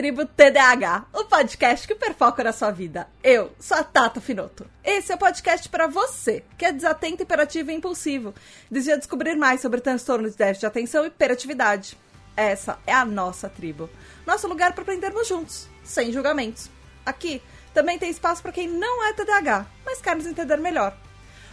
tribo 0.00 0.24
TDAH, 0.24 1.08
o 1.12 1.26
podcast 1.26 1.86
que 1.86 1.94
perfoca 1.94 2.42
na 2.42 2.54
sua 2.54 2.70
vida. 2.70 3.06
Eu 3.22 3.52
sou 3.60 3.76
a 3.76 3.84
Tata 3.84 4.18
Finoto. 4.18 4.64
Esse 4.82 5.12
é 5.12 5.14
o 5.14 5.18
podcast 5.18 5.68
para 5.68 5.86
você, 5.86 6.42
que 6.56 6.64
é 6.64 6.72
desatento, 6.72 7.22
hiperativo 7.22 7.70
e 7.70 7.74
impulsivo. 7.74 8.34
Deseja 8.70 8.96
descobrir 8.96 9.36
mais 9.36 9.60
sobre 9.60 9.78
transtorno 9.82 10.30
de 10.30 10.38
déficit 10.38 10.60
de 10.60 10.66
atenção 10.66 11.04
e 11.04 11.08
hiperatividade. 11.08 11.98
Essa 12.34 12.78
é 12.86 12.94
a 12.94 13.04
nossa 13.04 13.50
tribo. 13.50 13.90
Nosso 14.26 14.48
lugar 14.48 14.72
para 14.72 14.80
aprendermos 14.80 15.28
juntos, 15.28 15.68
sem 15.84 16.10
julgamentos. 16.10 16.70
Aqui 17.04 17.42
também 17.74 17.98
tem 17.98 18.08
espaço 18.08 18.40
para 18.40 18.52
quem 18.52 18.68
não 18.68 19.06
é 19.06 19.12
TDAH, 19.12 19.66
mas 19.84 20.00
quer 20.00 20.16
nos 20.16 20.24
entender 20.24 20.56
melhor. 20.56 20.96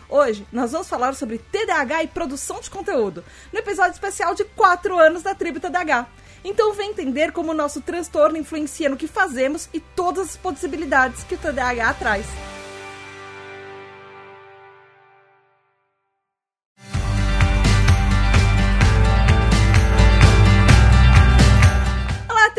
Hoje 0.07 0.47
nós 0.53 0.71
vamos 0.71 0.87
falar 0.87 1.13
sobre 1.15 1.37
TDAH 1.37 2.03
e 2.03 2.07
produção 2.07 2.61
de 2.61 2.69
conteúdo, 2.69 3.25
no 3.51 3.59
episódio 3.59 3.91
especial 3.91 4.33
de 4.33 4.45
4 4.45 4.97
anos 4.97 5.21
da 5.21 5.35
tribo 5.35 5.59
TDAH. 5.59 6.07
Então 6.49 6.73
vem 6.73 6.91
entender 6.91 7.33
como 7.33 7.51
o 7.51 7.53
nosso 7.53 7.81
transtorno 7.81 8.37
influencia 8.37 8.87
no 8.87 8.95
que 8.95 9.05
fazemos 9.05 9.67
e 9.73 9.81
todas 9.81 10.29
as 10.29 10.37
possibilidades 10.37 11.21
que 11.25 11.35
o 11.35 11.37
TDAH 11.37 11.93
traz. 11.95 12.25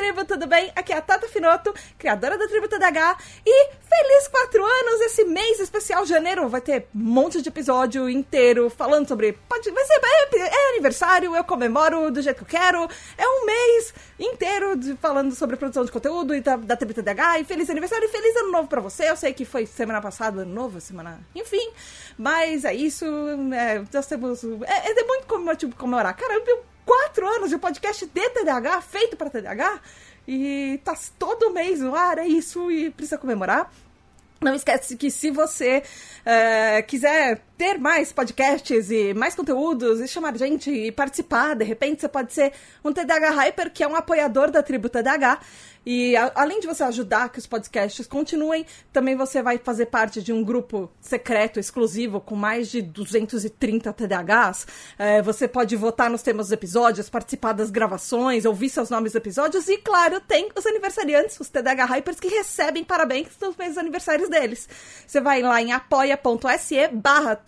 Tribo, 0.09 0.25
tudo 0.25 0.47
bem? 0.47 0.73
Aqui 0.75 0.92
é 0.92 0.97
a 0.97 1.03
Tata 1.03 1.28
Finoto, 1.28 1.75
criadora 1.98 2.39
da 2.39 2.48
Tribo 2.48 2.67
TDH 2.67 3.19
e 3.45 3.70
feliz 3.70 4.28
quatro 4.28 4.65
anos 4.65 5.00
esse 5.03 5.23
mês 5.25 5.61
especial 5.61 6.06
janeiro. 6.06 6.48
Vai 6.48 6.62
ter 6.62 6.87
um 6.95 6.98
monte 6.98 7.42
de 7.42 7.48
episódio 7.50 8.09
inteiro 8.09 8.70
falando 8.70 9.06
sobre. 9.06 9.34
Pode, 9.47 9.70
vai 9.70 9.84
ser, 9.84 10.00
é, 10.03 10.47
é 10.47 10.70
aniversário, 10.70 11.37
eu 11.37 11.45
comemoro 11.45 12.11
do 12.11 12.23
jeito 12.23 12.42
que 12.42 12.55
eu 12.55 12.61
quero. 12.61 12.89
É 13.19 13.28
um 13.28 13.45
mês 13.45 13.95
inteiro 14.19 14.77
de, 14.77 14.97
falando 14.97 15.34
sobre 15.34 15.56
produção 15.56 15.84
de 15.84 15.92
conteúdo 15.92 16.34
e 16.34 16.41
da, 16.41 16.56
da 16.56 16.75
TDH. 16.75 17.41
E 17.41 17.45
feliz 17.45 17.69
aniversário 17.69 18.06
e 18.06 18.09
feliz 18.09 18.34
ano 18.37 18.50
novo 18.50 18.69
pra 18.69 18.81
você. 18.81 19.11
Eu 19.11 19.17
sei 19.17 19.34
que 19.34 19.45
foi 19.45 19.67
semana 19.67 20.00
passada, 20.00 20.41
ano 20.41 20.55
novo, 20.55 20.81
semana. 20.81 21.20
Enfim, 21.34 21.70
mas 22.17 22.65
é 22.65 22.75
isso. 22.75 23.05
É, 23.53 23.84
nós 23.93 24.06
temos. 24.06 24.43
É, 24.43 24.91
é 24.91 25.05
muito 25.05 25.27
como, 25.27 25.55
tipo, 25.55 25.77
comemorar. 25.77 26.17
Caramba, 26.17 26.45
eu 26.48 26.65
quatro 26.89 27.28
anos 27.28 27.50
de 27.50 27.58
podcast 27.58 28.06
de 28.06 28.31
TDAH, 28.31 28.81
feito 28.81 29.14
para 29.14 29.28
TDAH, 29.28 29.78
e 30.27 30.81
tá 30.83 30.97
todo 31.19 31.53
mês 31.53 31.81
no 31.81 31.94
ar, 31.94 32.17
é 32.17 32.27
isso, 32.27 32.70
e 32.70 32.89
precisa 32.89 33.19
comemorar. 33.19 33.70
Não 34.41 34.55
esquece 34.55 34.97
que 34.97 35.11
se 35.11 35.31
você 35.31 35.83
uh, 35.83 36.86
quiser 36.86 37.42
ter 37.59 37.77
mais 37.77 38.11
podcasts 38.11 38.91
e 38.91 39.12
mais 39.12 39.34
conteúdos 39.34 40.00
e 40.00 40.09
chamar 40.09 40.34
gente 40.39 40.70
e 40.70 40.91
participar, 40.91 41.55
de 41.55 41.64
repente 41.64 42.00
você 42.00 42.09
pode 42.09 42.33
ser 42.33 42.53
um 42.83 42.91
TDAH 42.91 43.31
Hyper, 43.33 43.70
que 43.70 43.83
é 43.84 43.89
um 43.89 43.97
apoiador 43.97 44.50
da 44.50 44.62
tribo 44.62 44.89
TDAH. 44.89 45.41
E 45.91 46.14
a, 46.19 46.31
além 46.34 46.61
de 46.61 46.67
você 46.67 46.84
ajudar 46.84 47.31
que 47.31 47.39
os 47.39 47.47
podcasts 47.47 48.06
continuem, 48.06 48.67
também 48.92 49.17
você 49.17 49.41
vai 49.42 49.56
fazer 49.56 49.86
parte 49.86 50.22
de 50.22 50.34
um 50.34 50.44
grupo 50.44 50.91
secreto, 51.00 51.58
exclusivo, 51.58 52.20
com 52.20 52.36
mais 52.36 52.70
de 52.70 52.83
230 52.83 53.91
TDAHs. 53.94 54.66
É, 54.98 55.22
você 55.22 55.48
pode 55.48 55.75
votar 55.77 56.11
nos 56.11 56.20
temas 56.20 56.48
dos 56.48 56.53
episódios, 56.53 57.09
participar 57.09 57.55
das 57.55 57.70
gravações, 57.70 58.44
ouvir 58.44 58.69
seus 58.69 58.91
nomes 58.91 59.12
dos 59.12 59.16
episódios. 59.16 59.66
E, 59.66 59.78
claro, 59.78 60.20
tem 60.20 60.50
os 60.54 60.66
aniversariantes, 60.66 61.41
os 61.41 61.48
TDAH 61.48 61.87
Hypers, 61.87 62.21
que 62.21 62.28
recebem 62.28 62.84
parabéns 62.84 63.28
nos 63.41 63.56
meses 63.56 63.78
aniversários 63.78 64.28
deles. 64.28 64.69
Você 65.06 65.22
vai 65.22 65.41
lá 65.41 65.62
em 65.62 65.72
apoia.se 65.72 66.88
barra 66.88 67.41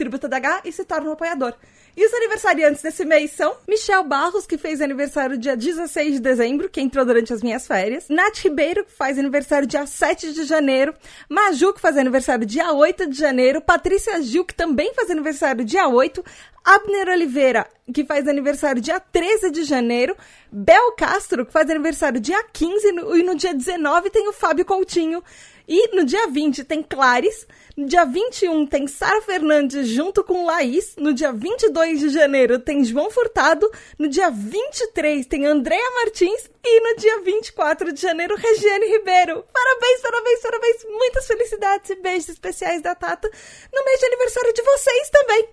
e 0.64 0.72
se 0.72 0.84
torna 0.86 1.10
um 1.10 1.12
apoiador. 1.12 1.54
E 2.00 2.06
os 2.06 2.14
aniversariantes 2.14 2.80
desse 2.80 3.04
mês 3.04 3.32
são 3.32 3.54
Michel 3.68 4.02
Barros, 4.04 4.46
que 4.46 4.56
fez 4.56 4.80
aniversário 4.80 5.36
dia 5.36 5.54
16 5.54 6.14
de 6.14 6.20
dezembro, 6.20 6.66
que 6.66 6.80
entrou 6.80 7.04
durante 7.04 7.30
as 7.30 7.42
minhas 7.42 7.66
férias. 7.66 8.08
Nath 8.08 8.38
Ribeiro, 8.38 8.86
que 8.86 8.90
faz 8.90 9.18
aniversário 9.18 9.68
dia 9.68 9.84
7 9.84 10.32
de 10.32 10.44
janeiro. 10.44 10.94
Maju, 11.28 11.74
que 11.74 11.80
faz 11.82 11.98
aniversário 11.98 12.46
dia 12.46 12.72
8 12.72 13.06
de 13.06 13.18
janeiro. 13.18 13.60
Patrícia 13.60 14.18
Gil, 14.22 14.46
que 14.46 14.54
também 14.54 14.94
faz 14.94 15.10
aniversário 15.10 15.62
dia 15.62 15.88
8. 15.88 16.24
Abner 16.64 17.06
Oliveira, 17.10 17.66
que 17.92 18.02
faz 18.06 18.26
aniversário 18.26 18.80
dia 18.80 18.98
13 18.98 19.50
de 19.50 19.64
janeiro. 19.64 20.16
Bel 20.50 20.92
Castro, 20.92 21.44
que 21.44 21.52
faz 21.52 21.68
aniversário 21.68 22.18
dia 22.18 22.42
15. 22.50 22.88
E 22.88 23.22
no 23.22 23.34
dia 23.34 23.52
19 23.52 24.08
tem 24.08 24.26
o 24.26 24.32
Fábio 24.32 24.64
Coutinho. 24.64 25.22
E 25.68 25.94
no 25.94 26.06
dia 26.06 26.26
20 26.28 26.64
tem 26.64 26.82
Clares. 26.82 27.46
No 27.76 27.86
dia 27.86 28.04
21 28.04 28.66
tem 28.66 28.86
Sara 28.86 29.22
Fernandes 29.22 29.88
junto 29.88 30.24
com 30.24 30.44
Laís. 30.44 30.96
No 30.96 31.14
dia 31.14 31.32
22 31.32 32.00
de 32.00 32.08
janeiro 32.08 32.58
tem 32.58 32.84
João 32.84 33.10
Furtado. 33.10 33.70
No 33.98 34.08
dia 34.08 34.30
23 34.30 35.26
tem 35.26 35.46
Andréa 35.46 35.90
Martins. 35.96 36.50
E 36.62 36.80
no 36.80 36.96
dia 36.96 37.20
24 37.22 37.92
de 37.92 38.00
janeiro, 38.00 38.36
Regiane 38.36 38.86
Ribeiro. 38.86 39.44
Parabéns, 39.52 40.00
parabéns, 40.00 40.40
parabéns. 40.40 40.84
Muitas 40.84 41.26
felicidades 41.26 41.90
e 41.90 41.96
beijos 41.96 42.28
especiais 42.28 42.82
da 42.82 42.94
Tata 42.94 43.30
no 43.72 43.84
mês 43.84 44.00
de 44.00 44.06
aniversário 44.06 44.52
de 44.52 44.62
vocês 44.62 45.10
também. 45.10 45.48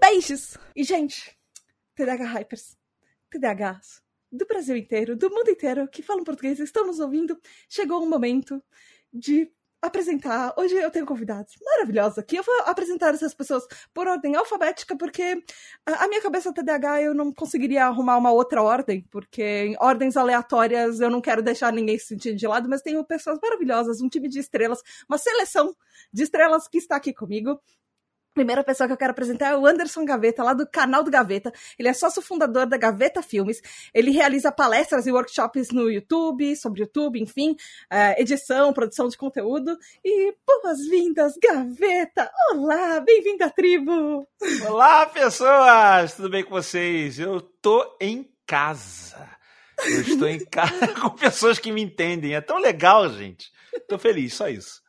Beijos! 0.00 0.56
E, 0.74 0.84
gente, 0.84 1.36
TDH 1.94 2.24
Hypers, 2.24 2.76
TDHs 3.30 4.02
do 4.30 4.46
Brasil 4.46 4.76
inteiro, 4.76 5.16
do 5.16 5.30
mundo 5.30 5.50
inteiro, 5.50 5.88
que 5.88 6.02
falam 6.02 6.24
português, 6.24 6.58
estão 6.60 6.86
nos 6.86 7.00
ouvindo, 7.00 7.40
chegou 7.68 8.02
o 8.02 8.08
momento 8.08 8.62
de 9.12 9.50
apresentar. 9.80 10.52
Hoje 10.56 10.74
eu 10.74 10.90
tenho 10.90 11.06
convidados 11.06 11.54
maravilhosos 11.64 12.18
aqui. 12.18 12.36
Eu 12.36 12.42
vou 12.42 12.54
apresentar 12.66 13.14
essas 13.14 13.34
pessoas 13.34 13.66
por 13.92 14.06
ordem 14.06 14.34
alfabética, 14.34 14.96
porque 14.96 15.42
a 15.86 16.08
minha 16.08 16.22
cabeça 16.22 16.52
TDAH 16.52 17.02
eu 17.02 17.14
não 17.14 17.32
conseguiria 17.32 17.86
arrumar 17.86 18.16
uma 18.16 18.32
outra 18.32 18.62
ordem, 18.62 19.06
porque 19.10 19.42
em 19.42 19.76
ordens 19.78 20.16
aleatórias 20.16 21.00
eu 21.00 21.10
não 21.10 21.20
quero 21.20 21.42
deixar 21.42 21.72
ninguém 21.72 21.98
se 21.98 22.06
sentir 22.06 22.34
de 22.34 22.46
lado, 22.46 22.68
mas 22.68 22.82
tenho 22.82 23.04
pessoas 23.04 23.38
maravilhosas, 23.42 24.00
um 24.00 24.08
time 24.08 24.28
de 24.28 24.38
estrelas, 24.38 24.82
uma 25.08 25.18
seleção 25.18 25.74
de 26.12 26.22
estrelas 26.22 26.66
que 26.68 26.78
está 26.78 26.96
aqui 26.96 27.12
comigo. 27.12 27.60
Primeira 28.36 28.62
pessoa 28.62 28.86
que 28.86 28.92
eu 28.92 28.98
quero 28.98 29.12
apresentar 29.12 29.52
é 29.52 29.56
o 29.56 29.64
Anderson 29.64 30.04
Gaveta, 30.04 30.42
lá 30.42 30.52
do 30.52 30.66
canal 30.66 31.02
do 31.02 31.10
Gaveta. 31.10 31.50
Ele 31.78 31.88
é 31.88 31.94
sócio 31.94 32.20
fundador 32.20 32.66
da 32.66 32.76
Gaveta 32.76 33.22
Filmes. 33.22 33.62
Ele 33.94 34.10
realiza 34.10 34.52
palestras 34.52 35.06
e 35.06 35.10
workshops 35.10 35.70
no 35.70 35.90
YouTube, 35.90 36.54
sobre 36.54 36.82
YouTube, 36.82 37.18
enfim, 37.18 37.56
é, 37.90 38.20
edição, 38.20 38.74
produção 38.74 39.08
de 39.08 39.16
conteúdo. 39.16 39.74
E 40.04 40.34
boas-vindas, 40.46 41.32
Gaveta! 41.42 42.30
Olá, 42.50 43.00
bem-vindo 43.00 43.42
à 43.42 43.48
tribo! 43.48 44.28
Olá, 44.68 45.06
pessoas! 45.06 46.12
Tudo 46.12 46.28
bem 46.28 46.44
com 46.44 46.50
vocês? 46.50 47.18
Eu 47.18 47.40
tô 47.40 47.96
em 47.98 48.30
casa. 48.46 49.30
Eu 49.82 50.02
estou 50.02 50.28
em 50.28 50.44
casa 50.44 50.88
com 51.00 51.08
pessoas 51.08 51.58
que 51.58 51.72
me 51.72 51.80
entendem. 51.80 52.34
É 52.34 52.42
tão 52.42 52.58
legal, 52.58 53.08
gente. 53.08 53.50
Tô 53.88 53.98
feliz, 53.98 54.34
só 54.34 54.46
isso. 54.46 54.84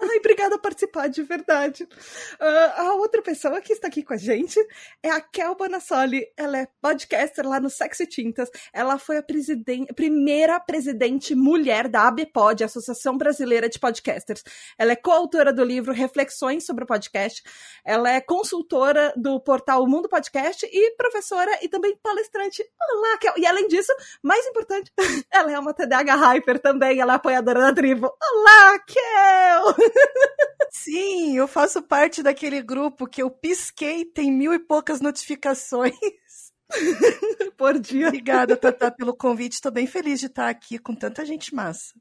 Ai, 0.00 0.18
obrigada 0.18 0.56
por 0.56 0.68
participar, 0.68 1.08
de 1.08 1.22
verdade. 1.22 1.84
Uh, 1.84 2.72
a 2.76 2.94
outra 2.94 3.22
pessoa 3.22 3.60
que 3.60 3.72
está 3.72 3.88
aqui 3.88 4.02
com 4.02 4.14
a 4.14 4.16
gente 4.16 4.58
é 5.02 5.10
a 5.10 5.20
Kel 5.20 5.54
Bonassoli. 5.54 6.26
Ela 6.36 6.58
é 6.58 6.68
podcaster 6.80 7.46
lá 7.46 7.58
no 7.58 7.70
Sexy 7.70 8.06
Tintas. 8.06 8.50
Ela 8.72 8.98
foi 8.98 9.16
a 9.16 9.22
presiden 9.22 9.86
primeira 9.86 10.60
presidente 10.60 11.34
mulher 11.34 11.88
da 11.88 12.06
ABPOD, 12.08 12.64
Associação 12.64 13.16
Brasileira 13.16 13.68
de 13.68 13.78
Podcasters. 13.78 14.44
Ela 14.78 14.92
é 14.92 14.96
coautora 14.96 15.52
do 15.52 15.64
livro 15.64 15.92
Reflexões 15.92 16.64
sobre 16.64 16.84
o 16.84 16.86
Podcast. 16.86 17.42
Ela 17.84 18.10
é 18.12 18.20
consultora 18.20 19.12
do 19.16 19.40
portal 19.40 19.86
Mundo 19.86 20.08
Podcast 20.08 20.66
e 20.70 20.94
professora 20.96 21.58
e 21.62 21.68
também 21.68 21.96
palestrante. 22.02 22.62
Olá, 22.92 23.18
Kel. 23.18 23.34
E 23.36 23.46
além 23.46 23.66
disso, 23.68 23.92
mais 24.22 24.44
importante, 24.46 24.92
ela 25.32 25.50
é 25.50 25.58
uma 25.58 25.74
TDAH 25.74 26.14
Hyper 26.14 26.58
também. 26.60 27.00
Ela 27.00 27.14
é 27.14 27.16
apoiadora 27.16 27.60
da 27.60 27.74
tribo. 27.74 28.06
Olá, 28.06 28.78
Kel! 28.80 29.47
Sim, 30.72 31.36
eu 31.36 31.48
faço 31.48 31.82
parte 31.82 32.22
daquele 32.22 32.62
grupo 32.62 33.06
que 33.06 33.22
eu 33.22 33.30
pisquei, 33.30 34.04
tem 34.04 34.30
mil 34.30 34.52
e 34.52 34.58
poucas 34.58 35.00
notificações. 35.00 35.94
Por 37.56 37.78
dia. 37.78 38.08
Obrigada, 38.08 38.56
Tatá, 38.56 38.90
pelo 38.90 39.16
convite. 39.16 39.54
Estou 39.54 39.72
bem 39.72 39.86
feliz 39.86 40.20
de 40.20 40.26
estar 40.26 40.48
aqui 40.48 40.78
com 40.78 40.94
tanta 40.94 41.24
gente 41.24 41.54
massa. 41.54 41.94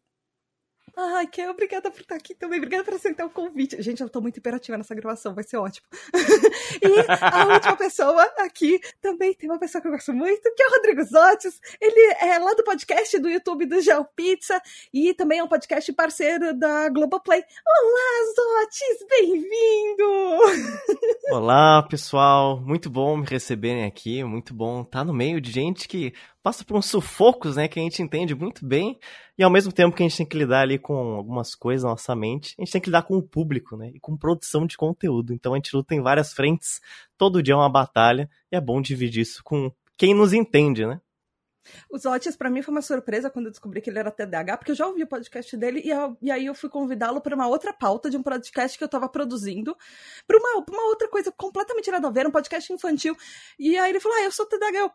Ai, 1.00 1.28
que 1.28 1.48
obrigada 1.48 1.92
por 1.92 2.02
estar 2.02 2.16
aqui 2.16 2.34
também. 2.34 2.58
Obrigada 2.58 2.84
por 2.84 2.96
aceitar 2.96 3.24
o 3.24 3.30
convite. 3.30 3.80
Gente, 3.84 4.02
eu 4.02 4.10
tô 4.10 4.20
muito 4.20 4.40
imperativa 4.40 4.76
nessa 4.80 4.96
gravação, 4.96 5.36
vai 5.36 5.44
ser 5.44 5.58
ótimo. 5.58 5.86
e 6.82 7.06
a 7.22 7.54
última 7.54 7.76
pessoa 7.76 8.24
aqui 8.40 8.80
também 9.00 9.32
tem 9.36 9.48
uma 9.48 9.60
pessoa 9.60 9.80
que 9.80 9.88
eu 9.88 9.92
gosto 9.92 10.12
muito, 10.12 10.52
que 10.56 10.64
é 10.64 10.68
o 10.68 10.72
Rodrigo 10.72 11.04
Zotes. 11.04 11.62
Ele 11.80 12.16
é 12.20 12.40
lá 12.40 12.52
do 12.56 12.64
podcast 12.64 13.20
do 13.20 13.30
YouTube 13.30 13.68
do 13.68 13.80
Geo 13.80 14.06
Pizza 14.16 14.60
e 14.92 15.14
também 15.14 15.38
é 15.38 15.44
um 15.44 15.48
podcast 15.48 15.94
parceiro 15.94 16.58
da 16.58 16.90
Globoplay. 16.90 17.44
Olá, 17.68 18.34
Zotes, 18.36 19.06
bem-vindo! 19.08 20.08
Olá, 21.32 21.84
pessoal. 21.84 22.60
Muito 22.60 22.90
bom 22.90 23.18
me 23.18 23.26
receberem 23.28 23.86
aqui. 23.86 24.24
Muito 24.24 24.52
bom 24.52 24.82
estar 24.82 25.06
no 25.06 25.14
meio 25.14 25.40
de 25.40 25.52
gente 25.52 25.88
que 25.88 26.12
passa 26.42 26.64
por 26.64 26.78
uns 26.78 26.86
sufocos, 26.86 27.56
né, 27.56 27.68
que 27.68 27.80
a 27.80 27.84
gente 27.84 28.02
entende 28.02 28.34
muito 28.34 28.66
bem, 28.66 28.98
e 29.38 29.44
ao 29.44 29.50
mesmo 29.50 29.72
tempo 29.72 29.96
que 29.96 30.04
a 30.04 30.08
gente 30.08 30.18
tem 30.18 30.26
que 30.26 30.38
lidar 30.38 30.62
ali 30.62 30.80
com 30.80 30.96
algumas 30.96 31.56
coisas 31.56 31.84
na 31.84 31.90
nossa 31.92 32.16
mente, 32.16 32.56
a 32.58 32.62
gente 32.64 32.72
tem 32.72 32.82
que 32.82 32.90
lidar 32.90 33.04
com 33.04 33.18
o 33.18 33.24
público, 33.24 33.76
né, 33.76 33.92
e 33.94 34.00
com 34.00 34.16
produção 34.18 34.66
de 34.66 34.78
conteúdo. 34.78 35.34
Então 35.34 35.54
a 35.54 35.58
gente 35.58 35.76
luta 35.76 35.94
em 35.94 36.02
várias 36.02 36.34
frentes, 36.34 36.80
todo 37.18 37.44
dia 37.44 37.54
é 37.54 37.58
uma 37.58 37.70
batalha, 37.70 38.30
e 38.52 38.56
é 38.56 38.62
bom 38.62 38.82
dividir 38.82 39.22
isso 39.22 39.44
com 39.44 39.72
quem 39.98 40.14
nos 40.14 40.34
entende, 40.34 40.86
né? 40.86 41.02
Os 41.90 42.06
Otis, 42.06 42.36
pra 42.36 42.50
mim, 42.50 42.62
foi 42.62 42.74
uma 42.74 42.82
surpresa 42.82 43.30
quando 43.30 43.48
eu 43.48 43.52
descobri 43.52 43.82
que 43.82 43.90
ele 43.90 44.00
era 44.00 44.12
TDAH, 44.12 44.58
porque 44.58 44.72
eu 44.72 44.76
já 44.76 44.88
ouvi 44.88 45.04
o 45.04 45.08
podcast 45.08 45.56
dele 45.58 45.82
e, 45.84 45.90
eu, 45.90 46.18
e 46.22 46.32
aí 46.32 46.46
eu 46.46 46.56
fui 46.56 46.70
convidá-lo 46.70 47.22
para 47.22 47.36
uma 47.36 47.48
outra 47.48 47.74
pauta 47.74 48.10
de 48.10 48.18
um 48.18 48.24
podcast 48.24 48.78
que 48.78 48.84
eu 48.84 48.90
tava 48.90 49.10
produzindo, 49.10 49.76
pra 50.26 50.38
uma, 50.38 50.64
uma 50.70 50.88
outra 50.88 51.08
coisa 51.10 51.32
completamente 51.32 51.92
nada 51.92 52.08
a 52.08 52.12
ver, 52.12 52.28
um 52.28 52.32
podcast 52.32 52.72
infantil. 52.72 53.16
E 53.60 53.78
aí 53.78 53.90
ele 53.90 54.00
falou: 54.00 54.18
Ah, 54.18 54.24
eu 54.24 54.32
sou 54.32 54.46
TDAH. 54.46 54.78
Eu, 54.78 54.92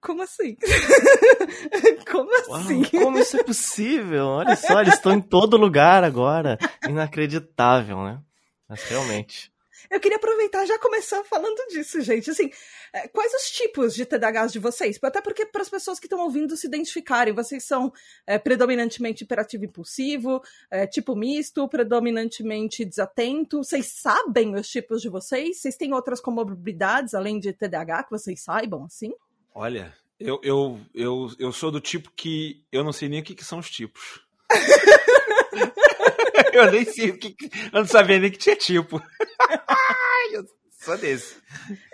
como 0.00 0.22
assim? 0.22 0.56
como 2.10 2.34
assim? 2.34 2.80
Uau, 2.80 2.90
como 3.04 3.18
isso 3.18 3.36
é 3.36 3.42
possível? 3.42 4.26
Olha 4.26 4.56
só, 4.56 4.80
eles 4.80 4.94
estão 4.94 5.12
em 5.12 5.20
todo 5.20 5.56
lugar 5.56 6.02
agora. 6.04 6.58
Inacreditável, 6.88 8.02
né? 8.02 8.20
Mas 8.68 8.82
realmente. 8.84 9.52
Eu 9.90 9.98
queria 9.98 10.18
aproveitar 10.18 10.64
já 10.66 10.78
começar 10.78 11.24
falando 11.24 11.66
disso, 11.68 12.00
gente. 12.00 12.30
Assim, 12.30 12.48
é, 12.92 13.08
quais 13.08 13.32
os 13.34 13.50
tipos 13.50 13.92
de 13.92 14.06
TDAHs 14.06 14.52
de 14.52 14.58
vocês? 14.60 14.98
Até 15.02 15.20
porque 15.20 15.44
para 15.44 15.62
as 15.62 15.68
pessoas 15.68 15.98
que 15.98 16.06
estão 16.06 16.20
ouvindo 16.20 16.56
se 16.56 16.66
identificarem, 16.66 17.34
vocês 17.34 17.64
são 17.64 17.92
é, 18.24 18.38
predominantemente 18.38 19.24
hiperativo 19.24 19.64
impulsivo, 19.64 20.40
é, 20.70 20.86
tipo 20.86 21.16
misto, 21.16 21.68
predominantemente 21.68 22.84
desatento. 22.84 23.64
Vocês 23.64 23.86
sabem 23.86 24.54
os 24.54 24.68
tipos 24.68 25.02
de 25.02 25.08
vocês? 25.08 25.60
Vocês 25.60 25.76
têm 25.76 25.92
outras 25.92 26.20
comorbidades 26.20 27.12
além 27.12 27.40
de 27.40 27.52
TDAH 27.52 28.04
que 28.04 28.10
vocês 28.10 28.42
saibam, 28.42 28.84
assim? 28.84 29.12
Olha, 29.54 29.94
eu, 30.18 30.40
eu, 30.42 30.80
eu, 30.94 31.30
eu 31.38 31.52
sou 31.52 31.70
do 31.70 31.80
tipo 31.80 32.10
que 32.12 32.64
eu 32.70 32.84
não 32.84 32.92
sei 32.92 33.08
nem 33.08 33.20
o 33.20 33.22
que, 33.22 33.34
que 33.34 33.44
são 33.44 33.58
os 33.58 33.70
tipos. 33.70 34.20
eu 36.52 36.70
nem 36.70 36.84
sei 36.84 37.10
o 37.10 37.18
que. 37.18 37.36
Eu 37.72 37.80
não 37.80 37.86
sabia 37.86 38.18
nem 38.18 38.30
que 38.30 38.38
tinha 38.38 38.56
tipo. 38.56 39.00
eu 40.32 40.44
sou 40.70 40.96
desse. 40.98 41.36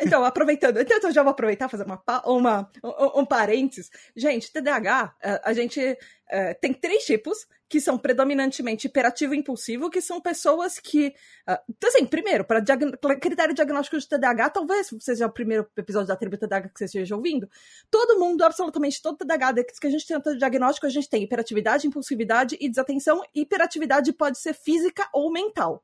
Então, 0.01 0.25
aproveitando, 0.25 0.79
então 0.79 0.99
eu 1.03 1.13
já 1.13 1.23
vou 1.23 1.31
aproveitar 1.31 1.67
e 1.67 1.71
fazer 1.71 1.85
uma, 1.85 2.03
uma, 2.25 2.71
um, 2.83 3.21
um 3.21 3.27
parênteses. 3.27 3.91
Gente, 4.15 4.53
TDAH, 4.53 5.15
a 5.43 5.53
gente 5.53 5.81
é, 6.29 6.55
tem 6.55 6.73
três 6.73 7.05
tipos 7.05 7.47
que 7.69 7.81
são 7.81 7.99
predominantemente 7.99 8.87
hiperativo 8.87 9.35
e 9.35 9.39
impulsivo, 9.39 9.91
que 9.91 10.01
são 10.01 10.21
pessoas 10.21 10.79
que. 10.79 11.09
Uh, 11.49 11.87
assim, 11.87 12.07
primeiro, 12.07 12.45
para 12.45 12.61
diag 12.61 12.97
critério 13.21 13.55
diagnóstico 13.55 13.99
de 13.99 14.09
TDAH, 14.09 14.51
talvez 14.51 14.89
seja 15.01 15.27
o 15.27 15.33
primeiro 15.33 15.69
episódio 15.77 16.09
da 16.09 16.17
tribo 16.17 16.37
TDAH 16.37 16.69
que 16.69 16.79
você 16.79 16.85
esteja 16.85 17.17
ouvindo. 17.17 17.49
Todo 17.91 18.21
mundo, 18.21 18.43
absolutamente 18.45 19.03
todo 19.03 19.19
TDAH 19.19 19.65
que 19.81 19.87
a 19.87 19.91
gente 19.91 20.07
tenta 20.07 20.37
diagnóstico, 20.37 20.87
a 20.87 20.91
gente 20.91 21.09
tem 21.09 21.25
hiperatividade, 21.25 21.87
impulsividade 21.87 22.57
e 22.61 22.69
desatenção. 22.69 23.21
Hiperatividade 23.35 24.13
pode 24.13 24.39
ser 24.39 24.55
física 24.55 25.09
ou 25.13 25.33
mental. 25.33 25.83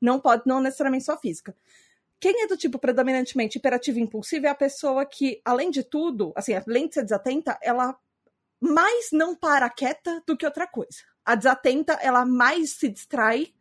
Não 0.00 0.20
pode, 0.20 0.42
não 0.46 0.60
necessariamente 0.60 1.04
só 1.04 1.18
física. 1.18 1.56
Quem 2.20 2.42
é 2.42 2.46
do 2.46 2.56
tipo 2.56 2.78
predominantemente 2.78 3.58
hiperativo 3.58 3.98
e 3.98 4.02
impulsivo 4.02 4.46
é 4.46 4.48
a 4.48 4.54
pessoa 4.54 5.04
que, 5.04 5.40
além 5.44 5.70
de 5.70 5.82
tudo, 5.82 6.32
assim, 6.36 6.54
além 6.54 6.88
de 6.88 6.94
ser 6.94 7.02
desatenta, 7.02 7.58
ela 7.60 7.98
mais 8.60 9.08
não 9.12 9.34
para 9.34 9.68
quieta 9.68 10.22
do 10.26 10.36
que 10.36 10.46
outra 10.46 10.66
coisa. 10.66 10.98
A 11.26 11.34
desatenta, 11.34 11.94
ela 11.94 12.24
mais 12.24 12.70
se 12.70 12.88
distrai 12.88 13.52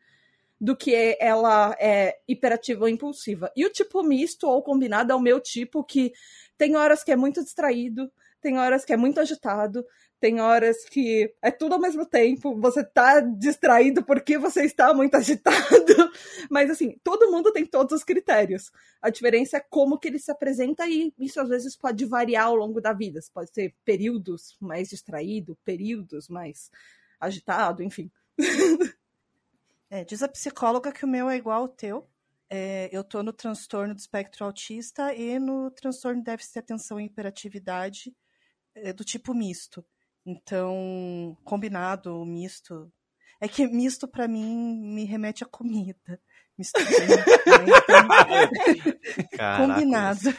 do 0.62 0.76
que 0.76 1.18
ela 1.20 1.76
é 1.80 2.18
hiperativa 2.28 2.84
ou 2.84 2.90
impulsiva. 2.90 3.52
E 3.56 3.66
o 3.66 3.72
tipo 3.72 4.04
misto 4.04 4.48
ou 4.48 4.64
combinado 4.64 5.12
é 5.12 5.16
o 5.16 5.20
meu 5.20 5.40
tipo 5.40 5.84
que 5.84 6.14
tem 6.58 6.76
horas 6.76 7.04
que 7.04 7.12
é 7.12 7.16
muito 7.16 7.44
distraído, 7.44 8.10
tem 8.42 8.58
horas 8.58 8.86
que 8.86 8.94
é 8.94 8.98
muito 8.98 9.20
agitado, 9.20 9.84
tem 10.20 10.40
horas 10.40 10.86
que 10.86 11.34
é 11.42 11.52
tudo 11.52 11.74
ao 11.74 11.82
mesmo 11.82 12.06
tempo, 12.06 12.56
você 12.60 12.84
tá 12.84 13.20
distraído 13.20 14.04
porque 14.04 14.38
você 14.38 14.64
está 14.64 14.94
muito 14.94 15.16
agitado. 15.18 16.12
Mas 16.50 16.70
assim, 16.70 16.98
todo 17.04 17.32
mundo 17.32 17.52
tem 17.52 17.66
todos 17.66 17.98
os 17.98 18.04
critérios. 18.04 18.72
A 19.02 19.10
diferença 19.10 19.58
é 19.58 19.60
como 19.60 20.00
que 20.00 20.08
ele 20.08 20.20
se 20.20 20.32
apresenta 20.32 20.88
e 20.88 21.14
isso 21.20 21.42
às 21.42 21.50
vezes 21.50 21.76
pode 21.76 22.06
variar 22.06 22.46
ao 22.46 22.56
longo 22.56 22.80
da 22.80 22.94
vida. 22.94 23.20
Pode 23.34 23.52
ser 23.54 23.76
períodos 23.84 24.56
mais 24.62 24.90
distraído, 24.90 25.58
períodos 25.66 26.30
mais 26.30 26.70
agitado, 27.20 27.84
enfim. 27.84 28.12
É, 29.88 30.04
diz 30.04 30.24
a 30.24 30.28
psicóloga 30.28 30.92
que 30.92 31.06
o 31.06 31.08
meu 31.08 31.30
é 31.30 31.38
igual 31.38 31.62
ao 31.62 31.68
teu. 31.70 32.10
É, 32.50 32.90
eu 32.92 33.04
tô 33.04 33.24
no 33.24 33.32
transtorno 33.32 33.94
do 33.94 34.00
espectro 34.00 34.44
autista 34.44 35.14
e 35.14 35.40
no 35.40 35.72
transtorno 35.72 36.20
de 36.20 36.26
déficit 36.26 36.54
de 36.54 36.60
atenção 36.60 37.00
e 37.00 37.06
hiperatividade 37.06 38.14
é, 38.76 38.92
do 38.92 39.04
tipo 39.04 39.34
misto. 39.34 39.86
Então, 40.26 41.38
combinado, 41.44 42.26
misto. 42.26 42.92
É 43.40 43.48
que 43.48 43.68
misto 43.68 44.08
para 44.08 44.28
mim 44.28 44.78
me 44.78 45.06
remete 45.06 45.44
à 45.44 45.48
comida. 45.48 46.20
Misto 46.58 46.80
combinado. 49.58 50.34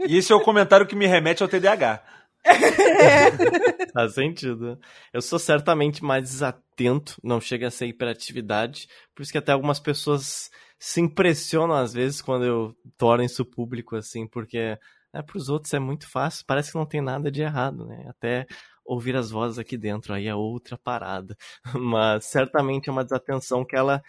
E 0.00 0.16
esse 0.16 0.32
é 0.32 0.34
o 0.34 0.42
comentário 0.42 0.86
que 0.86 0.96
me 0.96 1.06
remete 1.06 1.42
ao 1.42 1.48
TDAH. 1.48 2.02
É. 2.44 3.30
Faz 3.92 4.14
sentido. 4.14 4.78
Eu 5.12 5.22
sou 5.22 5.38
certamente 5.38 6.02
mais 6.04 6.22
desatento, 6.24 7.16
não 7.22 7.40
chega 7.40 7.68
a 7.68 7.70
ser 7.70 7.86
hiperatividade, 7.86 8.88
por 9.14 9.22
isso 9.22 9.32
que 9.32 9.38
até 9.38 9.52
algumas 9.52 9.78
pessoas 9.78 10.50
se 10.78 11.00
impressionam 11.00 11.76
às 11.76 11.92
vezes 11.92 12.20
quando 12.20 12.44
eu 12.44 12.76
torno 12.96 13.24
isso 13.24 13.44
público, 13.44 13.94
assim, 13.96 14.26
porque 14.26 14.78
né, 15.12 15.22
para 15.22 15.36
os 15.36 15.48
outros 15.48 15.72
é 15.74 15.78
muito 15.78 16.08
fácil, 16.08 16.44
parece 16.46 16.72
que 16.72 16.78
não 16.78 16.86
tem 16.86 17.00
nada 17.00 17.30
de 17.30 17.42
errado, 17.42 17.86
né? 17.86 18.04
Até 18.08 18.46
ouvir 18.84 19.14
as 19.16 19.30
vozes 19.30 19.58
aqui 19.58 19.76
dentro, 19.76 20.12
aí 20.12 20.26
é 20.26 20.34
outra 20.34 20.76
parada. 20.76 21.36
Mas 21.74 22.26
certamente 22.26 22.88
é 22.88 22.92
uma 22.92 23.04
desatenção 23.04 23.64
que 23.64 23.76
ela 23.76 24.02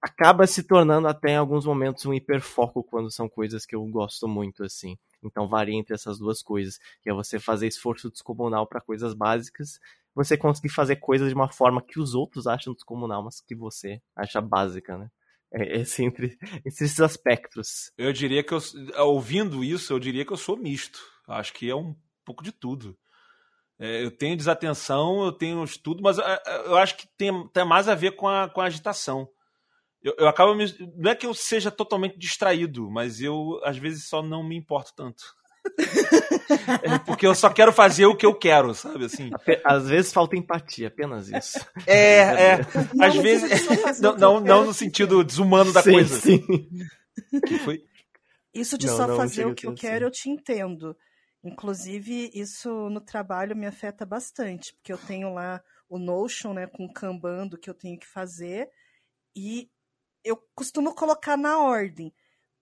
acaba 0.00 0.46
se 0.46 0.62
tornando 0.62 1.08
até 1.08 1.32
em 1.32 1.36
alguns 1.36 1.66
momentos 1.66 2.06
um 2.06 2.14
hiperfoco 2.14 2.84
quando 2.84 3.10
são 3.10 3.28
coisas 3.28 3.66
que 3.66 3.74
eu 3.74 3.84
gosto 3.86 4.28
muito, 4.28 4.64
assim. 4.64 4.96
Então 5.22 5.48
varia 5.48 5.74
entre 5.74 5.94
essas 5.94 6.18
duas 6.18 6.42
coisas, 6.42 6.78
que 7.02 7.10
é 7.10 7.12
você 7.12 7.38
fazer 7.38 7.66
esforço 7.66 8.10
descomunal 8.10 8.66
para 8.66 8.80
coisas 8.80 9.14
básicas, 9.14 9.78
você 10.14 10.36
conseguir 10.36 10.70
fazer 10.70 10.96
coisas 10.96 11.28
de 11.28 11.34
uma 11.34 11.48
forma 11.48 11.82
que 11.82 12.00
os 12.00 12.14
outros 12.14 12.46
acham 12.46 12.72
descomunal, 12.72 13.22
mas 13.22 13.40
que 13.40 13.54
você 13.54 14.00
acha 14.16 14.40
básica, 14.40 14.96
né? 14.96 15.08
É, 15.52 15.80
esse 15.80 16.04
entre, 16.04 16.36
entre 16.42 16.68
esses 16.68 17.00
aspectos. 17.00 17.90
Eu 17.96 18.12
diria 18.12 18.42
que 18.42 18.52
eu, 18.52 18.60
ouvindo 19.06 19.64
isso, 19.64 19.92
eu 19.92 19.98
diria 19.98 20.24
que 20.24 20.32
eu 20.32 20.36
sou 20.36 20.56
misto. 20.56 21.00
Acho 21.26 21.52
que 21.52 21.70
é 21.70 21.74
um 21.74 21.94
pouco 22.24 22.42
de 22.42 22.52
tudo. 22.52 22.98
É, 23.78 24.04
eu 24.04 24.10
tenho 24.10 24.36
desatenção, 24.36 25.24
eu 25.24 25.32
tenho 25.32 25.62
estudo, 25.62 26.02
mas 26.02 26.18
é, 26.18 26.42
é, 26.46 26.66
eu 26.66 26.76
acho 26.76 26.96
que 26.96 27.06
tem, 27.16 27.48
tem 27.48 27.64
mais 27.64 27.88
a 27.88 27.94
ver 27.94 28.16
com 28.16 28.28
a, 28.28 28.48
com 28.48 28.60
a 28.60 28.64
agitação. 28.64 29.28
Eu, 30.02 30.14
eu 30.18 30.28
acabo 30.28 30.54
me, 30.54 30.64
Não 30.96 31.10
é 31.10 31.14
que 31.14 31.26
eu 31.26 31.34
seja 31.34 31.70
totalmente 31.70 32.18
distraído, 32.18 32.90
mas 32.90 33.20
eu 33.20 33.60
às 33.64 33.76
vezes 33.76 34.04
só 34.08 34.22
não 34.22 34.46
me 34.46 34.56
importo 34.56 34.92
tanto. 34.94 35.22
é 36.82 36.98
porque 37.00 37.26
eu 37.26 37.34
só 37.34 37.50
quero 37.50 37.72
fazer 37.72 38.06
o 38.06 38.16
que 38.16 38.24
eu 38.24 38.34
quero, 38.34 38.74
sabe? 38.74 39.04
Assim. 39.04 39.30
Às 39.64 39.88
vezes 39.88 40.12
falta 40.12 40.36
empatia, 40.36 40.88
apenas 40.88 41.28
isso. 41.28 41.58
É, 41.86 42.18
é. 42.20 42.60
Às 43.00 43.16
vezes. 43.16 44.00
Não, 44.00 44.16
não, 44.16 44.40
não 44.40 44.66
no 44.66 44.74
sentido 44.74 45.24
desumano 45.24 45.72
da 45.72 45.82
sim, 45.82 45.92
coisa. 45.92 46.20
Sim. 46.20 46.40
Que 47.46 47.58
foi? 47.58 47.84
Isso 48.54 48.78
de 48.78 48.86
não, 48.86 48.96
só 48.96 49.06
não, 49.06 49.16
fazer 49.16 49.46
o 49.46 49.54
que 49.54 49.66
eu 49.66 49.74
quero, 49.74 49.96
assim. 49.96 50.04
eu 50.04 50.10
te 50.10 50.30
entendo. 50.30 50.96
Inclusive, 51.44 52.30
isso 52.34 52.90
no 52.90 53.00
trabalho 53.00 53.56
me 53.56 53.66
afeta 53.66 54.04
bastante, 54.04 54.74
porque 54.74 54.92
eu 54.92 54.98
tenho 54.98 55.32
lá 55.32 55.62
o 55.88 55.98
Notion, 55.98 56.52
né, 56.52 56.66
com 56.66 56.84
o 56.84 56.92
Kanban 56.92 57.46
do 57.46 57.56
que 57.56 57.70
eu 57.70 57.74
tenho 57.74 57.98
que 57.98 58.06
fazer, 58.06 58.68
e 59.34 59.70
eu 60.28 60.36
costumo 60.54 60.94
colocar 60.94 61.36
na 61.36 61.58
ordem. 61.58 62.14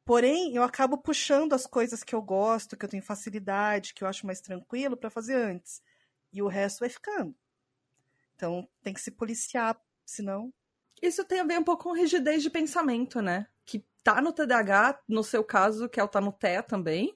Porém, 0.05 0.55
eu 0.55 0.63
acabo 0.63 0.97
puxando 0.99 1.53
as 1.53 1.67
coisas 1.67 2.05
que 2.05 2.15
eu 2.15 2.23
gosto, 2.23 2.77
que 2.77 2.85
eu 2.85 2.89
tenho 2.89 3.03
facilidade, 3.03 3.93
que 3.93 4.05
eu 4.05 4.09
acho 4.09 4.25
mais 4.25 4.41
tranquilo 4.41 4.97
para 4.97 5.11
fazer 5.11 5.35
antes. 5.35 5.83
E 6.33 6.41
o 6.41 6.47
resto 6.47 6.81
vai 6.81 6.89
ficando. 6.89 7.35
Então, 8.37 8.69
tem 8.83 8.95
que 8.95 9.01
se 9.01 9.11
policiar, 9.11 9.77
senão. 10.05 10.53
Isso 11.03 11.25
tem 11.25 11.41
a 11.41 11.45
ver 11.45 11.59
um 11.59 11.65
pouco 11.65 11.85
com 11.85 11.93
rigidez 11.93 12.43
de 12.43 12.51
pensamento, 12.51 13.21
né? 13.21 13.49
Que 13.65 13.85
tá 14.05 14.21
no 14.21 14.33
TDAH, 14.33 15.01
no 15.09 15.25
seu 15.25 15.43
caso, 15.43 15.89
que 15.89 15.99
é 15.99 16.05
o 16.05 16.09
tá 16.09 16.21
no 16.21 16.33
TEA 16.33 16.63
também. 16.63 17.13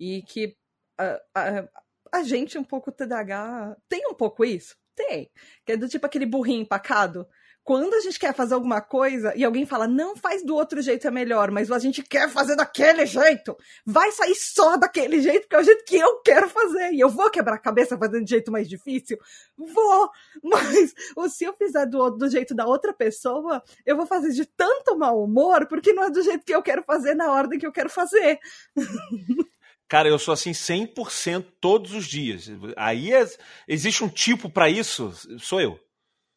E 0.00 0.22
que 0.22 0.56
a, 0.96 1.20
a, 1.34 1.68
a 2.12 2.22
gente 2.22 2.56
um 2.56 2.64
pouco 2.64 2.90
TDAH 2.90 3.76
tem 3.88 4.06
um 4.06 4.14
pouco 4.14 4.44
isso? 4.44 4.76
Tem. 4.94 5.30
Que 5.64 5.72
é 5.72 5.76
do 5.76 5.88
tipo 5.88 6.06
aquele 6.06 6.24
burrinho 6.26 6.62
empacado. 6.62 7.28
Quando 7.68 7.92
a 7.92 8.00
gente 8.00 8.18
quer 8.18 8.34
fazer 8.34 8.54
alguma 8.54 8.80
coisa 8.80 9.30
e 9.36 9.44
alguém 9.44 9.66
fala, 9.66 9.86
não 9.86 10.16
faz 10.16 10.42
do 10.42 10.56
outro 10.56 10.80
jeito 10.80 11.06
é 11.06 11.10
melhor, 11.10 11.50
mas 11.50 11.70
a 11.70 11.78
gente 11.78 12.02
quer 12.02 12.26
fazer 12.30 12.56
daquele 12.56 13.04
jeito, 13.04 13.54
vai 13.84 14.10
sair 14.10 14.34
só 14.34 14.78
daquele 14.78 15.20
jeito, 15.20 15.42
porque 15.42 15.54
é 15.54 15.58
o 15.58 15.62
jeito 15.62 15.84
que 15.84 15.96
eu 15.96 16.22
quero 16.22 16.48
fazer. 16.48 16.94
E 16.94 17.00
eu 17.00 17.10
vou 17.10 17.30
quebrar 17.30 17.56
a 17.56 17.60
cabeça 17.60 17.98
fazendo 17.98 18.24
de 18.24 18.30
jeito 18.30 18.50
mais 18.50 18.66
difícil? 18.66 19.18
Vou! 19.54 20.08
Mas 20.42 20.94
se 21.34 21.44
eu 21.44 21.52
fizer 21.58 21.84
do, 21.84 22.08
do 22.08 22.30
jeito 22.30 22.54
da 22.54 22.64
outra 22.64 22.94
pessoa, 22.94 23.62
eu 23.84 23.98
vou 23.98 24.06
fazer 24.06 24.30
de 24.30 24.46
tanto 24.46 24.96
mau 24.96 25.22
humor, 25.22 25.66
porque 25.68 25.92
não 25.92 26.04
é 26.04 26.10
do 26.10 26.22
jeito 26.22 26.46
que 26.46 26.54
eu 26.54 26.62
quero 26.62 26.82
fazer 26.84 27.14
na 27.14 27.30
ordem 27.30 27.58
que 27.58 27.66
eu 27.66 27.72
quero 27.72 27.90
fazer. 27.90 28.38
Cara, 29.86 30.08
eu 30.08 30.18
sou 30.18 30.32
assim 30.32 30.52
100% 30.52 31.44
todos 31.60 31.92
os 31.92 32.06
dias. 32.06 32.50
Aí 32.78 33.12
é, 33.12 33.26
existe 33.68 34.02
um 34.02 34.08
tipo 34.08 34.48
para 34.48 34.70
isso, 34.70 35.12
sou 35.38 35.60
eu. 35.60 35.78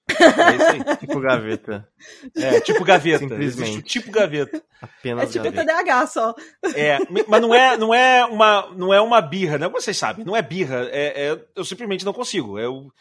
É 0.10 0.56
isso 0.56 0.90
aí. 0.90 0.98
tipo 0.98 1.20
gaveta. 1.20 1.88
É, 2.36 2.60
tipo 2.62 2.84
gaveta. 2.84 3.20
Simplesmente. 3.20 3.82
Tipo 3.84 4.12
gaveta. 4.12 4.64
Apenas 4.82 5.24
é 5.24 5.32
tipo 5.32 5.44
gaveta. 5.46 5.66
TDAH 5.66 6.08
só. 6.08 6.36
É, 6.76 6.98
mas 7.28 7.42
não 7.42 7.54
é, 7.54 7.78
não 7.78 7.94
é 7.94 8.26
uma, 8.26 8.72
não 8.76 8.94
é 8.94 9.02
uma 9.02 9.22
birra, 9.22 9.58
né? 9.58 9.70
Vocês 9.70 9.98
sabem, 9.98 10.26
não 10.26 10.36
é 10.36 10.42
birra. 10.42 10.88
É, 10.92 11.30
é 11.30 11.46
eu 11.56 11.64
simplesmente 11.64 12.06
não 12.06 12.14
consigo. 12.14 12.60
Eu, 12.60 12.92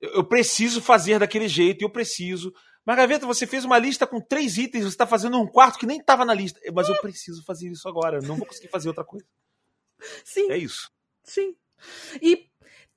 eu 0.00 0.24
preciso 0.24 0.80
fazer 0.80 1.18
daquele 1.18 1.48
jeito, 1.48 1.82
eu 1.82 1.90
preciso. 1.90 2.52
Mas, 2.84 2.96
Gaveta, 2.96 3.26
você 3.26 3.46
fez 3.46 3.64
uma 3.64 3.78
lista 3.78 4.06
com 4.06 4.20
três 4.20 4.56
itens, 4.56 4.84
você 4.84 4.90
está 4.90 5.06
fazendo 5.06 5.38
um 5.38 5.46
quarto 5.46 5.78
que 5.78 5.86
nem 5.86 5.98
estava 5.98 6.24
na 6.24 6.34
lista. 6.34 6.58
Mas 6.72 6.88
eu 6.88 6.96
preciso 7.00 7.44
fazer 7.44 7.68
isso 7.68 7.88
agora, 7.88 8.20
não 8.20 8.36
vou 8.36 8.46
conseguir 8.46 8.68
fazer 8.68 8.88
outra 8.88 9.04
coisa. 9.04 9.26
Sim. 10.24 10.50
É 10.50 10.56
isso. 10.56 10.90
Sim. 11.22 11.54
E 12.20 12.48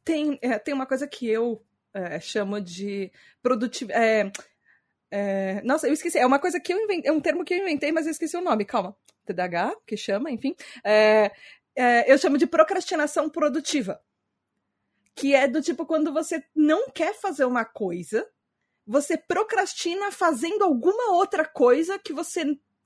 tem, 0.03 0.39
é, 0.41 0.57
tem 0.57 0.73
uma 0.73 0.85
coisa 0.85 1.07
que 1.07 1.27
eu 1.27 1.63
é, 1.93 2.19
chamo 2.19 2.59
de 2.59 3.11
produtividade. 3.41 4.03
É, 4.03 4.31
é, 5.11 5.61
nossa, 5.63 5.87
eu 5.87 5.93
esqueci. 5.93 6.17
É 6.17 6.25
uma 6.25 6.39
coisa 6.39 6.59
que 6.59 6.73
eu 6.73 6.79
inventei. 6.79 7.09
É 7.09 7.13
um 7.13 7.21
termo 7.21 7.45
que 7.45 7.53
eu 7.53 7.59
inventei, 7.59 7.91
mas 7.91 8.05
eu 8.05 8.11
esqueci 8.11 8.35
o 8.35 8.41
nome. 8.41 8.65
Calma. 8.65 8.95
TDAH, 9.25 9.75
que 9.85 9.95
chama, 9.95 10.31
enfim. 10.31 10.55
É, 10.83 11.31
é, 11.75 12.11
eu 12.11 12.17
chamo 12.17 12.37
de 12.37 12.47
procrastinação 12.47 13.29
produtiva. 13.29 14.01
Que 15.15 15.35
é 15.35 15.47
do 15.47 15.61
tipo 15.61 15.85
quando 15.85 16.11
você 16.11 16.43
não 16.55 16.89
quer 16.89 17.13
fazer 17.13 17.45
uma 17.45 17.63
coisa, 17.63 18.27
você 18.85 19.15
procrastina 19.15 20.11
fazendo 20.11 20.63
alguma 20.63 21.13
outra 21.13 21.45
coisa 21.45 21.99
que 21.99 22.11
você 22.11 22.43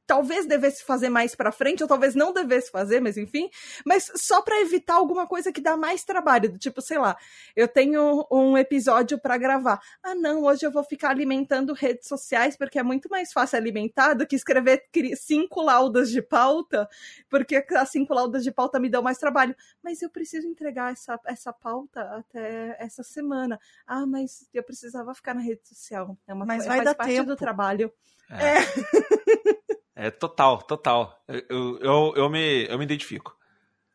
talvez 0.07 0.45
devesse 0.45 0.83
fazer 0.83 1.09
mais 1.09 1.35
para 1.35 1.51
frente, 1.51 1.83
ou 1.83 1.89
talvez 1.89 2.15
não 2.15 2.31
devesse 2.31 2.71
fazer, 2.71 3.01
mas 3.01 3.17
enfim, 3.17 3.49
mas 3.85 4.09
só 4.15 4.41
para 4.41 4.61
evitar 4.61 4.95
alguma 4.95 5.27
coisa 5.27 5.51
que 5.51 5.59
dá 5.59 5.75
mais 5.75 6.03
trabalho, 6.03 6.49
do 6.49 6.57
tipo, 6.57 6.81
sei 6.81 6.97
lá, 6.97 7.17
eu 7.55 7.67
tenho 7.67 8.25
um 8.31 8.57
episódio 8.57 9.19
para 9.19 9.37
gravar. 9.37 9.79
Ah, 10.01 10.15
não, 10.15 10.43
hoje 10.43 10.65
eu 10.65 10.71
vou 10.71 10.83
ficar 10.83 11.09
alimentando 11.09 11.73
redes 11.73 12.07
sociais 12.07 12.55
porque 12.55 12.79
é 12.79 12.83
muito 12.83 13.09
mais 13.09 13.33
fácil 13.33 13.57
alimentar 13.57 14.13
do 14.13 14.25
que 14.25 14.35
escrever 14.35 14.85
cinco 15.17 15.61
laudas 15.61 16.09
de 16.09 16.21
pauta, 16.21 16.87
porque 17.29 17.63
as 17.75 17.89
cinco 17.89 18.13
laudas 18.13 18.43
de 18.43 18.51
pauta 18.51 18.79
me 18.79 18.89
dão 18.89 19.03
mais 19.03 19.17
trabalho. 19.17 19.55
Mas 19.83 20.01
eu 20.01 20.09
preciso 20.09 20.47
entregar 20.47 20.93
essa, 20.93 21.19
essa 21.25 21.51
pauta 21.51 22.01
até 22.01 22.77
essa 22.79 23.03
semana. 23.03 23.59
Ah, 23.85 24.05
mas 24.05 24.47
eu 24.53 24.63
precisava 24.63 25.13
ficar 25.13 25.33
na 25.33 25.41
rede 25.41 25.67
social. 25.67 26.17
É 26.25 26.33
uma 26.33 26.45
mas 26.45 26.65
vai 26.65 26.81
dar 26.83 26.95
parte 26.95 27.13
tempo. 27.13 27.27
do 27.27 27.35
trabalho. 27.35 27.91
É. 28.29 28.57
é. 28.57 29.57
É 29.99 30.11
total, 30.11 30.61
total. 30.61 31.19
Eu, 31.27 31.79
eu, 31.79 32.13
eu, 32.15 32.29
me, 32.29 32.67
eu 32.69 32.77
me 32.77 32.83
identifico. 32.83 33.35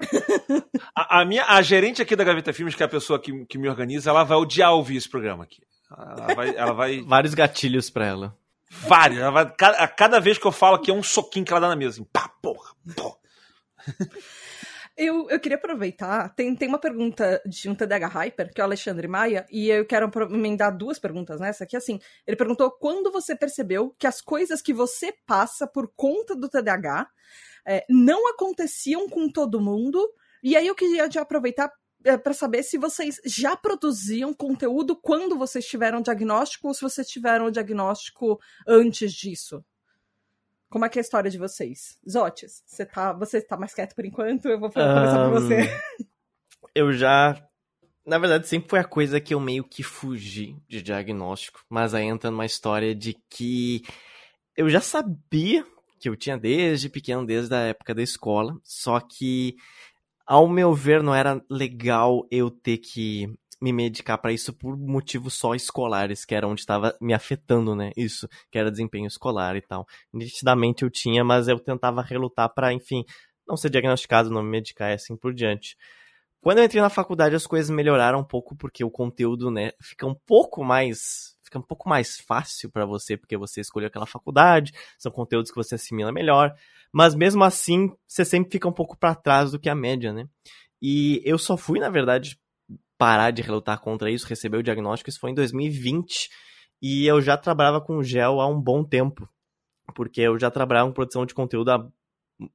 a, 0.96 1.20
a, 1.20 1.24
minha, 1.24 1.44
a 1.46 1.62
gerente 1.62 2.02
aqui 2.02 2.16
da 2.16 2.24
Gaveta 2.24 2.52
Filmes, 2.52 2.74
que 2.74 2.82
é 2.82 2.86
a 2.86 2.88
pessoa 2.88 3.20
que, 3.20 3.46
que 3.46 3.56
me 3.56 3.68
organiza, 3.68 4.10
ela 4.10 4.24
vai 4.24 4.36
odiar 4.36 4.72
ouvir 4.72 4.96
esse 4.96 5.08
programa 5.08 5.44
aqui. 5.44 5.62
Ela 5.96 6.34
vai. 6.34 6.56
Ela 6.56 6.72
vai... 6.72 7.00
Vários 7.06 7.34
gatilhos 7.34 7.88
pra 7.88 8.04
ela. 8.04 8.36
Vários. 8.68 9.20
Ela 9.20 9.30
vai, 9.30 9.54
a 9.78 9.86
cada 9.86 10.18
vez 10.18 10.38
que 10.38 10.46
eu 10.46 10.50
falo 10.50 10.74
aqui 10.74 10.90
é 10.90 10.94
um 10.94 11.04
soquinho 11.04 11.46
que 11.46 11.52
ela 11.52 11.60
dá 11.60 11.68
na 11.68 11.76
mesa. 11.76 12.00
Assim, 12.00 12.04
pá, 12.12 12.28
porra, 12.42 12.72
porra. 12.96 13.16
Eu, 15.04 15.28
eu 15.28 15.40
queria 15.40 15.56
aproveitar, 15.56 16.32
tem, 16.36 16.54
tem 16.54 16.68
uma 16.68 16.78
pergunta 16.78 17.42
de 17.44 17.68
um 17.68 17.74
TDH 17.74 18.06
Hyper, 18.06 18.54
que 18.54 18.60
é 18.60 18.64
o 18.64 18.66
Alexandre 18.68 19.08
Maia, 19.08 19.44
e 19.50 19.68
eu 19.68 19.84
quero 19.84 20.08
emendar 20.30 20.76
duas 20.76 20.96
perguntas 20.96 21.40
nessa, 21.40 21.66
que 21.66 21.76
assim, 21.76 21.98
ele 22.24 22.36
perguntou 22.36 22.70
quando 22.70 23.10
você 23.10 23.34
percebeu 23.34 23.92
que 23.98 24.06
as 24.06 24.20
coisas 24.20 24.62
que 24.62 24.72
você 24.72 25.12
passa 25.26 25.66
por 25.66 25.92
conta 25.96 26.36
do 26.36 26.48
TDAH 26.48 27.08
é, 27.66 27.84
não 27.90 28.30
aconteciam 28.30 29.08
com 29.08 29.28
todo 29.28 29.60
mundo, 29.60 30.08
e 30.40 30.56
aí 30.56 30.68
eu 30.68 30.74
queria 30.74 31.08
aproveitar 31.20 31.68
é, 32.04 32.16
para 32.16 32.32
saber 32.32 32.62
se 32.62 32.78
vocês 32.78 33.20
já 33.24 33.56
produziam 33.56 34.32
conteúdo 34.32 34.94
quando 34.94 35.36
vocês 35.36 35.66
tiveram 35.66 36.00
diagnóstico 36.00 36.68
ou 36.68 36.74
se 36.74 36.80
vocês 36.80 37.08
tiveram 37.08 37.46
o 37.46 37.50
diagnóstico 37.50 38.38
antes 38.68 39.12
disso. 39.12 39.64
Como 40.72 40.86
é 40.86 40.88
que 40.88 40.98
é 40.98 41.00
a 41.00 41.02
história 41.02 41.30
de 41.30 41.36
vocês? 41.36 41.98
Zotes, 42.10 42.62
você 42.64 42.86
tá, 42.86 43.12
você 43.12 43.42
tá 43.42 43.58
mais 43.58 43.74
quieto 43.74 43.94
por 43.94 44.06
enquanto? 44.06 44.48
Eu 44.48 44.58
vou 44.58 44.70
começar 44.70 45.28
um, 45.28 45.30
por 45.30 45.42
você. 45.42 45.70
Eu 46.74 46.90
já. 46.94 47.46
Na 48.06 48.16
verdade, 48.16 48.48
sempre 48.48 48.70
foi 48.70 48.78
a 48.78 48.84
coisa 48.84 49.20
que 49.20 49.34
eu 49.34 49.38
meio 49.38 49.64
que 49.64 49.82
fugi 49.82 50.56
de 50.66 50.80
diagnóstico. 50.80 51.62
Mas 51.68 51.92
aí 51.92 52.06
entra 52.06 52.30
numa 52.30 52.46
história 52.46 52.94
de 52.94 53.14
que 53.28 53.82
eu 54.56 54.70
já 54.70 54.80
sabia 54.80 55.62
que 56.00 56.08
eu 56.08 56.16
tinha 56.16 56.38
desde 56.38 56.88
pequeno, 56.88 57.26
desde 57.26 57.54
a 57.54 57.58
época 57.58 57.94
da 57.94 58.02
escola. 58.02 58.58
Só 58.64 58.98
que, 58.98 59.56
ao 60.26 60.48
meu 60.48 60.72
ver, 60.72 61.02
não 61.02 61.14
era 61.14 61.38
legal 61.50 62.26
eu 62.30 62.50
ter 62.50 62.78
que 62.78 63.30
me 63.62 63.72
medicar 63.72 64.20
para 64.20 64.32
isso 64.32 64.52
por 64.52 64.76
motivos 64.76 65.34
só 65.34 65.54
escolares, 65.54 66.24
que 66.24 66.34
era 66.34 66.48
onde 66.48 66.60
estava 66.60 66.96
me 67.00 67.14
afetando, 67.14 67.76
né? 67.76 67.92
Isso, 67.96 68.28
que 68.50 68.58
era 68.58 68.72
desempenho 68.72 69.06
escolar 69.06 69.54
e 69.54 69.60
tal. 69.62 69.86
Nitidamente 70.12 70.82
eu 70.82 70.90
tinha, 70.90 71.22
mas 71.22 71.46
eu 71.46 71.60
tentava 71.60 72.02
relutar 72.02 72.52
para, 72.52 72.72
enfim, 72.72 73.04
não 73.46 73.56
ser 73.56 73.70
diagnosticado, 73.70 74.30
não 74.30 74.42
me 74.42 74.50
medicar 74.50 74.90
e 74.90 74.94
assim 74.94 75.16
por 75.16 75.32
diante. 75.32 75.76
Quando 76.40 76.58
eu 76.58 76.64
entrei 76.64 76.82
na 76.82 76.90
faculdade, 76.90 77.36
as 77.36 77.46
coisas 77.46 77.70
melhoraram 77.70 78.18
um 78.18 78.24
pouco, 78.24 78.56
porque 78.56 78.82
o 78.82 78.90
conteúdo, 78.90 79.48
né, 79.48 79.70
fica 79.80 80.06
um 80.08 80.14
pouco 80.26 80.64
mais. 80.64 81.36
Fica 81.44 81.58
um 81.58 81.62
pouco 81.62 81.88
mais 81.88 82.18
fácil 82.18 82.70
para 82.70 82.84
você, 82.84 83.16
porque 83.16 83.36
você 83.36 83.60
escolheu 83.60 83.86
aquela 83.86 84.06
faculdade, 84.06 84.72
são 84.98 85.12
conteúdos 85.12 85.50
que 85.50 85.56
você 85.56 85.74
assimila 85.76 86.10
melhor. 86.10 86.52
Mas 86.90 87.14
mesmo 87.14 87.44
assim, 87.44 87.92
você 88.08 88.24
sempre 88.24 88.50
fica 88.50 88.66
um 88.66 88.72
pouco 88.72 88.96
para 88.98 89.14
trás 89.14 89.52
do 89.52 89.60
que 89.60 89.68
a 89.68 89.74
média, 89.74 90.12
né? 90.12 90.26
E 90.80 91.22
eu 91.24 91.38
só 91.38 91.56
fui, 91.56 91.78
na 91.78 91.90
verdade, 91.90 92.36
parar 93.02 93.32
de 93.32 93.42
relutar 93.42 93.80
contra 93.80 94.08
isso, 94.08 94.28
receber 94.28 94.58
o 94.58 94.62
diagnóstico, 94.62 95.10
isso 95.10 95.18
foi 95.18 95.32
em 95.32 95.34
2020. 95.34 96.30
E 96.80 97.04
eu 97.04 97.20
já 97.20 97.36
trabalhava 97.36 97.80
com 97.80 98.00
gel 98.00 98.40
há 98.40 98.46
um 98.46 98.60
bom 98.60 98.84
tempo, 98.84 99.28
porque 99.92 100.20
eu 100.20 100.38
já 100.38 100.52
trabalhava 100.52 100.86
com 100.86 100.94
produção 100.94 101.26
de 101.26 101.34
conteúdo 101.34 101.92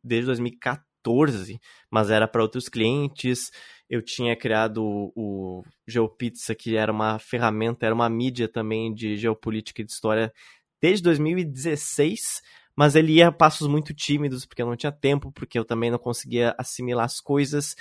desde 0.01 0.27
2014, 0.27 1.59
mas 1.91 2.09
era 2.09 2.29
para 2.29 2.41
outros 2.41 2.69
clientes. 2.69 3.51
Eu 3.89 4.01
tinha 4.01 4.37
criado 4.37 4.81
o, 4.81 5.11
o 5.17 5.63
GeoPizza, 5.85 6.55
que 6.55 6.77
era 6.77 6.93
uma 6.93 7.19
ferramenta, 7.19 7.85
era 7.85 7.93
uma 7.93 8.09
mídia 8.09 8.47
também 8.47 8.93
de 8.93 9.17
geopolítica 9.17 9.81
e 9.81 9.85
de 9.85 9.91
história 9.91 10.31
desde 10.81 11.03
2016 11.03 12.41
mas 12.73 12.93
ele 12.93 13.13
ia 13.13 13.29
a 13.29 13.31
passos 13.31 13.67
muito 13.67 13.91
tímidos, 13.91 14.45
porque 14.45 14.61
eu 14.61 14.67
não 14.67 14.75
tinha 14.75 14.91
tempo, 14.91 15.31
porque 15.31 15.57
eu 15.57 15.65
também 15.65 15.89
não 15.89 15.97
conseguia 15.97 16.53
assimilar 16.59 17.05
as 17.05 17.19
coisas. 17.19 17.75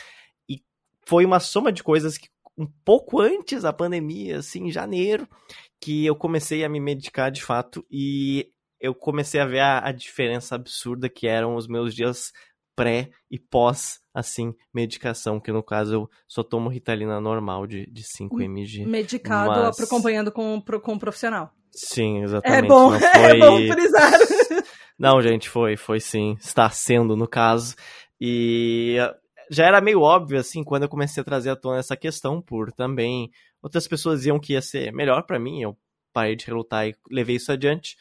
E 0.49 0.62
foi 1.02 1.26
uma 1.26 1.38
soma 1.38 1.70
de 1.70 1.82
coisas 1.82 2.16
que 2.16 2.30
um 2.56 2.66
pouco 2.84 3.20
antes 3.20 3.62
da 3.62 3.72
pandemia, 3.72 4.38
assim, 4.38 4.66
em 4.66 4.70
janeiro, 4.70 5.28
que 5.80 6.06
eu 6.06 6.16
comecei 6.16 6.64
a 6.64 6.68
me 6.68 6.80
medicar 6.80 7.30
de 7.30 7.42
fato 7.42 7.84
e 7.90 8.50
eu 8.80 8.94
comecei 8.94 9.40
a 9.40 9.46
ver 9.46 9.60
a, 9.60 9.88
a 9.88 9.92
diferença 9.92 10.54
absurda 10.54 11.08
que 11.08 11.26
eram 11.26 11.56
os 11.56 11.66
meus 11.66 11.94
dias 11.94 12.32
pré 12.75 13.10
e 13.30 13.38
pós, 13.38 14.00
assim, 14.14 14.54
medicação, 14.72 15.40
que 15.40 15.50
no 15.50 15.62
caso 15.62 15.94
eu 15.94 16.10
só 16.28 16.42
tomo 16.42 16.68
Ritalina 16.68 17.20
normal 17.20 17.66
de, 17.66 17.86
de 17.90 18.02
5 18.02 18.40
mg. 18.42 18.86
Medicado 18.86 19.62
mas... 19.62 19.80
acompanhando 19.80 20.30
com, 20.30 20.62
com 20.82 20.92
um 20.92 20.98
profissional. 20.98 21.50
Sim, 21.72 22.22
exatamente. 22.22 22.64
É 22.64 22.68
bom, 22.68 22.90
foi... 22.90 23.08
é 23.08 23.38
bom 23.38 23.72
frisar. 23.72 24.12
Não, 24.98 25.20
gente, 25.20 25.48
foi, 25.48 25.76
foi 25.76 26.00
sim. 26.00 26.36
Está 26.40 26.70
sendo, 26.70 27.16
no 27.16 27.28
caso. 27.28 27.75
E 28.20 28.96
já 29.50 29.66
era 29.66 29.80
meio 29.80 30.00
óbvio, 30.00 30.38
assim, 30.38 30.64
quando 30.64 30.84
eu 30.84 30.88
comecei 30.88 31.20
a 31.20 31.24
trazer 31.24 31.50
à 31.50 31.56
tona 31.56 31.78
essa 31.78 31.96
questão, 31.96 32.40
por 32.40 32.72
também 32.72 33.30
outras 33.62 33.86
pessoas 33.86 34.20
diziam 34.20 34.38
que 34.38 34.52
ia 34.52 34.62
ser 34.62 34.92
melhor 34.92 35.22
para 35.22 35.38
mim, 35.38 35.62
eu 35.62 35.76
parei 36.12 36.36
de 36.36 36.46
relutar 36.46 36.86
e 36.86 36.94
levei 37.10 37.36
isso 37.36 37.52
adiante. 37.52 37.96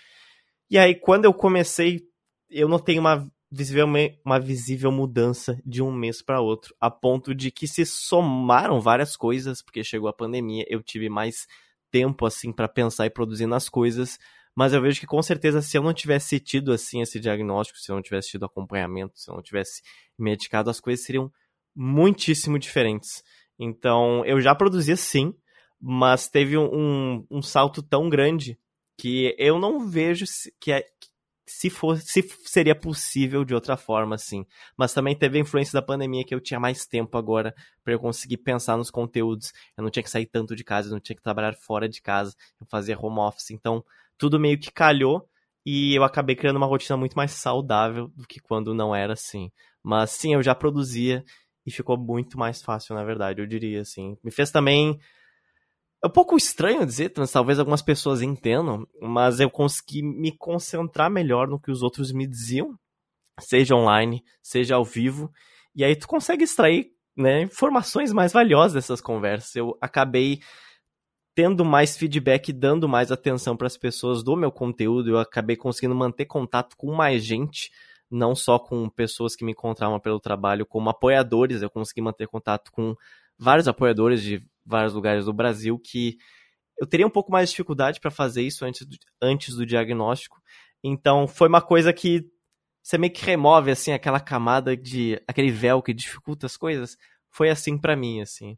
E 0.69 0.77
aí, 0.77 0.95
quando 0.95 1.25
eu 1.25 1.33
comecei, 1.33 2.01
eu 2.49 2.67
notei 2.67 2.97
uma 2.97 3.29
visível, 3.51 3.85
uma 4.25 4.39
visível 4.39 4.91
mudança 4.91 5.61
de 5.65 5.81
um 5.81 5.91
mês 5.91 6.21
para 6.21 6.41
outro, 6.41 6.75
a 6.79 6.89
ponto 6.89 7.33
de 7.33 7.51
que 7.51 7.67
se 7.67 7.85
somaram 7.85 8.81
várias 8.81 9.15
coisas, 9.15 9.61
porque 9.61 9.83
chegou 9.83 10.09
a 10.09 10.13
pandemia, 10.13 10.65
eu 10.67 10.81
tive 10.81 11.09
mais 11.09 11.47
tempo, 11.91 12.25
assim, 12.25 12.51
para 12.51 12.67
pensar 12.67 13.05
e 13.05 13.09
produzir 13.09 13.45
nas 13.45 13.69
coisas, 13.69 14.19
mas 14.55 14.74
eu 14.74 14.81
vejo 14.81 15.00
que 15.00 15.05
com 15.05 15.21
certeza 15.21 15.62
se 15.62 15.77
eu 15.77 15.83
não 15.83 15.93
tivesse 15.93 16.39
tido 16.39 16.71
assim 16.71 17.01
esse 17.01 17.19
diagnóstico, 17.19 17.77
se 17.77 17.91
eu 17.91 17.95
não 17.95 18.01
tivesse 18.01 18.29
tido 18.29 18.45
acompanhamento, 18.45 19.19
se 19.19 19.29
eu 19.29 19.35
não 19.35 19.41
tivesse 19.41 19.81
medicado, 20.17 20.69
as 20.69 20.79
coisas 20.79 21.05
seriam 21.05 21.31
muitíssimo 21.75 22.57
diferentes. 22.57 23.21
Então, 23.59 24.25
eu 24.25 24.39
já 24.39 24.55
produzia 24.55 24.95
sim, 24.95 25.33
mas 25.79 26.29
teve 26.29 26.57
um, 26.57 27.25
um 27.29 27.41
salto 27.41 27.83
tão 27.83 28.09
grande 28.09 28.57
que 28.97 29.35
eu 29.38 29.59
não 29.59 29.85
vejo 29.88 30.24
que 30.59 30.71
é, 30.71 30.85
se, 31.45 31.69
for, 31.69 31.97
se 31.97 32.24
seria 32.45 32.75
possível 32.75 33.43
de 33.43 33.53
outra 33.53 33.77
forma, 33.77 34.17
sim. 34.17 34.45
Mas 34.77 34.93
também 34.93 35.15
teve 35.15 35.38
a 35.38 35.41
influência 35.41 35.74
da 35.74 35.85
pandemia 35.85 36.25
que 36.25 36.33
eu 36.33 36.39
tinha 36.39 36.59
mais 36.59 36.85
tempo 36.85 37.17
agora 37.17 37.53
para 37.83 37.93
eu 37.93 38.00
conseguir 38.00 38.38
pensar 38.38 38.77
nos 38.77 38.89
conteúdos. 38.89 39.51
Eu 39.77 39.83
não 39.83 39.91
tinha 39.91 40.03
que 40.03 40.09
sair 40.09 40.25
tanto 40.25 40.55
de 40.55 40.63
casa, 40.63 40.88
eu 40.88 40.93
não 40.93 41.00
tinha 41.00 41.15
que 41.15 41.21
trabalhar 41.21 41.53
fora 41.55 41.88
de 41.88 42.01
casa, 42.01 42.33
eu 42.59 42.65
fazia 42.67 42.97
home 42.97 43.19
office. 43.19 43.51
Então, 43.51 43.83
tudo 44.17 44.39
meio 44.39 44.60
que 44.60 44.72
calhou 44.72 45.27
e 45.65 45.95
eu 45.95 46.03
acabei 46.03 46.36
criando 46.36 46.57
uma 46.57 46.67
rotina 46.67 46.98
muito 46.98 47.15
mais 47.15 47.31
saudável 47.31 48.07
do 48.10 48.27
que 48.27 48.39
quando 48.39 48.74
não 48.74 48.95
era 48.95 49.13
assim. 49.13 49.51
Mas 49.84 50.12
sim, 50.12 50.34
eu 50.34 50.43
já 50.43 50.53
produzia 50.55 51.24
e 51.65 51.72
ficou 51.72 51.98
muito 51.98 52.38
mais 52.38 52.62
fácil, 52.62 52.95
na 52.95 53.03
verdade, 53.03 53.41
eu 53.41 53.48
diria 53.48 53.81
assim. 53.81 54.17
Me 54.24 54.31
fez 54.31 54.51
também 54.51 55.00
É 56.03 56.07
um 56.07 56.12
pouco 56.12 56.38
estranho 56.38 56.86
dizer, 56.86 57.10
talvez 57.10 57.57
algumas 57.57 57.81
pessoas 57.81 58.22
entendam, 58.22 58.88
mas 59.01 59.39
eu 59.39 59.50
consegui 59.50 60.03
me 60.03 60.31
concentrar 60.38 61.10
melhor 61.10 61.48
no 61.48 61.60
que 61.60 61.72
os 61.72 61.81
outros 61.81 62.12
me 62.12 62.27
diziam, 62.27 62.77
seja 63.39 63.75
online, 63.75 64.24
seja 64.41 64.75
ao 64.75 64.86
vivo, 64.86 65.31
e 65.75 65.84
aí 65.84 65.95
tu 65.95 66.07
consegue 66.07 66.43
extrair 66.43 66.91
né, 67.17 67.41
informações 67.43 68.13
mais 68.13 68.34
valiosas 68.34 68.74
dessas 68.74 69.01
conversas. 69.01 69.55
Eu 69.55 69.77
acabei 69.81 70.41
tendo 71.35 71.65
mais 71.65 71.97
feedback, 71.97 72.53
dando 72.53 72.87
mais 72.87 73.11
atenção 73.11 73.57
para 73.57 73.67
as 73.67 73.77
pessoas 73.77 74.23
do 74.23 74.37
meu 74.37 74.51
conteúdo, 74.51 75.09
eu 75.09 75.19
acabei 75.19 75.57
conseguindo 75.57 75.93
manter 75.93 76.25
contato 76.25 76.77
com 76.77 76.93
mais 76.95 77.23
gente, 77.23 77.69
não 78.09 78.33
só 78.33 78.57
com 78.57 78.89
pessoas 78.89 79.35
que 79.35 79.43
me 79.43 79.51
encontravam 79.51 79.99
pelo 79.99 80.19
trabalho, 80.19 80.65
como 80.65 80.89
apoiadores, 80.89 81.61
eu 81.61 81.69
consegui 81.69 82.01
manter 82.01 82.27
contato 82.27 82.71
com 82.71 82.95
vários 83.37 83.67
apoiadores 83.67 84.23
de 84.23 84.41
vários 84.65 84.93
lugares 84.93 85.25
do 85.25 85.33
Brasil 85.33 85.77
que 85.77 86.17
eu 86.79 86.87
teria 86.87 87.05
um 87.05 87.11
pouco 87.11 87.31
mais 87.31 87.49
de 87.49 87.53
dificuldade 87.53 87.99
para 87.99 88.11
fazer 88.11 88.41
isso 88.41 88.65
antes 88.65 88.85
do, 88.87 88.97
antes 89.21 89.55
do 89.55 89.65
diagnóstico. 89.65 90.41
Então 90.81 91.27
foi 91.27 91.49
uma 91.49 91.61
coisa 91.61 91.91
que 91.91 92.25
você 92.81 92.97
meio 92.97 93.11
que 93.11 93.25
remove 93.25 93.71
assim 93.71 93.91
aquela 93.91 94.19
camada 94.19 94.75
de 94.75 95.21
aquele 95.27 95.51
véu 95.51 95.81
que 95.81 95.93
dificulta 95.93 96.45
as 96.45 96.55
coisas. 96.55 96.97
Foi 97.29 97.49
assim 97.49 97.77
para 97.77 97.95
mim 97.95 98.21
assim. 98.21 98.57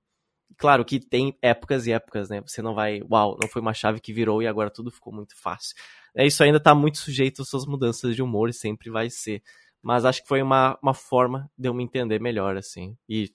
Claro 0.58 0.86
que 0.86 1.00
tem 1.00 1.38
épocas 1.42 1.86
e 1.86 1.92
épocas, 1.92 2.30
né? 2.30 2.42
Você 2.42 2.62
não 2.62 2.74
vai, 2.74 3.02
uau, 3.12 3.38
não 3.42 3.50
foi 3.50 3.62
uma 3.62 3.74
chave 3.74 4.00
que 4.00 4.14
virou 4.14 4.42
e 4.42 4.48
agora 4.48 4.70
tudo 4.70 4.90
ficou 4.90 5.14
muito 5.14 5.36
fácil. 5.36 5.76
É, 6.16 6.26
isso 6.26 6.44
ainda 6.44 6.60
tá 6.60 6.74
muito 6.74 6.98
sujeito 6.98 7.42
às 7.42 7.50
suas 7.50 7.66
mudanças 7.66 8.16
de 8.16 8.24
humor 8.24 8.50
e 8.50 8.54
sempre 8.54 8.90
vai 8.90 9.10
ser. 9.10 9.44
Mas 9.82 10.06
acho 10.06 10.22
que 10.22 10.28
foi 10.28 10.42
uma, 10.42 10.78
uma 10.82 10.94
forma 10.94 11.50
de 11.58 11.70
eu 11.70 11.74
me 11.74 11.84
entender 11.84 12.20
melhor, 12.20 12.58
assim. 12.58 12.98
E 13.08 13.32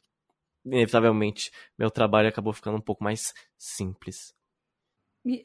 inevitavelmente, 0.65 1.51
meu 1.79 1.91
trabalho 1.91 2.29
acabou 2.29 2.53
ficando 2.53 2.77
um 2.77 2.81
pouco 2.81 3.05
mais 3.05 3.33
simples. 3.57 4.35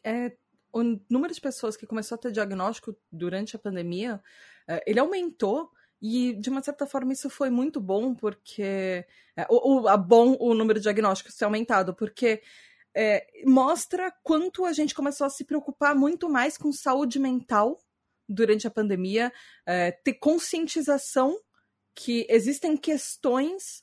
É, 0.03 0.35
o 0.71 0.83
número 1.09 1.33
de 1.33 1.41
pessoas 1.41 1.77
que 1.77 1.85
começou 1.85 2.15
a 2.15 2.19
ter 2.19 2.31
diagnóstico 2.31 2.95
durante 3.11 3.55
a 3.55 3.59
pandemia, 3.59 4.21
é, 4.67 4.83
ele 4.87 4.99
aumentou 4.99 5.71
e, 6.01 6.33
de 6.33 6.49
uma 6.49 6.61
certa 6.61 6.85
forma, 6.85 7.13
isso 7.13 7.29
foi 7.29 7.49
muito 7.49 7.81
bom, 7.81 8.13
porque. 8.13 9.05
É, 9.35 9.45
o, 9.49 9.81
o, 9.81 9.87
a 9.87 9.97
bom 9.97 10.35
o 10.39 10.53
número 10.53 10.79
de 10.79 10.83
diagnósticos 10.83 11.35
ter 11.35 11.45
aumentado, 11.45 11.93
porque 11.93 12.41
é, 12.95 13.27
mostra 13.45 14.11
quanto 14.23 14.65
a 14.65 14.73
gente 14.73 14.95
começou 14.95 15.25
a 15.25 15.29
se 15.29 15.43
preocupar 15.43 15.95
muito 15.95 16.29
mais 16.29 16.57
com 16.57 16.71
saúde 16.71 17.19
mental 17.19 17.77
durante 18.27 18.67
a 18.67 18.71
pandemia, 18.71 19.31
é, 19.65 19.91
ter 19.91 20.15
conscientização 20.15 21.39
que 21.95 22.25
existem 22.29 22.75
questões 22.75 23.81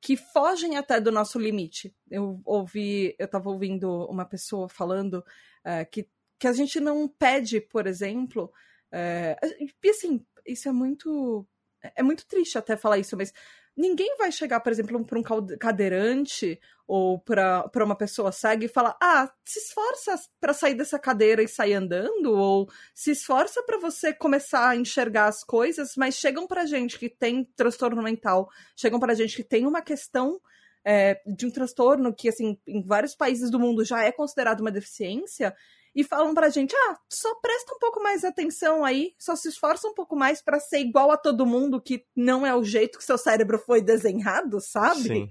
que 0.00 0.16
fogem 0.16 0.76
até 0.76 1.00
do 1.00 1.10
nosso 1.10 1.38
limite. 1.38 1.94
Eu 2.10 2.40
ouvi, 2.44 3.14
eu 3.18 3.24
estava 3.24 3.48
ouvindo 3.48 4.06
uma 4.06 4.26
pessoa 4.26 4.68
falando 4.68 5.24
é, 5.64 5.84
que, 5.84 6.08
que 6.38 6.46
a 6.46 6.52
gente 6.52 6.78
não 6.78 7.08
pede, 7.08 7.60
por 7.60 7.86
exemplo, 7.86 8.52
é, 8.92 9.36
e 9.58 9.90
assim, 9.90 10.24
isso 10.46 10.68
é 10.68 10.72
muito 10.72 11.46
é 11.94 12.02
muito 12.02 12.26
triste 12.26 12.56
até 12.58 12.76
falar 12.76 12.98
isso, 12.98 13.16
mas 13.16 13.32
ninguém 13.76 14.16
vai 14.16 14.30
chegar, 14.30 14.60
por 14.60 14.70
exemplo, 14.72 15.04
para 15.04 15.18
um 15.18 15.22
cadeirante 15.58 16.60
ou 16.86 17.18
para 17.18 17.84
uma 17.84 17.96
pessoa 17.96 18.30
cega 18.30 18.64
e 18.64 18.68
falar: 18.68 18.96
ah, 19.00 19.30
se 19.44 19.58
esforça 19.58 20.14
para 20.40 20.52
sair 20.52 20.74
dessa 20.74 20.98
cadeira 20.98 21.42
e 21.42 21.48
sair 21.48 21.74
andando, 21.74 22.32
ou 22.32 22.68
se 22.94 23.12
esforça 23.12 23.62
para 23.62 23.78
você 23.78 24.12
começar 24.12 24.68
a 24.68 24.76
enxergar 24.76 25.26
as 25.26 25.42
coisas, 25.42 25.94
mas 25.96 26.14
chegam 26.14 26.46
para 26.46 26.66
gente 26.66 26.98
que 26.98 27.08
tem 27.08 27.44
transtorno 27.56 28.02
mental, 28.02 28.48
chegam 28.76 29.00
para 29.00 29.14
gente 29.14 29.36
que 29.36 29.44
tem 29.44 29.66
uma 29.66 29.82
questão. 29.82 30.40
É, 30.86 31.22
de 31.24 31.46
um 31.46 31.50
transtorno 31.50 32.14
que, 32.14 32.28
assim, 32.28 32.58
em 32.68 32.82
vários 32.82 33.14
países 33.14 33.50
do 33.50 33.58
mundo 33.58 33.82
já 33.86 34.04
é 34.04 34.12
considerado 34.12 34.60
uma 34.60 34.70
deficiência, 34.70 35.56
e 35.94 36.02
falam 36.02 36.34
pra 36.34 36.50
gente: 36.50 36.74
ah, 36.74 36.98
só 37.08 37.34
presta 37.36 37.74
um 37.74 37.78
pouco 37.78 38.02
mais 38.02 38.24
atenção 38.24 38.84
aí, 38.84 39.14
só 39.18 39.36
se 39.36 39.48
esforça 39.48 39.86
um 39.88 39.94
pouco 39.94 40.16
mais 40.16 40.42
para 40.42 40.58
ser 40.58 40.80
igual 40.80 41.10
a 41.10 41.16
todo 41.16 41.46
mundo, 41.46 41.80
que 41.80 42.04
não 42.16 42.46
é 42.46 42.54
o 42.54 42.64
jeito 42.64 42.98
que 42.98 43.04
seu 43.04 43.16
cérebro 43.16 43.58
foi 43.58 43.80
desenhado, 43.80 44.60
sabe? 44.60 45.02
Sim. 45.02 45.30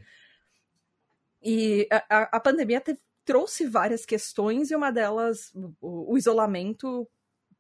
E 1.42 1.88
a, 2.10 2.38
a 2.38 2.40
pandemia 2.40 2.80
teve, 2.80 3.00
trouxe 3.26 3.68
várias 3.68 4.06
questões 4.06 4.72
e 4.72 4.76
uma 4.76 4.92
delas, 4.92 5.52
o, 5.82 6.14
o 6.14 6.18
isolamento, 6.18 7.08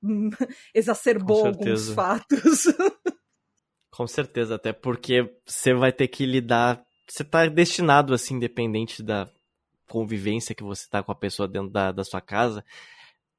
exacerbou 0.74 1.48
alguns 1.48 1.90
fatos. 1.90 2.66
Com 3.92 4.08
certeza, 4.08 4.56
até 4.56 4.74
porque 4.74 5.30
você 5.46 5.74
vai 5.74 5.92
ter 5.92 6.08
que 6.08 6.26
lidar. 6.26 6.84
Você 7.08 7.24
tá 7.24 7.46
destinado, 7.46 8.14
assim, 8.14 8.36
independente 8.36 9.04
da 9.04 9.30
convivência 9.94 10.56
que 10.56 10.64
você 10.64 10.90
tá 10.90 11.04
com 11.04 11.12
a 11.12 11.16
pessoa 11.16 11.48
dentro 11.48 11.70
da, 11.70 11.92
da 11.92 12.04
sua 12.04 12.20
casa. 12.20 12.66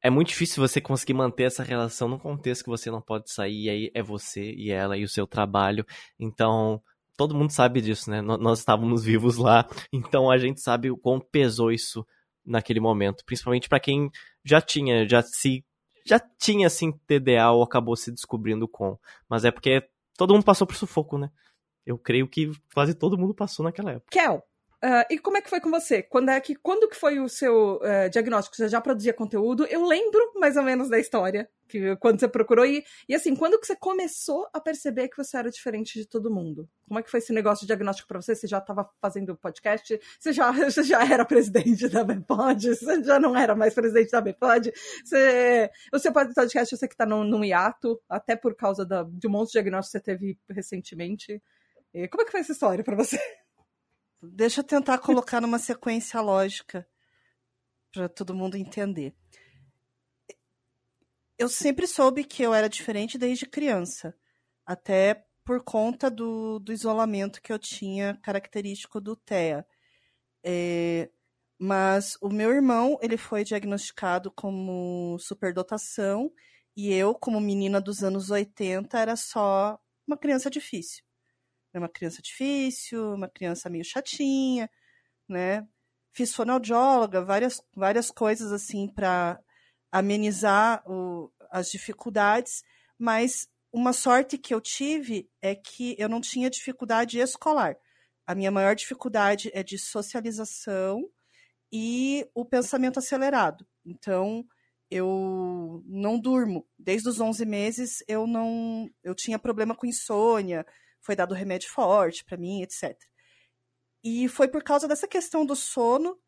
É 0.01 0.09
muito 0.09 0.29
difícil 0.29 0.62
você 0.62 0.81
conseguir 0.81 1.14
manter 1.14 1.45
essa 1.45 1.64
relação 1.64 2.07
num 2.07 2.19
contexto 2.19 2.62
que 2.62 2.71
você 2.71 2.93
não 2.93 3.01
pode 3.01 3.29
sair, 3.29 3.64
e 3.64 3.71
aí 3.71 3.90
é 3.93 4.01
você 4.01 4.53
e 4.53 4.71
ela 4.71 4.97
e 4.97 5.03
o 5.03 5.09
seu 5.09 5.27
trabalho. 5.27 5.85
Então, 6.17 6.81
todo 7.17 7.35
mundo 7.35 7.51
sabe 7.51 7.81
disso, 7.81 8.09
né? 8.09 8.23
Nós 8.23 8.61
estávamos 8.61 9.03
vivos 9.05 9.37
lá, 9.37 9.69
então 9.93 10.31
a 10.31 10.38
gente 10.38 10.61
sabe 10.61 10.93
o 10.93 10.97
quão 10.97 11.19
pesou 11.19 11.73
isso 11.73 12.07
naquele 12.47 12.79
momento, 12.79 13.25
principalmente 13.25 13.69
para 13.69 13.81
quem 13.81 14.11
já 14.45 14.61
tinha, 14.61 15.09
já 15.09 15.23
se 15.23 15.64
já 16.07 16.21
tinha 16.21 16.67
assim 16.67 16.93
TDA 16.93 17.51
ou 17.51 17.62
acabou 17.62 17.97
se 17.97 18.12
descobrindo 18.12 18.69
com, 18.69 18.99
mas 19.27 19.45
é 19.47 19.51
porque 19.51 19.83
todo 20.19 20.35
mundo 20.35 20.45
passou 20.45 20.67
por 20.67 20.77
sufoco, 20.77 21.17
né? 21.17 21.31
Eu 21.85 21.99
creio 21.99 22.29
que 22.29 22.53
quase 22.75 22.95
todo 22.95 23.19
mundo 23.19 23.35
passou 23.35 23.64
naquela 23.64 23.93
época. 23.93 24.11
Kel, 24.11 24.45
Uh, 24.85 25.01
e 25.09 25.18
como 25.18 25.38
é 25.38 25.40
que 25.40 25.49
foi 25.49 25.62
com 25.62 25.70
você? 25.70 26.03
Quando 26.03 26.29
é 26.29 26.38
que 26.38 26.55
quando 26.55 26.87
que 26.87 26.94
foi 26.94 27.18
o 27.18 27.27
seu 27.27 27.77
uh, 27.77 28.11
diagnóstico? 28.11 28.55
Você 28.55 28.68
já 28.68 28.83
produzia 28.83 29.14
conteúdo? 29.14 29.64
Eu 29.64 29.87
lembro 29.87 30.20
mais 30.35 30.59
ou 30.59 30.62
menos 30.62 30.90
da 30.90 30.99
história 30.99 31.49
que 31.66 31.97
quando 31.97 32.20
você 32.20 32.29
procurou 32.29 32.66
e, 32.66 32.85
e 33.09 33.14
assim 33.14 33.35
quando 33.35 33.59
que 33.59 33.66
você 33.66 33.75
começou 33.75 34.47
a 34.53 34.61
perceber 34.61 35.09
que 35.09 35.16
você 35.16 35.38
era 35.38 35.51
diferente 35.51 35.99
de 35.99 36.07
todo 36.07 36.31
mundo? 36.31 36.68
Como 36.87 37.01
é 37.01 37.03
que 37.03 37.11
foi 37.11 37.16
esse 37.16 37.33
negócio 37.33 37.62
de 37.62 37.68
diagnóstico 37.68 38.07
para 38.07 38.20
você? 38.20 38.35
Você 38.35 38.47
já 38.47 38.59
estava 38.59 38.87
fazendo 39.01 39.35
podcast? 39.35 39.99
Você 40.20 40.35
já, 40.35 40.51
você 40.70 40.83
já 40.83 41.03
era 41.03 41.25
presidente 41.25 41.88
da 41.88 42.05
Bepod? 42.05 42.77
Você 42.77 43.03
já 43.03 43.18
não 43.18 43.35
era 43.35 43.57
mais 43.57 43.73
presidente 43.73 44.11
da 44.11 44.20
Bepod? 44.20 44.70
Você, 45.03 45.70
o 45.94 45.99
seu 45.99 46.12
podcast 46.12 46.70
eu 46.70 46.79
sei 46.79 46.88
que 46.88 46.94
está 46.94 47.07
num, 47.07 47.25
num 47.25 47.42
hiato 47.42 47.99
até 48.07 48.37
por 48.37 48.55
causa 48.55 48.85
da, 48.85 49.03
de 49.05 49.27
um 49.27 49.31
monte 49.31 49.47
de 49.47 49.53
diagnóstico 49.53 49.99
que 49.99 50.05
você 50.05 50.18
teve 50.18 50.38
recentemente. 50.51 51.42
E 51.94 52.07
como 52.07 52.20
é 52.20 52.27
que 52.27 52.33
foi 52.33 52.40
essa 52.40 52.53
história 52.53 52.85
para 52.85 52.97
você? 52.97 53.18
Deixa 54.33 54.61
eu 54.61 54.65
tentar 54.65 54.99
colocar 54.99 55.41
numa 55.41 55.59
sequência 55.59 56.21
lógica 56.21 56.87
para 57.93 58.09
todo 58.09 58.35
mundo 58.35 58.57
entender. 58.57 59.15
Eu 61.39 61.49
sempre 61.49 61.87
soube 61.87 62.25
que 62.25 62.43
eu 62.43 62.55
era 62.55 62.69
diferente 62.69 63.19
desde 63.19 63.47
criança, 63.47 64.17
até 64.65 65.27
por 65.45 65.63
conta 65.63 66.11
do, 66.11 66.59
do 66.59 66.73
isolamento 66.73 67.43
que 67.43 67.53
eu 67.53 67.59
tinha 67.59 68.19
característico 68.23 69.01
do 69.01 69.17
TEA. 69.17 69.67
É, 70.45 71.11
mas 71.59 72.17
o 72.21 72.29
meu 72.29 72.51
irmão 72.53 72.99
ele 73.03 73.17
foi 73.17 73.45
diagnosticado 73.45 74.31
como 74.31 75.19
superdotação 75.19 76.33
e 76.77 76.93
eu, 76.93 77.15
como 77.15 77.41
menina 77.41 77.81
dos 77.81 78.03
anos 78.03 78.31
80, 78.31 78.99
era 78.99 79.17
só 79.17 79.79
uma 80.07 80.17
criança 80.17 80.51
difícil 80.51 81.05
é 81.75 81.79
uma 81.79 81.89
criança 81.89 82.23
difícil, 82.23 83.15
uma 83.15 83.29
criança 83.29 83.69
meio 83.69 83.85
chatinha, 83.85 84.71
né? 85.29 85.67
Fiz 86.13 86.35
fonoaudióloga, 86.35 87.25
várias, 87.25 87.61
várias 87.75 88.11
coisas 88.11 88.53
assim 88.53 88.89
para 88.89 89.41
amenizar 89.91 90.83
o, 90.87 91.33
as 91.51 91.71
dificuldades, 91.71 92.63
mas 92.99 93.49
uma 93.73 93.93
sorte 93.93 94.39
que 94.39 94.55
eu 94.55 94.61
tive 94.61 95.29
é 95.43 95.55
que 95.55 95.97
eu 95.99 96.09
não 96.09 96.21
tinha 96.21 96.49
dificuldade 96.49 97.19
escolar. 97.19 97.77
A 98.27 98.35
minha 98.35 98.51
maior 98.51 98.75
dificuldade 98.75 99.51
é 99.53 99.63
de 99.63 99.77
socialização 99.77 101.09
e 101.73 102.27
o 102.35 102.45
pensamento 102.45 102.99
acelerado. 102.99 103.67
Então, 103.85 104.47
eu 104.91 105.83
não 105.87 106.19
durmo. 106.19 106.67
Desde 106.79 107.09
os 107.09 107.21
11 107.21 107.45
meses 107.45 108.05
eu 108.07 108.27
não 108.27 108.89
eu 109.03 109.15
tinha 109.15 109.39
problema 109.39 109.75
com 109.75 109.87
insônia, 109.87 110.65
foi 111.05 111.14
dado 111.14 111.35
remédio 111.35 111.71
forte 111.71 112.25
para 112.25 112.37
mim, 112.37 112.62
etc. 112.62 112.99
E 114.03 114.29
foi 114.29 114.49
por 114.49 114.62
causa 114.62 114.88
dessa 114.88 115.07
questão 115.07 115.45
do 115.45 115.55
sono 115.55 116.19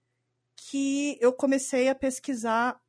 que 0.57 1.19
eu 1.21 1.33
comecei 1.33 1.89
a 1.89 1.95
pesquisar 1.95 2.81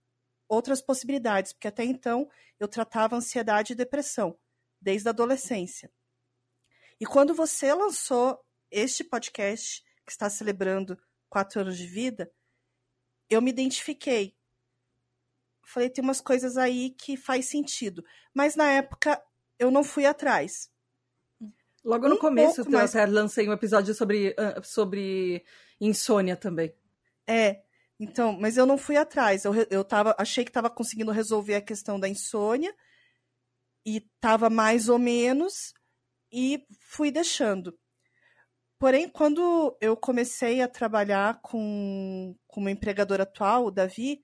outras 0.48 0.82
possibilidades, 0.82 1.54
porque 1.54 1.68
até 1.68 1.84
então 1.84 2.30
eu 2.60 2.68
tratava 2.68 3.16
ansiedade 3.16 3.74
e 3.74 3.76
depressão 3.76 4.38
desde 4.82 5.08
a 5.08 5.12
adolescência. 5.12 5.92
E 7.00 7.06
quando 7.06 7.34
você 7.34 7.74
lançou 7.74 8.40
este 8.72 9.04
podcast, 9.04 9.84
que 10.06 10.12
está 10.12 10.30
celebrando 10.30 10.98
quatro 11.30 11.62
anos 11.62 11.78
de 11.78 11.86
vida, 11.86 12.32
eu 13.30 13.42
me 13.42 13.52
identifiquei. 13.52 14.36
Falei, 15.66 15.90
tem 15.90 16.04
umas 16.04 16.22
coisas 16.22 16.56
aí 16.58 16.92
que 16.92 17.18
faz 17.18 17.48
sentido. 17.48 18.04
Mas 18.34 18.56
na 18.56 18.72
época 18.72 19.22
eu 19.60 19.70
não 19.70 19.84
fui 19.84 20.06
atrás. 20.06 20.72
Logo 21.88 22.10
no 22.10 22.16
um 22.16 22.20
começo, 22.20 22.60
eu 22.60 23.12
lancei 23.14 23.48
um 23.48 23.54
episódio 23.54 23.94
sobre, 23.94 24.32
uh, 24.32 24.62
sobre 24.62 25.46
insônia 25.80 26.36
também. 26.36 26.76
É, 27.26 27.62
Então, 27.98 28.38
mas 28.38 28.58
eu 28.58 28.66
não 28.66 28.78
fui 28.78 28.98
atrás. 28.98 29.46
Eu, 29.46 29.54
eu 29.70 29.86
tava, 29.86 30.14
achei 30.20 30.44
que 30.44 30.50
estava 30.50 30.70
conseguindo 30.70 31.14
resolver 31.14 31.56
a 31.56 31.62
questão 31.62 31.98
da 31.98 32.10
insônia 32.10 32.76
e 33.86 33.98
estava 33.98 34.50
mais 34.50 34.90
ou 34.90 35.00
menos 35.00 35.74
e 36.30 36.62
fui 36.78 37.10
deixando. 37.10 37.74
Porém, 38.78 39.08
quando 39.08 39.76
eu 39.80 39.96
comecei 39.96 40.62
a 40.62 40.68
trabalhar 40.68 41.40
com, 41.42 42.36
com 42.48 42.60
o 42.60 42.64
meu 42.66 42.74
empregador 42.74 43.22
atual, 43.22 43.66
o 43.66 43.72
Davi, 43.72 44.22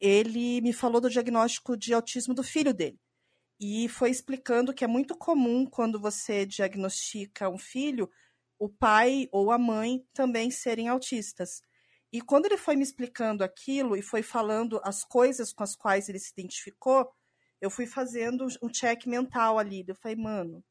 ele 0.00 0.62
me 0.62 0.72
falou 0.72 1.02
do 1.02 1.10
diagnóstico 1.10 1.76
de 1.76 1.92
autismo 1.92 2.32
do 2.32 2.42
filho 2.42 2.72
dele. 2.72 2.98
E 3.60 3.88
foi 3.88 4.10
explicando 4.10 4.74
que 4.74 4.84
é 4.84 4.88
muito 4.88 5.16
comum 5.16 5.64
quando 5.64 6.00
você 6.00 6.44
diagnostica 6.44 7.48
um 7.48 7.58
filho, 7.58 8.10
o 8.58 8.68
pai 8.68 9.28
ou 9.30 9.50
a 9.50 9.58
mãe 9.58 10.04
também 10.12 10.50
serem 10.50 10.88
autistas. 10.88 11.60
E 12.12 12.20
quando 12.20 12.46
ele 12.46 12.56
foi 12.56 12.76
me 12.76 12.82
explicando 12.82 13.42
aquilo 13.42 13.96
e 13.96 14.02
foi 14.02 14.22
falando 14.22 14.80
as 14.84 15.04
coisas 15.04 15.52
com 15.52 15.62
as 15.62 15.74
quais 15.74 16.08
ele 16.08 16.18
se 16.18 16.32
identificou, 16.32 17.10
eu 17.60 17.70
fui 17.70 17.86
fazendo 17.86 18.46
um 18.62 18.68
check 18.68 19.06
mental 19.06 19.58
ali. 19.58 19.84
Eu 19.86 19.94
falei, 19.94 20.16
mano, 20.16 20.64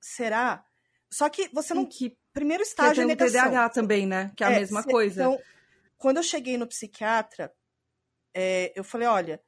será? 0.00 0.64
Só 1.10 1.28
que 1.28 1.48
você 1.52 1.72
não. 1.72 1.86
Que 1.86 2.16
primeiro 2.32 2.62
estágio 2.62 3.02
é 3.02 3.06
negação. 3.06 3.42
TDAH 3.44 3.70
também, 3.70 4.06
né? 4.06 4.32
Que 4.36 4.44
é 4.44 4.46
a 4.48 4.52
é, 4.52 4.58
mesma 4.60 4.82
coisa. 4.82 5.22
Então, 5.22 5.40
quando 5.96 6.18
eu 6.18 6.22
cheguei 6.22 6.58
no 6.58 6.66
psiquiatra, 6.66 7.52
é, 8.34 8.72
eu 8.76 8.84
falei, 8.84 9.08
olha, 9.08 9.42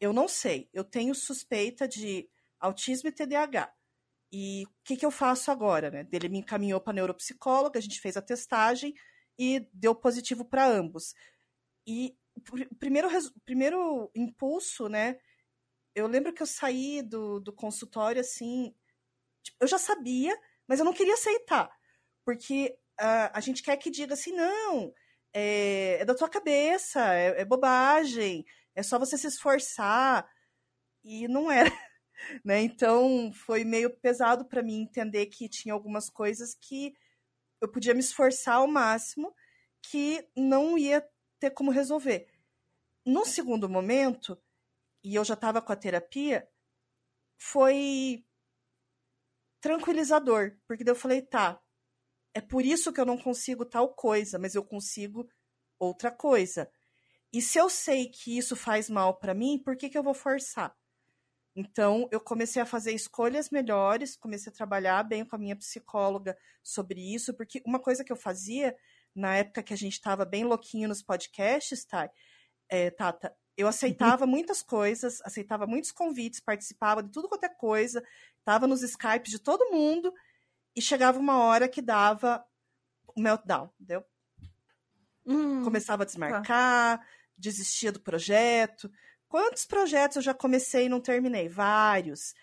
eu 0.00 0.12
não 0.12 0.28
sei, 0.28 0.68
eu 0.72 0.84
tenho 0.84 1.14
suspeita 1.14 1.88
de 1.88 2.28
autismo 2.60 3.08
e 3.08 3.12
TDAH. 3.12 3.72
E 4.32 4.64
o 4.64 4.70
que, 4.84 4.96
que 4.96 5.06
eu 5.06 5.10
faço 5.10 5.50
agora? 5.50 5.90
Né? 5.90 6.06
Ele 6.12 6.28
me 6.28 6.38
encaminhou 6.38 6.80
para 6.80 6.92
neuropsicóloga, 6.92 7.78
a 7.78 7.82
gente 7.82 8.00
fez 8.00 8.16
a 8.16 8.22
testagem 8.22 8.94
e 9.38 9.68
deu 9.72 9.94
positivo 9.94 10.44
para 10.44 10.66
ambos. 10.66 11.14
E 11.86 12.16
o 12.34 12.74
primeiro, 12.76 13.08
primeiro 13.44 14.10
impulso, 14.14 14.88
né? 14.88 15.18
Eu 15.94 16.06
lembro 16.06 16.32
que 16.32 16.42
eu 16.42 16.46
saí 16.46 17.00
do, 17.02 17.40
do 17.40 17.52
consultório 17.52 18.20
assim. 18.20 18.74
Tipo, 19.42 19.56
eu 19.60 19.68
já 19.68 19.78
sabia, 19.78 20.38
mas 20.66 20.78
eu 20.78 20.84
não 20.84 20.92
queria 20.92 21.14
aceitar. 21.14 21.70
Porque 22.24 22.76
uh, 23.00 23.30
a 23.32 23.40
gente 23.40 23.62
quer 23.62 23.76
que 23.76 23.90
diga 23.90 24.14
assim, 24.14 24.32
não, 24.32 24.92
é, 25.32 25.98
é 26.00 26.04
da 26.04 26.14
tua 26.14 26.28
cabeça, 26.28 27.14
é, 27.14 27.40
é 27.40 27.44
bobagem, 27.44 28.44
é 28.76 28.82
só 28.82 28.98
você 28.98 29.18
se 29.18 29.26
esforçar. 29.26 30.30
E 31.02 31.26
não 31.26 31.50
era. 31.50 31.70
Né? 32.42 32.62
Então 32.62 33.30
foi 33.30 33.62
meio 33.62 33.94
pesado 34.00 34.46
para 34.46 34.62
mim 34.62 34.80
entender 34.80 35.26
que 35.26 35.50
tinha 35.50 35.74
algumas 35.74 36.08
coisas 36.08 36.54
que 36.54 36.94
eu 37.60 37.70
podia 37.70 37.92
me 37.92 38.00
esforçar 38.00 38.54
ao 38.54 38.66
máximo 38.66 39.34
que 39.82 40.26
não 40.34 40.78
ia 40.78 41.06
ter 41.38 41.50
como 41.50 41.70
resolver. 41.70 42.26
No 43.04 43.26
segundo 43.26 43.68
momento, 43.68 44.40
e 45.04 45.14
eu 45.14 45.22
já 45.26 45.34
estava 45.34 45.60
com 45.60 45.70
a 45.72 45.76
terapia, 45.76 46.48
foi 47.38 48.24
tranquilizador, 49.60 50.58
porque 50.66 50.88
eu 50.88 50.96
falei, 50.96 51.20
tá, 51.20 51.62
é 52.34 52.40
por 52.40 52.64
isso 52.64 52.92
que 52.92 53.00
eu 53.00 53.06
não 53.06 53.18
consigo 53.18 53.64
tal 53.64 53.94
coisa, 53.94 54.38
mas 54.38 54.54
eu 54.54 54.64
consigo 54.64 55.28
outra 55.78 56.10
coisa. 56.10 56.70
E 57.36 57.42
se 57.42 57.58
eu 57.58 57.68
sei 57.68 58.08
que 58.08 58.38
isso 58.38 58.56
faz 58.56 58.88
mal 58.88 59.12
para 59.12 59.34
mim, 59.34 59.58
por 59.62 59.76
que, 59.76 59.90
que 59.90 59.98
eu 59.98 60.02
vou 60.02 60.14
forçar? 60.14 60.74
Então, 61.54 62.08
eu 62.10 62.18
comecei 62.18 62.62
a 62.62 62.64
fazer 62.64 62.92
escolhas 62.92 63.50
melhores, 63.50 64.16
comecei 64.16 64.50
a 64.50 64.56
trabalhar 64.56 65.02
bem 65.02 65.22
com 65.22 65.36
a 65.36 65.38
minha 65.38 65.54
psicóloga 65.54 66.34
sobre 66.62 66.98
isso, 66.98 67.34
porque 67.34 67.62
uma 67.66 67.78
coisa 67.78 68.02
que 68.02 68.10
eu 68.10 68.16
fazia 68.16 68.74
na 69.14 69.36
época 69.36 69.62
que 69.62 69.74
a 69.74 69.76
gente 69.76 69.92
estava 69.92 70.24
bem 70.24 70.44
louquinho 70.44 70.88
nos 70.88 71.02
podcasts, 71.02 71.84
tá, 71.84 72.10
é, 72.70 72.90
Tata, 72.90 73.36
eu 73.54 73.66
uhum. 73.66 73.68
aceitava 73.68 74.26
muitas 74.26 74.62
coisas, 74.62 75.20
aceitava 75.20 75.66
muitos 75.66 75.92
convites, 75.92 76.40
participava 76.40 77.02
de 77.02 77.10
tudo 77.10 77.28
quanto 77.28 77.44
é 77.44 77.50
coisa, 77.50 78.02
estava 78.38 78.66
nos 78.66 78.82
Skypes 78.82 79.30
de 79.30 79.38
todo 79.38 79.70
mundo, 79.70 80.10
e 80.74 80.80
chegava 80.80 81.18
uma 81.18 81.36
hora 81.44 81.68
que 81.68 81.82
dava 81.82 82.42
o 83.14 83.20
meltdown, 83.20 83.70
entendeu? 83.74 84.02
Hum, 85.26 85.64
Começava 85.64 86.04
a 86.04 86.06
desmarcar, 86.06 86.98
tá. 86.98 87.06
Desistia 87.36 87.92
do 87.92 88.00
projeto. 88.00 88.90
Quantos 89.28 89.64
projetos 89.64 90.16
eu 90.16 90.22
já 90.22 90.34
comecei 90.34 90.86
e 90.86 90.88
não 90.88 91.00
terminei? 91.00 91.48
Vários. 91.48 92.34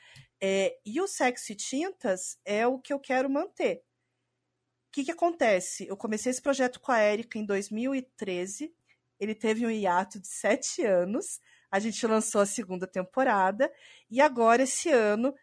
É, 0.41 0.77
e 0.86 0.99
o 0.99 1.08
Sexo 1.08 1.51
e 1.51 1.56
Tintas 1.56 2.38
é 2.43 2.67
o 2.67 2.79
que 2.79 2.93
eu 2.93 2.99
quero 2.99 3.29
manter. 3.29 3.77
O 3.77 4.91
que, 4.91 5.06
que 5.06 5.12
acontece? 5.12 5.88
Eu 5.88 5.97
comecei 5.97 6.29
esse 6.29 6.41
projeto 6.41 6.79
com 6.79 6.91
a 6.91 6.99
Érica 6.99 7.39
em 7.39 7.45
2013. 7.45 8.73
Ele 9.19 9.34
teve 9.34 9.65
um 9.65 9.71
hiato 9.71 10.19
de 10.19 10.27
sete 10.27 10.84
anos. 10.84 11.39
A 11.71 11.79
gente 11.79 12.06
lançou 12.06 12.41
a 12.41 12.45
segunda 12.45 12.86
temporada. 12.86 13.71
E 14.10 14.21
agora, 14.21 14.63
esse 14.63 14.89
ano, 14.89 15.34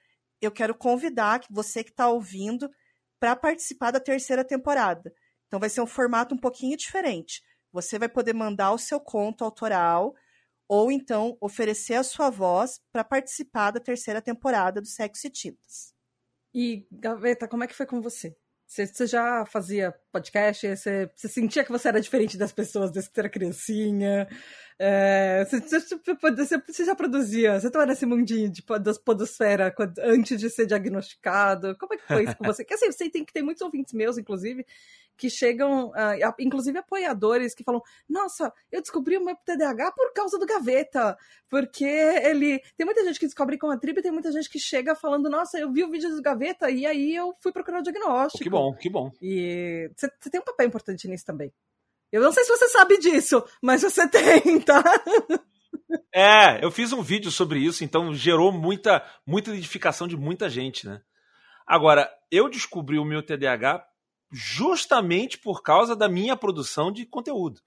eu 0.41 0.53
quero 0.53 0.75
convidar 0.75 1.41
você 1.51 1.83
que 1.83 1.91
está 1.91 2.09
ouvindo 2.09 2.71
para 3.19 3.35
participar 3.35 3.91
da 3.91 4.01
terceira 4.01 4.45
temporada. 4.45 5.13
Então 5.47 5.59
vai 5.59 5.69
ser 5.69 5.81
um 5.81 5.87
formato 5.87 6.35
um 6.35 6.39
pouquinho 6.39 6.77
diferente. 6.77 7.43
Você 7.73 7.99
vai 7.99 8.09
poder 8.09 8.33
mandar 8.33 8.73
o 8.73 8.79
seu 8.79 9.01
conto 9.01 9.45
autoral 9.45 10.15
ou 10.69 10.91
então 10.91 11.37
oferecer 11.41 11.95
a 11.95 12.03
sua 12.03 12.31
voz 12.31 12.81
para 12.93 13.03
participar 13.03 13.73
da 13.73 13.81
terceira 13.81 14.23
temporada 14.23 14.81
do 14.81 14.87
Sexo 14.87 15.27
e 15.27 15.31
Tintas. 15.31 15.95
E, 16.55 16.87
Gaveta, 16.91 17.49
como 17.49 17.65
é 17.65 17.67
que 17.67 17.75
foi 17.75 17.87
com 17.87 18.01
você? 18.01 18.37
Você, 18.67 18.87
você 18.87 19.07
já 19.07 19.45
fazia 19.47 19.93
podcast? 20.11 20.67
Você, 20.77 21.11
você, 21.15 21.29
sentia 21.29 21.65
que 21.65 21.73
você 21.73 21.89
era 21.89 22.01
diferente 22.01 22.37
das 22.37 22.53
pessoas 22.53 22.91
desde 22.91 23.11
que 23.11 23.15
você 23.15 23.21
era 23.21 23.29
criancinha? 23.29 24.29
É, 24.79 25.45
você, 25.45 25.61
você, 25.61 26.59
você, 26.67 26.85
já 26.85 26.95
produzia? 26.95 27.61
Você 27.61 27.67
estava 27.67 27.85
nesse 27.85 28.07
mundinho 28.07 28.51
de, 28.51 28.63
da 28.81 28.95
podosfera 28.95 29.75
antes 30.03 30.41
de 30.41 30.49
ser 30.49 30.67
diagnosticado? 30.67 31.77
Como 31.77 31.95
é 31.95 31.97
que 31.99 32.07
foi 32.07 32.25
isso 32.25 32.37
com 32.37 32.45
você? 32.45 32.65
Porque 32.65 32.75
assim, 32.75 32.91
você 32.91 33.11
tem 33.11 33.25
que 33.25 33.33
ter 33.33 33.43
muitos 33.43 33.63
ouvintes 33.63 33.93
meus, 33.93 34.17
inclusive, 34.17 34.65
que 35.21 35.29
chegam, 35.29 35.89
uh, 35.89 36.35
inclusive 36.39 36.79
apoiadores, 36.79 37.55
que 37.55 37.63
falam: 37.63 37.83
Nossa, 38.09 38.51
eu 38.73 38.81
descobri 38.81 39.19
o 39.19 39.25
meu 39.25 39.37
TDAH 39.37 39.93
por 39.93 40.15
causa 40.15 40.39
do 40.39 40.47
Gaveta. 40.47 41.15
Porque 41.47 41.85
ele. 41.85 42.59
Tem 42.75 42.87
muita 42.87 43.05
gente 43.05 43.21
que 43.21 43.27
descobre 43.27 43.59
com 43.59 43.71
a 43.71 43.77
tribo 43.77 43.99
e 43.99 44.03
tem 44.03 44.11
muita 44.11 44.33
gente 44.33 44.49
que 44.49 44.59
chega 44.59 44.95
falando: 44.95 45.29
Nossa, 45.29 45.59
eu 45.59 45.71
vi 45.71 45.85
o 45.85 45.91
vídeo 45.91 46.09
do 46.09 46.23
Gaveta 46.23 46.71
e 46.71 46.87
aí 46.87 47.15
eu 47.15 47.35
fui 47.41 47.53
procurar 47.53 47.81
o 47.81 47.83
diagnóstico. 47.83 48.43
Que 48.43 48.49
bom, 48.49 48.73
que 48.73 48.89
bom. 48.89 49.13
E 49.21 49.91
você 50.01 50.31
tem 50.31 50.41
um 50.41 50.45
papel 50.45 50.67
importante 50.67 51.09
nisso 51.09 51.25
também. 51.25 51.53
Eu 52.13 52.21
não 52.21 52.33
sei 52.33 52.45
se 52.45 52.51
você 52.51 52.69
sabe 52.69 52.99
disso, 52.99 53.45
mas 53.63 53.83
você 53.83 54.07
tem, 54.11 54.61
tá? 54.61 54.83
É, 56.13 56.65
eu 56.65 56.71
fiz 56.71 56.93
um 56.93 57.03
vídeo 57.03 57.31
sobre 57.31 57.61
isso, 57.61 57.85
então 57.85 58.15
gerou 58.15 58.53
muita, 58.53 59.05
muita 59.27 59.51
identificação 59.51 60.09
de 60.09 60.17
muita 60.17 60.49
gente, 60.49 60.87
né? 60.87 61.01
Agora, 61.67 62.11
eu 62.31 62.49
descobri 62.49 62.99
o 62.99 63.05
meu 63.05 63.23
TDAH 63.23 63.87
justamente 64.33 65.39
por 65.39 65.63
causa 65.63 65.95
da 65.95 66.09
minha 66.09 66.37
produção 66.37 66.91
de 66.91 67.07
conteúdo. 67.07 67.61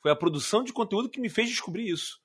Foi 0.00 0.10
a 0.10 0.16
produção 0.16 0.62
de 0.64 0.72
conteúdo 0.72 1.10
que 1.10 1.20
me 1.20 1.28
fez 1.28 1.48
descobrir 1.48 1.88
isso. 1.88 2.18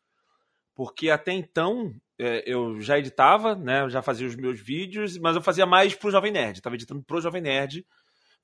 Porque 0.73 1.09
até 1.09 1.33
então 1.33 1.93
é, 2.19 2.43
eu 2.45 2.79
já 2.81 2.97
editava, 2.97 3.55
né? 3.55 3.81
Eu 3.81 3.89
já 3.89 4.01
fazia 4.01 4.27
os 4.27 4.35
meus 4.35 4.59
vídeos, 4.59 5.17
mas 5.17 5.35
eu 5.35 5.41
fazia 5.41 5.65
mais 5.65 5.93
pro 5.93 6.11
Jovem 6.11 6.31
Nerd. 6.31 6.57
Estava 6.57 6.75
editando 6.75 7.03
pro 7.03 7.21
Jovem 7.21 7.41
Nerd, 7.41 7.85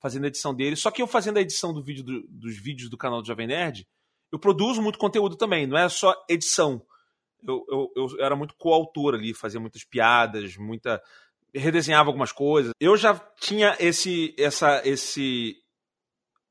fazendo 0.02 0.24
a 0.24 0.26
edição 0.26 0.52
dele. 0.52 0.74
Só 0.74 0.90
que 0.90 1.00
eu 1.00 1.06
fazendo 1.06 1.36
a 1.38 1.40
edição 1.40 1.72
do 1.72 1.82
vídeo 1.82 2.02
do, 2.02 2.26
dos 2.28 2.58
vídeos 2.58 2.90
do 2.90 2.98
canal 2.98 3.22
do 3.22 3.26
Jovem 3.26 3.46
Nerd, 3.46 3.86
eu 4.32 4.38
produzo 4.38 4.82
muito 4.82 4.98
conteúdo 4.98 5.36
também, 5.36 5.66
não 5.66 5.78
é 5.78 5.88
só 5.88 6.12
edição. 6.28 6.84
Eu, 7.46 7.64
eu, 7.68 7.92
eu 7.96 8.24
era 8.24 8.34
muito 8.34 8.54
coautor 8.56 9.14
ali, 9.14 9.32
fazia 9.32 9.60
muitas 9.60 9.84
piadas, 9.84 10.56
muita 10.56 11.00
redesenhava 11.54 12.08
algumas 12.08 12.32
coisas. 12.32 12.72
Eu 12.80 12.96
já 12.96 13.14
tinha 13.38 13.76
esse, 13.78 14.34
essa, 14.38 14.82
esse 14.84 15.56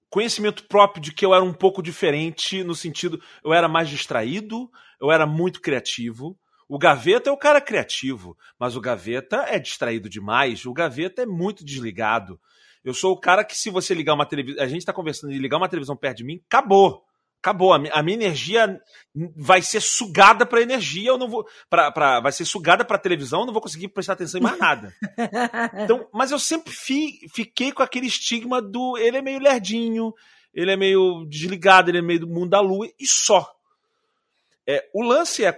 conhecimento 0.09 0.65
próprio 0.67 1.01
de 1.01 1.13
que 1.13 1.25
eu 1.25 1.33
era 1.33 1.43
um 1.43 1.53
pouco 1.53 1.81
diferente 1.81 2.63
no 2.63 2.75
sentido, 2.75 3.21
eu 3.43 3.51
era 3.53 3.67
mais 3.67 3.89
distraído, 3.89 4.69
eu 4.99 5.11
era 5.11 5.25
muito 5.25 5.59
criativo. 5.59 6.37
O 6.69 6.77
Gaveta 6.77 7.29
é 7.29 7.33
o 7.33 7.37
cara 7.37 7.59
criativo, 7.59 8.37
mas 8.59 8.75
o 8.75 8.81
Gaveta 8.81 9.45
é 9.47 9.59
distraído 9.59 10.07
demais. 10.07 10.65
O 10.65 10.73
Gaveta 10.73 11.23
é 11.23 11.25
muito 11.25 11.65
desligado. 11.65 12.39
Eu 12.83 12.93
sou 12.93 13.13
o 13.13 13.19
cara 13.19 13.43
que, 13.43 13.55
se 13.55 13.69
você 13.69 13.93
ligar 13.93 14.13
uma 14.13 14.25
televisão. 14.25 14.63
A 14.63 14.67
gente 14.67 14.79
está 14.79 14.93
conversando 14.93 15.31
de 15.31 15.39
ligar 15.39 15.57
uma 15.57 15.69
televisão 15.69 15.95
perto 15.95 16.17
de 16.17 16.23
mim, 16.23 16.41
acabou 16.47 17.05
acabou. 17.41 17.73
A 17.73 17.79
minha, 17.79 18.13
energia 18.13 18.79
vai 19.35 19.61
ser 19.61 19.81
sugada 19.81 20.45
para 20.45 20.61
energia, 20.61 21.09
eu 21.09 21.17
não 21.17 21.27
vou. 21.27 21.45
Pra, 21.69 21.91
pra, 21.91 22.19
vai 22.21 22.31
ser 22.31 22.45
sugada 22.45 22.85
para 22.85 22.99
televisão, 22.99 23.41
eu 23.41 23.45
não 23.47 23.53
vou 23.53 23.61
conseguir 23.61 23.87
prestar 23.89 24.13
atenção 24.13 24.39
em 24.39 24.43
mais 24.43 24.59
nada. 24.59 24.93
então, 25.83 26.07
mas 26.13 26.31
eu 26.31 26.39
sempre 26.39 26.71
fi, 26.71 27.27
fiquei 27.33 27.71
com 27.71 27.81
aquele 27.81 28.05
estigma 28.05 28.61
do. 28.61 28.95
Ele 28.97 29.17
é 29.17 29.21
meio 29.21 29.39
lerdinho, 29.39 30.13
ele 30.53 30.71
é 30.71 30.77
meio 30.77 31.25
desligado, 31.25 31.89
ele 31.89 31.97
é 31.97 32.01
meio 32.01 32.21
do 32.21 32.27
mundo 32.27 32.51
da 32.51 32.61
lua, 32.61 32.87
e 32.99 33.07
só. 33.07 33.51
É, 34.67 34.87
o 34.93 35.01
lance 35.01 35.43
é. 35.43 35.55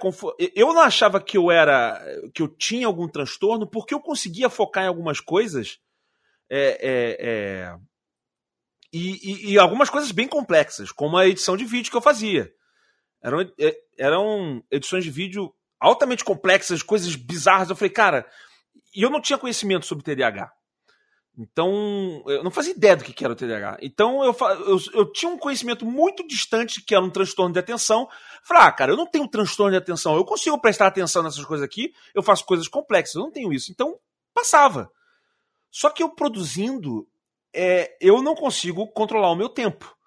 Eu 0.55 0.73
não 0.73 0.81
achava 0.81 1.19
que 1.19 1.37
eu 1.37 1.51
era. 1.51 2.01
que 2.33 2.41
eu 2.41 2.47
tinha 2.47 2.87
algum 2.87 3.07
transtorno, 3.07 3.67
porque 3.67 3.93
eu 3.93 3.99
conseguia 3.99 4.49
focar 4.49 4.85
em 4.85 4.87
algumas 4.87 5.19
coisas. 5.19 5.79
É, 6.55 6.77
é, 6.81 7.17
é 7.19 7.75
e, 8.93 9.19
e, 9.23 9.53
e, 9.53 9.57
algumas 9.57 9.89
coisas 9.89 10.11
bem 10.11 10.27
complexas, 10.27 10.91
como 10.91 11.17
a 11.17 11.27
edição 11.27 11.57
de 11.57 11.65
vídeo 11.65 11.89
que 11.89 11.97
eu 11.97 12.01
fazia. 12.01 12.53
Eram, 13.23 13.41
é, 13.59 13.75
eram 13.97 14.63
edições 14.69 15.03
de 15.03 15.09
vídeo 15.09 15.51
altamente 15.79 16.23
complexas, 16.23 16.83
coisas 16.83 17.15
bizarras. 17.15 17.71
Eu 17.71 17.75
falei, 17.75 17.89
cara, 17.89 18.23
e 18.95 19.01
eu 19.01 19.09
não 19.09 19.19
tinha 19.19 19.39
conhecimento 19.39 19.87
sobre 19.87 20.03
TDAH. 20.03 20.51
Então, 21.35 22.23
eu 22.27 22.43
não 22.43 22.51
fazia 22.51 22.73
ideia 22.73 22.95
do 22.95 23.03
que 23.03 23.23
era 23.23 23.33
o 23.33 23.35
TDAH. 23.35 23.79
Então, 23.81 24.23
eu, 24.23 24.35
eu, 24.67 24.79
eu, 24.93 25.11
tinha 25.11 25.31
um 25.31 25.39
conhecimento 25.39 25.83
muito 25.83 26.27
distante 26.27 26.79
que 26.79 26.93
era 26.93 27.03
um 27.03 27.09
transtorno 27.09 27.51
de 27.51 27.59
atenção. 27.59 28.07
Falei, 28.43 28.63
ah, 28.63 28.71
cara, 28.71 28.91
eu 28.91 28.97
não 28.97 29.07
tenho 29.07 29.27
transtorno 29.27 29.71
de 29.71 29.77
atenção. 29.77 30.15
Eu 30.15 30.23
consigo 30.23 30.61
prestar 30.61 30.85
atenção 30.85 31.23
nessas 31.23 31.43
coisas 31.43 31.65
aqui. 31.65 31.91
Eu 32.13 32.21
faço 32.21 32.45
coisas 32.45 32.67
complexas. 32.67 33.15
Eu 33.15 33.23
não 33.23 33.31
tenho 33.31 33.51
isso. 33.51 33.71
Então, 33.71 33.97
passava. 34.35 34.91
Só 35.73 35.89
que 35.89 36.03
eu 36.03 36.09
produzindo, 36.09 37.07
é, 37.51 37.97
eu 37.99 38.21
não 38.21 38.35
consigo 38.35 38.85
controlar 38.89 39.31
o 39.31 39.35
meu 39.35 39.49
tempo. 39.49 39.97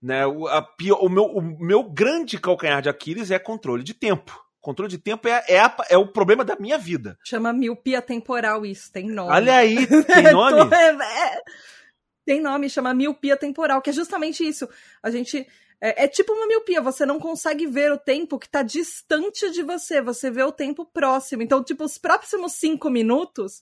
Né? 0.00 0.26
O, 0.26 0.48
a, 0.48 0.66
o, 0.98 1.08
meu, 1.10 1.24
o 1.24 1.42
meu 1.42 1.82
grande 1.82 2.40
calcanhar 2.40 2.80
de 2.80 2.88
Aquiles 2.88 3.30
é 3.30 3.38
controle 3.38 3.84
de 3.84 3.92
tempo. 3.92 4.42
Controle 4.62 4.90
de 4.90 4.96
tempo 4.96 5.28
é, 5.28 5.44
é, 5.46 5.60
a, 5.60 5.76
é, 5.90 5.98
o 5.98 6.08
problema 6.08 6.42
da 6.42 6.56
minha 6.56 6.78
vida. 6.78 7.18
Chama 7.22 7.52
miopia 7.52 8.00
temporal 8.00 8.64
isso, 8.64 8.90
tem 8.90 9.06
nome. 9.06 9.30
Olha 9.30 9.56
aí, 9.56 9.86
tem 10.08 10.32
nome? 10.32 10.74
É, 10.74 11.42
tem 12.24 12.40
nome, 12.40 12.70
chama 12.70 12.94
miopia 12.94 13.36
temporal, 13.36 13.82
que 13.82 13.90
é 13.90 13.92
justamente 13.92 14.42
isso. 14.42 14.66
A 15.02 15.10
gente. 15.10 15.46
É, 15.82 16.04
é, 16.04 16.08
tipo 16.08 16.32
uma 16.32 16.46
miopia, 16.46 16.80
você 16.80 17.04
não 17.04 17.20
consegue 17.20 17.66
ver 17.66 17.92
o 17.92 17.98
tempo 17.98 18.38
que 18.38 18.46
está 18.46 18.62
distante 18.62 19.50
de 19.50 19.62
você, 19.62 20.00
você 20.00 20.30
vê 20.30 20.42
o 20.42 20.52
tempo 20.52 20.86
próximo. 20.86 21.42
Então, 21.42 21.62
tipo, 21.62 21.84
os 21.84 21.98
próximos 21.98 22.54
cinco 22.54 22.88
minutos, 22.88 23.60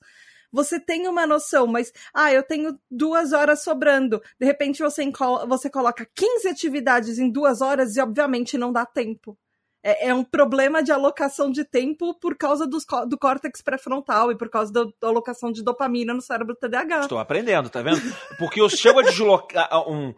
você 0.53 0.79
tem 0.79 1.09
uma 1.09 1.27
noção, 1.27 1.67
mas, 1.67 1.93
ah, 2.13 2.33
eu 2.33 2.43
tenho 2.43 2.79
duas 2.91 3.33
horas 3.33 3.63
sobrando. 3.63 4.23
De 4.39 4.47
repente 4.47 4.83
você, 4.83 5.11
você 5.49 5.71
coloca 5.71 6.07
15 6.15 6.49
atividades 6.49 7.19
em 7.19 7.31
duas 7.31 7.61
horas 7.61 7.97
e, 7.97 8.01
obviamente, 8.01 8.59
não 8.59 8.73
dá 8.73 8.85
tempo 8.85 9.37
é, 9.83 10.09
é, 10.09 10.15
um 10.15 10.23
problema 10.23 10.83
de 10.83 10.93
alocação 10.93 11.51
de 11.51 11.65
tempo 11.65 12.15
por 12.15 12.37
causa 12.37 12.67
do 12.67 13.19
córtex 13.19 13.61
pré-frontal 13.61 14.31
e 14.31 14.37
por 14.37 14.49
causa 14.49 14.73
da, 14.73 14.85
da, 14.85 15.09
alocação 15.09 15.51
de 15.51 15.63
dopamina 15.63 16.15
no 16.15 16.23
cérebro 16.23 16.55
TDAH. 16.55 17.01
Estou 17.01 17.19
aprendendo, 17.19 17.69
tá 17.69 17.83
vendo? 17.83 18.01
Porque 18.39 18.61
eu 18.61 18.69
chego 18.69 19.01
a 19.01 19.03
deslocar, 19.03 19.69
um, 19.89 20.15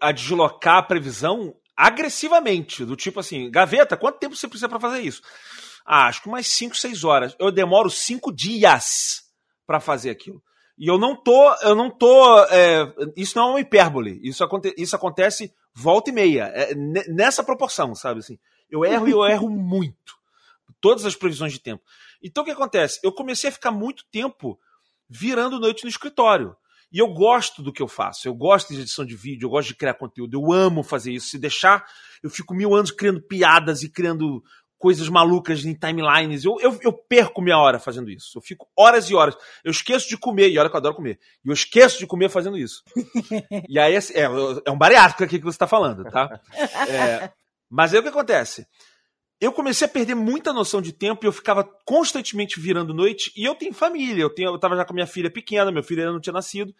a 0.00 0.12
deslocar 0.12 0.76
a 0.78 0.82
previsão 0.82 1.54
agressivamente, 1.74 2.84
do 2.84 2.94
tipo 2.94 3.20
assim, 3.20 3.50
gaveta, 3.50 3.96
quanto 3.96 4.18
tempo 4.18 4.36
você 4.36 4.46
precisa 4.46 4.68
para 4.68 4.80
fazer 4.80 5.00
isso? 5.00 5.22
Ah, 5.84 6.08
acho 6.08 6.22
que 6.22 6.28
umas 6.28 6.46
5, 6.46 6.76
6 6.76 7.04
horas. 7.04 7.36
Eu 7.38 7.50
demoro 7.50 7.88
5 7.88 8.32
dias 8.32 9.25
para 9.66 9.80
fazer 9.80 10.10
aquilo. 10.10 10.42
E 10.78 10.86
eu 10.88 10.98
não 10.98 11.16
tô, 11.16 11.54
eu 11.62 11.74
não 11.74 11.90
tô, 11.90 12.44
é, 12.44 12.94
isso 13.16 13.36
não 13.36 13.48
é 13.48 13.50
uma 13.52 13.60
hipérbole. 13.60 14.20
Isso, 14.22 14.44
aconte, 14.44 14.74
isso 14.76 14.94
acontece 14.94 15.52
volta 15.74 16.10
e 16.10 16.12
meia, 16.12 16.44
é, 16.54 16.74
nessa 16.74 17.42
proporção, 17.42 17.94
sabe 17.94 18.20
assim. 18.20 18.38
Eu 18.70 18.84
erro 18.84 19.08
e 19.08 19.10
eu 19.10 19.24
erro 19.24 19.48
muito. 19.50 20.14
Todas 20.80 21.06
as 21.06 21.16
previsões 21.16 21.52
de 21.52 21.60
tempo. 21.60 21.82
Então 22.22 22.42
o 22.42 22.46
que 22.46 22.52
acontece? 22.52 23.00
Eu 23.02 23.12
comecei 23.12 23.48
a 23.48 23.52
ficar 23.52 23.70
muito 23.70 24.04
tempo 24.10 24.58
virando 25.08 25.58
noite 25.58 25.84
no 25.84 25.90
escritório. 25.90 26.54
E 26.92 26.98
eu 26.98 27.08
gosto 27.08 27.62
do 27.62 27.72
que 27.72 27.82
eu 27.82 27.88
faço. 27.88 28.28
Eu 28.28 28.34
gosto 28.34 28.72
de 28.72 28.80
edição 28.80 29.04
de 29.04 29.16
vídeo, 29.16 29.46
eu 29.46 29.50
gosto 29.50 29.68
de 29.68 29.74
criar 29.74 29.94
conteúdo. 29.94 30.34
Eu 30.34 30.52
amo 30.52 30.82
fazer 30.82 31.12
isso. 31.12 31.28
Se 31.28 31.38
deixar, 31.38 31.84
eu 32.22 32.30
fico 32.30 32.54
mil 32.54 32.74
anos 32.74 32.90
criando 32.90 33.20
piadas 33.20 33.82
e 33.82 33.88
criando 33.88 34.42
coisas 34.78 35.08
malucas 35.08 35.64
em 35.64 35.74
timelines. 35.74 36.44
Eu, 36.44 36.56
eu, 36.60 36.78
eu, 36.82 36.92
perco 36.92 37.42
minha 37.42 37.58
hora 37.58 37.78
fazendo 37.78 38.10
isso. 38.10 38.38
Eu 38.38 38.42
fico 38.42 38.68
horas 38.76 39.08
e 39.10 39.14
horas. 39.14 39.36
Eu 39.64 39.70
esqueço 39.70 40.08
de 40.08 40.16
comer, 40.16 40.50
e 40.50 40.58
olha 40.58 40.68
que 40.68 40.76
eu 40.76 40.78
adoro 40.78 40.94
comer. 40.94 41.18
E 41.44 41.48
eu 41.48 41.54
esqueço 41.54 41.98
de 41.98 42.06
comer 42.06 42.28
fazendo 42.28 42.56
isso. 42.56 42.82
e 43.68 43.78
aí, 43.78 43.96
assim, 43.96 44.14
é, 44.14 44.24
é 44.64 44.70
um 44.70 44.78
bariátrico 44.78 45.24
aqui 45.24 45.38
que 45.38 45.44
você 45.44 45.56
está 45.56 45.66
falando, 45.66 46.04
tá? 46.04 46.40
É, 46.88 47.30
mas 47.68 47.92
aí 47.92 48.00
o 48.00 48.02
que 48.02 48.08
acontece? 48.08 48.66
Eu 49.40 49.52
comecei 49.52 49.86
a 49.86 49.90
perder 49.90 50.14
muita 50.14 50.52
noção 50.52 50.80
de 50.80 50.92
tempo 50.92 51.24
e 51.24 51.28
eu 51.28 51.32
ficava 51.32 51.64
constantemente 51.84 52.58
virando 52.58 52.94
noite. 52.94 53.32
E 53.36 53.44
eu 53.44 53.54
tenho 53.54 53.74
família, 53.74 54.22
eu, 54.22 54.30
tenho, 54.30 54.50
eu 54.50 54.58
tava 54.58 54.76
já 54.76 54.84
com 54.84 54.94
minha 54.94 55.06
filha 55.06 55.30
pequena, 55.30 55.70
meu 55.70 55.82
filho 55.82 56.00
ainda 56.00 56.12
não 56.12 56.20
tinha 56.20 56.32
nascido. 56.32 56.74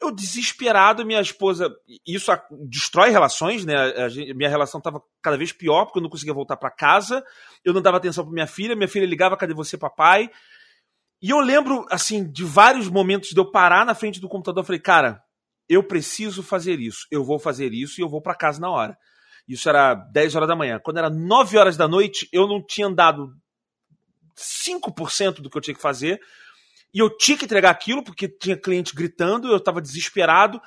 Eu 0.00 0.10
desesperado, 0.10 1.06
minha 1.06 1.20
esposa. 1.20 1.74
Isso 2.06 2.30
destrói 2.68 3.10
relações, 3.10 3.64
né? 3.64 3.74
A 3.76 4.08
gente, 4.08 4.34
minha 4.34 4.50
relação 4.50 4.80
tava 4.80 5.02
cada 5.22 5.38
vez 5.38 5.52
pior, 5.52 5.86
porque 5.86 5.98
eu 5.98 6.02
não 6.02 6.10
conseguia 6.10 6.34
voltar 6.34 6.56
para 6.56 6.70
casa. 6.70 7.24
Eu 7.64 7.72
não 7.72 7.80
dava 7.80 7.96
atenção 7.96 8.24
para 8.24 8.32
minha 8.32 8.46
filha, 8.46 8.76
minha 8.76 8.88
filha 8.88 9.06
ligava: 9.06 9.36
cadê 9.36 9.54
você, 9.54 9.78
papai? 9.78 10.30
E 11.20 11.30
eu 11.30 11.40
lembro, 11.40 11.86
assim, 11.90 12.30
de 12.30 12.44
vários 12.44 12.88
momentos 12.88 13.30
de 13.30 13.38
eu 13.38 13.50
parar 13.50 13.86
na 13.86 13.94
frente 13.94 14.20
do 14.20 14.28
computador. 14.28 14.60
Eu 14.60 14.66
falei, 14.66 14.80
cara, 14.80 15.22
eu 15.68 15.82
preciso 15.82 16.42
fazer 16.42 16.78
isso, 16.78 17.06
eu 17.10 17.24
vou 17.24 17.38
fazer 17.38 17.72
isso 17.72 18.00
e 18.00 18.02
eu 18.02 18.08
vou 18.08 18.20
para 18.20 18.34
casa 18.34 18.60
na 18.60 18.70
hora. 18.70 18.96
Isso 19.48 19.68
era 19.68 19.94
10 19.94 20.34
horas 20.34 20.48
da 20.48 20.56
manhã. 20.56 20.78
Quando 20.82 20.98
era 20.98 21.08
9 21.08 21.56
horas 21.56 21.76
da 21.76 21.88
noite, 21.88 22.28
eu 22.32 22.46
não 22.46 22.62
tinha 22.64 22.86
andado 22.86 23.32
5% 24.36 25.40
do 25.40 25.48
que 25.48 25.56
eu 25.56 25.62
tinha 25.62 25.74
que 25.74 25.80
fazer. 25.80 26.20
E 26.94 26.98
eu 26.98 27.14
tinha 27.16 27.36
que 27.36 27.44
entregar 27.44 27.70
aquilo, 27.70 28.02
porque 28.02 28.28
tinha 28.28 28.56
cliente 28.56 28.94
gritando, 28.94 29.48
eu 29.48 29.56
estava 29.56 29.80
desesperado. 29.80 30.60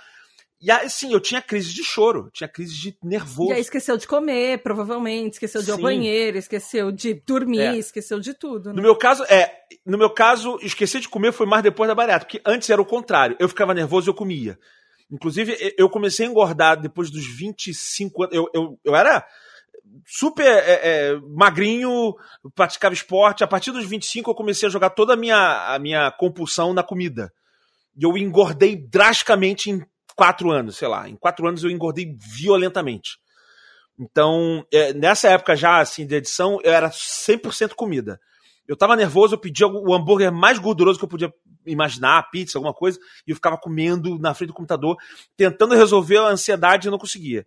E 0.62 0.70
assim, 0.70 1.14
eu 1.14 1.22
tinha 1.22 1.42
crise 1.42 1.74
de 1.74 1.84
choro, 1.84 2.30
tinha 2.34 2.48
crise 2.48 2.76
de 2.76 2.98
nervoso. 3.02 3.52
E 3.52 3.54
aí 3.54 3.62
esqueceu 3.62 3.96
de 3.96 4.06
comer, 4.06 4.62
provavelmente, 4.62 5.34
esqueceu 5.34 5.62
de 5.62 5.70
ir 5.70 5.72
ao 5.72 5.78
banheiro, 5.78 6.38
esqueceu 6.38 6.92
de 6.92 7.14
dormir, 7.14 7.60
é. 7.60 7.78
esqueceu 7.78 8.20
de 8.20 8.34
tudo. 8.34 8.70
Né? 8.70 8.76
No 8.76 8.82
meu 8.82 8.96
caso, 8.96 9.24
é. 9.24 9.50
No 9.86 9.98
meu 9.98 10.10
caso, 10.10 10.60
esquecer 10.62 11.00
de 11.00 11.08
comer 11.08 11.32
foi 11.32 11.46
mais 11.46 11.64
depois 11.64 11.88
da 11.88 11.96
bariátrica, 11.96 12.40
porque 12.40 12.50
antes 12.50 12.70
era 12.70 12.82
o 12.82 12.86
contrário. 12.86 13.38
Eu 13.40 13.48
ficava 13.48 13.74
nervoso 13.74 14.10
e 14.10 14.12
eu 14.12 14.14
comia. 14.14 14.60
Inclusive, 15.10 15.74
eu 15.78 15.90
comecei 15.90 16.26
a 16.26 16.30
engordar 16.30 16.80
depois 16.80 17.10
dos 17.10 17.26
25 17.26 18.24
anos. 18.24 18.36
Eu, 18.36 18.50
eu, 18.54 18.80
eu 18.84 18.96
era 18.96 19.26
super 20.06 20.46
é, 20.46 20.80
é, 20.84 21.20
magrinho, 21.36 22.16
praticava 22.56 22.94
esporte. 22.94 23.44
A 23.44 23.48
partir 23.48 23.72
dos 23.72 23.86
25 23.86 24.32
eu 24.32 24.36
comecei 24.36 24.68
a 24.68 24.72
jogar 24.72 24.92
toda 24.92 25.14
a 25.14 25.18
minha, 25.18 25.74
a 25.74 25.80
minha 25.80 26.12
compulsão 26.12 26.74
na 26.74 26.84
comida. 26.84 27.32
E 27.98 28.04
eu 28.04 28.18
engordei 28.18 28.76
drasticamente 28.76 29.70
em 29.70 29.86
quatro 30.16 30.52
anos, 30.52 30.78
sei 30.78 30.88
lá. 30.88 31.08
Em 31.08 31.16
quatro 31.16 31.48
anos 31.48 31.64
eu 31.64 31.70
engordei 31.70 32.16
violentamente. 32.18 33.18
Então, 34.00 34.66
é, 34.72 34.94
nessa 34.94 35.28
época 35.30 35.56
já, 35.56 35.80
assim, 35.80 36.06
de 36.08 36.16
edição, 36.16 36.60
eu 36.64 36.72
era 36.72 36.90
100% 36.90 37.74
comida. 37.76 38.20
Eu 38.66 38.78
tava 38.78 38.96
nervoso, 38.96 39.36
eu 39.36 39.40
pedia 39.40 39.68
o 39.68 39.94
hambúrguer 39.94 40.32
mais 40.32 40.60
gorduroso 40.60 40.98
que 40.98 41.04
eu 41.04 41.10
podia 41.10 41.34
imaginar, 41.66 42.30
pizza, 42.30 42.58
alguma 42.58 42.74
coisa, 42.74 43.00
e 43.28 43.32
eu 43.32 43.36
ficava 43.36 43.58
comendo 43.58 44.18
na 44.20 44.34
frente 44.34 44.50
do 44.50 44.54
computador, 44.54 44.96
tentando 45.36 45.76
resolver 45.76 46.18
a 46.18 46.28
ansiedade 46.28 46.88
e 46.88 46.92
não 46.92 46.98
conseguia. 46.98 47.46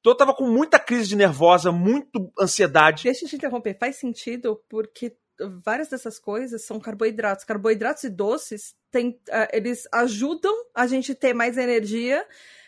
Então 0.00 0.12
eu 0.12 0.16
tava 0.16 0.34
com 0.34 0.46
muita 0.46 0.78
crise 0.78 1.08
de 1.08 1.16
nervosa, 1.16 1.72
muito 1.72 2.32
ansiedade. 2.38 3.04
Deixa 3.04 3.24
eu 3.24 3.28
te 3.28 3.36
interromper, 3.36 3.76
faz 3.78 3.96
sentido 3.96 4.62
porque 4.68 5.16
várias 5.64 5.88
dessas 5.88 6.18
coisas 6.18 6.64
são 6.64 6.80
carboidratos. 6.80 7.44
Carboidratos 7.44 8.04
e 8.04 8.10
doces, 8.10 8.74
tem, 8.90 9.10
uh, 9.10 9.48
eles 9.52 9.86
ajudam 9.92 10.54
a 10.74 10.86
gente 10.86 11.14
ter 11.14 11.34
mais 11.34 11.56
energia, 11.56 12.24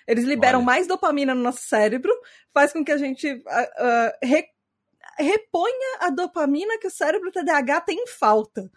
eles 0.06 0.24
liberam 0.24 0.60
Olha. 0.60 0.66
mais 0.66 0.86
dopamina 0.86 1.34
no 1.34 1.42
nosso 1.42 1.62
cérebro, 1.62 2.12
faz 2.52 2.72
com 2.72 2.84
que 2.84 2.92
a 2.92 2.96
gente 2.96 3.30
uh, 3.32 3.36
uh, 3.36 4.26
reponha 5.20 5.98
a 6.00 6.10
dopamina 6.10 6.78
que 6.78 6.86
o 6.86 6.90
cérebro 6.90 7.30
TDAH 7.30 7.82
tem 7.82 8.02
em 8.02 8.06
falta. 8.06 8.70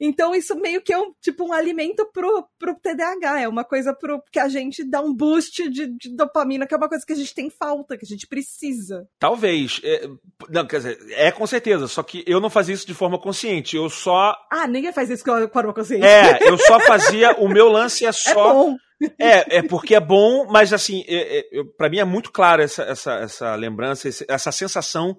Então, 0.00 0.34
isso 0.34 0.56
meio 0.56 0.80
que 0.80 0.94
é 0.94 0.98
um, 0.98 1.12
tipo 1.20 1.44
um 1.44 1.52
alimento 1.52 2.08
pro, 2.10 2.48
pro 2.58 2.74
TDAH, 2.74 3.42
é 3.42 3.46
uma 3.46 3.64
coisa 3.64 3.92
pro, 3.92 4.22
que 4.32 4.38
a 4.38 4.48
gente 4.48 4.82
dá 4.82 5.02
um 5.02 5.14
boost 5.14 5.68
de, 5.68 5.86
de 5.88 6.16
dopamina, 6.16 6.66
que 6.66 6.72
é 6.72 6.76
uma 6.76 6.88
coisa 6.88 7.04
que 7.04 7.12
a 7.12 7.16
gente 7.16 7.34
tem 7.34 7.50
falta, 7.50 7.98
que 7.98 8.04
a 8.06 8.08
gente 8.08 8.26
precisa. 8.26 9.06
Talvez. 9.18 9.78
É, 9.84 10.08
não, 10.48 10.66
quer 10.66 10.78
dizer, 10.78 10.98
é 11.10 11.30
com 11.30 11.46
certeza, 11.46 11.86
só 11.86 12.02
que 12.02 12.24
eu 12.26 12.40
não 12.40 12.48
fazia 12.48 12.74
isso 12.74 12.86
de 12.86 12.94
forma 12.94 13.18
consciente, 13.18 13.76
eu 13.76 13.90
só... 13.90 14.34
Ah, 14.50 14.66
ninguém 14.66 14.90
faz 14.90 15.10
isso 15.10 15.22
de 15.22 15.52
forma 15.52 15.74
consciente. 15.74 16.06
É, 16.06 16.48
eu 16.48 16.56
só 16.56 16.80
fazia, 16.80 17.32
o 17.32 17.46
meu 17.46 17.68
lance 17.68 18.06
é, 18.06 18.08
é 18.08 18.12
só... 18.12 18.50
É 18.50 18.52
bom. 18.54 18.76
É, 19.18 19.58
é 19.58 19.62
porque 19.62 19.94
é 19.94 20.00
bom, 20.00 20.46
mas 20.46 20.72
assim, 20.72 21.04
é, 21.08 21.38
é, 21.38 21.64
para 21.76 21.88
mim 21.88 21.98
é 21.98 22.04
muito 22.04 22.30
claro 22.30 22.62
essa, 22.62 22.82
essa, 22.82 23.14
essa 23.14 23.54
lembrança, 23.54 24.08
essa 24.28 24.52
sensação 24.52 25.16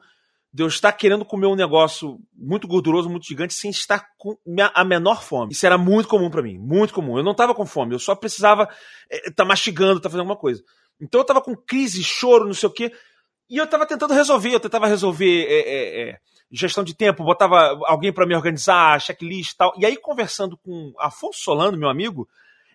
de 0.53 0.63
eu 0.63 0.67
estar 0.67 0.91
querendo 0.91 1.23
comer 1.23 1.47
um 1.47 1.55
negócio 1.55 2.19
muito 2.35 2.67
gorduroso, 2.67 3.09
muito 3.09 3.25
gigante, 3.25 3.53
sem 3.53 3.71
estar 3.71 4.05
com 4.17 4.37
a 4.73 4.83
menor 4.83 5.23
fome. 5.23 5.53
Isso 5.53 5.65
era 5.65 5.77
muito 5.77 6.09
comum 6.09 6.29
para 6.29 6.41
mim, 6.41 6.57
muito 6.57 6.93
comum. 6.93 7.17
Eu 7.17 7.23
não 7.23 7.31
estava 7.31 7.55
com 7.55 7.65
fome, 7.65 7.95
eu 7.95 7.99
só 7.99 8.15
precisava 8.15 8.63
estar 9.09 9.29
é, 9.29 9.31
tá 9.31 9.45
mastigando, 9.45 9.97
estar 9.97 10.03
tá 10.03 10.09
fazendo 10.09 10.21
alguma 10.21 10.37
coisa. 10.37 10.61
Então 10.99 11.19
eu 11.19 11.23
estava 11.23 11.41
com 11.41 11.55
crise, 11.55 12.03
choro, 12.03 12.45
não 12.45 12.53
sei 12.53 12.67
o 12.67 12.73
quê, 12.73 12.91
e 13.49 13.57
eu 13.57 13.63
estava 13.63 13.85
tentando 13.85 14.13
resolver. 14.13 14.53
Eu 14.53 14.59
tentava 14.59 14.87
resolver 14.87 15.45
é, 15.47 15.59
é, 15.59 16.09
é 16.09 16.19
gestão 16.51 16.83
de 16.83 16.93
tempo, 16.93 17.23
botava 17.23 17.79
alguém 17.85 18.11
para 18.11 18.25
me 18.25 18.35
organizar, 18.35 18.99
checklist 18.99 19.53
e 19.53 19.57
tal. 19.57 19.73
E 19.77 19.85
aí, 19.85 19.95
conversando 19.95 20.57
com 20.57 20.93
Afonso 20.99 21.39
Solano, 21.39 21.77
meu 21.77 21.89
amigo, 21.89 22.27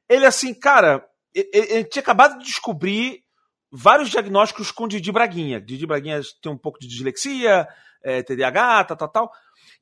ele 0.09 0.25
assim, 0.25 0.55
cara, 0.55 1.07
ele 1.35 1.85
tinha 1.85 2.03
acabado 2.03 2.39
de 2.39 2.47
descobrir 2.47 3.23
vários 3.71 4.11
diagnósticos 4.11 4.71
com 4.71 4.89
Didi 4.89 5.13
Braguinha. 5.13 5.61
Didi 5.61 5.87
Braguinha 5.87 6.21
tem 6.43 6.53
um 6.53 6.59
pouco 6.59 6.79
de 6.79 6.87
dislexia, 6.87 7.67
é, 8.03 8.23
TDAH, 8.23 8.85
tal, 8.85 8.97
tal, 8.97 9.09
tal. 9.09 9.31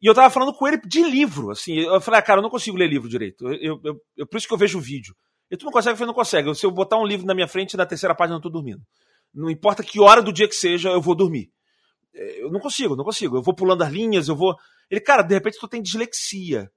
E 0.01 0.07
eu 0.07 0.15
tava 0.15 0.31
falando 0.31 0.53
com 0.55 0.67
ele 0.67 0.79
de 0.79 1.03
livro, 1.03 1.51
assim. 1.51 1.79
Eu 1.79 2.01
falei, 2.01 2.21
ah, 2.21 2.23
cara, 2.23 2.39
eu 2.39 2.43
não 2.43 2.51
consigo 2.51 2.77
ler 2.77 2.89
livro 2.89 3.09
direito. 3.09 3.47
Eu, 3.47 3.81
eu, 3.85 4.01
eu, 4.17 4.27
por 4.27 4.37
isso 4.37 4.47
que 4.47 4.55
eu 4.55 4.59
vejo 4.59 4.79
o 4.79 4.81
vídeo. 4.81 5.15
E 5.51 5.57
tu 5.57 5.65
não 5.65 5.73
consegue, 5.73 5.93
eu 5.93 5.97
falei, 5.97 6.09
não 6.09 6.15
consegue. 6.15 6.55
Se 6.55 6.67
eu 6.67 6.71
botar 6.71 6.99
um 6.99 7.07
livro 7.07 7.27
na 7.27 7.35
minha 7.35 7.49
frente, 7.49 7.77
na 7.77 7.87
terceira 7.87 8.15
página 8.15 8.37
eu 8.37 8.41
tô 8.41 8.49
dormindo. 8.49 8.83
Não 9.33 9.51
importa 9.51 9.83
que 9.83 10.01
hora 10.01 10.23
do 10.23 10.33
dia 10.33 10.49
que 10.49 10.55
seja, 10.55 10.91
eu 10.91 11.01
vou 11.01 11.15
dormir. 11.15 11.51
É, 12.15 12.43
eu 12.43 12.51
não 12.51 12.61
consigo, 12.61 12.97
não 12.97 13.05
consigo. 13.05 13.37
Eu 13.37 13.43
vou 13.43 13.55
pulando 13.55 13.83
as 13.83 13.93
linhas, 13.93 14.29
eu 14.29 14.37
vou. 14.37 14.57
Ele, 14.91 15.01
cara, 15.01 15.23
de 15.23 15.35
repente 15.35 15.59
tu 15.59 15.69
tem 15.69 15.83
dislexia. 15.83 16.71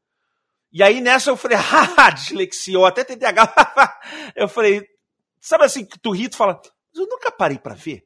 E 0.72 0.84
aí 0.84 1.00
nessa 1.00 1.30
eu 1.30 1.38
falei, 1.38 1.58
haha, 1.58 2.10
dislexia, 2.12 2.78
ou 2.78 2.86
até 2.86 3.04
TDAH. 3.04 3.54
eu 4.36 4.48
falei, 4.48 4.86
sabe 5.40 5.64
assim, 5.64 5.86
que 5.86 6.00
tu 6.00 6.12
ri, 6.12 6.30
tu 6.30 6.36
fala, 6.36 6.60
eu 6.98 7.08
nunca 7.08 7.32
parei 7.32 7.58
para 7.58 7.76
ver. 7.76 8.06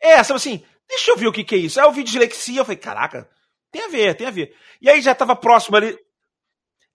É, 0.00 0.22
sabe 0.24 0.38
assim, 0.38 0.64
deixa 0.88 1.10
eu 1.10 1.16
ver 1.16 1.28
o 1.28 1.32
que, 1.32 1.44
que 1.44 1.54
é 1.54 1.58
isso. 1.58 1.80
Aí 1.80 1.86
eu 1.86 1.92
vi 1.92 2.02
dislexia, 2.02 2.60
eu 2.60 2.64
falei, 2.64 2.78
caraca, 2.78 3.28
tem 3.70 3.82
a 3.82 3.88
ver, 3.88 4.16
tem 4.16 4.26
a 4.26 4.30
ver. 4.30 4.54
E 4.80 4.90
aí 4.90 5.00
já 5.00 5.14
tava 5.14 5.36
próximo 5.36 5.76
ali. 5.76 5.96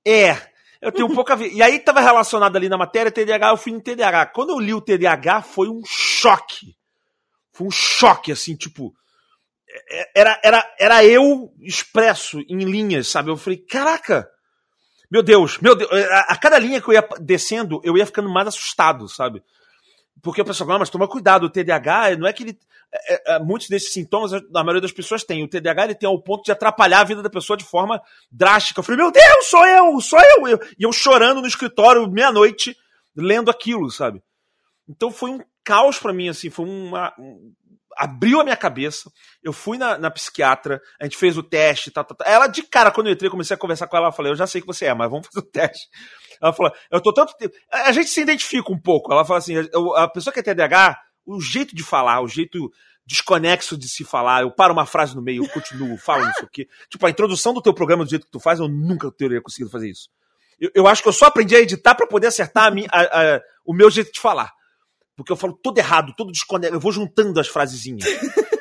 É, 0.06 0.36
eu 0.82 0.92
tenho 0.92 1.08
um 1.08 1.16
pouco 1.16 1.32
a 1.32 1.36
ver. 1.36 1.52
E 1.52 1.62
aí 1.62 1.80
tava 1.80 2.02
relacionado 2.02 2.56
ali 2.56 2.70
na 2.70 2.78
matéria 2.78 3.12
TDAH, 3.12 3.50
eu 3.50 3.58
fui 3.58 3.72
no 3.72 3.82
TDAH. 3.82 4.28
Quando 4.28 4.52
eu 4.52 4.60
li 4.60 4.74
o 4.74 4.82
TDAH, 4.82 5.42
foi 5.42 5.70
um 5.70 5.82
choque. 5.86 6.76
Foi 7.52 7.68
um 7.68 7.72
choque, 7.72 8.32
assim, 8.32 8.56
tipo. 8.56 8.94
É, 9.90 10.20
era, 10.20 10.42
era, 10.44 10.76
era 10.80 11.06
eu 11.06 11.52
expresso 11.60 12.40
em 12.48 12.60
linhas, 12.60 13.08
sabe? 13.08 13.32
Eu 13.32 13.38
falei, 13.38 13.58
caraca, 13.58 14.30
meu 15.10 15.24
Deus, 15.24 15.58
meu 15.60 15.76
Deus. 15.76 15.90
A, 15.92 16.34
a 16.34 16.38
cada 16.38 16.60
linha 16.60 16.82
que 16.82 16.90
eu 16.90 16.94
ia 16.94 17.08
descendo, 17.20 17.82
eu 17.84 17.98
ia 17.98 18.06
ficando 18.06 18.30
mais 18.30 18.48
assustado, 18.48 19.08
sabe? 19.08 19.44
Porque 20.22 20.42
o 20.42 20.46
pessoal 20.46 20.68
fala, 20.68 20.80
mas 20.80 20.90
toma 20.90 21.08
cuidado, 21.08 21.46
o 21.46 21.50
TDAH 21.50 22.18
não 22.18 22.28
é 22.28 22.34
que 22.34 22.44
ele. 22.44 22.60
É, 22.92 23.36
é, 23.36 23.40
muitos 23.40 23.68
desses 23.68 23.92
sintomas, 23.92 24.34
a 24.34 24.64
maioria 24.64 24.82
das 24.82 24.92
pessoas 24.92 25.24
tem. 25.24 25.44
O 25.44 25.48
TDAH 25.48 25.86
ele 25.86 25.96
tem 25.96 26.10
o 26.10 26.22
ponto 26.22 26.44
de 26.44 26.52
atrapalhar 26.52 27.02
a 27.02 27.04
vida 27.04 27.22
da 27.22 27.30
pessoa 27.30 27.58
de 27.58 27.66
forma 27.66 28.02
drástica. 28.32 28.80
Eu 28.80 28.84
falei, 28.84 29.02
meu 29.02 29.12
Deus, 29.12 29.46
sou 29.48 29.66
eu, 29.66 30.02
sou 30.02 30.20
eu. 30.20 30.48
eu 30.48 30.60
e 30.80 30.84
eu 30.84 30.92
chorando 30.92 31.42
no 31.42 31.48
escritório, 31.48 32.10
meia-noite, 32.10 32.76
lendo 33.16 33.52
aquilo, 33.52 33.92
sabe? 33.92 34.22
Então 34.88 35.12
foi 35.12 35.32
um 35.32 35.40
caos 35.64 36.00
para 36.00 36.14
mim, 36.14 36.30
assim, 36.30 36.50
foi 36.50 36.66
uma. 36.66 37.14
Um, 37.20 37.54
abriu 37.98 38.40
a 38.40 38.44
minha 38.44 38.56
cabeça. 38.56 39.12
Eu 39.44 39.52
fui 39.52 39.78
na, 39.78 39.98
na 39.98 40.12
psiquiatra, 40.12 40.82
a 41.00 41.04
gente 41.04 41.18
fez 41.18 41.38
o 41.38 41.44
teste, 41.44 41.92
tá, 41.92 42.04
tá, 42.04 42.16
tá. 42.16 42.26
Ela, 42.26 42.48
de 42.48 42.64
cara, 42.64 42.92
quando 42.92 43.08
eu 43.08 43.14
entrei, 43.14 43.30
comecei 43.30 43.56
a 43.56 43.60
conversar 43.60 43.88
com 43.88 43.98
ela, 43.98 44.08
eu 44.08 44.14
falei, 44.14 44.32
eu 44.32 44.36
já 44.36 44.48
sei 44.48 44.62
que 44.62 44.68
você 44.68 44.86
é, 44.86 44.94
mas 44.94 45.10
vamos 45.10 45.28
fazer 45.28 45.46
o 45.46 45.50
teste. 45.50 45.88
Ela 46.42 46.54
falou, 46.54 46.72
eu 46.92 47.02
tô 47.02 47.14
tanto 47.14 47.36
tempo. 47.38 47.56
A 47.72 47.92
gente 47.92 48.10
se 48.10 48.22
identifica 48.22 48.72
um 48.72 48.80
pouco. 48.80 49.12
Ela 49.12 49.26
fala 49.26 49.40
assim: 49.40 49.56
a 49.96 50.08
pessoa 50.08 50.34
que 50.34 50.40
é 50.40 50.44
TDAH, 50.44 50.98
o 51.26 51.42
jeito 51.42 51.76
de 51.76 51.84
falar, 51.84 52.22
o 52.22 52.28
jeito 52.28 52.72
desconexo 53.06 53.78
de 53.78 53.88
se 53.88 54.04
falar, 54.04 54.42
eu 54.42 54.52
paro 54.52 54.74
uma 54.74 54.86
frase 54.86 55.16
no 55.16 55.22
meio, 55.22 55.44
eu 55.44 55.50
continuo, 55.50 55.98
falo 55.98 56.26
não 56.26 56.34
sei 56.34 56.44
o 56.44 56.50
quê. 56.50 56.68
Tipo, 56.90 57.06
a 57.06 57.10
introdução 57.10 57.54
do 57.54 57.62
teu 57.62 57.74
programa 57.74 58.04
do 58.04 58.10
jeito 58.10 58.26
que 58.26 58.32
tu 58.32 58.40
faz, 58.40 58.60
eu 58.60 58.68
nunca 58.68 59.10
teria 59.10 59.42
conseguido 59.42 59.72
fazer 59.72 59.90
isso. 59.90 60.10
Eu, 60.60 60.70
eu 60.76 60.88
acho 60.88 61.02
que 61.02 61.08
eu 61.08 61.14
só 61.14 61.28
aprendi 61.28 61.56
a 61.56 61.60
editar 61.60 61.96
para 61.96 62.06
poder 62.06 62.28
acertar 62.28 62.66
a 62.66 62.72
minha, 62.72 62.90
a, 62.92 63.02
a, 63.02 63.42
o 63.66 63.74
meu 63.74 63.90
jeito 63.90 64.12
de 64.12 64.20
falar. 64.20 64.52
Porque 65.16 65.32
eu 65.32 65.38
falo 65.38 65.54
todo 65.54 65.78
errado, 65.78 66.14
todo 66.18 66.32
desconexo, 66.32 66.76
eu 66.76 66.80
vou 66.80 66.92
juntando 66.92 67.40
as 67.40 67.48
frasezinhas. 67.48 68.06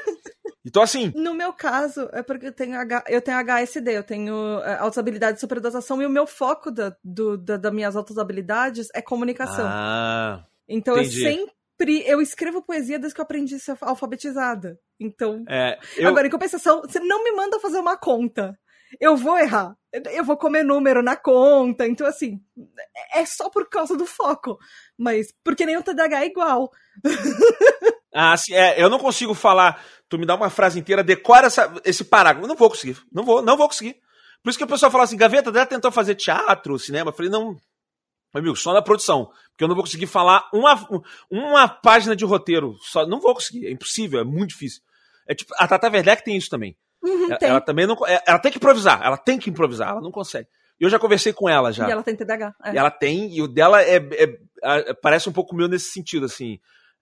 Então, 0.76 0.84
assim. 0.84 1.10
No 1.16 1.32
meu 1.32 1.54
caso, 1.54 2.06
é 2.12 2.22
porque 2.22 2.48
eu 2.48 2.52
tenho, 2.52 2.78
H, 2.78 3.04
eu 3.08 3.22
tenho 3.22 3.38
HSD, 3.38 3.96
eu 3.96 4.02
tenho 4.02 4.60
é, 4.62 4.76
altas 4.76 4.98
habilidades 4.98 5.36
de 5.36 5.40
superdotação 5.40 6.02
e 6.02 6.06
o 6.06 6.10
meu 6.10 6.26
foco 6.26 6.70
da, 6.70 6.94
do, 7.02 7.38
da, 7.38 7.56
das 7.56 7.72
minhas 7.72 7.96
altas 7.96 8.18
habilidades 8.18 8.88
é 8.94 9.00
comunicação. 9.00 9.64
Ah, 9.66 10.44
então 10.68 10.98
entendi. 10.98 11.24
eu 11.24 11.32
sempre. 11.32 12.04
Eu 12.06 12.20
escrevo 12.20 12.60
poesia 12.60 12.98
desde 12.98 13.14
que 13.14 13.20
eu 13.22 13.24
aprendi 13.24 13.54
a 13.54 13.58
ser 13.58 13.78
alfabetizada. 13.80 14.78
Então. 15.00 15.44
É, 15.48 15.78
eu... 15.96 16.08
Agora, 16.08 16.26
em 16.26 16.30
compensação, 16.30 16.82
você 16.82 17.00
não 17.00 17.24
me 17.24 17.32
manda 17.32 17.58
fazer 17.58 17.78
uma 17.78 17.96
conta. 17.96 18.58
Eu 19.00 19.16
vou 19.16 19.38
errar. 19.38 19.74
Eu 20.12 20.24
vou 20.24 20.36
comer 20.36 20.62
número 20.62 21.02
na 21.02 21.16
conta. 21.16 21.88
Então, 21.88 22.06
assim, 22.06 22.38
é 23.14 23.24
só 23.24 23.48
por 23.48 23.66
causa 23.70 23.96
do 23.96 24.04
foco. 24.04 24.58
Mas, 24.98 25.32
porque 25.42 25.64
nem 25.64 25.78
o 25.78 25.82
TDAH 25.82 26.22
é 26.22 26.26
igual. 26.26 26.70
Ah, 28.18 28.34
sim, 28.34 28.54
é, 28.54 28.82
eu 28.82 28.88
não 28.88 28.98
consigo 28.98 29.34
falar. 29.34 29.84
Tu 30.08 30.18
me 30.18 30.24
dá 30.24 30.34
uma 30.34 30.48
frase 30.48 30.78
inteira, 30.78 31.04
decora 31.04 31.48
essa, 31.48 31.70
esse 31.84 32.02
parágrafo. 32.02 32.48
Não 32.48 32.56
vou 32.56 32.70
conseguir. 32.70 32.96
Não 33.12 33.22
vou, 33.22 33.42
não 33.42 33.58
vou 33.58 33.68
conseguir. 33.68 33.96
Por 34.42 34.48
isso 34.48 34.58
que 34.58 34.64
o 34.64 34.66
pessoal 34.66 34.90
fala 34.90 35.04
assim, 35.04 35.18
Gaveta, 35.18 35.52
já 35.52 35.66
tentou 35.66 35.92
fazer 35.92 36.14
teatro, 36.14 36.78
cinema? 36.78 37.10
Eu 37.10 37.14
falei, 37.14 37.30
não, 37.30 37.48
meu 38.32 38.40
amigo, 38.40 38.56
só 38.56 38.72
na 38.72 38.80
produção. 38.80 39.26
Porque 39.50 39.64
eu 39.64 39.68
não 39.68 39.74
vou 39.74 39.84
conseguir 39.84 40.06
falar 40.06 40.48
uma, 40.50 41.04
uma 41.30 41.68
página 41.68 42.16
de 42.16 42.24
roteiro. 42.24 42.74
Só, 42.80 43.06
não 43.06 43.20
vou 43.20 43.34
conseguir. 43.34 43.66
É 43.66 43.70
impossível, 43.70 44.18
é 44.18 44.24
muito 44.24 44.50
difícil. 44.50 44.80
É 45.28 45.34
tipo, 45.34 45.52
a 45.58 45.68
Tata 45.68 45.90
Werneck 45.90 46.24
tem 46.24 46.38
isso 46.38 46.48
também. 46.48 46.74
Uhum, 47.02 47.26
ela, 47.26 47.38
tem. 47.38 47.48
ela, 47.50 47.60
também 47.60 47.86
não. 47.86 47.98
É, 48.06 48.22
ela 48.26 48.38
tem 48.38 48.50
que 48.50 48.56
improvisar. 48.56 49.02
Ela 49.04 49.18
tem 49.18 49.38
que 49.38 49.50
improvisar. 49.50 49.90
Ela 49.90 50.00
não 50.00 50.10
consegue. 50.10 50.48
Eu 50.80 50.88
já 50.88 50.98
conversei 50.98 51.34
com 51.34 51.50
ela 51.50 51.70
já. 51.70 51.86
E 51.86 51.92
ela 51.92 52.02
tem 52.02 52.16
TDAH. 52.16 52.54
É. 52.64 52.72
E 52.72 52.78
ela 52.78 52.90
tem, 52.90 53.34
e 53.34 53.42
o 53.42 53.48
dela 53.48 53.82
é, 53.82 53.96
é, 53.96 54.38
é, 54.62 54.94
parece 54.94 55.28
um 55.28 55.32
pouco 55.32 55.54
meu 55.54 55.68
nesse 55.68 55.90
sentido, 55.90 56.24
assim 56.24 56.58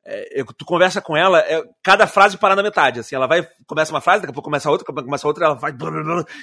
é, 0.06 0.44
tu 0.56 0.64
conversa 0.64 1.00
com 1.00 1.16
ela, 1.16 1.40
é, 1.40 1.62
cada 1.82 2.06
frase 2.06 2.36
para 2.36 2.54
na 2.54 2.62
metade. 2.62 3.00
Assim, 3.00 3.14
ela 3.14 3.26
vai, 3.26 3.46
começa 3.66 3.92
uma 3.92 4.00
frase, 4.00 4.20
daqui 4.20 4.30
a 4.30 4.34
pouco 4.34 4.48
começa 4.48 4.70
outra, 4.70 4.86
começa 4.86 5.26
outra, 5.26 5.46
ela 5.46 5.54
vai. 5.54 5.72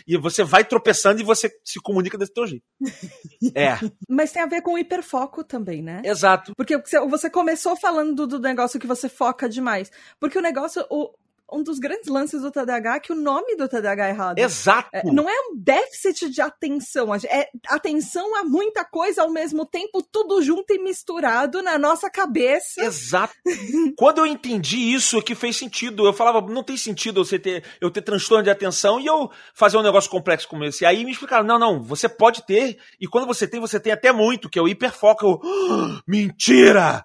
E 0.08 0.18
você 0.18 0.44
vai 0.44 0.64
tropeçando 0.64 1.22
e 1.22 1.24
você 1.24 1.52
se 1.64 1.80
comunica 1.80 2.18
desse 2.18 2.34
teu 2.34 2.48
jeito. 2.48 2.64
É. 3.56 3.78
Mas 4.08 4.32
tem 4.32 4.42
a 4.42 4.46
ver 4.46 4.62
com 4.62 4.76
o 4.76 4.78
hiperfoco 4.78 5.44
também, 5.44 5.82
né? 5.82 6.02
Exato. 6.06 6.54
Porque 6.56 6.78
você 6.78 7.30
começou 7.30 7.76
falando 7.76 8.28
do 8.28 8.40
negócio 8.40 8.80
que 8.80 8.88
você 8.88 9.10
foca 9.10 9.50
demais. 9.50 9.92
Porque 10.20 10.38
o 10.38 10.42
negócio, 10.42 10.86
o, 10.90 11.12
um 11.52 11.64
dos 11.64 11.80
grandes 11.80 12.08
lances 12.08 12.42
do 12.42 12.52
TDAH 12.52 12.96
é 12.96 13.00
que 13.00 13.12
o 13.12 13.16
nome 13.16 13.56
do 13.56 13.68
TDAH 13.68 14.08
é 14.08 14.10
errado. 14.10 14.40
Exato. 14.40 14.90
É, 14.94 15.04
não 15.04 15.30
é 15.30 15.34
um 15.50 15.56
déficit 15.58 16.30
de 16.30 16.42
atenção, 16.42 17.14
é 17.14 17.50
atenção 17.68 18.36
a 18.38 18.44
muita 18.44 18.86
coisa 18.86 19.24
ao 19.24 19.32
mesmo 19.32 19.66
tempo, 19.66 20.02
tudo 20.02 20.42
junto 20.42 20.74
e 20.74 20.80
misturado 20.80 21.62
na 21.62 21.78
nossa 21.78 22.10
cabeça. 22.10 22.82
Exato. 22.82 23.34
Quando 23.98 24.20
eu 24.20 24.26
entendi 24.26 24.78
isso, 24.78 25.18
é 25.18 25.22
que 25.22 25.36
fez 25.36 25.58
sentido. 25.58 26.06
Eu 26.06 26.14
falava, 26.14 26.42
não 26.42 26.64
tem 26.64 26.78
sentido 26.78 27.24
você 27.24 27.38
ter, 27.38 27.64
eu 27.82 27.92
ter 27.92 28.02
transtorno 28.02 28.44
de 28.44 28.50
atenção 28.50 29.00
e 29.00 29.06
eu 29.06 29.30
fazer 29.54 29.78
um 29.78 29.84
negócio 29.84 30.10
complexo 30.10 30.48
como 30.48 30.64
esse. 30.64 30.86
Aí 30.86 31.04
me 31.04 31.12
explicaram, 31.12 31.46
não, 31.46 31.60
não, 31.60 31.84
você 31.84 32.08
pode 32.08 32.46
ter, 32.46 32.78
e 33.00 33.08
quando 33.08 33.28
você 33.28 33.48
tem, 33.48 33.60
você 33.60 33.80
tem 33.80 33.92
até 33.92 34.12
muito, 34.12 34.50
que 34.50 34.58
é 34.58 34.62
o 34.62 34.68
hiperfoco. 34.68 35.26
Eu, 35.26 35.42
mentira! 36.08 37.04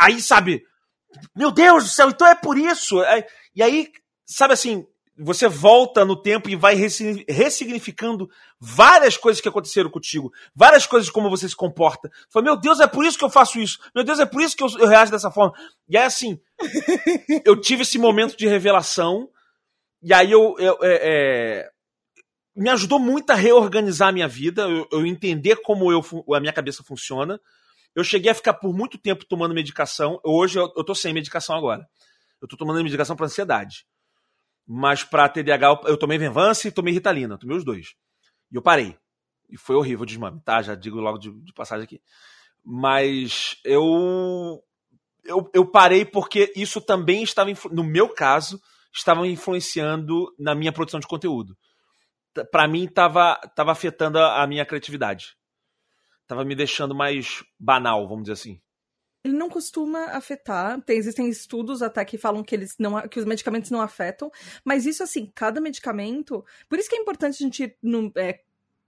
Aí, 0.00 0.20
sabe, 0.20 0.64
meu 1.34 1.50
Deus 1.50 1.84
do 1.84 1.90
céu, 1.90 2.08
então 2.10 2.26
é 2.26 2.34
por 2.34 2.56
isso. 2.58 3.02
E 3.54 3.62
aí, 3.62 3.90
sabe 4.26 4.54
assim, 4.54 4.86
você 5.16 5.46
volta 5.48 6.04
no 6.04 6.20
tempo 6.20 6.48
e 6.48 6.56
vai 6.56 6.74
ressignificando 6.74 8.30
várias 8.58 9.16
coisas 9.16 9.40
que 9.40 9.48
aconteceram 9.48 9.90
contigo, 9.90 10.32
várias 10.54 10.86
coisas 10.86 11.10
como 11.10 11.28
você 11.28 11.48
se 11.48 11.56
comporta. 11.56 12.10
Fala, 12.30 12.44
meu 12.44 12.56
Deus, 12.56 12.80
é 12.80 12.86
por 12.86 13.04
isso 13.04 13.18
que 13.18 13.24
eu 13.24 13.30
faço 13.30 13.60
isso. 13.60 13.78
Meu 13.94 14.04
Deus, 14.04 14.18
é 14.18 14.26
por 14.26 14.42
isso 14.42 14.56
que 14.56 14.62
eu, 14.62 14.68
eu 14.78 14.88
reajo 14.88 15.12
dessa 15.12 15.30
forma. 15.30 15.54
E 15.88 15.96
aí, 15.96 16.04
assim, 16.04 16.40
eu 17.44 17.60
tive 17.60 17.82
esse 17.82 17.98
momento 17.98 18.36
de 18.36 18.46
revelação, 18.46 19.28
e 20.02 20.12
aí 20.12 20.30
eu. 20.30 20.56
eu 20.58 20.78
é, 20.82 21.00
é, 21.02 21.72
me 22.54 22.68
ajudou 22.68 22.98
muito 22.98 23.30
a 23.30 23.34
reorganizar 23.34 24.08
a 24.08 24.12
minha 24.12 24.28
vida, 24.28 24.62
eu, 24.62 24.86
eu 24.92 25.06
entender 25.06 25.56
como 25.62 25.90
eu, 25.90 26.02
a 26.34 26.40
minha 26.40 26.52
cabeça 26.52 26.82
funciona. 26.82 27.40
Eu 27.94 28.02
cheguei 28.02 28.30
a 28.30 28.34
ficar 28.34 28.54
por 28.54 28.74
muito 28.74 28.96
tempo 28.96 29.24
tomando 29.26 29.54
medicação. 29.54 30.18
Hoje 30.24 30.58
eu, 30.58 30.72
eu 30.76 30.84
tô 30.84 30.94
sem 30.94 31.12
medicação 31.12 31.56
agora. 31.56 31.86
Eu 32.40 32.48
tô 32.48 32.56
tomando 32.56 32.82
medicação 32.82 33.14
para 33.14 33.26
ansiedade. 33.26 33.86
Mas 34.66 35.04
para 35.04 35.28
TDAH 35.28 35.82
eu 35.84 35.96
tomei 35.98 36.16
Venvance 36.18 36.68
e 36.68 36.72
tomei 36.72 36.94
Ritalina, 36.94 37.38
tomei 37.38 37.56
os 37.56 37.64
dois. 37.64 37.94
E 38.50 38.56
eu 38.56 38.62
parei. 38.62 38.96
E 39.50 39.58
foi 39.58 39.76
horrível 39.76 40.02
o 40.02 40.06
desmame, 40.06 40.40
tá? 40.40 40.62
Já 40.62 40.74
digo 40.74 40.98
logo 41.00 41.18
de, 41.18 41.30
de 41.42 41.52
passagem 41.52 41.84
aqui. 41.84 42.00
Mas 42.64 43.56
eu, 43.64 44.62
eu 45.24 45.50
eu 45.52 45.70
parei 45.70 46.04
porque 46.04 46.50
isso 46.56 46.80
também 46.80 47.22
estava 47.22 47.50
no 47.70 47.84
meu 47.84 48.08
caso 48.08 48.60
estava 48.94 49.26
influenciando 49.26 50.34
na 50.38 50.54
minha 50.54 50.72
produção 50.72 51.00
de 51.00 51.06
conteúdo. 51.06 51.56
Para 52.50 52.68
mim 52.68 52.84
estava 52.84 53.34
tava 53.54 53.72
afetando 53.72 54.18
a 54.18 54.46
minha 54.46 54.64
criatividade 54.64 55.36
estava 56.32 56.44
me 56.44 56.54
deixando 56.54 56.94
mais 56.94 57.44
banal, 57.58 58.08
vamos 58.08 58.24
dizer 58.24 58.32
assim. 58.32 58.60
Ele 59.24 59.34
não 59.34 59.48
costuma 59.48 60.06
afetar. 60.06 60.80
Tem, 60.82 60.96
existem 60.96 61.28
estudos 61.28 61.80
até 61.80 62.04
que 62.04 62.18
falam 62.18 62.42
que 62.42 62.54
eles 62.54 62.74
não, 62.78 63.00
que 63.08 63.20
os 63.20 63.24
medicamentos 63.24 63.70
não 63.70 63.80
afetam. 63.80 64.30
Mas 64.64 64.84
isso 64.84 65.02
assim, 65.02 65.30
cada 65.34 65.60
medicamento. 65.60 66.44
Por 66.68 66.78
isso 66.78 66.88
que 66.88 66.96
é 66.96 66.98
importante 66.98 67.36
a 67.36 67.44
gente 67.46 67.76
no, 67.80 68.10
é, 68.16 68.40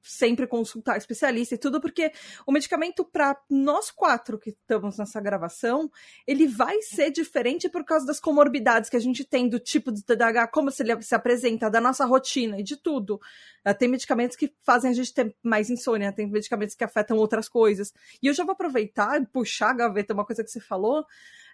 sempre 0.04 0.46
consultar 0.46 0.98
especialista 0.98 1.54
e 1.54 1.58
tudo, 1.58 1.80
porque 1.80 2.12
o 2.46 2.52
medicamento 2.52 3.04
para 3.04 3.36
nós 3.48 3.90
quatro 3.90 4.38
que 4.38 4.50
estamos 4.50 4.98
nessa 4.98 5.20
gravação, 5.20 5.90
ele 6.26 6.46
vai 6.46 6.80
ser 6.82 7.10
diferente 7.10 7.68
por 7.68 7.84
causa 7.84 8.06
das 8.06 8.20
comorbidades 8.20 8.90
que 8.90 8.96
a 8.96 9.00
gente 9.00 9.24
tem, 9.24 9.48
do 9.48 9.58
tipo 9.58 9.90
de 9.90 10.04
TDAH, 10.04 10.48
como 10.48 10.70
se 10.70 10.82
ele 10.82 11.00
se 11.02 11.14
apresenta, 11.14 11.70
da 11.70 11.80
nossa 11.80 12.04
rotina 12.04 12.60
e 12.60 12.62
de 12.62 12.76
tudo. 12.76 13.20
Uh, 13.66 13.74
tem 13.76 13.88
medicamentos 13.88 14.36
que 14.36 14.54
fazem 14.62 14.90
a 14.90 14.94
gente 14.94 15.12
ter 15.14 15.34
mais 15.42 15.70
insônia, 15.70 16.12
tem 16.12 16.30
medicamentos 16.30 16.74
que 16.74 16.84
afetam 16.84 17.16
outras 17.16 17.48
coisas. 17.48 17.92
E 18.22 18.26
eu 18.26 18.34
já 18.34 18.44
vou 18.44 18.52
aproveitar 18.52 19.20
e 19.20 19.26
puxar 19.26 19.70
a 19.70 19.74
gaveta 19.74 20.12
uma 20.12 20.26
coisa 20.26 20.44
que 20.44 20.50
você 20.50 20.60
falou. 20.60 21.04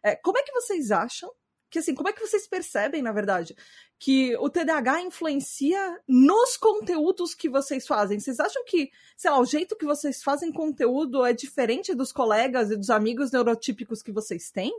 É, 0.03 0.16
como 0.16 0.38
é 0.38 0.42
que 0.42 0.53
vocês 0.53 0.90
acham 0.90 1.30
que 1.70 1.78
assim, 1.78 1.94
como 1.94 2.08
é 2.08 2.12
que 2.12 2.20
vocês 2.20 2.46
percebem, 2.46 3.00
na 3.00 3.12
verdade, 3.12 3.56
que 3.98 4.36
o 4.38 4.50
TDAH 4.50 5.02
influencia 5.02 6.00
nos 6.08 6.56
conteúdos 6.56 7.34
que 7.34 7.48
vocês 7.48 7.86
fazem? 7.86 8.18
Vocês 8.18 8.40
acham 8.40 8.64
que, 8.64 8.90
sei 9.16 9.30
lá, 9.30 9.38
o 9.38 9.44
jeito 9.44 9.76
que 9.76 9.84
vocês 9.84 10.22
fazem 10.22 10.52
conteúdo 10.52 11.24
é 11.24 11.32
diferente 11.32 11.94
dos 11.94 12.12
colegas 12.12 12.70
e 12.70 12.76
dos 12.76 12.90
amigos 12.90 13.30
neurotípicos 13.30 14.02
que 14.02 14.10
vocês 14.10 14.50
têm? 14.50 14.72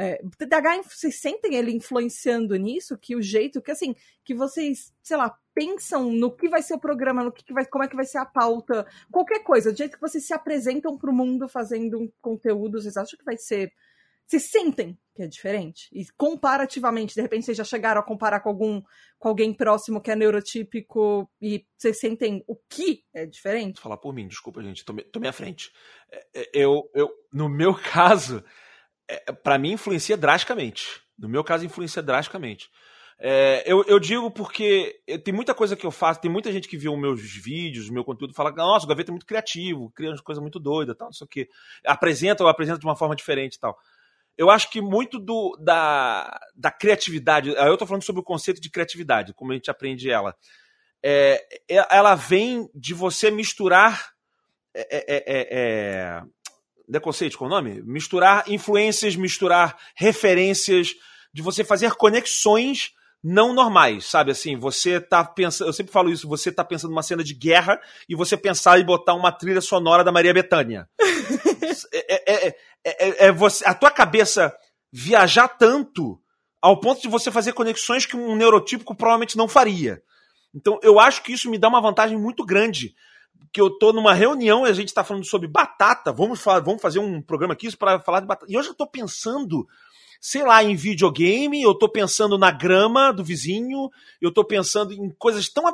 É, 0.00 0.20
o 0.22 0.30
TDAH, 0.30 0.82
vocês 0.82 1.20
sentem 1.20 1.56
ele 1.56 1.72
influenciando 1.72 2.54
nisso? 2.54 2.96
Que 2.96 3.16
o 3.16 3.20
jeito 3.20 3.60
que, 3.60 3.72
assim, 3.72 3.96
que 4.24 4.32
vocês, 4.32 4.92
sei 5.02 5.16
lá, 5.16 5.36
pensam 5.52 6.12
no 6.12 6.30
que 6.30 6.48
vai 6.48 6.62
ser 6.62 6.74
o 6.74 6.78
programa, 6.78 7.24
no 7.24 7.32
que, 7.32 7.52
vai, 7.52 7.66
como 7.66 7.82
é 7.82 7.88
que 7.88 7.96
vai 7.96 8.04
ser 8.04 8.18
a 8.18 8.24
pauta, 8.24 8.86
qualquer 9.10 9.42
coisa, 9.42 9.72
do 9.72 9.76
jeito 9.76 9.96
que 9.96 10.00
vocês 10.00 10.24
se 10.24 10.32
apresentam 10.32 10.96
para 10.96 11.10
o 11.10 11.12
mundo 11.12 11.48
fazendo 11.48 11.98
um 11.98 12.08
conteúdo, 12.22 12.80
vocês 12.80 12.96
acham 12.96 13.18
que 13.18 13.24
vai 13.24 13.36
ser 13.36 13.72
vocês 14.28 14.50
sentem 14.50 14.98
que 15.14 15.22
é 15.22 15.26
diferente? 15.26 15.88
E 15.90 16.06
comparativamente, 16.16 17.14
de 17.14 17.20
repente 17.20 17.46
vocês 17.46 17.56
já 17.56 17.64
chegaram 17.64 18.00
a 18.00 18.04
comparar 18.04 18.38
com 18.40 18.50
algum 18.50 18.82
com 19.18 19.28
alguém 19.28 19.52
próximo 19.52 20.00
que 20.00 20.12
é 20.12 20.16
neurotípico 20.16 21.28
e 21.42 21.66
vocês 21.76 21.98
sentem 21.98 22.44
o 22.46 22.54
que 22.54 23.02
é 23.12 23.26
diferente? 23.26 23.80
Falar 23.80 23.96
por 23.96 24.14
mim, 24.14 24.28
desculpa, 24.28 24.62
gente, 24.62 24.84
tô 24.84 25.18
minha 25.18 25.32
frente. 25.32 25.72
É, 26.12 26.18
é, 26.34 26.48
eu, 26.52 26.88
eu, 26.94 27.10
no 27.32 27.48
meu 27.48 27.74
caso, 27.90 28.44
é, 29.08 29.32
para 29.32 29.58
mim 29.58 29.72
influencia 29.72 30.16
drasticamente. 30.16 31.02
No 31.18 31.28
meu 31.28 31.42
caso, 31.42 31.64
influencia 31.64 32.02
drasticamente. 32.02 32.70
É, 33.18 33.64
eu, 33.66 33.82
eu, 33.88 33.98
digo 33.98 34.30
porque 34.30 35.00
tem 35.24 35.34
muita 35.34 35.52
coisa 35.52 35.74
que 35.74 35.84
eu 35.84 35.90
faço, 35.90 36.20
tem 36.20 36.30
muita 36.30 36.52
gente 36.52 36.68
que 36.68 36.76
viu 36.76 36.96
meus 36.96 37.20
vídeos, 37.20 37.90
meu 37.90 38.04
conteúdo, 38.04 38.32
fala 38.32 38.52
nossa, 38.52 38.86
o 38.86 38.88
Gaveta 38.88 39.10
é 39.10 39.12
muito 39.12 39.26
criativo, 39.26 39.90
cria 39.90 40.14
coisas 40.22 40.40
muito 40.40 40.60
doidas, 40.60 40.96
tal, 40.96 41.08
não 41.08 41.12
sei 41.12 41.24
o 41.24 41.28
quê. 41.28 41.48
Apresenta 41.84 42.44
ou 42.44 42.48
apresenta 42.48 42.78
de 42.78 42.86
uma 42.86 42.94
forma 42.94 43.16
diferente 43.16 43.54
e 43.54 43.58
tal 43.58 43.76
eu 44.38 44.48
acho 44.48 44.70
que 44.70 44.80
muito 44.80 45.18
do, 45.18 45.58
da, 45.60 46.40
da 46.54 46.70
criatividade, 46.70 47.50
eu 47.50 47.72
estou 47.72 47.88
falando 47.88 48.04
sobre 48.04 48.20
o 48.20 48.24
conceito 48.24 48.60
de 48.60 48.70
criatividade, 48.70 49.34
como 49.34 49.50
a 49.50 49.54
gente 49.56 49.70
aprende 49.70 50.08
ela. 50.08 50.34
É, 51.02 51.44
é 51.68 51.86
ela 51.90 52.14
vem 52.14 52.70
de 52.72 52.94
você 52.94 53.32
misturar. 53.32 54.12
É, 54.72 54.96
é, 54.96 55.16
é, 55.16 55.48
é, 55.50 56.22
é 56.94 57.00
conceito, 57.00 57.36
é 57.42 57.46
o 57.46 57.50
nome? 57.50 57.82
Misturar 57.82 58.48
influências, 58.48 59.16
misturar 59.16 59.76
referências, 59.96 60.94
de 61.34 61.42
você 61.42 61.64
fazer 61.64 61.94
conexões 61.94 62.92
não 63.22 63.52
normais, 63.52 64.04
sabe? 64.04 64.30
Assim, 64.30 64.56
você 64.56 65.00
tá 65.00 65.24
pensando, 65.24 65.68
eu 65.68 65.72
sempre 65.72 65.92
falo 65.92 66.10
isso, 66.10 66.28
você 66.28 66.52
tá 66.52 66.64
pensando 66.64 66.90
numa 66.90 67.02
cena 67.02 67.24
de 67.24 67.34
guerra 67.34 67.80
e 68.08 68.14
você 68.14 68.36
pensar 68.36 68.78
em 68.78 68.84
botar 68.84 69.14
uma 69.14 69.32
trilha 69.32 69.60
sonora 69.60 70.04
da 70.04 70.12
Maria 70.12 70.32
Bethânia. 70.32 70.88
é, 71.92 72.48
é, 72.48 72.56
é, 72.84 73.26
é, 73.26 73.32
você, 73.32 73.64
a 73.66 73.74
tua 73.74 73.90
cabeça 73.90 74.54
viajar 74.92 75.48
tanto 75.48 76.20
ao 76.60 76.80
ponto 76.80 77.00
de 77.00 77.08
você 77.08 77.30
fazer 77.30 77.52
conexões 77.52 78.06
que 78.06 78.16
um 78.16 78.34
neurotípico 78.34 78.94
provavelmente 78.94 79.36
não 79.36 79.48
faria. 79.48 80.02
Então, 80.54 80.78
eu 80.82 80.98
acho 80.98 81.22
que 81.22 81.32
isso 81.32 81.50
me 81.50 81.58
dá 81.58 81.68
uma 81.68 81.80
vantagem 81.80 82.18
muito 82.18 82.44
grande. 82.44 82.94
Que 83.52 83.60
eu 83.60 83.70
tô 83.70 83.92
numa 83.92 84.12
reunião 84.12 84.66
e 84.66 84.70
a 84.70 84.72
gente 84.72 84.88
está 84.88 85.04
falando 85.04 85.24
sobre 85.24 85.46
batata. 85.46 86.12
Vamos, 86.12 86.40
falar, 86.40 86.60
vamos 86.60 86.82
fazer 86.82 86.98
um 86.98 87.22
programa 87.22 87.54
aqui 87.54 87.74
para 87.76 88.00
falar 88.00 88.20
de 88.20 88.26
batata. 88.26 88.50
E 88.50 88.54
eu 88.54 88.62
já 88.62 88.72
estou 88.72 88.86
pensando 88.86 89.66
sei 90.20 90.42
lá, 90.42 90.62
em 90.62 90.74
videogame, 90.74 91.62
eu 91.62 91.74
tô 91.74 91.88
pensando 91.88 92.36
na 92.36 92.50
grama 92.50 93.12
do 93.12 93.22
vizinho, 93.22 93.90
eu 94.20 94.32
tô 94.32 94.44
pensando 94.44 94.92
em 94.92 95.10
coisas 95.10 95.48
tão 95.48 95.64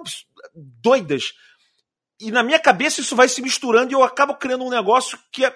doidas. 0.54 1.32
E 2.24 2.30
na 2.30 2.42
minha 2.42 2.58
cabeça 2.58 3.00
isso 3.00 3.14
vai 3.14 3.28
se 3.28 3.42
misturando 3.42 3.92
e 3.92 3.94
eu 3.94 4.02
acabo 4.02 4.34
criando 4.34 4.64
um 4.64 4.70
negócio 4.70 5.18
que 5.32 5.44
é. 5.44 5.54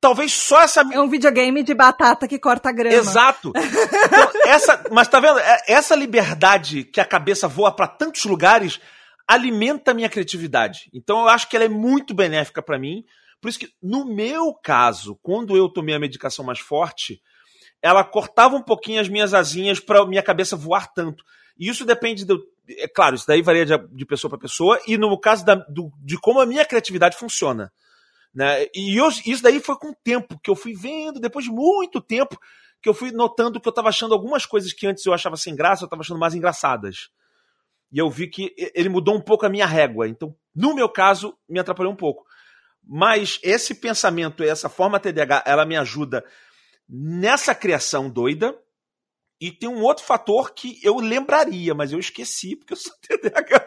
Talvez 0.00 0.32
só 0.32 0.60
essa. 0.62 0.80
É 0.92 1.00
um 1.00 1.08
videogame 1.08 1.62
de 1.62 1.74
batata 1.74 2.28
que 2.28 2.38
corta 2.38 2.70
grama. 2.70 2.94
Exato. 2.94 3.52
Então, 3.56 4.30
essa, 4.46 4.84
mas 4.92 5.08
tá 5.08 5.18
vendo? 5.18 5.40
É, 5.40 5.62
essa 5.66 5.96
liberdade 5.96 6.84
que 6.84 7.00
a 7.00 7.04
cabeça 7.04 7.48
voa 7.48 7.74
para 7.74 7.88
tantos 7.88 8.24
lugares 8.24 8.80
alimenta 9.26 9.90
a 9.90 9.94
minha 9.94 10.08
criatividade. 10.08 10.88
Então 10.94 11.22
eu 11.22 11.28
acho 11.28 11.48
que 11.48 11.56
ela 11.56 11.64
é 11.64 11.68
muito 11.68 12.14
benéfica 12.14 12.62
para 12.62 12.78
mim. 12.78 13.04
Por 13.40 13.48
isso 13.48 13.58
que, 13.58 13.68
no 13.82 14.04
meu 14.04 14.54
caso, 14.54 15.18
quando 15.22 15.56
eu 15.56 15.68
tomei 15.68 15.94
a 15.94 16.00
medicação 16.00 16.44
mais 16.44 16.58
forte, 16.58 17.20
ela 17.82 18.02
cortava 18.02 18.56
um 18.56 18.62
pouquinho 18.62 19.00
as 19.00 19.08
minhas 19.08 19.34
asinhas 19.34 19.78
para 19.78 20.04
minha 20.06 20.22
cabeça 20.22 20.56
voar 20.56 20.92
tanto. 20.92 21.22
E 21.58 21.68
isso 21.68 21.84
depende 21.84 22.24
do. 22.24 22.42
É 22.76 22.88
claro, 22.88 23.14
isso 23.14 23.26
daí 23.26 23.40
varia 23.40 23.64
de, 23.64 23.78
de 23.92 24.04
pessoa 24.04 24.30
para 24.30 24.38
pessoa, 24.38 24.80
e 24.86 24.98
no 24.98 25.18
caso 25.18 25.44
da, 25.44 25.54
do, 25.54 25.90
de 26.02 26.18
como 26.18 26.40
a 26.40 26.46
minha 26.46 26.64
criatividade 26.64 27.16
funciona. 27.16 27.72
Né? 28.34 28.66
E 28.74 29.00
eu, 29.00 29.08
isso 29.08 29.42
daí 29.42 29.60
foi 29.60 29.76
com 29.76 29.90
o 29.90 29.96
tempo, 30.04 30.38
que 30.42 30.50
eu 30.50 30.54
fui 30.54 30.74
vendo, 30.74 31.18
depois 31.18 31.44
de 31.44 31.50
muito 31.50 32.00
tempo, 32.00 32.38
que 32.80 32.88
eu 32.88 32.94
fui 32.94 33.10
notando 33.10 33.60
que 33.60 33.66
eu 33.66 33.70
estava 33.70 33.88
achando 33.88 34.14
algumas 34.14 34.46
coisas 34.46 34.72
que 34.72 34.86
antes 34.86 35.04
eu 35.04 35.12
achava 35.12 35.36
sem 35.36 35.54
graça, 35.54 35.82
eu 35.82 35.86
estava 35.86 36.02
achando 36.02 36.20
mais 36.20 36.34
engraçadas. 36.34 37.08
E 37.90 37.98
eu 37.98 38.10
vi 38.10 38.28
que 38.28 38.54
ele 38.74 38.88
mudou 38.88 39.16
um 39.16 39.20
pouco 39.20 39.46
a 39.46 39.48
minha 39.48 39.66
régua. 39.66 40.06
Então, 40.06 40.34
no 40.54 40.74
meu 40.74 40.88
caso, 40.88 41.36
me 41.48 41.58
atrapalhou 41.58 41.92
um 41.92 41.96
pouco. 41.96 42.24
Mas 42.86 43.38
esse 43.42 43.74
pensamento, 43.74 44.42
essa 44.42 44.68
forma 44.68 45.00
TDAH, 45.00 45.42
ela 45.46 45.64
me 45.64 45.76
ajuda 45.76 46.24
nessa 46.88 47.54
criação 47.54 48.08
doida. 48.08 48.54
E 49.40 49.52
tem 49.52 49.68
um 49.68 49.82
outro 49.82 50.04
fator 50.04 50.52
que 50.52 50.80
eu 50.82 50.96
lembraria, 50.96 51.72
mas 51.72 51.92
eu 51.92 51.98
esqueci, 52.00 52.56
porque 52.56 52.72
eu 52.72 52.76
sou 52.76 52.92
TDAH. 53.00 53.66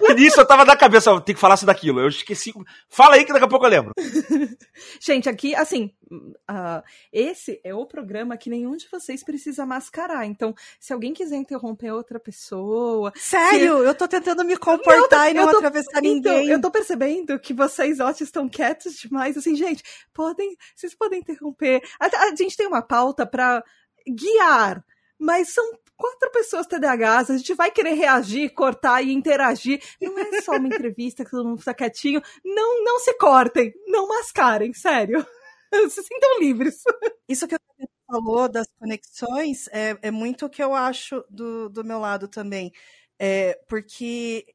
no 0.00 0.10
início 0.10 0.40
eu 0.40 0.46
tava 0.46 0.62
na 0.66 0.76
cabeça, 0.76 1.18
tem 1.22 1.34
que 1.34 1.40
falar 1.40 1.54
isso 1.54 1.64
daquilo. 1.64 2.00
Eu 2.00 2.08
esqueci. 2.08 2.52
Fala 2.86 3.14
aí 3.14 3.24
que 3.24 3.32
daqui 3.32 3.46
a 3.46 3.48
pouco 3.48 3.64
eu 3.64 3.70
lembro. 3.70 3.92
Gente, 5.00 5.26
aqui, 5.26 5.54
assim, 5.54 5.90
uh, 6.12 6.82
esse 7.10 7.58
é 7.64 7.74
o 7.74 7.86
programa 7.86 8.36
que 8.36 8.50
nenhum 8.50 8.76
de 8.76 8.86
vocês 8.90 9.24
precisa 9.24 9.64
mascarar. 9.64 10.26
Então, 10.26 10.54
se 10.78 10.92
alguém 10.92 11.14
quiser 11.14 11.36
interromper 11.36 11.92
outra 11.92 12.20
pessoa. 12.20 13.10
Sério? 13.16 13.78
Se... 13.78 13.86
Eu 13.86 13.94
tô 13.94 14.06
tentando 14.06 14.44
me 14.44 14.56
comportar 14.58 15.24
não, 15.24 15.30
e 15.30 15.34
não 15.34 15.50
tô... 15.50 15.56
atravessar 15.56 16.04
então, 16.04 16.34
ninguém. 16.34 16.48
Eu 16.50 16.60
tô 16.60 16.70
percebendo 16.70 17.38
que 17.38 17.54
vocês, 17.54 18.00
ó, 18.00 18.10
estão 18.10 18.46
quietos 18.46 18.98
demais. 18.98 19.34
Assim, 19.34 19.54
gente, 19.54 19.82
podem. 20.12 20.56
Vocês 20.76 20.94
podem 20.94 21.20
interromper. 21.20 21.82
A, 21.98 22.04
a 22.06 22.36
gente 22.36 22.54
tem 22.54 22.66
uma 22.66 22.82
pauta 22.82 23.24
pra 23.24 23.64
guiar, 24.08 24.84
mas 25.18 25.52
são 25.52 25.64
quatro 25.96 26.30
pessoas 26.30 26.66
TDAHs, 26.66 27.30
a 27.30 27.36
gente 27.36 27.54
vai 27.54 27.70
querer 27.70 27.94
reagir, 27.94 28.54
cortar 28.54 29.02
e 29.02 29.12
interagir. 29.12 29.82
Não 30.00 30.18
é 30.18 30.40
só 30.40 30.52
uma 30.52 30.68
entrevista 30.68 31.24
que 31.24 31.30
todo 31.30 31.48
mundo 31.48 31.58
fica 31.58 31.74
quietinho. 31.74 32.22
Não, 32.44 32.84
não 32.84 33.00
se 33.00 33.12
cortem, 33.14 33.74
não 33.86 34.06
mascarem, 34.06 34.72
sério. 34.72 35.26
Se 35.90 36.02
sintam 36.02 36.40
livres. 36.40 36.82
Isso 37.28 37.46
que 37.46 37.54
você 37.54 37.88
falou 38.06 38.48
das 38.48 38.66
conexões 38.78 39.68
é, 39.68 39.98
é 40.00 40.10
muito 40.10 40.46
o 40.46 40.48
que 40.48 40.62
eu 40.62 40.74
acho 40.74 41.22
do, 41.28 41.68
do 41.68 41.84
meu 41.84 41.98
lado 41.98 42.26
também. 42.26 42.72
É, 43.18 43.60
porque 43.68 44.46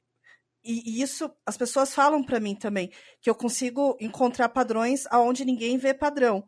e 0.63 1.01
isso 1.01 1.29
as 1.45 1.57
pessoas 1.57 1.93
falam 1.93 2.23
para 2.23 2.39
mim 2.39 2.55
também 2.55 2.89
que 3.21 3.29
eu 3.29 3.35
consigo 3.35 3.97
encontrar 3.99 4.47
padrões 4.49 5.05
aonde 5.07 5.43
ninguém 5.43 5.77
vê 5.77 5.93
padrão 5.93 6.43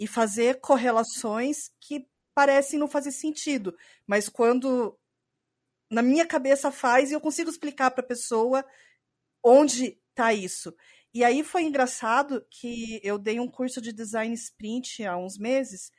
e 0.00 0.06
fazer 0.06 0.58
correlações 0.60 1.70
que 1.78 2.06
parecem 2.38 2.78
não 2.78 2.86
fazer 2.86 3.10
sentido, 3.10 3.76
mas 4.06 4.28
quando 4.28 4.96
na 5.90 6.02
minha 6.02 6.24
cabeça 6.24 6.70
faz 6.70 7.10
e 7.10 7.14
eu 7.14 7.20
consigo 7.20 7.50
explicar 7.50 7.90
para 7.90 8.04
a 8.04 8.06
pessoa 8.06 8.64
onde 9.42 9.98
está 10.10 10.32
isso. 10.32 10.72
E 11.12 11.24
aí 11.24 11.42
foi 11.42 11.64
engraçado 11.64 12.46
que 12.48 13.00
eu 13.02 13.18
dei 13.18 13.40
um 13.40 13.50
curso 13.50 13.80
de 13.80 13.92
design 13.92 14.32
sprint 14.34 15.04
há 15.04 15.16
uns 15.16 15.36
meses 15.36 15.90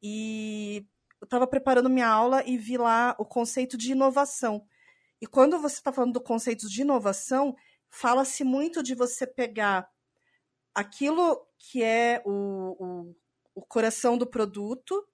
e 0.00 0.86
eu 1.20 1.24
estava 1.24 1.48
preparando 1.48 1.90
minha 1.90 2.06
aula 2.06 2.44
e 2.46 2.56
vi 2.56 2.78
lá 2.78 3.16
o 3.18 3.24
conceito 3.24 3.76
de 3.76 3.90
inovação. 3.90 4.64
E 5.20 5.26
quando 5.26 5.58
você 5.58 5.78
está 5.78 5.92
falando 5.92 6.12
do 6.12 6.20
conceito 6.20 6.68
de 6.68 6.82
inovação, 6.82 7.56
fala-se 7.90 8.44
muito 8.44 8.84
de 8.84 8.94
você 8.94 9.26
pegar 9.26 9.90
aquilo 10.72 11.44
que 11.58 11.82
é 11.82 12.22
o, 12.24 12.76
o, 12.78 13.16
o 13.56 13.62
coração 13.62 14.16
do 14.16 14.28
produto 14.28 15.04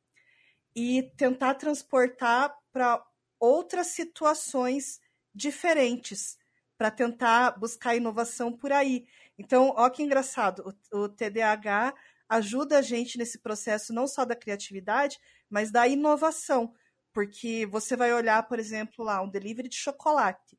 e 0.75 1.03
tentar 1.17 1.55
transportar 1.55 2.55
para 2.73 3.05
outras 3.39 3.89
situações 3.89 5.01
diferentes, 5.35 6.37
para 6.77 6.91
tentar 6.91 7.53
buscar 7.59 7.95
inovação 7.95 8.53
por 8.53 8.73
aí. 8.73 9.07
Então, 9.39 9.73
ó 9.77 9.89
que 9.91 10.03
engraçado, 10.03 10.75
o, 10.93 10.99
o 11.05 11.09
TDAH 11.09 11.95
ajuda 12.29 12.79
a 12.79 12.83
gente 12.83 13.19
nesse 13.19 13.39
processo 13.39 13.93
não 13.93 14.07
só 14.07 14.25
da 14.25 14.35
criatividade, 14.35 15.19
mas 15.49 15.71
da 15.71 15.87
inovação, 15.87 16.75
porque 17.13 17.67
você 17.67 17.97
vai 17.97 18.13
olhar, 18.13 18.43
por 18.49 18.59
exemplo, 18.59 19.05
lá 19.05 19.23
um 19.23 19.29
delivery 19.29 19.69
de 19.69 19.77
chocolate. 19.77 20.59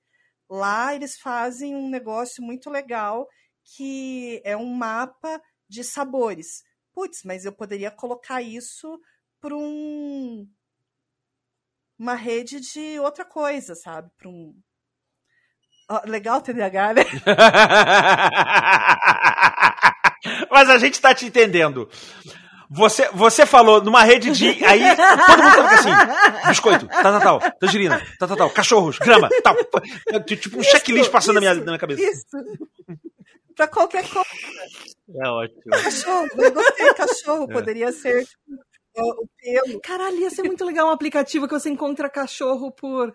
Lá 0.49 0.93
eles 0.95 1.17
fazem 1.17 1.75
um 1.75 1.89
negócio 1.89 2.43
muito 2.43 2.69
legal 2.69 3.27
que 3.63 4.41
é 4.45 4.55
um 4.55 4.73
mapa 4.73 5.41
de 5.67 5.83
sabores. 5.83 6.63
Putz, 6.93 7.23
mas 7.23 7.45
eu 7.45 7.51
poderia 7.51 7.91
colocar 7.91 8.41
isso 8.41 8.99
para 9.45 9.55
um 9.55 10.47
uma 11.99 12.15
rede 12.15 12.59
de 12.59 12.99
outra 12.99 13.23
coisa, 13.23 13.75
sabe? 13.75 14.09
Para 14.17 14.27
um 14.27 14.55
oh, 15.87 16.01
legal 16.09 16.41
TDAH, 16.41 16.95
né? 16.95 17.03
Mas 20.49 20.67
a 20.67 20.79
gente 20.79 20.95
está 20.95 21.13
te 21.13 21.27
entendendo. 21.27 21.87
Você, 22.71 23.07
você 23.09 23.45
falou 23.45 23.83
numa 23.83 24.03
rede 24.03 24.31
de. 24.31 24.65
Aí 24.65 24.81
todo 24.95 25.43
mundo 25.43 25.51
fica 25.51 25.75
assim: 25.75 25.91
biscoito, 26.47 26.87
tal, 26.87 27.03
tal, 27.03 27.21
tal, 27.21 27.39
tangerina, 27.59 28.01
tal, 28.17 28.27
tal, 28.27 28.37
tal, 28.37 28.49
cachorros, 28.49 28.97
grama, 28.97 29.29
tal. 29.43 29.55
Tipo 30.23 30.57
um 30.57 30.61
isso, 30.61 30.71
checklist 30.71 31.11
passando 31.11 31.37
isso, 31.37 31.45
na, 31.45 31.53
minha, 31.53 31.55
na 31.63 31.65
minha 31.73 31.77
cabeça. 31.77 32.01
Isso. 32.01 32.25
pra 33.55 33.67
qualquer 33.67 34.09
coisa. 34.09 34.25
É 35.13 35.29
ótimo. 35.29 35.61
Cachorro, 35.69 36.27
eu 36.35 36.51
gostei, 36.51 36.91
cachorro. 36.95 37.45
É. 37.51 37.53
Poderia 37.53 37.91
ser 37.91 38.25
o 38.97 39.27
pelo. 39.41 39.79
Caralho, 39.81 40.17
ia 40.17 40.29
ser 40.29 40.43
muito 40.43 40.63
legal 40.65 40.87
um 40.87 40.91
aplicativo 40.91 41.47
que 41.47 41.53
você 41.53 41.69
encontra 41.69 42.09
cachorro 42.09 42.71
por 42.71 43.13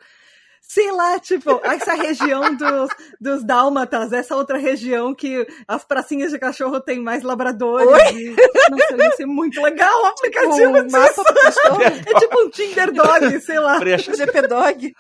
sei 0.71 0.93
lá, 0.93 1.19
tipo, 1.19 1.61
essa 1.65 1.95
região 1.95 2.55
dos, 2.55 2.91
dos 3.21 3.45
dálmatas, 3.45 4.13
essa 4.13 4.37
outra 4.37 4.57
região 4.57 5.15
que 5.15 5.45
as 5.67 5.85
pracinhas 5.85 6.31
de 6.31 6.39
cachorro 6.39 6.81
tem 6.81 7.03
mais 7.03 7.25
labradores. 7.25 8.13
E, 8.13 8.37
nossa, 8.71 8.97
ia 8.97 9.11
ser 9.13 9.27
muito 9.27 9.61
legal 9.61 10.03
o 10.03 10.07
aplicativo 10.07 10.79
um 10.79 10.91
mapa 10.91 11.25
cachorro. 11.35 11.83
É 11.83 12.21
tipo 12.21 12.41
um 12.41 12.51
Tinder 12.51 12.93
Dog, 12.93 13.41
sei 13.41 13.59
lá. 13.59 13.81
GP 13.81 14.47
Dog. 14.47 14.95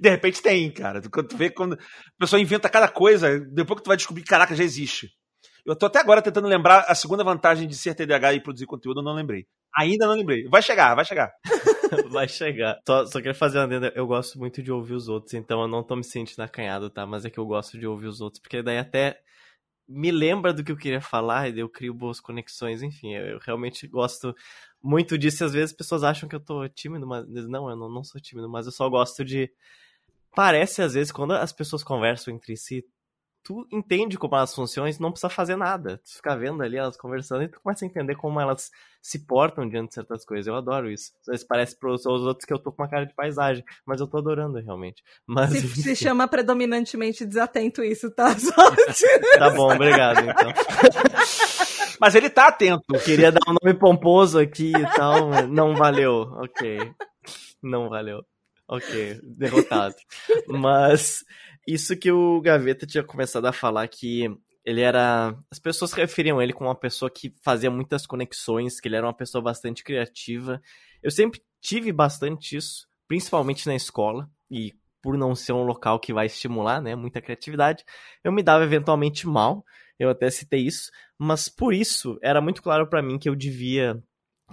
De 0.00 0.10
repente 0.10 0.42
tem, 0.42 0.70
cara. 0.72 1.00
Quando 1.12 1.28
tu 1.28 1.36
vê 1.36 1.50
quando 1.50 1.74
a 1.74 1.78
pessoa 2.18 2.40
inventa 2.40 2.68
cada 2.68 2.88
coisa, 2.88 3.38
depois 3.38 3.78
que 3.78 3.84
tu 3.84 3.88
vai 3.88 3.96
descobrir, 3.96 4.24
caraca, 4.24 4.56
já 4.56 4.64
existe. 4.64 5.10
Eu 5.70 5.76
tô 5.76 5.86
até 5.86 6.00
agora 6.00 6.20
tentando 6.20 6.48
lembrar 6.48 6.84
a 6.88 6.94
segunda 6.96 7.22
vantagem 7.22 7.68
de 7.68 7.76
ser 7.76 7.94
TDAH 7.94 8.34
e 8.34 8.42
produzir 8.42 8.66
conteúdo, 8.66 8.98
eu 9.00 9.04
não 9.04 9.14
lembrei. 9.14 9.46
Ainda 9.76 10.04
não 10.04 10.14
lembrei. 10.14 10.48
Vai 10.48 10.60
chegar, 10.60 10.96
vai 10.96 11.04
chegar. 11.04 11.30
vai 12.10 12.26
chegar. 12.26 12.80
Só, 12.84 13.06
só 13.06 13.18
queria 13.18 13.34
fazer 13.34 13.58
uma 13.58 13.64
adenda. 13.64 13.92
Eu 13.94 14.04
gosto 14.04 14.36
muito 14.36 14.60
de 14.60 14.72
ouvir 14.72 14.94
os 14.94 15.08
outros, 15.08 15.32
então 15.34 15.60
eu 15.62 15.68
não 15.68 15.84
tô 15.84 15.94
me 15.94 16.02
sentindo 16.02 16.40
acanhado, 16.40 16.90
tá? 16.90 17.06
Mas 17.06 17.24
é 17.24 17.30
que 17.30 17.38
eu 17.38 17.46
gosto 17.46 17.78
de 17.78 17.86
ouvir 17.86 18.08
os 18.08 18.20
outros, 18.20 18.40
porque 18.40 18.62
daí 18.62 18.78
até 18.78 19.20
me 19.88 20.10
lembra 20.10 20.52
do 20.52 20.64
que 20.64 20.72
eu 20.72 20.76
queria 20.76 21.00
falar 21.00 21.48
e 21.48 21.60
eu 21.60 21.68
crio 21.68 21.94
boas 21.94 22.18
conexões, 22.18 22.82
enfim, 22.82 23.14
eu, 23.14 23.26
eu 23.26 23.38
realmente 23.38 23.86
gosto 23.86 24.34
muito 24.82 25.18
disso 25.18 25.44
às 25.44 25.52
vezes 25.52 25.70
as 25.72 25.76
pessoas 25.76 26.04
acham 26.04 26.28
que 26.28 26.34
eu 26.36 26.40
tô 26.40 26.68
tímido, 26.68 27.06
mas 27.06 27.26
não, 27.26 27.68
eu 27.68 27.76
não, 27.76 27.88
não 27.88 28.04
sou 28.04 28.20
tímido, 28.20 28.48
mas 28.48 28.66
eu 28.66 28.72
só 28.72 28.88
gosto 28.88 29.24
de 29.24 29.50
parece 30.34 30.80
às 30.80 30.94
vezes 30.94 31.10
quando 31.10 31.32
as 31.32 31.52
pessoas 31.52 31.82
conversam 31.82 32.32
entre 32.32 32.56
si, 32.56 32.84
tu 33.42 33.66
entende 33.72 34.18
como 34.18 34.36
elas 34.36 34.54
funcionam 34.54 34.90
e 34.90 35.00
não 35.00 35.10
precisa 35.10 35.30
fazer 35.30 35.56
nada. 35.56 35.98
Tu 35.98 36.16
fica 36.16 36.36
vendo 36.36 36.62
ali 36.62 36.76
elas 36.76 36.96
conversando 36.96 37.44
e 37.44 37.48
tu 37.48 37.60
começa 37.60 37.84
a 37.84 37.88
entender 37.88 38.14
como 38.14 38.40
elas 38.40 38.70
se 39.02 39.26
portam 39.26 39.68
diante 39.68 39.88
de 39.88 39.94
certas 39.94 40.24
coisas. 40.24 40.46
Eu 40.46 40.54
adoro 40.54 40.90
isso. 40.90 41.12
Às 41.22 41.26
vezes 41.26 41.46
parece 41.46 41.78
pros 41.78 42.04
outros 42.06 42.44
que 42.44 42.52
eu 42.52 42.58
tô 42.58 42.70
com 42.70 42.82
uma 42.82 42.88
cara 42.88 43.06
de 43.06 43.14
paisagem, 43.14 43.64
mas 43.86 44.00
eu 44.00 44.06
tô 44.06 44.18
adorando 44.18 44.58
realmente. 44.58 45.02
Mas, 45.26 45.50
se, 45.50 45.68
se 45.82 45.96
chama 45.96 46.28
predominantemente 46.28 47.24
desatento 47.24 47.82
isso, 47.82 48.10
tá? 48.10 48.34
tá 49.38 49.50
bom, 49.50 49.74
obrigado 49.74 50.20
então. 50.20 50.52
mas 51.98 52.14
ele 52.14 52.28
tá 52.28 52.48
atento. 52.48 52.84
Eu 52.92 53.00
queria 53.00 53.32
dar 53.32 53.40
um 53.48 53.54
nome 53.62 53.78
pomposo 53.78 54.38
aqui 54.38 54.72
e 54.76 54.86
tal, 54.94 55.46
não 55.48 55.74
valeu. 55.74 56.30
Ok. 56.36 56.92
Não 57.62 57.88
valeu. 57.88 58.24
Ok, 58.68 59.20
derrotado. 59.24 59.96
Mas 60.46 61.24
isso 61.72 61.96
que 61.96 62.10
o 62.10 62.40
Gaveta 62.40 62.86
tinha 62.86 63.04
começado 63.04 63.46
a 63.46 63.52
falar 63.52 63.86
que 63.88 64.28
ele 64.64 64.80
era. 64.80 65.34
As 65.50 65.58
pessoas 65.58 65.92
referiam 65.92 66.40
ele 66.40 66.52
como 66.52 66.68
uma 66.68 66.74
pessoa 66.74 67.10
que 67.10 67.34
fazia 67.42 67.70
muitas 67.70 68.06
conexões, 68.06 68.80
que 68.80 68.88
ele 68.88 68.96
era 68.96 69.06
uma 69.06 69.16
pessoa 69.16 69.42
bastante 69.42 69.82
criativa. 69.82 70.60
Eu 71.02 71.10
sempre 71.10 71.42
tive 71.60 71.92
bastante 71.92 72.56
isso, 72.56 72.86
principalmente 73.08 73.66
na 73.66 73.74
escola, 73.74 74.28
e 74.50 74.74
por 75.02 75.16
não 75.16 75.34
ser 75.34 75.52
um 75.52 75.62
local 75.62 75.98
que 75.98 76.12
vai 76.12 76.26
estimular, 76.26 76.80
né, 76.80 76.94
muita 76.94 77.22
criatividade, 77.22 77.84
eu 78.22 78.30
me 78.30 78.42
dava 78.42 78.64
eventualmente 78.64 79.26
mal. 79.26 79.64
Eu 79.98 80.10
até 80.10 80.30
citei 80.30 80.60
isso, 80.60 80.90
mas 81.18 81.48
por 81.48 81.74
isso 81.74 82.18
era 82.22 82.40
muito 82.40 82.62
claro 82.62 82.86
para 82.88 83.02
mim 83.02 83.18
que 83.18 83.28
eu 83.28 83.34
devia 83.34 84.02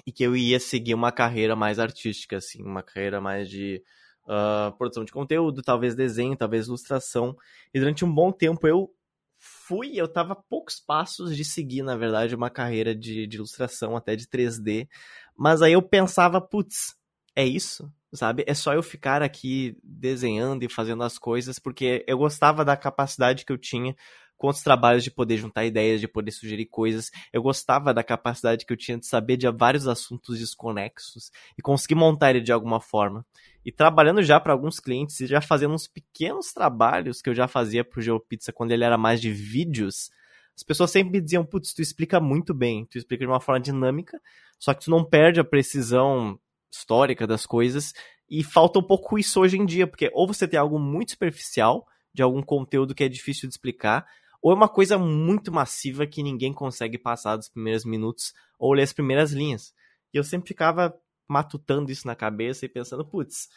e 0.06 0.12
que 0.12 0.24
eu 0.24 0.36
ia 0.36 0.60
seguir 0.60 0.94
uma 0.94 1.12
carreira 1.12 1.56
mais 1.56 1.80
artística, 1.80 2.38
assim, 2.38 2.62
uma 2.62 2.84
carreira 2.84 3.20
mais 3.22 3.50
de 3.50 3.82
uh, 4.28 4.76
produção 4.78 5.04
de 5.04 5.12
conteúdo, 5.12 5.62
talvez 5.62 5.96
desenho, 5.96 6.36
talvez 6.36 6.68
ilustração. 6.68 7.36
E 7.74 7.80
durante 7.80 8.06
um 8.06 8.14
bom 8.14 8.32
tempo 8.32 8.68
eu 8.68 8.92
fui, 9.40 9.94
eu 9.96 10.08
tava 10.08 10.34
a 10.34 10.36
poucos 10.36 10.80
passos 10.80 11.36
de 11.36 11.46
seguir, 11.46 11.84
na 11.84 11.96
verdade, 11.96 12.36
uma 12.36 12.50
carreira 12.50 12.94
de, 12.96 13.28
de 13.28 13.38
ilustração, 13.38 13.96
até 13.96 14.16
de 14.16 14.28
3D. 14.28 14.88
Mas 15.36 15.62
aí 15.62 15.74
eu 15.74 15.82
pensava, 15.82 16.42
putz, 16.42 16.96
é 17.36 17.46
isso? 17.46 17.92
Sabe? 18.14 18.44
É 18.48 18.54
só 18.54 18.74
eu 18.74 18.82
ficar 18.82 19.22
aqui 19.22 19.78
desenhando 19.84 20.64
e 20.64 20.70
fazendo 20.70 21.04
as 21.04 21.20
coisas, 21.20 21.60
porque 21.60 22.04
eu 22.08 22.18
gostava 22.18 22.66
da 22.66 22.76
capacidade 22.76 23.46
que 23.46 23.52
eu 23.52 23.58
tinha 23.58 23.96
com 24.38 24.48
os 24.48 24.62
trabalhos 24.62 25.04
de 25.04 25.12
poder 25.12 25.38
juntar 25.38 25.66
ideias, 25.66 26.00
de 26.00 26.08
poder 26.08 26.32
sugerir 26.32 26.68
coisas. 26.68 27.12
Eu 27.34 27.42
gostava 27.42 27.94
da 27.94 28.04
capacidade 28.04 28.66
que 28.66 28.72
eu 28.72 28.78
tinha 28.78 28.98
de 28.98 29.06
saber 29.06 29.36
de 29.36 29.50
vários 29.52 29.88
assuntos 29.88 30.40
desconexos 30.40 31.32
e 31.58 31.62
conseguir 31.62 31.96
montar 31.96 32.30
ele 32.30 32.42
de 32.42 32.52
alguma 32.52 32.80
forma. 32.80 33.26
E 33.68 33.72
trabalhando 33.74 34.24
já 34.24 34.40
para 34.40 34.54
alguns 34.54 34.80
clientes 34.80 35.20
e 35.20 35.28
já 35.28 35.42
fazendo 35.42 35.74
uns 35.74 35.90
pequenos 35.90 36.54
trabalhos 36.54 37.22
que 37.22 37.30
eu 37.30 37.36
já 37.36 37.50
fazia 37.50 37.84
pro 37.84 38.02
GeoPizza 38.02 38.54
quando 38.54 38.72
ele 38.72 38.86
era 38.86 38.98
mais 38.98 39.20
de 39.20 39.30
vídeos, 39.30 40.10
as 40.56 40.64
pessoas 40.64 40.90
sempre 40.90 41.12
me 41.12 41.22
diziam, 41.22 41.46
putz, 41.46 41.74
tu 41.74 41.82
explica 41.82 42.18
muito 42.18 42.54
bem, 42.54 42.86
tu 42.86 42.98
explica 42.98 43.26
de 43.26 43.30
uma 43.30 43.42
forma 43.42 43.60
dinâmica, 43.60 44.22
só 44.58 44.74
que 44.74 44.86
tu 44.86 44.90
não 44.90 45.04
perde 45.04 45.42
a 45.42 45.44
precisão 45.44 46.40
histórica 46.72 47.28
das 47.28 47.46
coisas 47.46 47.92
e 48.30 48.42
falta 48.42 48.80
um 48.80 48.84
pouco 48.84 49.20
isso 49.20 49.42
hoje 49.42 49.58
em 49.58 49.66
dia, 49.66 49.86
porque 49.86 50.10
ou 50.14 50.26
você 50.26 50.48
tem 50.48 50.58
algo 50.58 50.80
muito 50.80 51.12
superficial, 51.12 51.86
de 52.14 52.24
algum 52.24 52.42
conteúdo 52.42 52.96
que 52.96 53.04
é 53.04 53.10
difícil 53.10 53.50
de 53.50 53.54
explicar, 53.56 54.08
ou 54.42 54.54
é 54.54 54.56
uma 54.56 54.70
coisa 54.70 54.98
muito 54.98 55.52
massiva 55.52 56.08
que 56.08 56.24
ninguém 56.24 56.54
consegue 56.54 56.98
passar 56.98 57.36
dos 57.36 57.50
primeiros 57.50 57.84
minutos 57.84 58.34
ou 58.58 58.72
ler 58.72 58.84
as 58.84 58.94
primeiras 58.94 59.34
linhas. 59.34 59.74
E 60.14 60.18
eu 60.18 60.24
sempre 60.24 60.48
ficava 60.48 60.98
matutando 61.28 61.92
isso 61.92 62.08
na 62.08 62.16
cabeça 62.16 62.66
e 62.66 62.70
pensando, 62.70 63.06
putz, 63.06 63.48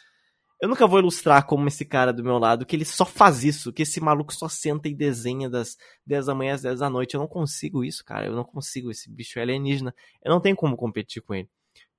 eu 0.61 0.69
nunca 0.69 0.85
vou 0.85 0.99
ilustrar 0.99 1.45
como 1.47 1.67
esse 1.67 1.83
cara 1.83 2.13
do 2.13 2.23
meu 2.23 2.37
lado, 2.37 2.67
que 2.67 2.75
ele 2.75 2.85
só 2.85 3.03
faz 3.03 3.43
isso, 3.43 3.73
que 3.73 3.81
esse 3.81 3.99
maluco 3.99 4.31
só 4.31 4.47
senta 4.47 4.87
e 4.87 4.93
desenha 4.93 5.49
das 5.49 5.75
10 6.05 6.27
da 6.27 6.35
manhã 6.35 6.53
às 6.53 6.61
10 6.61 6.79
da 6.79 6.89
noite. 6.89 7.15
Eu 7.15 7.19
não 7.19 7.27
consigo 7.27 7.83
isso, 7.83 8.05
cara. 8.05 8.27
Eu 8.27 8.35
não 8.35 8.43
consigo. 8.43 8.91
Esse 8.91 9.11
bicho 9.11 9.39
é 9.39 9.41
alienígena. 9.41 9.91
Eu 10.23 10.31
não 10.31 10.39
tenho 10.39 10.55
como 10.55 10.77
competir 10.77 11.23
com 11.23 11.33
ele. 11.33 11.49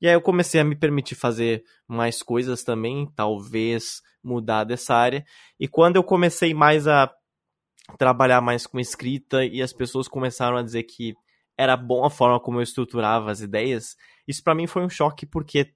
E 0.01 0.07
aí 0.07 0.15
eu 0.15 0.23
comecei 0.23 0.61
a 0.61 0.65
me 0.65 0.77
permitir 0.77 1.17
fazer 1.17 1.65
mais 1.89 2.23
coisas 2.23 2.63
também, 2.63 3.11
talvez 3.17 4.01
mudar 4.23 4.63
dessa 4.63 4.95
área. 4.95 5.25
E 5.59 5.67
quando 5.67 5.97
eu 5.97 6.05
comecei 6.05 6.55
mais 6.55 6.87
a 6.87 7.13
trabalhar 7.99 8.41
mais 8.41 8.65
com 8.65 8.79
escrita 8.79 9.45
e 9.45 9.61
as 9.61 9.73
pessoas 9.73 10.07
começaram 10.07 10.57
a 10.57 10.63
dizer 10.63 10.85
que 10.85 11.15
era 11.57 11.77
bom 11.77 12.05
a 12.05 12.11
forma 12.11 12.41
como 12.41 12.59
eu 12.59 12.63
estruturava 12.63 13.31
as 13.31 13.41
ideias, 13.41 13.97
isso 14.27 14.43
para 14.43 14.55
mim 14.55 14.67
foi 14.67 14.85
um 14.85 14.89
choque 14.89 15.27
porque 15.27 15.75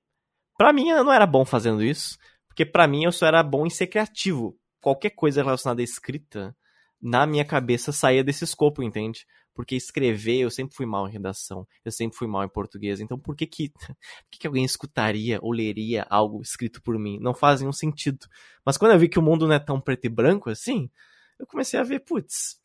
para 0.56 0.72
mim 0.72 0.88
eu 0.88 1.04
não 1.04 1.12
era 1.12 1.26
bom 1.26 1.44
fazendo 1.44 1.82
isso, 1.82 2.16
porque 2.48 2.64
para 2.64 2.86
mim 2.86 3.04
eu 3.04 3.12
só 3.12 3.26
era 3.26 3.42
bom 3.42 3.66
em 3.66 3.70
ser 3.70 3.86
criativo. 3.86 4.56
Qualquer 4.80 5.10
coisa 5.10 5.42
relacionada 5.42 5.80
à 5.80 5.84
escrita, 5.84 6.56
na 7.00 7.26
minha 7.26 7.44
cabeça 7.44 7.92
saía 7.92 8.24
desse 8.24 8.44
escopo, 8.44 8.82
entende? 8.82 9.26
Porque 9.54 9.74
escrever, 9.74 10.38
eu 10.38 10.50
sempre 10.50 10.74
fui 10.74 10.86
mal 10.86 11.08
em 11.08 11.12
redação, 11.12 11.66
eu 11.84 11.90
sempre 11.92 12.16
fui 12.16 12.26
mal 12.26 12.44
em 12.44 12.48
português, 12.48 13.00
então 13.00 13.18
por 13.18 13.34
que 13.34 13.46
que, 13.46 13.70
por 13.78 13.96
que, 14.30 14.38
que 14.38 14.46
alguém 14.46 14.64
escutaria 14.64 15.38
ou 15.42 15.52
leria 15.52 16.06
algo 16.08 16.40
escrito 16.40 16.80
por 16.82 16.98
mim? 16.98 17.18
Não 17.20 17.34
faz 17.34 17.60
nenhum 17.60 17.72
sentido. 17.72 18.26
Mas 18.64 18.76
quando 18.76 18.92
eu 18.92 18.98
vi 18.98 19.08
que 19.08 19.18
o 19.18 19.22
mundo 19.22 19.46
não 19.46 19.54
é 19.54 19.58
tão 19.58 19.80
preto 19.80 20.06
e 20.06 20.08
branco 20.08 20.50
assim, 20.50 20.90
eu 21.38 21.46
comecei 21.46 21.78
a 21.78 21.82
ver, 21.82 22.00
putz, 22.00 22.58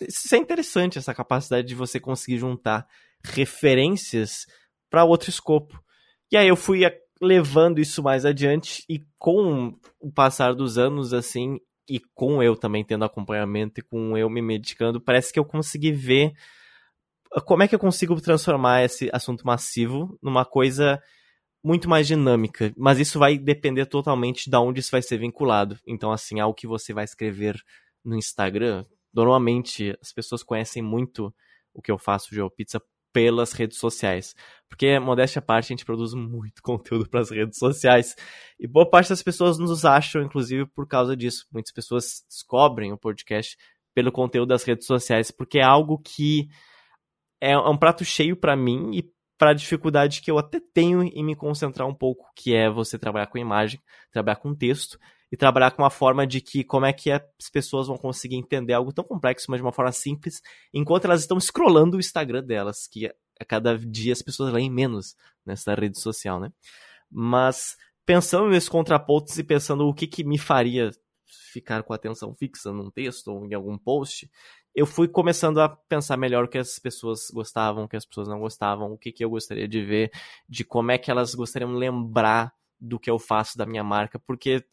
isso 0.00 0.34
é 0.34 0.38
interessante, 0.38 0.98
essa 0.98 1.14
capacidade 1.14 1.66
de 1.66 1.74
você 1.74 1.98
conseguir 1.98 2.38
juntar 2.38 2.86
referências 3.24 4.46
para 4.90 5.04
outro 5.04 5.30
escopo. 5.30 5.82
E 6.30 6.36
aí 6.36 6.48
eu 6.48 6.56
fui 6.56 6.82
levando 7.20 7.80
isso 7.80 8.02
mais 8.02 8.24
adiante 8.24 8.84
e 8.88 9.02
com 9.18 9.76
o 10.00 10.12
passar 10.12 10.54
dos 10.54 10.78
anos, 10.78 11.12
assim, 11.12 11.58
e 11.88 12.00
com 12.14 12.42
eu 12.42 12.54
também 12.54 12.84
tendo 12.84 13.04
acompanhamento 13.04 13.80
e 13.80 13.82
com 13.82 14.16
eu 14.16 14.28
me 14.28 14.42
medicando, 14.42 15.00
parece 15.00 15.32
que 15.32 15.38
eu 15.38 15.44
consegui 15.44 15.90
ver 15.90 16.32
como 17.44 17.62
é 17.62 17.68
que 17.68 17.74
eu 17.74 17.78
consigo 17.78 18.18
transformar 18.20 18.84
esse 18.84 19.10
assunto 19.12 19.46
massivo 19.46 20.18
numa 20.22 20.44
coisa 20.44 21.02
muito 21.62 21.88
mais 21.88 22.06
dinâmica, 22.06 22.72
mas 22.76 22.98
isso 22.98 23.18
vai 23.18 23.36
depender 23.36 23.86
totalmente 23.86 24.48
de 24.48 24.56
onde 24.56 24.80
isso 24.80 24.90
vai 24.90 25.02
ser 25.02 25.18
vinculado. 25.18 25.78
Então, 25.86 26.12
assim, 26.12 26.40
algo 26.40 26.54
que 26.54 26.66
você 26.66 26.92
vai 26.92 27.04
escrever 27.04 27.60
no 28.04 28.16
Instagram, 28.16 28.84
normalmente 29.12 29.96
as 30.00 30.12
pessoas 30.12 30.42
conhecem 30.42 30.82
muito 30.82 31.34
o 31.72 31.82
que 31.82 31.90
eu 31.90 31.98
faço 31.98 32.30
de 32.30 32.40
Pizza 32.56 32.80
pelas 33.12 33.52
redes 33.52 33.78
sociais. 33.78 34.34
Porque, 34.68 34.98
modéstia 34.98 35.40
à 35.40 35.42
parte, 35.42 35.66
a 35.66 35.68
gente 35.74 35.84
produz 35.84 36.14
muito 36.14 36.60
conteúdo 36.62 37.08
para 37.08 37.20
as 37.20 37.30
redes 37.30 37.58
sociais. 37.58 38.14
E 38.58 38.66
boa 38.66 38.88
parte 38.88 39.08
das 39.08 39.22
pessoas 39.22 39.58
nos 39.58 39.84
acham, 39.84 40.22
inclusive, 40.22 40.66
por 40.66 40.86
causa 40.86 41.16
disso. 41.16 41.46
Muitas 41.50 41.72
pessoas 41.72 42.24
descobrem 42.28 42.92
o 42.92 42.98
podcast 42.98 43.56
pelo 43.94 44.12
conteúdo 44.12 44.50
das 44.50 44.62
redes 44.62 44.86
sociais, 44.86 45.30
porque 45.30 45.58
é 45.58 45.64
algo 45.64 45.98
que 45.98 46.48
é 47.40 47.56
um 47.58 47.76
prato 47.76 48.04
cheio 48.04 48.36
para 48.36 48.56
mim 48.56 48.92
e 48.94 49.04
para 49.36 49.50
a 49.50 49.54
dificuldade 49.54 50.20
que 50.20 50.30
eu 50.30 50.38
até 50.38 50.60
tenho 50.74 51.02
em 51.02 51.24
me 51.24 51.34
concentrar 51.34 51.88
um 51.88 51.94
pouco, 51.94 52.30
que 52.36 52.54
é 52.54 52.68
você 52.68 52.98
trabalhar 52.98 53.28
com 53.28 53.38
imagem, 53.38 53.80
trabalhar 54.12 54.36
com 54.36 54.54
texto 54.54 54.98
e 55.30 55.36
trabalhar 55.36 55.70
com 55.70 55.82
uma 55.82 55.90
forma 55.90 56.26
de 56.26 56.40
que 56.40 56.64
como 56.64 56.86
é 56.86 56.92
que 56.92 57.10
as 57.10 57.22
pessoas 57.52 57.86
vão 57.86 57.98
conseguir 57.98 58.36
entender 58.36 58.72
algo 58.72 58.92
tão 58.92 59.04
complexo, 59.04 59.50
mas 59.50 59.58
de 59.58 59.62
uma 59.62 59.72
forma 59.72 59.92
simples, 59.92 60.40
enquanto 60.72 61.04
elas 61.04 61.20
estão 61.20 61.38
scrollando 61.38 61.96
o 61.96 62.00
Instagram 62.00 62.42
delas, 62.42 62.86
que 62.86 63.06
a 63.06 63.44
cada 63.44 63.78
dia 63.78 64.12
as 64.12 64.22
pessoas 64.22 64.52
leem 64.52 64.70
menos 64.70 65.14
nessa 65.44 65.74
rede 65.74 66.00
social, 66.00 66.40
né? 66.40 66.50
Mas 67.10 67.76
pensando 68.04 68.48
nesses 68.48 68.68
contrapontos 68.68 69.38
e 69.38 69.44
pensando 69.44 69.86
o 69.86 69.94
que, 69.94 70.06
que 70.06 70.24
me 70.24 70.38
faria 70.38 70.90
ficar 71.52 71.82
com 71.82 71.92
a 71.92 71.96
atenção 71.96 72.34
fixa 72.34 72.72
num 72.72 72.90
texto 72.90 73.28
ou 73.28 73.46
em 73.46 73.54
algum 73.54 73.76
post, 73.76 74.30
eu 74.74 74.86
fui 74.86 75.08
começando 75.08 75.60
a 75.60 75.68
pensar 75.68 76.16
melhor 76.16 76.44
o 76.44 76.48
que 76.48 76.58
as 76.58 76.78
pessoas 76.78 77.30
gostavam, 77.32 77.84
o 77.84 77.88
que 77.88 77.96
as 77.96 78.06
pessoas 78.06 78.28
não 78.28 78.38
gostavam, 78.38 78.92
o 78.92 78.98
que, 78.98 79.12
que 79.12 79.24
eu 79.24 79.30
gostaria 79.30 79.66
de 79.66 79.84
ver, 79.84 80.10
de 80.48 80.64
como 80.64 80.90
é 80.90 80.98
que 80.98 81.10
elas 81.10 81.34
gostariam 81.34 81.72
de 81.72 81.78
lembrar 81.78 82.52
do 82.80 82.98
que 82.98 83.10
eu 83.10 83.18
faço 83.18 83.58
da 83.58 83.66
minha 83.66 83.82
marca, 83.82 84.18
porque 84.20 84.64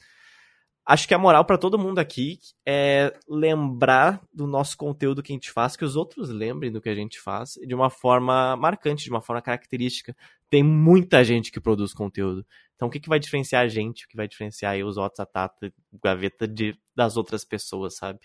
acho 0.85 1.07
que 1.07 1.13
a 1.13 1.17
moral 1.17 1.43
para 1.43 1.57
todo 1.57 1.79
mundo 1.79 1.99
aqui 1.99 2.39
é 2.65 3.11
lembrar 3.27 4.21
do 4.31 4.45
nosso 4.45 4.77
conteúdo 4.77 5.23
que 5.23 5.33
a 5.33 5.35
gente 5.35 5.51
faz, 5.51 5.75
que 5.75 5.83
os 5.83 5.95
outros 5.95 6.29
lembrem 6.29 6.71
do 6.71 6.79
que 6.79 6.89
a 6.89 6.95
gente 6.95 7.19
faz 7.19 7.53
de 7.65 7.73
uma 7.73 7.89
forma 7.89 8.55
marcante, 8.55 9.05
de 9.05 9.09
uma 9.09 9.21
forma 9.21 9.41
característica. 9.41 10.15
Tem 10.49 10.61
muita 10.61 11.23
gente 11.23 11.51
que 11.51 11.59
produz 11.59 11.93
conteúdo. 11.93 12.45
Então, 12.75 12.87
o 12.87 12.91
que, 12.91 12.99
que 12.99 13.09
vai 13.09 13.19
diferenciar 13.19 13.63
a 13.63 13.67
gente, 13.67 14.05
o 14.05 14.07
que 14.07 14.17
vai 14.17 14.27
diferenciar 14.27 14.77
os 14.85 14.97
Ottos, 14.97 15.19
a 15.19 15.25
Tata, 15.25 15.73
o 15.91 15.99
Gaveta 15.99 16.47
de, 16.47 16.77
das 16.95 17.17
outras 17.17 17.43
pessoas, 17.43 17.95
sabe? 17.95 18.19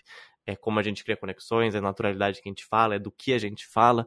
É 0.45 0.55
como 0.55 0.79
a 0.79 0.83
gente 0.83 1.03
cria 1.03 1.17
conexões, 1.17 1.73
é 1.73 1.79
a 1.79 1.81
naturalidade 1.81 2.41
que 2.41 2.49
a 2.49 2.51
gente 2.51 2.65
fala, 2.65 2.95
é 2.95 2.99
do 2.99 3.11
que 3.11 3.33
a 3.33 3.37
gente 3.37 3.65
fala. 3.65 4.05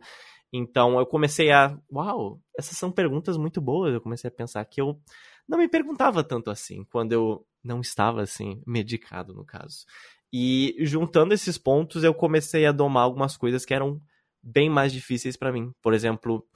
Então, 0.53 0.99
eu 0.99 1.07
comecei 1.07 1.51
a. 1.51 1.77
Uau, 1.91 2.41
essas 2.57 2.77
são 2.77 2.93
perguntas 2.93 3.37
muito 3.37 3.61
boas. 3.61 3.95
Eu 3.95 4.01
comecei 4.01 4.29
a 4.29 4.33
pensar 4.33 4.65
que 4.65 4.81
eu 4.81 5.01
não 5.49 5.59
me 5.59 5.69
perguntava 5.69 6.23
tanto 6.23 6.51
assim 6.51 6.85
quando 6.85 7.13
eu 7.13 7.45
não 7.65 7.81
estava 7.81 8.23
assim, 8.23 8.63
medicado 8.67 9.33
no 9.33 9.45
caso. 9.45 9.85
E 10.33 10.77
juntando 10.81 11.33
esses 11.33 11.57
pontos, 11.57 12.05
eu 12.05 12.13
comecei 12.13 12.67
a 12.67 12.73
domar 12.73 13.05
algumas 13.05 13.37
coisas 13.37 13.65
que 13.65 13.73
eram 13.73 14.01
bem 14.43 14.69
mais 14.69 14.93
difíceis 14.93 15.37
para 15.37 15.53
mim. 15.53 15.73
Por 15.81 15.95
exemplo, 15.95 16.47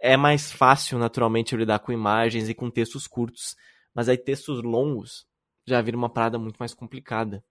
é 0.00 0.16
mais 0.16 0.52
fácil 0.52 0.98
naturalmente 0.98 1.52
eu 1.52 1.58
lidar 1.58 1.80
com 1.80 1.92
imagens 1.92 2.48
e 2.48 2.54
com 2.54 2.70
textos 2.70 3.06
curtos, 3.06 3.56
mas 3.94 4.08
aí 4.08 4.16
textos 4.16 4.62
longos 4.62 5.26
já 5.66 5.80
vira 5.80 5.96
uma 5.96 6.08
parada 6.08 6.38
muito 6.38 6.56
mais 6.58 6.72
complicada. 6.72 7.44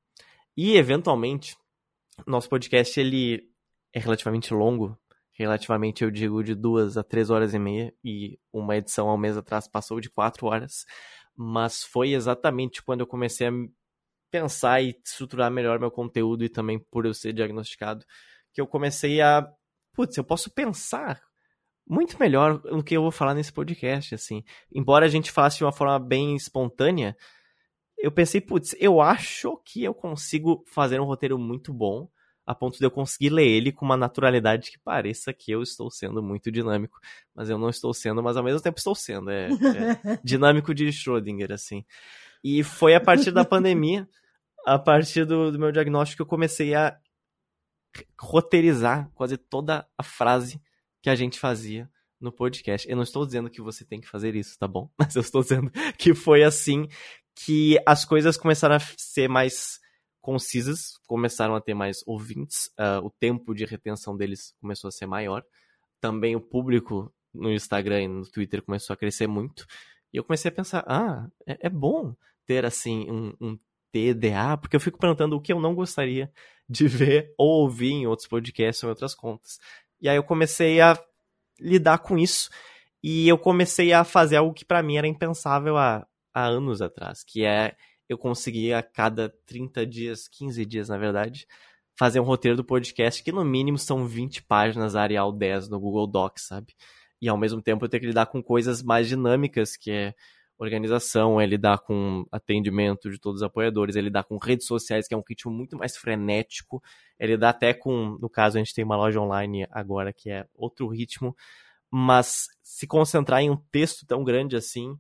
E 0.55 0.75
eventualmente, 0.77 1.57
nosso 2.25 2.49
podcast 2.49 2.99
ele 2.99 3.49
é 3.93 3.99
relativamente 3.99 4.53
longo, 4.53 4.97
relativamente 5.32 6.03
eu 6.03 6.11
digo 6.11 6.43
de 6.43 6.53
duas 6.53 6.97
a 6.97 7.03
três 7.03 7.30
horas 7.30 7.53
e 7.53 7.59
meia 7.59 7.93
e 8.03 8.38
uma 8.51 8.75
edição 8.75 9.09
ao 9.09 9.17
mês 9.17 9.38
atrás 9.38 9.67
passou 9.67 9.99
de 9.99 10.09
quatro 10.09 10.47
horas 10.47 10.86
mas 11.41 11.83
foi 11.85 12.11
exatamente 12.11 12.83
quando 12.83 12.99
eu 12.99 13.07
comecei 13.07 13.47
a 13.47 13.51
pensar 14.29 14.81
e 14.81 14.93
estruturar 15.05 15.49
melhor 15.49 15.79
meu 15.79 15.89
conteúdo 15.89 16.43
e 16.43 16.49
também 16.49 16.77
por 16.77 17.05
eu 17.05 17.13
ser 17.13 17.31
diagnosticado, 17.31 18.05
que 18.53 18.59
eu 18.59 18.67
comecei 18.67 19.21
a, 19.21 19.49
putz, 19.93 20.17
eu 20.17 20.23
posso 20.25 20.51
pensar 20.51 21.21
muito 21.87 22.19
melhor 22.19 22.61
no 22.65 22.83
que 22.83 22.95
eu 22.95 23.01
vou 23.01 23.09
falar 23.09 23.33
nesse 23.33 23.53
podcast, 23.53 24.13
assim. 24.13 24.43
Embora 24.69 25.05
a 25.05 25.09
gente 25.09 25.31
falasse 25.31 25.59
de 25.59 25.63
uma 25.63 25.71
forma 25.71 25.97
bem 25.97 26.35
espontânea, 26.35 27.15
eu 27.97 28.11
pensei, 28.11 28.41
putz, 28.41 28.75
eu 28.77 28.99
acho 28.99 29.61
que 29.63 29.81
eu 29.81 29.93
consigo 29.93 30.65
fazer 30.67 30.99
um 30.99 31.05
roteiro 31.05 31.39
muito 31.39 31.73
bom 31.73 32.09
a 32.50 32.56
ponto 32.56 32.80
de 32.80 32.84
eu 32.84 32.89
conseguir 32.89 33.30
ler 33.30 33.45
ele 33.45 33.72
com 33.72 33.86
uma 33.86 33.95
naturalidade 33.95 34.72
que 34.72 34.80
pareça 34.80 35.32
que 35.32 35.52
eu 35.52 35.62
estou 35.62 35.91
sendo 35.91 36.20
muito 36.24 36.52
dinâmico. 36.52 37.00
Mas 37.36 37.47
eu 37.47 37.60
não 37.60 37.70
estou 37.70 37.93
sendo, 37.93 38.24
mas 38.24 38.36
ao 38.36 38.43
mesmo 38.43 38.60
tempo 38.60 38.80
estou 38.80 38.95
sendo. 38.95 39.30
É, 39.30 39.50
é 39.50 39.50
dinâmico 40.26 40.74
de 40.74 40.88
Schrödinger, 40.88 41.52
assim. 41.52 41.86
E 42.43 42.64
foi 42.64 42.95
a 42.95 43.00
partir 43.00 43.30
da 43.30 43.45
pandemia, 43.45 44.10
a 44.66 44.80
partir 44.80 45.26
do, 45.26 45.52
do 45.52 45.60
meu 45.60 45.72
diagnóstico, 45.72 46.18
que 46.18 46.22
eu 46.24 46.26
comecei 46.26 46.74
a 46.74 46.97
roteirizar 48.20 49.12
quase 49.14 49.38
toda 49.38 49.88
a 49.95 50.02
frase 50.02 50.60
que 51.04 51.10
a 51.12 51.14
gente 51.14 51.39
fazia 51.39 51.88
no 52.20 52.32
podcast. 52.32 52.89
Eu 52.89 52.95
não 52.95 53.04
estou 53.04 53.28
dizendo 53.28 53.52
que 53.52 53.62
você 53.62 53.86
tem 53.86 54.02
que 54.02 54.10
fazer 54.10 54.36
isso, 54.36 54.58
tá 54.58 54.68
bom? 54.68 54.89
Mas 54.97 55.16
eu 55.16 55.22
estou 55.22 55.43
dizendo 55.43 55.70
que 56.00 56.16
foi 56.16 56.43
assim 56.43 56.88
que 57.36 57.78
as 57.86 58.06
coisas 58.06 58.38
começaram 58.38 58.74
a 58.74 58.80
ser 58.97 59.30
mais 59.30 59.80
concisas, 60.30 60.99
começaram 61.07 61.55
a 61.55 61.59
ter 61.59 61.73
mais 61.73 62.03
ouvintes, 62.05 62.67
uh, 62.80 63.03
o 63.03 63.09
tempo 63.09 63.55
de 63.55 63.65
retenção 63.65 64.15
deles 64.15 64.53
começou 64.61 64.88
a 64.88 64.91
ser 64.91 65.07
maior. 65.07 65.43
Também 65.99 66.36
o 66.36 66.39
público 66.39 67.11
no 67.34 67.51
Instagram 67.51 68.03
e 68.03 68.07
no 68.07 68.30
Twitter 68.30 68.61
começou 68.61 68.93
a 68.93 68.97
crescer 68.97 69.25
muito. 69.25 69.65
E 70.13 70.17
eu 70.17 70.23
comecei 70.23 70.49
a 70.49 70.53
pensar, 70.53 70.84
ah, 70.88 71.27
é, 71.47 71.57
é 71.61 71.69
bom 71.69 72.13
ter 72.45 72.63
assim 72.63 73.09
um, 73.09 73.34
um 73.41 73.59
TDA, 73.91 74.55
porque 74.61 74.75
eu 74.75 74.80
fico 74.80 74.99
perguntando 74.99 75.36
o 75.36 75.41
que 75.41 75.51
eu 75.51 75.59
não 75.59 75.73
gostaria 75.73 76.32
de 76.69 76.86
ver 76.88 77.34
ou 77.36 77.63
ouvir 77.63 77.93
em 77.93 78.05
outros 78.05 78.27
podcasts 78.27 78.84
ou 78.84 78.89
em 78.89 78.91
outras 78.91 79.15
contas. 79.15 79.57
E 79.99 80.07
aí 80.07 80.15
eu 80.15 80.23
comecei 80.23 80.80
a 80.80 80.95
lidar 81.59 81.97
com 81.97 82.19
isso 82.19 82.51
e 83.01 83.27
eu 83.27 83.38
comecei 83.39 83.93
a 83.93 84.03
fazer 84.03 84.36
algo 84.36 84.53
que 84.53 84.63
para 84.63 84.84
mim 84.84 84.97
era 84.97 85.07
impensável 85.07 85.75
há, 85.75 86.05
há 86.32 86.45
anos 86.45 86.84
atrás, 86.84 87.23
que 87.23 87.43
é 87.43 87.75
eu 88.10 88.18
conseguia 88.18 88.80
a 88.80 88.84
cada 88.84 89.30
30 89.45 89.86
dias, 89.86 90.28
15 90.28 90.66
dias 90.66 90.89
na 90.89 90.97
verdade, 90.97 91.47
fazer 91.97 92.20
um 92.20 92.24
roteiro 92.24 92.57
do 92.57 92.64
podcast 92.64 93.24
que 93.24 93.32
no 93.32 93.45
mínimo 93.45 93.78
são 93.78 94.05
20 94.07 94.43
páginas 94.43 94.95
Arial 94.95 95.32
10 95.32 95.70
no 95.70 95.80
Google 95.80 96.07
Docs, 96.07 96.47
sabe? 96.47 96.76
E 97.22 97.30
ao 97.30 97.38
mesmo 97.38 97.62
tempo 97.62 97.86
eu 97.86 97.89
ter 97.89 97.99
que 97.99 98.07
lidar 98.07 98.26
com 98.26 98.41
coisas 98.41 98.82
mais 98.82 99.07
dinâmicas, 99.07 99.78
que 99.78 99.91
é 99.91 100.16
organização, 100.57 101.39
é 101.39 101.45
lidar 101.45 101.80
com 101.80 102.26
atendimento 102.32 103.10
de 103.10 103.18
todos 103.20 103.41
os 103.41 103.45
apoiadores, 103.45 103.95
é 103.95 104.01
lidar 104.01 104.24
com 104.24 104.38
redes 104.38 104.68
sociais, 104.68 105.07
que 105.07 105.14
é 105.14 105.18
um 105.18 105.24
ritmo 105.28 105.51
muito 105.51 105.78
mais 105.78 105.95
frenético, 105.95 106.82
é 107.18 107.28
lidar 107.28 107.49
até 107.49 107.74
com, 107.74 108.18
no 108.20 108.30
caso 108.30 108.57
a 108.57 108.60
gente 108.60 108.74
tem 108.74 108.84
uma 108.84 108.97
loja 108.97 109.22
online 109.22 109.66
agora 109.72 110.12
que 110.12 110.30
é 110.30 110.45
outro 110.53 110.88
ritmo, 110.88 111.36
mas 111.89 112.47
se 112.62 112.86
concentrar 112.86 113.41
em 113.41 113.49
um 113.49 113.57
texto 113.72 114.05
tão 114.05 114.24
grande 114.24 114.55
assim, 114.55 114.97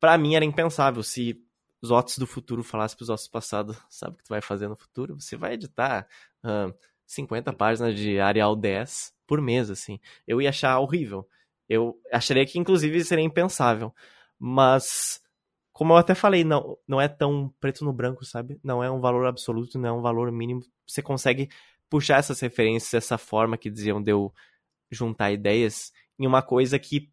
para 0.00 0.16
mim 0.18 0.34
era 0.34 0.44
impensável. 0.44 1.02
Se 1.02 1.38
os 1.84 1.90
Otis 1.90 2.16
do 2.16 2.26
futuro 2.26 2.64
falasse 2.64 2.96
pros 2.96 3.10
Otis 3.10 3.26
do 3.26 3.30
passado, 3.30 3.76
sabe 3.90 4.14
o 4.14 4.16
que 4.16 4.24
tu 4.24 4.28
vai 4.30 4.40
fazer 4.40 4.68
no 4.68 4.76
futuro? 4.76 5.20
Você 5.20 5.36
vai 5.36 5.52
editar 5.52 6.08
uh, 6.42 6.74
50 7.06 7.52
páginas 7.52 7.94
de 7.94 8.18
Arial 8.18 8.56
10 8.56 9.12
por 9.26 9.40
mês, 9.40 9.70
assim. 9.70 10.00
Eu 10.26 10.40
ia 10.40 10.48
achar 10.48 10.78
horrível. 10.78 11.28
Eu 11.68 12.00
acharia 12.10 12.46
que, 12.46 12.58
inclusive, 12.58 13.04
seria 13.04 13.24
impensável. 13.24 13.94
Mas, 14.38 15.20
como 15.72 15.92
eu 15.92 15.98
até 15.98 16.14
falei, 16.14 16.42
não, 16.42 16.78
não 16.88 16.98
é 17.00 17.08
tão 17.08 17.54
preto 17.60 17.84
no 17.84 17.92
branco, 17.92 18.24
sabe? 18.24 18.58
Não 18.64 18.82
é 18.82 18.90
um 18.90 19.00
valor 19.00 19.26
absoluto, 19.26 19.78
não 19.78 19.88
é 19.88 19.92
um 19.92 20.02
valor 20.02 20.32
mínimo. 20.32 20.62
Você 20.86 21.02
consegue 21.02 21.50
puxar 21.90 22.18
essas 22.18 22.40
referências, 22.40 22.94
essa 22.94 23.18
forma 23.18 23.58
que 23.58 23.70
diziam 23.70 24.02
de 24.02 24.10
eu 24.10 24.32
juntar 24.90 25.32
ideias 25.32 25.92
em 26.18 26.26
uma 26.26 26.42
coisa 26.42 26.78
que 26.78 27.10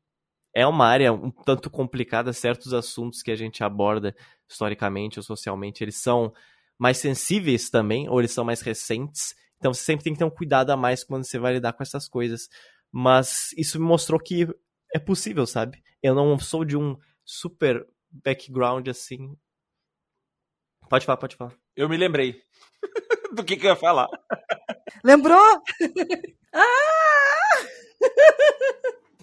é 0.53 0.65
uma 0.67 0.85
área 0.85 1.13
um 1.13 1.31
tanto 1.31 1.69
complicada, 1.69 2.33
certos 2.33 2.73
assuntos 2.73 3.21
que 3.21 3.31
a 3.31 3.35
gente 3.35 3.63
aborda 3.63 4.15
historicamente 4.47 5.19
ou 5.19 5.23
socialmente, 5.23 5.83
eles 5.83 5.95
são 5.95 6.33
mais 6.77 6.97
sensíveis 6.97 7.69
também, 7.69 8.09
ou 8.09 8.19
eles 8.19 8.31
são 8.31 8.43
mais 8.43 8.61
recentes. 8.61 9.35
Então 9.57 9.73
você 9.73 9.83
sempre 9.83 10.03
tem 10.03 10.13
que 10.13 10.19
ter 10.19 10.25
um 10.25 10.29
cuidado 10.29 10.71
a 10.71 10.77
mais 10.77 11.03
quando 11.03 11.23
você 11.23 11.37
vai 11.37 11.53
lidar 11.53 11.73
com 11.73 11.83
essas 11.83 12.07
coisas. 12.07 12.49
Mas 12.91 13.53
isso 13.57 13.79
me 13.79 13.85
mostrou 13.85 14.19
que 14.19 14.47
é 14.93 14.99
possível, 14.99 15.45
sabe? 15.45 15.81
Eu 16.01 16.13
não 16.13 16.37
sou 16.37 16.65
de 16.65 16.75
um 16.75 16.97
super 17.23 17.87
background 18.09 18.87
assim. 18.87 19.37
Pode 20.89 21.05
falar, 21.05 21.17
pode 21.17 21.35
falar. 21.35 21.53
Eu 21.75 21.87
me 21.87 21.95
lembrei 21.95 22.41
do 23.33 23.43
que, 23.43 23.55
que 23.55 23.65
eu 23.65 23.69
ia 23.69 23.75
falar. 23.75 24.07
Lembrou? 25.03 25.39
ah! 26.53 26.61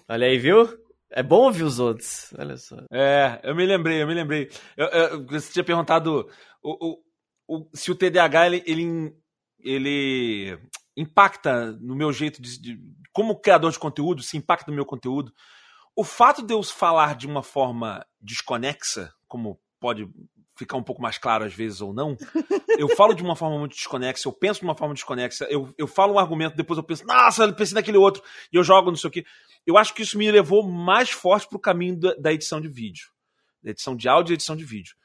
Olha 0.07 0.25
aí, 0.25 0.39
viu? 0.39 0.88
É 1.11 1.23
bom 1.23 1.45
ouvir 1.45 1.63
os 1.63 1.79
outros, 1.79 2.31
olha 2.37 2.55
só. 2.57 2.77
É, 2.91 3.39
eu 3.43 3.55
me 3.55 3.65
lembrei, 3.65 4.01
eu 4.01 4.07
me 4.07 4.13
lembrei. 4.13 4.49
Eu, 4.77 4.87
eu, 4.87 5.25
você 5.25 5.51
tinha 5.51 5.63
perguntado 5.63 6.29
o, 6.61 6.87
o, 6.87 7.03
o, 7.47 7.69
se 7.73 7.91
o 7.91 7.95
TDAH 7.95 8.45
ele, 8.45 8.63
ele, 8.65 9.15
ele, 9.59 10.59
impacta 10.95 11.71
no 11.73 11.95
meu 11.95 12.13
jeito 12.13 12.41
de, 12.41 12.61
de, 12.61 12.79
Como 13.11 13.39
criador 13.39 13.71
de 13.71 13.79
conteúdo, 13.79 14.21
se 14.21 14.37
impacta 14.37 14.69
no 14.69 14.75
meu 14.75 14.85
conteúdo. 14.85 15.33
O 15.95 16.03
fato 16.03 16.45
de 16.45 16.53
eu 16.53 16.61
falar 16.61 17.15
de 17.15 17.25
uma 17.25 17.41
forma 17.41 18.05
desconexa, 18.21 19.11
como 19.27 19.59
pode 19.79 20.07
ficar 20.59 20.77
um 20.77 20.83
pouco 20.83 21.01
mais 21.01 21.17
claro 21.17 21.45
às 21.45 21.53
vezes 21.53 21.81
ou 21.81 21.93
não, 21.93 22.17
eu 22.77 22.89
falo 22.89 23.13
de 23.13 23.23
uma 23.23 23.35
forma 23.35 23.57
muito 23.57 23.73
desconexa, 23.73 24.27
eu 24.27 24.33
penso 24.33 24.59
de 24.59 24.65
uma 24.65 24.75
forma 24.75 24.93
desconexa, 24.93 25.47
eu, 25.49 25.73
eu 25.77 25.87
falo 25.87 26.13
um 26.13 26.19
argumento, 26.19 26.55
depois 26.55 26.77
eu 26.77 26.83
penso, 26.83 27.05
nossa, 27.05 27.45
eu 27.45 27.55
pensei 27.55 27.73
naquele 27.73 27.97
outro, 27.97 28.21
e 28.51 28.57
eu 28.57 28.63
jogo 28.63 28.89
não 28.89 28.97
sei 28.97 29.07
o 29.07 29.11
que. 29.11 29.25
Eu 29.65 29.77
acho 29.77 29.93
que 29.93 30.01
isso 30.01 30.17
me 30.17 30.29
levou 30.29 30.61
mais 30.61 31.09
forte 31.09 31.47
para 31.47 31.55
o 31.55 31.61
caminho 31.61 31.97
da, 31.97 32.13
da, 32.15 32.33
edição 32.33 32.59
de 32.59 32.67
vídeo, 32.67 33.07
da 33.63 33.71
edição 33.71 33.95
de 33.95 34.07
áudio 34.07 34.33
e 34.33 34.35
edição 34.35 34.55
de 34.55 34.65
vídeo. 34.65 34.95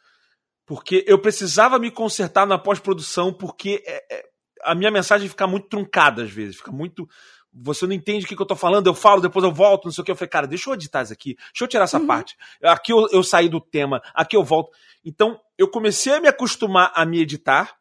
Porque 0.66 1.04
eu 1.06 1.18
precisava 1.18 1.78
me 1.78 1.90
consertar 1.90 2.46
na 2.46 2.58
pós-produção, 2.58 3.32
porque 3.32 3.82
é, 3.86 4.16
é, 4.16 4.24
a 4.62 4.74
minha 4.74 4.90
mensagem 4.90 5.28
fica 5.28 5.46
muito 5.46 5.68
truncada 5.68 6.22
às 6.22 6.30
vezes, 6.30 6.56
fica 6.56 6.72
muito 6.72 7.08
você 7.54 7.86
não 7.86 7.94
entende 7.94 8.24
o 8.24 8.28
que, 8.28 8.34
que 8.34 8.42
eu 8.42 8.46
tô 8.46 8.56
falando, 8.56 8.86
eu 8.86 8.94
falo, 8.94 9.20
depois 9.20 9.44
eu 9.44 9.52
volto, 9.52 9.84
não 9.84 9.92
sei 9.92 10.02
o 10.02 10.04
que. 10.04 10.10
Eu 10.10 10.16
falei, 10.16 10.28
cara, 10.28 10.46
deixa 10.46 10.68
eu 10.68 10.74
editar 10.74 11.02
isso 11.02 11.12
aqui, 11.12 11.34
deixa 11.36 11.64
eu 11.64 11.68
tirar 11.68 11.84
essa 11.84 11.98
uhum. 11.98 12.06
parte. 12.06 12.36
Aqui 12.62 12.92
eu, 12.92 13.06
eu 13.12 13.22
saí 13.22 13.48
do 13.48 13.60
tema, 13.60 14.02
aqui 14.14 14.36
eu 14.36 14.42
volto. 14.42 14.72
Então, 15.04 15.40
eu 15.56 15.68
comecei 15.68 16.14
a 16.14 16.20
me 16.20 16.28
acostumar 16.28 16.92
a 16.94 17.04
me 17.04 17.20
editar, 17.20 17.76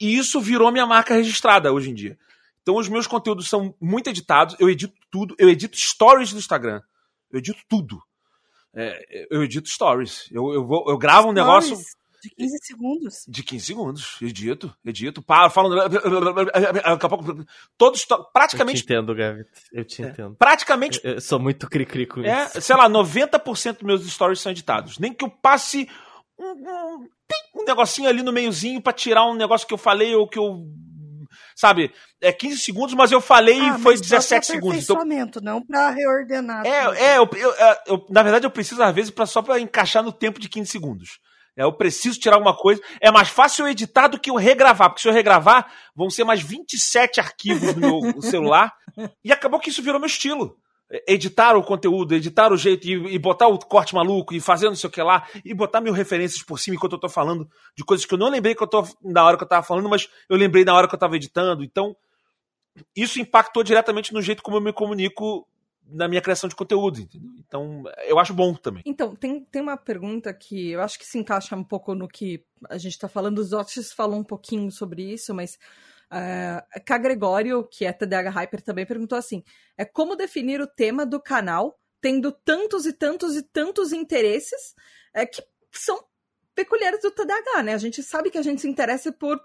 e 0.00 0.16
isso 0.16 0.40
virou 0.40 0.70
minha 0.70 0.86
marca 0.86 1.14
registrada 1.14 1.72
hoje 1.72 1.90
em 1.90 1.94
dia. 1.94 2.18
Então 2.62 2.76
os 2.76 2.88
meus 2.88 3.06
conteúdos 3.06 3.48
são 3.48 3.74
muito 3.80 4.08
editados, 4.08 4.54
eu 4.58 4.68
edito 4.68 4.94
tudo, 5.10 5.34
eu 5.38 5.48
edito 5.48 5.76
stories 5.76 6.32
do 6.32 6.38
Instagram. 6.38 6.80
Eu 7.30 7.38
edito 7.38 7.60
tudo. 7.68 8.02
É, 8.74 9.26
eu 9.30 9.42
edito 9.42 9.68
stories. 9.68 10.28
Eu, 10.30 10.52
eu, 10.52 10.66
vou, 10.66 10.84
eu 10.88 10.98
gravo 10.98 11.28
um 11.28 11.32
negócio. 11.32 11.76
De 12.22 12.30
15 12.30 12.58
segundos. 12.62 13.14
De 13.26 13.42
15 13.42 13.64
segundos. 13.64 14.18
Edito, 14.20 14.74
edito. 14.84 15.22
Paro, 15.22 15.50
falo. 15.50 15.74
Daqui 15.74 17.06
a 17.06 17.08
pouco. 17.08 17.44
Todos. 17.78 18.06
Praticamente. 18.32 18.80
Eu 18.80 18.86
te 18.86 18.92
entendo, 18.92 19.14
Gavit. 19.14 19.48
Eu 19.72 19.84
te 19.84 20.02
é, 20.02 20.08
entendo. 20.08 20.36
Praticamente. 20.36 21.00
Eu, 21.02 21.14
eu, 21.14 21.20
sou 21.20 21.38
muito 21.38 21.68
cri-cri 21.68 22.06
com 22.06 22.20
é, 22.22 22.46
isso. 22.46 22.60
Sei 22.60 22.76
lá, 22.76 22.88
90% 22.88 23.72
dos 23.74 23.82
meus 23.82 24.06
stories 24.10 24.40
são 24.40 24.52
editados. 24.52 24.98
Nem 24.98 25.12
que 25.12 25.24
eu 25.24 25.30
passe 25.30 25.88
um, 26.38 26.44
um, 26.44 27.08
um 27.56 27.64
negocinho 27.64 28.08
ali 28.08 28.22
no 28.22 28.32
meiozinho 28.32 28.80
para 28.82 28.92
tirar 28.92 29.24
um 29.26 29.34
negócio 29.34 29.66
que 29.66 29.74
eu 29.74 29.78
falei 29.78 30.14
ou 30.14 30.28
que 30.28 30.38
eu 30.38 30.66
sabe, 31.54 31.92
é 32.20 32.32
15 32.32 32.58
segundos, 32.58 32.94
mas 32.94 33.12
eu 33.12 33.20
falei 33.20 33.60
ah, 33.60 33.76
e 33.76 33.82
foi 33.82 33.98
17 33.98 34.46
segundos. 34.46 34.82
Então, 34.82 35.04
não 35.42 35.64
para 35.64 35.90
reordenar. 35.90 36.66
É, 36.66 37.14
é 37.14 37.18
eu, 37.18 37.28
eu, 37.36 37.52
é, 37.52 37.82
eu, 37.86 38.06
na 38.08 38.22
verdade 38.22 38.46
eu 38.46 38.50
preciso 38.50 38.82
às 38.82 38.94
vezes 38.94 39.10
pra, 39.10 39.26
só 39.26 39.42
para 39.42 39.60
encaixar 39.60 40.02
no 40.02 40.12
tempo 40.12 40.40
de 40.40 40.48
15 40.48 40.70
segundos. 40.70 41.18
É, 41.56 41.62
eu 41.62 41.72
preciso 41.72 42.18
tirar 42.18 42.36
alguma 42.36 42.56
coisa. 42.56 42.80
É 43.00 43.10
mais 43.10 43.28
fácil 43.28 43.64
eu 43.64 43.70
editar 43.70 44.08
do 44.08 44.18
que 44.18 44.30
eu 44.30 44.36
regravar, 44.36 44.88
porque 44.88 45.02
se 45.02 45.08
eu 45.08 45.12
regravar, 45.12 45.70
vão 45.94 46.10
ser 46.10 46.24
mais 46.24 46.40
27 46.40 47.20
arquivos 47.20 47.74
no 47.74 48.00
meu 48.00 48.20
celular. 48.22 48.72
E 49.24 49.32
acabou 49.32 49.60
que 49.60 49.70
isso 49.70 49.82
virou 49.82 50.00
meu 50.00 50.06
estilo 50.06 50.56
editar 51.06 51.56
o 51.56 51.62
conteúdo, 51.62 52.14
editar 52.14 52.52
o 52.52 52.56
jeito 52.56 52.86
e, 52.86 53.14
e, 53.14 53.18
botar 53.18 53.46
o 53.46 53.58
corte 53.58 53.94
maluco 53.94 54.34
e 54.34 54.40
fazer 54.40 54.66
não 54.66 54.74
sei 54.74 54.88
o 54.88 54.92
que 54.92 55.00
lá 55.00 55.26
e 55.44 55.54
botar 55.54 55.80
mil 55.80 55.92
referências 55.92 56.42
por 56.42 56.58
cima 56.58 56.74
enquanto 56.74 56.94
eu 56.94 56.98
tô 56.98 57.08
falando 57.08 57.48
de 57.76 57.84
coisas 57.84 58.04
que 58.04 58.12
eu 58.12 58.18
não 58.18 58.28
lembrei 58.28 58.54
que 58.54 58.62
eu 58.62 58.66
tô 58.66 58.84
na 59.02 59.24
hora 59.24 59.36
que 59.36 59.44
eu 59.44 59.48
tava 59.48 59.64
falando, 59.64 59.88
mas 59.88 60.08
eu 60.28 60.36
lembrei 60.36 60.64
na 60.64 60.74
hora 60.74 60.88
que 60.88 60.94
eu 60.94 60.98
tava 60.98 61.14
editando. 61.14 61.62
Então, 61.62 61.94
isso 62.96 63.20
impactou 63.20 63.62
diretamente 63.62 64.12
no 64.12 64.20
jeito 64.20 64.42
como 64.42 64.56
eu 64.56 64.60
me 64.60 64.72
comunico 64.72 65.46
na 65.92 66.08
minha 66.08 66.20
criação 66.20 66.48
de 66.48 66.56
conteúdo, 66.56 67.00
entendeu? 67.00 67.30
Então, 67.38 67.84
eu 68.06 68.18
acho 68.18 68.34
bom 68.34 68.54
também. 68.54 68.82
Então, 68.86 69.14
tem, 69.14 69.44
tem 69.44 69.62
uma 69.62 69.76
pergunta 69.76 70.32
que 70.32 70.70
eu 70.70 70.82
acho 70.82 70.98
que 70.98 71.06
se 71.06 71.18
encaixa 71.18 71.56
um 71.56 71.64
pouco 71.64 71.94
no 71.94 72.08
que 72.08 72.44
a 72.68 72.78
gente 72.78 72.98
tá 72.98 73.08
falando, 73.08 73.38
os 73.38 73.52
Otis 73.52 73.92
falou 73.92 74.18
um 74.18 74.24
pouquinho 74.24 74.70
sobre 74.70 75.12
isso, 75.12 75.34
mas 75.34 75.58
Uh. 76.12 77.00
Gregório, 77.00 77.62
que 77.70 77.84
é 77.84 77.92
TDH 77.92 78.30
Hyper, 78.30 78.62
também 78.62 78.84
perguntou 78.84 79.16
assim: 79.16 79.44
é 79.78 79.84
como 79.84 80.16
definir 80.16 80.60
o 80.60 80.66
tema 80.66 81.06
do 81.06 81.22
canal 81.22 81.78
tendo 82.00 82.32
tantos 82.32 82.86
e 82.86 82.92
tantos 82.92 83.36
e 83.36 83.42
tantos 83.42 83.92
interesses 83.92 84.74
é, 85.14 85.24
que 85.24 85.42
são 85.70 86.02
peculiares 86.54 87.00
do 87.00 87.10
TDAH, 87.10 87.62
né? 87.62 87.74
A 87.74 87.78
gente 87.78 88.02
sabe 88.02 88.30
que 88.30 88.38
a 88.38 88.42
gente 88.42 88.60
se 88.60 88.68
interessa 88.68 89.12
por 89.12 89.40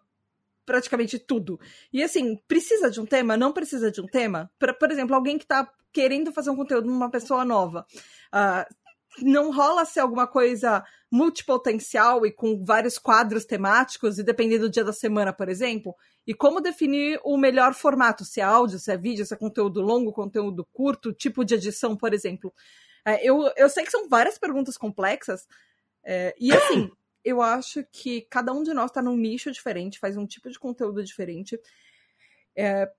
praticamente 0.65 1.19
tudo. 1.19 1.59
E 1.93 2.03
assim, 2.03 2.37
precisa 2.47 2.89
de 2.89 2.99
um 2.99 3.05
tema? 3.05 3.37
Não 3.37 3.53
precisa 3.53 3.91
de 3.91 4.01
um 4.01 4.05
tema? 4.05 4.51
Pra, 4.57 4.73
por 4.73 4.91
exemplo, 4.91 5.15
alguém 5.15 5.37
que 5.37 5.45
está 5.45 5.69
querendo 5.93 6.31
fazer 6.31 6.49
um 6.49 6.55
conteúdo 6.55 6.87
numa 6.87 7.09
pessoa 7.09 7.45
nova. 7.45 7.85
Uh, 8.33 8.75
não 9.21 9.51
rola 9.51 9.85
ser 9.85 10.01
alguma 10.01 10.27
coisa 10.27 10.83
multipotencial 11.09 12.25
e 12.25 12.31
com 12.31 12.63
vários 12.65 12.97
quadros 12.97 13.45
temáticos, 13.45 14.19
e 14.19 14.23
dependendo 14.23 14.65
do 14.65 14.71
dia 14.71 14.83
da 14.83 14.91
semana, 14.91 15.31
por 15.31 15.47
exemplo? 15.47 15.95
E 16.27 16.33
como 16.33 16.59
definir 16.59 17.19
o 17.23 17.37
melhor 17.37 17.73
formato? 17.73 18.25
Se 18.25 18.41
é 18.41 18.43
áudio, 18.43 18.79
se 18.79 18.91
é 18.91 18.97
vídeo, 18.97 19.25
se 19.25 19.33
é 19.33 19.37
conteúdo 19.37 19.79
longo, 19.81 20.11
conteúdo 20.11 20.67
curto, 20.73 21.13
tipo 21.13 21.45
de 21.45 21.55
edição, 21.55 21.95
por 21.95 22.13
exemplo? 22.13 22.53
É, 23.05 23.23
eu, 23.25 23.49
eu 23.55 23.69
sei 23.69 23.85
que 23.85 23.91
são 23.91 24.09
várias 24.09 24.37
perguntas 24.37 24.77
complexas, 24.77 25.47
é, 26.03 26.35
e 26.39 26.51
assim, 26.51 26.91
eu 27.25 27.41
acho 27.41 27.83
que 27.91 28.21
cada 28.29 28.53
um 28.53 28.61
de 28.61 28.71
nós 28.71 28.91
está 28.91 29.01
num 29.01 29.17
nicho 29.17 29.51
diferente, 29.51 29.99
faz 29.99 30.15
um 30.15 30.27
tipo 30.27 30.47
de 30.47 30.59
conteúdo 30.59 31.03
diferente. 31.03 31.59
É, 32.55 32.89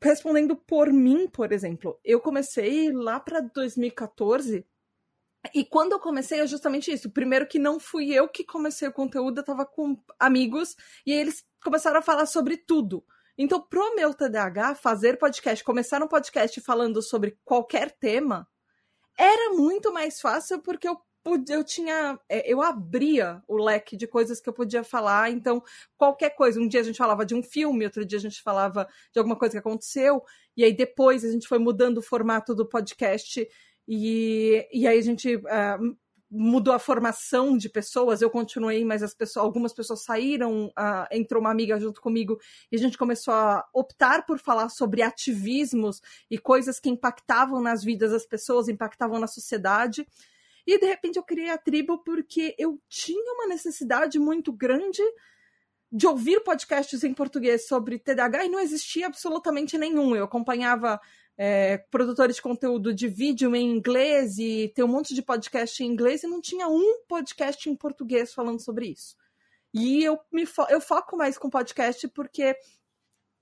respondendo 0.00 0.54
por 0.54 0.92
mim, 0.92 1.26
por 1.26 1.50
exemplo, 1.50 1.98
eu 2.04 2.20
comecei 2.20 2.92
lá 2.92 3.18
para 3.18 3.40
2014 3.40 4.64
e 5.52 5.64
quando 5.64 5.92
eu 5.92 5.98
comecei 5.98 6.38
é 6.40 6.46
justamente 6.46 6.92
isso. 6.92 7.10
Primeiro 7.10 7.48
que 7.48 7.58
não 7.58 7.80
fui 7.80 8.12
eu 8.12 8.28
que 8.28 8.44
comecei 8.44 8.86
o 8.86 8.92
conteúdo, 8.92 9.40
eu 9.40 9.44
tava 9.44 9.66
com 9.66 10.00
amigos 10.20 10.76
e 11.04 11.12
eles 11.12 11.44
começaram 11.62 11.98
a 11.98 12.02
falar 12.02 12.26
sobre 12.26 12.56
tudo. 12.56 13.04
Então, 13.36 13.60
pro 13.60 13.94
meu 13.96 14.14
TDAH, 14.14 14.76
fazer 14.76 15.18
podcast, 15.18 15.64
começar 15.64 16.02
um 16.02 16.08
podcast 16.08 16.60
falando 16.60 17.02
sobre 17.02 17.38
qualquer 17.44 17.90
tema, 17.90 18.48
era 19.16 19.52
muito 19.54 19.92
mais 19.92 20.20
fácil 20.20 20.60
porque 20.60 20.88
eu 20.88 20.96
eu 21.48 21.64
tinha, 21.64 22.18
é, 22.28 22.50
eu 22.50 22.62
abria 22.62 23.42
o 23.46 23.56
leque 23.56 23.96
de 23.96 24.06
coisas 24.06 24.40
que 24.40 24.48
eu 24.48 24.52
podia 24.52 24.84
falar, 24.84 25.30
então 25.30 25.62
qualquer 25.96 26.30
coisa, 26.30 26.60
um 26.60 26.68
dia 26.68 26.80
a 26.80 26.84
gente 26.84 26.98
falava 26.98 27.24
de 27.26 27.34
um 27.34 27.42
filme, 27.42 27.84
outro 27.84 28.04
dia 28.04 28.18
a 28.18 28.22
gente 28.22 28.42
falava 28.42 28.86
de 29.12 29.18
alguma 29.18 29.36
coisa 29.36 29.52
que 29.52 29.58
aconteceu, 29.58 30.22
e 30.56 30.64
aí 30.64 30.72
depois 30.72 31.24
a 31.24 31.30
gente 31.30 31.48
foi 31.48 31.58
mudando 31.58 31.98
o 31.98 32.02
formato 32.02 32.54
do 32.54 32.66
podcast 32.66 33.46
e, 33.86 34.68
e 34.72 34.86
aí 34.86 34.98
a 34.98 35.02
gente 35.02 35.36
uh, 35.36 35.96
mudou 36.30 36.74
a 36.74 36.78
formação 36.78 37.56
de 37.56 37.68
pessoas. 37.68 38.20
Eu 38.20 38.30
continuei, 38.30 38.84
mas 38.84 39.02
as 39.02 39.14
pessoas, 39.14 39.44
algumas 39.44 39.72
pessoas 39.72 40.02
saíram. 40.02 40.66
Uh, 40.66 41.06
entrou 41.10 41.40
uma 41.40 41.50
amiga 41.50 41.80
junto 41.80 42.00
comigo 42.00 42.38
e 42.70 42.76
a 42.76 42.78
gente 42.78 42.98
começou 42.98 43.32
a 43.32 43.66
optar 43.72 44.26
por 44.26 44.38
falar 44.38 44.68
sobre 44.68 45.02
ativismos 45.02 46.00
e 46.30 46.38
coisas 46.38 46.78
que 46.78 46.90
impactavam 46.90 47.62
nas 47.62 47.82
vidas 47.82 48.12
das 48.12 48.26
pessoas, 48.26 48.68
impactavam 48.68 49.18
na 49.18 49.26
sociedade. 49.26 50.06
E 50.68 50.78
de 50.78 50.84
repente 50.84 51.16
eu 51.16 51.22
criei 51.22 51.48
a 51.48 51.56
tribo 51.56 51.96
porque 52.04 52.54
eu 52.58 52.78
tinha 52.90 53.32
uma 53.32 53.46
necessidade 53.46 54.18
muito 54.18 54.52
grande 54.52 55.00
de 55.90 56.06
ouvir 56.06 56.40
podcasts 56.40 57.02
em 57.02 57.14
português 57.14 57.66
sobre 57.66 57.98
TDAH 57.98 58.44
e 58.44 58.50
não 58.50 58.60
existia 58.60 59.06
absolutamente 59.06 59.78
nenhum. 59.78 60.14
Eu 60.14 60.24
acompanhava 60.24 61.00
é, 61.38 61.78
produtores 61.90 62.36
de 62.36 62.42
conteúdo 62.42 62.92
de 62.92 63.08
vídeo 63.08 63.56
em 63.56 63.70
inglês 63.70 64.36
e 64.36 64.70
tem 64.74 64.84
um 64.84 64.88
monte 64.88 65.14
de 65.14 65.22
podcast 65.22 65.82
em 65.82 65.86
inglês 65.86 66.22
e 66.22 66.26
não 66.26 66.38
tinha 66.38 66.68
um 66.68 67.00
podcast 67.08 67.70
em 67.70 67.74
português 67.74 68.34
falando 68.34 68.60
sobre 68.60 68.88
isso. 68.88 69.16
E 69.72 70.04
eu 70.04 70.18
me 70.30 70.44
fo 70.44 70.66
eu 70.68 70.82
foco 70.82 71.16
mais 71.16 71.38
com 71.38 71.48
podcast 71.48 72.06
porque 72.08 72.54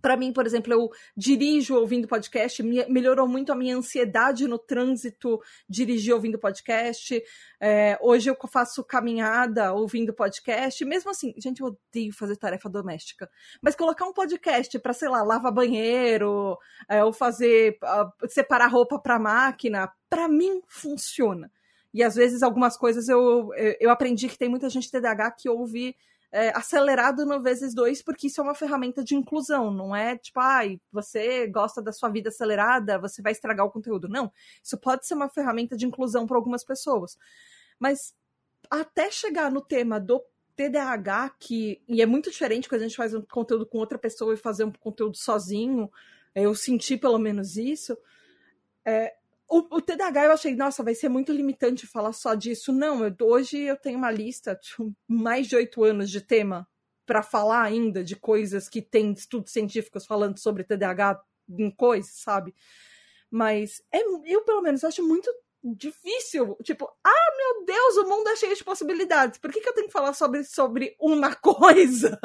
para 0.00 0.16
mim, 0.16 0.32
por 0.32 0.46
exemplo, 0.46 0.72
eu 0.72 0.90
dirijo 1.16 1.74
ouvindo 1.74 2.06
podcast, 2.06 2.62
melhorou 2.62 3.26
muito 3.26 3.52
a 3.52 3.56
minha 3.56 3.76
ansiedade 3.76 4.46
no 4.46 4.58
trânsito, 4.58 5.40
dirigir 5.68 6.14
ouvindo 6.14 6.38
podcast. 6.38 7.22
É, 7.60 7.98
hoje 8.00 8.30
eu 8.30 8.36
faço 8.48 8.84
caminhada 8.84 9.72
ouvindo 9.72 10.12
podcast. 10.12 10.84
Mesmo 10.84 11.10
assim, 11.10 11.34
gente, 11.38 11.60
eu 11.60 11.68
odeio 11.68 12.12
fazer 12.12 12.36
tarefa 12.36 12.68
doméstica. 12.68 13.28
Mas 13.60 13.74
colocar 13.74 14.06
um 14.06 14.12
podcast 14.12 14.78
para, 14.78 14.92
sei 14.92 15.08
lá, 15.08 15.22
lavar 15.22 15.52
banheiro, 15.52 16.56
é, 16.88 17.02
ou 17.02 17.12
fazer, 17.12 17.78
uh, 17.82 18.28
separar 18.28 18.68
roupa 18.68 18.98
para 18.98 19.18
máquina, 19.18 19.90
para 20.08 20.28
mim 20.28 20.60
funciona. 20.68 21.50
E 21.92 22.02
às 22.02 22.14
vezes 22.14 22.42
algumas 22.42 22.76
coisas 22.76 23.08
eu, 23.08 23.50
eu 23.80 23.90
aprendi 23.90 24.28
que 24.28 24.36
tem 24.36 24.50
muita 24.50 24.68
gente 24.68 24.90
TDAH 24.90 25.30
que 25.30 25.48
ouve 25.48 25.96
é, 26.36 26.52
acelerado 26.54 27.24
no 27.24 27.40
vezes 27.40 27.72
dois, 27.72 28.02
porque 28.02 28.26
isso 28.26 28.42
é 28.42 28.44
uma 28.44 28.54
ferramenta 28.54 29.02
de 29.02 29.14
inclusão, 29.14 29.70
não 29.70 29.96
é 29.96 30.18
tipo, 30.18 30.38
ai, 30.38 30.78
você 30.92 31.46
gosta 31.46 31.80
da 31.80 31.92
sua 31.92 32.10
vida 32.10 32.28
acelerada, 32.28 32.98
você 32.98 33.22
vai 33.22 33.32
estragar 33.32 33.64
o 33.64 33.70
conteúdo. 33.70 34.06
Não, 34.06 34.30
isso 34.62 34.76
pode 34.76 35.06
ser 35.06 35.14
uma 35.14 35.30
ferramenta 35.30 35.74
de 35.74 35.86
inclusão 35.86 36.26
para 36.26 36.36
algumas 36.36 36.62
pessoas. 36.62 37.16
Mas 37.78 38.14
até 38.70 39.10
chegar 39.10 39.50
no 39.50 39.62
tema 39.62 39.98
do 39.98 40.22
TDAH, 40.54 41.36
que 41.40 41.82
e 41.88 42.02
é 42.02 42.06
muito 42.06 42.30
diferente 42.30 42.68
quando 42.68 42.82
a 42.82 42.86
gente 42.86 42.96
faz 42.98 43.14
um 43.14 43.22
conteúdo 43.22 43.64
com 43.64 43.78
outra 43.78 43.98
pessoa 43.98 44.34
e 44.34 44.36
fazer 44.36 44.64
um 44.64 44.72
conteúdo 44.72 45.16
sozinho, 45.16 45.90
eu 46.34 46.54
senti 46.54 46.98
pelo 46.98 47.18
menos 47.18 47.56
isso. 47.56 47.96
É, 48.84 49.14
o, 49.48 49.76
o, 49.76 49.80
TDAH 49.80 50.24
eu 50.24 50.32
achei, 50.32 50.54
nossa, 50.54 50.82
vai 50.82 50.94
ser 50.94 51.08
muito 51.08 51.32
limitante 51.32 51.86
falar 51.86 52.12
só 52.12 52.34
disso. 52.34 52.72
Não, 52.72 53.04
eu, 53.04 53.14
hoje 53.22 53.58
eu 53.58 53.76
tenho 53.76 53.98
uma 53.98 54.10
lista, 54.10 54.54
tipo, 54.56 54.92
mais 55.06 55.46
de 55.46 55.56
oito 55.56 55.84
anos 55.84 56.10
de 56.10 56.20
tema 56.20 56.68
para 57.04 57.22
falar 57.22 57.62
ainda 57.62 58.02
de 58.02 58.16
coisas 58.16 58.68
que 58.68 58.82
tem 58.82 59.12
estudos 59.12 59.52
científicos 59.52 60.04
falando 60.04 60.38
sobre 60.38 60.64
TDAH 60.64 61.22
em 61.48 61.70
coisas, 61.70 62.16
sabe? 62.16 62.54
Mas 63.30 63.82
é, 63.92 64.00
eu, 64.24 64.44
pelo 64.44 64.62
menos, 64.62 64.82
acho 64.82 65.06
muito 65.06 65.32
difícil. 65.62 66.56
Tipo, 66.62 66.90
ah, 67.04 67.36
meu 67.36 67.64
Deus, 67.64 67.96
o 67.96 68.08
mundo 68.08 68.28
é 68.28 68.36
cheio 68.36 68.54
de 68.54 68.64
possibilidades. 68.64 69.38
Por 69.38 69.52
que, 69.52 69.60
que 69.60 69.68
eu 69.68 69.74
tenho 69.74 69.86
que 69.86 69.92
falar 69.92 70.12
sobre, 70.12 70.44
sobre 70.44 70.96
uma 71.00 71.34
coisa? 71.36 72.18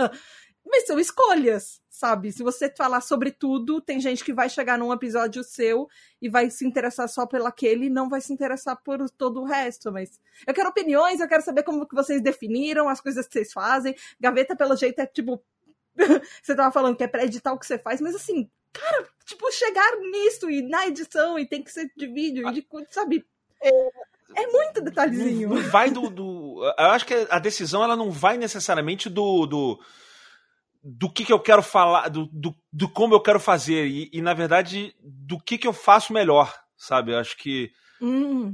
Mas 0.72 0.88
são 0.88 0.98
escolhas, 0.98 1.82
sabe? 1.90 2.32
Se 2.32 2.42
você 2.42 2.74
falar 2.74 3.02
sobre 3.02 3.30
tudo, 3.30 3.82
tem 3.82 4.00
gente 4.00 4.24
que 4.24 4.32
vai 4.32 4.48
chegar 4.48 4.78
num 4.78 4.94
episódio 4.94 5.44
seu 5.44 5.90
e 6.22 6.30
vai 6.30 6.50
se 6.50 6.66
interessar 6.66 7.10
só 7.10 7.26
pelo 7.26 7.46
aquele 7.46 7.88
e 7.88 7.90
não 7.90 8.08
vai 8.08 8.22
se 8.22 8.32
interessar 8.32 8.78
por 8.82 9.10
todo 9.10 9.42
o 9.42 9.44
resto. 9.44 9.92
Mas 9.92 10.18
eu 10.48 10.54
quero 10.54 10.70
opiniões, 10.70 11.20
eu 11.20 11.28
quero 11.28 11.44
saber 11.44 11.64
como 11.64 11.86
que 11.86 11.94
vocês 11.94 12.22
definiram 12.22 12.88
as 12.88 13.02
coisas 13.02 13.28
que 13.28 13.34
vocês 13.34 13.52
fazem. 13.52 13.94
Gaveta, 14.18 14.56
pelo 14.56 14.78
jeito, 14.78 15.00
é 15.00 15.06
tipo. 15.06 15.44
você 16.42 16.56
tava 16.56 16.72
falando 16.72 16.96
que 16.96 17.04
é 17.04 17.08
pra 17.08 17.26
editar 17.26 17.52
o 17.52 17.60
que 17.60 17.66
você 17.66 17.78
faz, 17.78 18.00
mas 18.00 18.16
assim, 18.16 18.50
cara, 18.72 19.10
tipo, 19.26 19.52
chegar 19.52 19.98
nisso 19.98 20.50
e 20.50 20.62
na 20.62 20.88
edição 20.88 21.38
e 21.38 21.46
tem 21.46 21.62
que 21.62 21.70
ser 21.70 21.92
de 21.98 22.08
vídeo 22.08 22.48
e 22.48 22.54
de. 22.54 22.68
sabe? 22.92 23.28
É, 23.62 23.70
é 24.38 24.48
muito 24.48 24.80
detalhezinho. 24.80 25.50
Não, 25.50 25.58
não 25.58 25.70
vai 25.70 25.92
do, 25.92 26.10
do. 26.10 26.64
Eu 26.80 26.86
acho 26.92 27.06
que 27.06 27.28
a 27.30 27.40
decisão 27.40 27.84
ela 27.84 27.98
não 27.98 28.10
vai 28.10 28.38
necessariamente 28.38 29.10
do, 29.10 29.46
do 29.46 29.80
do 30.84 31.12
que, 31.12 31.24
que 31.24 31.34
eu 31.34 31.40
quero 31.40 31.62
falar, 31.62 32.10
do, 32.10 32.28
do, 32.28 32.56
do 32.72 32.90
como 32.90 33.14
eu 33.14 33.22
quero 33.22 33.40
fazer 33.40 33.86
e, 33.86 34.10
e, 34.12 34.22
na 34.22 34.34
verdade, 34.34 34.96
do 35.00 35.40
que, 35.40 35.58
que 35.58 35.68
eu 35.68 35.74
faço 35.74 36.12
melhor, 36.12 36.54
sabe? 36.76 37.12
Eu 37.12 37.20
acho 37.20 37.38
que. 37.38 37.72
Hum. 38.02 38.52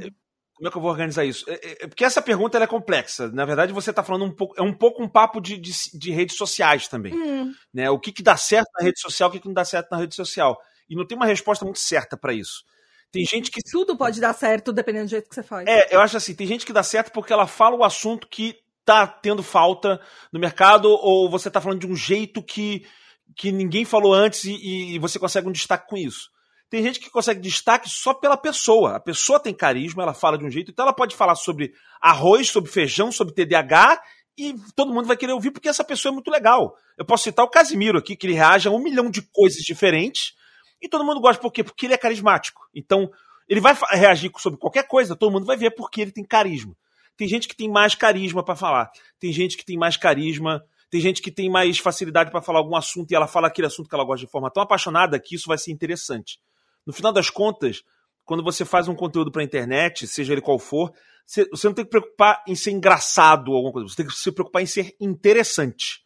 Como 0.55 0.67
é 0.67 0.71
que 0.71 0.77
eu 0.77 0.81
vou 0.81 0.89
organizar 0.89 1.23
isso? 1.23 1.45
É, 1.47 1.53
é, 1.53 1.83
é 1.83 1.87
porque 1.87 2.03
essa 2.03 2.21
pergunta 2.21 2.57
é 2.57 2.67
complexa. 2.67 3.29
Na 3.29 3.45
verdade, 3.45 3.71
você 3.71 3.91
está 3.91 4.03
falando 4.03 4.25
um 4.25 4.33
pouco. 4.33 4.55
É 4.57 4.61
um 4.61 4.73
pouco 4.73 5.03
um 5.03 5.07
papo 5.07 5.39
de, 5.39 5.57
de, 5.57 5.71
de 5.93 6.11
redes 6.11 6.35
sociais 6.35 6.87
também. 6.87 7.13
Hum. 7.13 7.53
Né? 7.73 7.89
O 7.89 7.99
que, 7.99 8.11
que 8.11 8.23
dá 8.23 8.35
certo 8.35 8.67
na 8.77 8.83
rede 8.83 8.99
social, 8.99 9.29
o 9.29 9.31
que, 9.31 9.39
que 9.39 9.47
não 9.47 9.53
dá 9.53 9.63
certo 9.63 9.89
na 9.91 9.97
rede 9.97 10.15
social. 10.15 10.57
E 10.89 10.95
não 10.95 11.05
tem 11.05 11.15
uma 11.15 11.25
resposta 11.25 11.63
muito 11.63 11.79
certa 11.79 12.17
para 12.17 12.33
isso. 12.33 12.63
Tem 13.11 13.23
gente 13.23 13.51
que. 13.51 13.61
Tudo 13.61 13.95
pode 13.95 14.19
dar 14.19 14.33
certo 14.33 14.73
dependendo 14.73 15.05
do 15.05 15.11
jeito 15.11 15.29
que 15.29 15.35
você 15.35 15.43
faz. 15.43 15.67
É, 15.67 15.95
eu 15.95 16.01
acho 16.01 16.17
assim, 16.17 16.35
tem 16.35 16.47
gente 16.47 16.65
que 16.65 16.73
dá 16.73 16.83
certo 16.83 17.11
porque 17.11 17.31
ela 17.31 17.47
fala 17.47 17.75
o 17.75 17.83
assunto 17.83 18.27
que 18.27 18.57
tá 18.87 19.05
tendo 19.05 19.43
falta 19.43 19.99
no 20.31 20.39
mercado, 20.39 20.89
ou 20.89 21.29
você 21.29 21.51
tá 21.51 21.59
falando 21.59 21.81
de 21.81 21.87
um 21.87 21.95
jeito 21.95 22.41
que, 22.41 22.85
que 23.35 23.51
ninguém 23.51 23.83
falou 23.83 24.13
antes 24.13 24.45
e, 24.45 24.95
e 24.95 24.99
você 24.99 25.19
consegue 25.19 25.45
um 25.45 25.51
destaque 25.51 25.89
com 25.89 25.97
isso. 25.97 26.29
Tem 26.69 26.81
gente 26.81 26.97
que 26.97 27.09
consegue 27.09 27.41
destaque 27.41 27.89
só 27.89 28.13
pela 28.13 28.37
pessoa. 28.37 28.95
A 28.95 28.99
pessoa 28.99 29.41
tem 29.41 29.53
carisma, 29.53 30.03
ela 30.03 30.13
fala 30.13 30.37
de 30.37 30.45
um 30.45 30.49
jeito, 30.49 30.71
então 30.71 30.83
ela 30.83 30.93
pode 30.93 31.17
falar 31.17 31.35
sobre 31.35 31.73
arroz, 32.01 32.49
sobre 32.49 32.71
feijão, 32.71 33.11
sobre 33.11 33.33
TDAH, 33.33 34.01
e 34.37 34.55
todo 34.73 34.93
mundo 34.93 35.05
vai 35.07 35.17
querer 35.17 35.33
ouvir 35.33 35.51
porque 35.51 35.67
essa 35.67 35.83
pessoa 35.83 36.11
é 36.11 36.13
muito 36.13 36.31
legal. 36.31 36.73
Eu 36.97 37.03
posso 37.03 37.25
citar 37.25 37.43
o 37.43 37.49
Casimiro 37.49 37.97
aqui, 37.97 38.15
que 38.15 38.25
ele 38.25 38.35
reage 38.35 38.69
a 38.69 38.71
um 38.71 38.79
milhão 38.79 39.09
de 39.09 39.21
coisas 39.21 39.61
diferentes, 39.63 40.33
e 40.81 40.87
todo 40.87 41.03
mundo 41.03 41.19
gosta. 41.19 41.41
Por 41.41 41.51
quê? 41.51 41.61
Porque 41.61 41.87
ele 41.87 41.93
é 41.93 41.97
carismático. 41.97 42.61
Então, 42.73 43.09
ele 43.49 43.59
vai 43.59 43.77
reagir 43.91 44.31
sobre 44.37 44.57
qualquer 44.57 44.87
coisa, 44.87 45.15
todo 45.15 45.31
mundo 45.31 45.45
vai 45.45 45.57
ver 45.57 45.71
porque 45.71 46.01
ele 46.01 46.11
tem 46.11 46.23
carisma. 46.23 46.73
Tem 47.17 47.27
gente 47.27 47.47
que 47.47 47.55
tem 47.55 47.69
mais 47.69 47.95
carisma 47.95 48.43
para 48.43 48.55
falar. 48.55 48.91
Tem 49.19 49.33
gente 49.33 49.57
que 49.57 49.65
tem 49.65 49.77
mais 49.77 49.97
carisma. 49.97 50.63
Tem 50.89 51.01
gente 51.01 51.21
que 51.21 51.31
tem 51.31 51.49
mais 51.49 51.79
facilidade 51.79 52.31
para 52.31 52.41
falar 52.41 52.59
algum 52.59 52.75
assunto 52.75 53.11
e 53.11 53.15
ela 53.15 53.27
fala 53.27 53.47
aquele 53.47 53.67
assunto 53.67 53.89
que 53.89 53.95
ela 53.95 54.05
gosta 54.05 54.25
de 54.25 54.31
forma 54.31 54.49
tão 54.49 54.63
apaixonada 54.63 55.19
que 55.19 55.35
isso 55.35 55.47
vai 55.47 55.57
ser 55.57 55.71
interessante. 55.71 56.39
No 56.85 56.93
final 56.93 57.11
das 57.11 57.29
contas, 57.29 57.83
quando 58.23 58.43
você 58.43 58.63
faz 58.63 58.87
um 58.87 58.95
conteúdo 58.95 59.31
para 59.31 59.43
internet, 59.43 60.07
seja 60.07 60.31
ele 60.31 60.41
qual 60.41 60.59
for, 60.59 60.93
você, 61.25 61.45
não 61.65 61.73
tem 61.73 61.83
que 61.83 61.91
preocupar 61.91 62.41
em 62.47 62.55
ser 62.55 62.71
engraçado 62.71 63.49
ou 63.49 63.55
alguma 63.55 63.73
coisa. 63.73 63.89
Você 63.89 63.97
tem 63.97 64.05
que 64.05 64.13
se 64.13 64.31
preocupar 64.31 64.61
em 64.61 64.65
ser 64.65 64.95
interessante. 64.99 66.01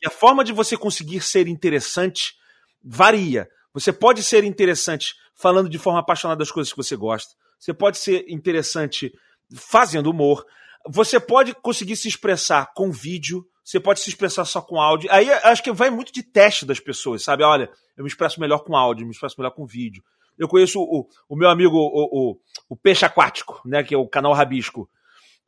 E 0.00 0.06
a 0.06 0.10
forma 0.10 0.44
de 0.44 0.52
você 0.52 0.76
conseguir 0.76 1.20
ser 1.20 1.48
interessante 1.48 2.34
varia. 2.82 3.48
Você 3.74 3.92
pode 3.92 4.22
ser 4.22 4.44
interessante 4.44 5.14
falando 5.34 5.68
de 5.68 5.78
forma 5.78 5.98
apaixonada 5.98 6.38
das 6.38 6.50
coisas 6.50 6.72
que 6.72 6.76
você 6.76 6.94
gosta. 6.94 7.34
Você 7.58 7.74
pode 7.74 7.98
ser 7.98 8.24
interessante 8.28 9.12
fazendo 9.56 10.10
humor. 10.10 10.44
Você 10.88 11.20
pode 11.20 11.54
conseguir 11.54 11.96
se 11.96 12.08
expressar 12.08 12.72
com 12.74 12.90
vídeo, 12.90 13.46
você 13.64 13.78
pode 13.78 14.00
se 14.00 14.08
expressar 14.08 14.44
só 14.44 14.60
com 14.60 14.80
áudio. 14.80 15.10
Aí 15.12 15.30
acho 15.30 15.62
que 15.62 15.72
vai 15.72 15.90
muito 15.90 16.12
de 16.12 16.22
teste 16.22 16.66
das 16.66 16.80
pessoas, 16.80 17.22
sabe? 17.22 17.44
Olha, 17.44 17.70
eu 17.96 18.04
me 18.04 18.08
expresso 18.08 18.40
melhor 18.40 18.58
com 18.60 18.76
áudio, 18.76 19.06
me 19.06 19.12
expresso 19.12 19.36
melhor 19.38 19.52
com 19.52 19.66
vídeo. 19.66 20.02
Eu 20.38 20.48
conheço 20.48 20.80
o, 20.80 21.06
o 21.28 21.36
meu 21.36 21.48
amigo, 21.48 21.76
o, 21.76 22.32
o, 22.32 22.38
o, 22.68 22.76
Peixe 22.76 23.04
Aquático, 23.04 23.60
né? 23.64 23.84
Que 23.84 23.94
é 23.94 23.98
o 23.98 24.08
canal 24.08 24.32
Rabisco. 24.32 24.88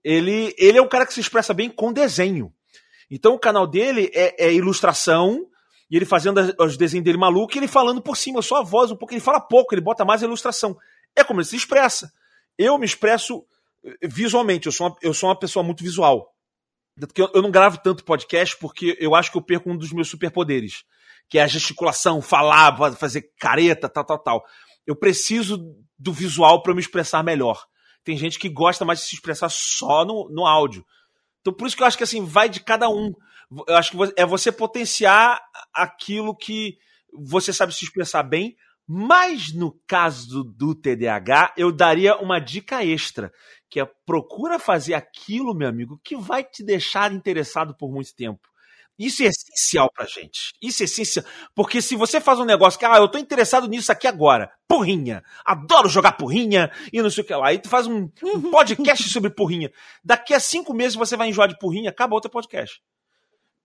Ele, 0.03 0.55
ele 0.59 0.79
é 0.79 0.83
um 0.83 0.89
cara 0.89 1.07
que 1.07 1.15
se 1.15 1.21
expressa 1.21 1.55
bem 1.55 1.71
com 1.71 1.93
desenho. 1.93 2.53
Então 3.11 3.35
o 3.35 3.39
canal 3.39 3.67
dele 3.67 4.11
é, 4.15 4.47
é 4.47 4.53
ilustração, 4.53 5.47
e 5.91 5.97
ele 5.97 6.05
fazendo 6.05 6.55
os 6.59 6.77
desenhos 6.77 7.05
dele 7.05 7.19
maluco, 7.19 7.55
e 7.55 7.59
ele 7.59 7.69
falando 7.69 8.01
por 8.01 8.17
cima, 8.17 8.43
só 8.43 8.57
a 8.57 8.63
voz 8.63 8.91
um 8.91 8.97
pouco, 8.97 9.15
ele 9.15 9.21
fala 9.21 9.41
pouco, 9.41 9.75
ele 9.75 9.83
bota 9.83 10.05
mais 10.05 10.23
ilustração. 10.23 10.77
É 11.17 11.25
como 11.25 11.41
ele 11.41 11.47
se 11.47 11.57
expressa. 11.57 12.13
Eu 12.59 12.79
me 12.79 12.87
expresso 12.87 13.45
visualmente, 14.03 14.67
eu 14.67 14.73
sou 14.73 14.89
uma, 14.89 14.97
eu 15.03 15.15
sou 15.15 15.29
uma 15.29 15.39
pessoa 15.39 15.63
muito 15.63 15.83
visual. 15.83 16.33
Porque 16.99 17.23
eu, 17.23 17.31
eu 17.35 17.43
não 17.43 17.51
gravo 17.51 17.79
tanto 17.79 18.05
podcast 18.05 18.57
porque 18.59 18.97
eu 19.01 19.15
acho 19.15 19.31
que 19.31 19.37
eu 19.37 19.43
perco 19.43 19.71
um 19.71 19.77
dos 19.77 19.93
meus 19.93 20.09
superpoderes, 20.09 20.85
que 21.29 21.39
é 21.39 21.43
a 21.43 21.47
gesticulação, 21.47 22.23
falar, 22.23 22.77
fazer 22.97 23.31
careta, 23.39 23.89
tal, 23.89 24.05
tal, 24.05 24.19
tal. 24.19 24.45
Eu 24.87 24.95
preciso 24.95 25.59
do 25.99 26.13
visual 26.13 26.63
para 26.63 26.75
me 26.75 26.81
expressar 26.81 27.23
melhor. 27.23 27.65
Tem 28.05 28.17
gente 28.17 28.39
que 28.39 28.49
gosta 28.49 28.85
mais 28.85 29.01
de 29.01 29.07
se 29.07 29.15
expressar 29.15 29.49
só 29.49 30.05
no, 30.05 30.29
no 30.31 30.47
áudio. 30.47 30.85
Então, 31.41 31.53
por 31.53 31.67
isso 31.67 31.77
que 31.77 31.83
eu 31.83 31.87
acho 31.87 31.97
que 31.97 32.05
assim, 32.05 32.25
vai 32.25 32.49
de 32.49 32.61
cada 32.61 32.89
um. 32.89 33.13
Eu 33.67 33.77
acho 33.77 33.91
que 33.91 34.13
é 34.17 34.25
você 34.25 34.53
potenciar 34.53 35.41
aquilo 35.73 36.37
que 36.37 36.77
você 37.13 37.53
sabe 37.53 37.75
se 37.75 37.85
expressar 37.85 38.23
bem, 38.23 38.57
mas 38.87 39.53
no 39.55 39.79
caso 39.87 40.45
do, 40.45 40.75
TDAH, 40.75 41.55
eu 41.57 41.73
daria 41.73 42.17
uma 42.17 42.39
dica 42.39 42.85
extra, 42.85 43.33
que 43.75 43.81
é 43.81 43.91
procura 44.07 44.57
fazer 44.57 44.95
aquilo, 44.95 45.53
meu 45.53 45.69
amigo, 45.69 46.01
que 46.05 46.15
vai 46.15 46.45
te 46.45 46.63
deixar 46.63 47.13
interessado 47.13 47.75
por 47.75 47.91
muito 47.91 48.15
tempo. 48.15 48.49
Isso 48.97 49.25
é 49.25 49.27
essencial 49.27 49.91
pra 49.93 50.07
gente. 50.07 50.53
Isso 50.63 50.85
é 50.85 50.87
essencial. 50.87 51.27
Porque 51.57 51.83
se 51.83 51.97
você 51.97 52.21
faz 52.21 52.39
um 52.39 52.45
negócio 52.45 52.79
que, 52.79 52.85
ah, 52.85 52.99
eu 52.99 53.09
tô 53.09 53.19
interessado 53.19 53.67
nisso 53.67 53.91
aqui 53.91 54.07
agora, 54.07 54.49
porrinha, 54.69 55.25
adoro 55.45 55.89
jogar 55.89 56.13
porrinha 56.13 56.71
e 56.93 57.03
não 57.03 57.11
sei 57.11 57.25
o 57.25 57.27
que 57.27 57.35
lá. 57.35 57.49
Aí 57.49 57.59
tu 57.59 57.69
faz 57.69 57.89
um, 57.89 58.09
um 58.23 58.43
podcast 58.49 59.11
sobre 59.11 59.31
porrinha. 59.31 59.73
Daqui 60.05 60.33
a 60.35 60.39
cinco 60.39 60.73
meses 60.73 60.95
você 60.95 61.17
vai 61.17 61.29
enjoar 61.29 61.49
de 61.49 61.59
porrinha, 61.59 61.91
acaba 61.91 62.15
outro 62.15 62.31
podcast. 62.31 62.81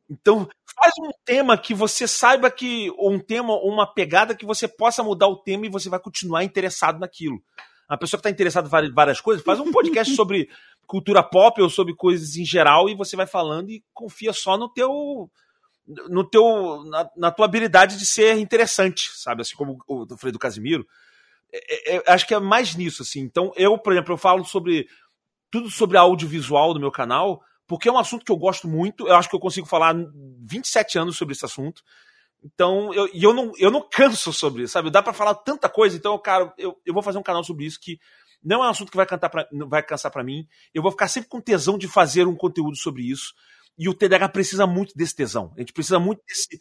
Então, 0.10 0.49
faz 0.76 0.91
um 0.99 1.12
tema 1.24 1.55
que 1.55 1.76
você 1.76 2.07
saiba 2.07 2.49
que, 2.49 2.91
ou 2.97 3.12
um 3.12 3.20
tema, 3.20 3.53
ou 3.53 3.72
uma 3.72 3.86
pegada 3.86 4.34
que 4.34 4.43
você 4.43 4.68
possa 4.68 5.03
mudar 5.03 5.28
o 5.28 5.38
tema 5.38 5.68
e 5.68 5.70
você 5.70 5.88
vai 5.88 5.99
continuar 5.99 6.43
interessado 6.43 6.99
naquilo 6.99 7.39
a 7.90 7.98
pessoa 7.98 8.20
que 8.20 8.22
está 8.22 8.30
interessada 8.30 8.68
em 8.86 8.94
várias 8.94 9.20
coisas, 9.20 9.44
faz 9.44 9.60
um 9.60 9.72
podcast 9.72 10.16
sobre 10.16 10.48
cultura 10.86 11.24
pop 11.24 11.60
ou 11.60 11.70
sobre 11.70 11.96
coisas 11.96 12.36
em 12.36 12.46
geral 12.46 12.88
e 12.88 12.96
você 12.96 13.16
vai 13.16 13.26
falando 13.26 13.72
e 13.72 13.84
confia 13.94 14.32
só 14.32 14.58
no 14.58 14.72
teu 14.72 15.30
no 16.08 16.24
teu 16.24 16.84
na, 16.86 17.10
na 17.18 17.32
tua 17.32 17.46
habilidade 17.46 17.98
de 17.98 18.06
ser 18.06 18.38
interessante, 18.38 19.10
sabe? 19.16 19.42
Assim 19.42 19.56
como 19.56 19.80
eu 19.90 20.18
falei 20.18 20.32
do 20.32 20.38
Casimiro, 20.38 20.86
é, 21.52 21.96
é, 21.96 21.98
é, 21.98 22.04
acho 22.14 22.28
que 22.28 22.34
é 22.36 22.40
mais 22.40 22.76
nisso 22.76 23.02
assim. 23.02 23.22
Então, 23.22 23.52
eu, 23.56 23.76
por 23.76 23.92
exemplo, 23.92 24.14
eu 24.14 24.18
falo 24.18 24.46
sobre 24.46 24.88
tudo 25.50 25.68
sobre 25.72 25.98
audiovisual 25.98 26.76
do 26.76 26.80
meu 26.80 26.92
canal, 26.92 27.42
porque 27.68 27.90
é 27.90 27.92
um 27.92 27.98
assunto 27.98 28.24
que 28.24 28.32
eu 28.32 28.38
gosto 28.38 28.68
muito, 28.68 29.08
eu 29.08 29.16
acho 29.16 29.28
que 29.28 29.36
eu 29.36 29.40
consigo 29.40 29.66
falar 29.66 29.96
27 30.48 31.00
anos 31.00 31.18
sobre 31.18 31.34
esse 31.34 31.46
assunto. 31.46 31.82
Então, 32.44 32.94
eu, 32.94 33.10
e 33.14 33.24
eu 33.24 33.34
não, 33.34 33.52
eu 33.58 33.70
não 33.70 33.88
canso 33.90 34.32
sobre 34.32 34.64
isso, 34.64 34.74
sabe? 34.74 34.90
Dá 34.90 35.02
para 35.02 35.14
falar 35.14 35.36
tanta 35.36 35.68
coisa, 35.68 35.98
então, 35.98 36.18
cara, 36.18 36.54
eu, 36.58 36.80
eu 36.86 36.94
vou 36.94 37.04
fazer 37.04 37.18
um 37.18 37.24
canal 37.24 37.44
sobre 37.44 37.66
isso 37.66 37.80
que 37.80 38.00
não 38.44 38.64
é 38.64 38.68
um 38.68 38.72
assunto 38.72 38.90
que 38.90 38.98
vai, 38.98 39.06
cantar 39.06 39.30
pra, 39.30 39.48
vai 39.68 39.84
cansar 39.84 40.12
para 40.12 40.24
mim. 40.24 40.48
Eu 40.74 40.82
vou 40.82 40.92
ficar 40.92 41.08
sempre 41.08 41.30
com 41.30 41.42
tesão 41.42 41.78
de 41.78 41.88
fazer 41.88 42.28
um 42.28 42.36
conteúdo 42.36 42.76
sobre 42.78 43.04
isso. 43.04 43.34
E 43.78 43.88
o 43.88 43.94
TDAH 43.94 44.30
precisa 44.30 44.66
muito 44.66 44.94
desse 44.96 45.16
tesão. 45.16 45.54
A 45.56 45.60
gente 45.60 45.74
precisa 45.74 46.00
muito 46.00 46.22
desse. 46.28 46.60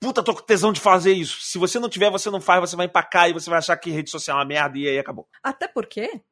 Puta, 0.00 0.22
tô 0.22 0.34
com 0.34 0.42
tesão 0.42 0.72
de 0.72 0.80
fazer 0.80 1.12
isso. 1.12 1.40
Se 1.40 1.58
você 1.58 1.78
não 1.78 1.88
tiver, 1.88 2.10
você 2.10 2.30
não 2.30 2.40
faz, 2.40 2.60
você 2.60 2.76
vai 2.76 2.86
empacar 2.86 3.30
e 3.30 3.32
você 3.32 3.48
vai 3.48 3.58
achar 3.58 3.76
que 3.76 3.90
rede 3.90 4.10
social 4.10 4.36
é 4.36 4.40
uma 4.40 4.46
merda 4.46 4.78
e 4.78 4.88
aí 4.88 4.98
acabou. 4.98 5.28
Até 5.42 5.68
porque, 5.68 6.22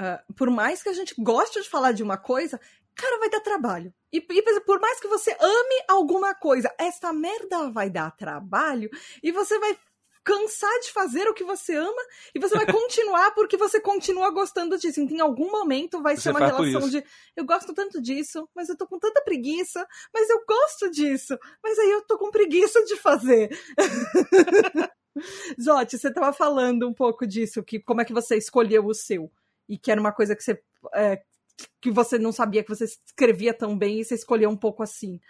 uh, 0.00 0.34
por 0.34 0.50
mais 0.50 0.82
que 0.82 0.88
a 0.88 0.92
gente 0.92 1.14
goste 1.18 1.62
de 1.62 1.68
falar 1.68 1.92
de 1.92 2.02
uma 2.02 2.16
coisa, 2.16 2.60
cara, 2.94 3.18
vai 3.18 3.30
dar 3.30 3.40
trabalho. 3.40 3.92
E, 4.12 4.18
e, 4.18 4.60
por 4.60 4.80
mais 4.80 5.00
que 5.00 5.08
você 5.08 5.36
ame 5.40 5.84
alguma 5.88 6.34
coisa, 6.34 6.72
essa 6.78 7.12
merda 7.12 7.70
vai 7.70 7.90
dar 7.90 8.10
trabalho 8.16 8.88
e 9.22 9.32
você 9.32 9.58
vai 9.58 9.76
cansar 10.24 10.72
de 10.80 10.90
fazer 10.90 11.28
o 11.28 11.34
que 11.34 11.44
você 11.44 11.74
ama 11.74 12.02
e 12.34 12.40
você 12.40 12.54
vai 12.56 12.64
continuar 12.72 13.32
porque 13.32 13.56
você 13.56 13.78
continua 13.78 14.30
gostando 14.30 14.78
disso. 14.78 15.00
Então, 15.00 15.16
em 15.16 15.20
algum 15.20 15.50
momento 15.50 16.00
vai 16.00 16.16
ser 16.16 16.30
uma 16.30 16.40
relação 16.40 16.88
de 16.88 17.04
eu 17.36 17.44
gosto 17.44 17.74
tanto 17.74 18.00
disso, 18.00 18.48
mas 18.54 18.68
eu 18.68 18.76
tô 18.76 18.86
com 18.86 18.98
tanta 18.98 19.20
preguiça, 19.22 19.86
mas 20.12 20.30
eu 20.30 20.42
gosto 20.48 20.90
disso, 20.90 21.38
mas 21.62 21.78
aí 21.78 21.90
eu 21.90 22.02
tô 22.02 22.16
com 22.18 22.30
preguiça 22.30 22.82
de 22.84 22.96
fazer. 22.96 23.50
Zote, 25.60 25.96
você 25.96 26.12
tava 26.12 26.32
falando 26.32 26.88
um 26.88 26.94
pouco 26.94 27.26
disso, 27.26 27.62
que 27.62 27.78
como 27.78 28.00
é 28.00 28.04
que 28.04 28.12
você 28.12 28.36
escolheu 28.36 28.86
o 28.86 28.94
seu? 28.94 29.30
E 29.68 29.78
que 29.78 29.90
era 29.90 30.00
uma 30.00 30.12
coisa 30.12 30.34
que 30.34 30.42
você 30.42 30.60
é, 30.94 31.22
que 31.80 31.90
você 31.90 32.18
não 32.18 32.32
sabia 32.32 32.62
que 32.62 32.74
você 32.74 32.84
escrevia 32.84 33.54
tão 33.54 33.76
bem 33.76 34.00
e 34.00 34.04
você 34.04 34.14
escolheu 34.14 34.50
um 34.50 34.56
pouco 34.56 34.82
assim. 34.82 35.20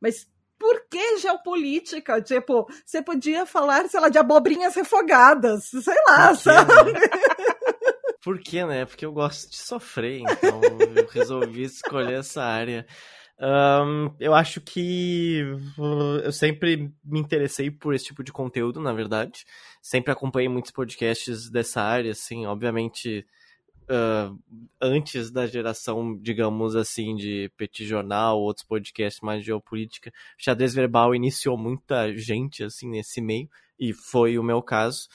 Mas 0.00 0.26
por 0.58 0.86
que 0.88 1.18
geopolítica? 1.18 2.20
Tipo, 2.20 2.66
você 2.84 3.02
podia 3.02 3.44
falar, 3.46 3.88
sei 3.88 4.00
lá, 4.00 4.08
de 4.08 4.18
abobrinhas 4.18 4.74
refogadas, 4.74 5.64
sei 5.64 5.96
lá, 6.06 6.28
por 6.28 6.36
sabe? 6.36 6.92
Né? 6.92 7.00
Por 8.22 8.40
que, 8.40 8.64
né? 8.64 8.86
Porque 8.86 9.04
eu 9.04 9.12
gosto 9.12 9.50
de 9.50 9.56
sofrer, 9.56 10.20
então 10.20 10.62
eu 10.96 11.06
resolvi 11.10 11.64
escolher 11.64 12.20
essa 12.20 12.42
área. 12.42 12.86
Um, 13.38 14.14
eu 14.18 14.32
acho 14.32 14.62
que 14.62 15.42
eu 16.22 16.32
sempre 16.32 16.90
me 17.04 17.20
interessei 17.20 17.70
por 17.70 17.94
esse 17.94 18.06
tipo 18.06 18.24
de 18.24 18.32
conteúdo, 18.32 18.80
na 18.80 18.94
verdade. 18.94 19.44
Sempre 19.82 20.10
acompanhei 20.10 20.48
muitos 20.48 20.70
podcasts 20.70 21.50
dessa 21.50 21.82
área, 21.82 22.12
assim, 22.12 22.46
obviamente 22.46 23.26
uh, 23.84 24.38
antes 24.80 25.30
da 25.30 25.46
geração, 25.46 26.16
digamos 26.16 26.76
assim, 26.76 27.14
de 27.16 27.50
Petit 27.56 27.86
Jornal, 27.86 28.40
outros 28.40 28.66
podcasts 28.66 29.20
mais 29.20 29.40
de 29.40 29.46
geopolítica, 29.46 30.12
xadrez 30.38 30.74
verbal 30.74 31.14
iniciou 31.14 31.56
muita 31.56 32.16
gente 32.16 32.62
assim 32.62 32.88
nesse 32.88 33.20
meio, 33.20 33.48
e 33.78 33.92
foi 33.92 34.38
o 34.38 34.42
meu 34.42 34.62
caso. 34.62 35.08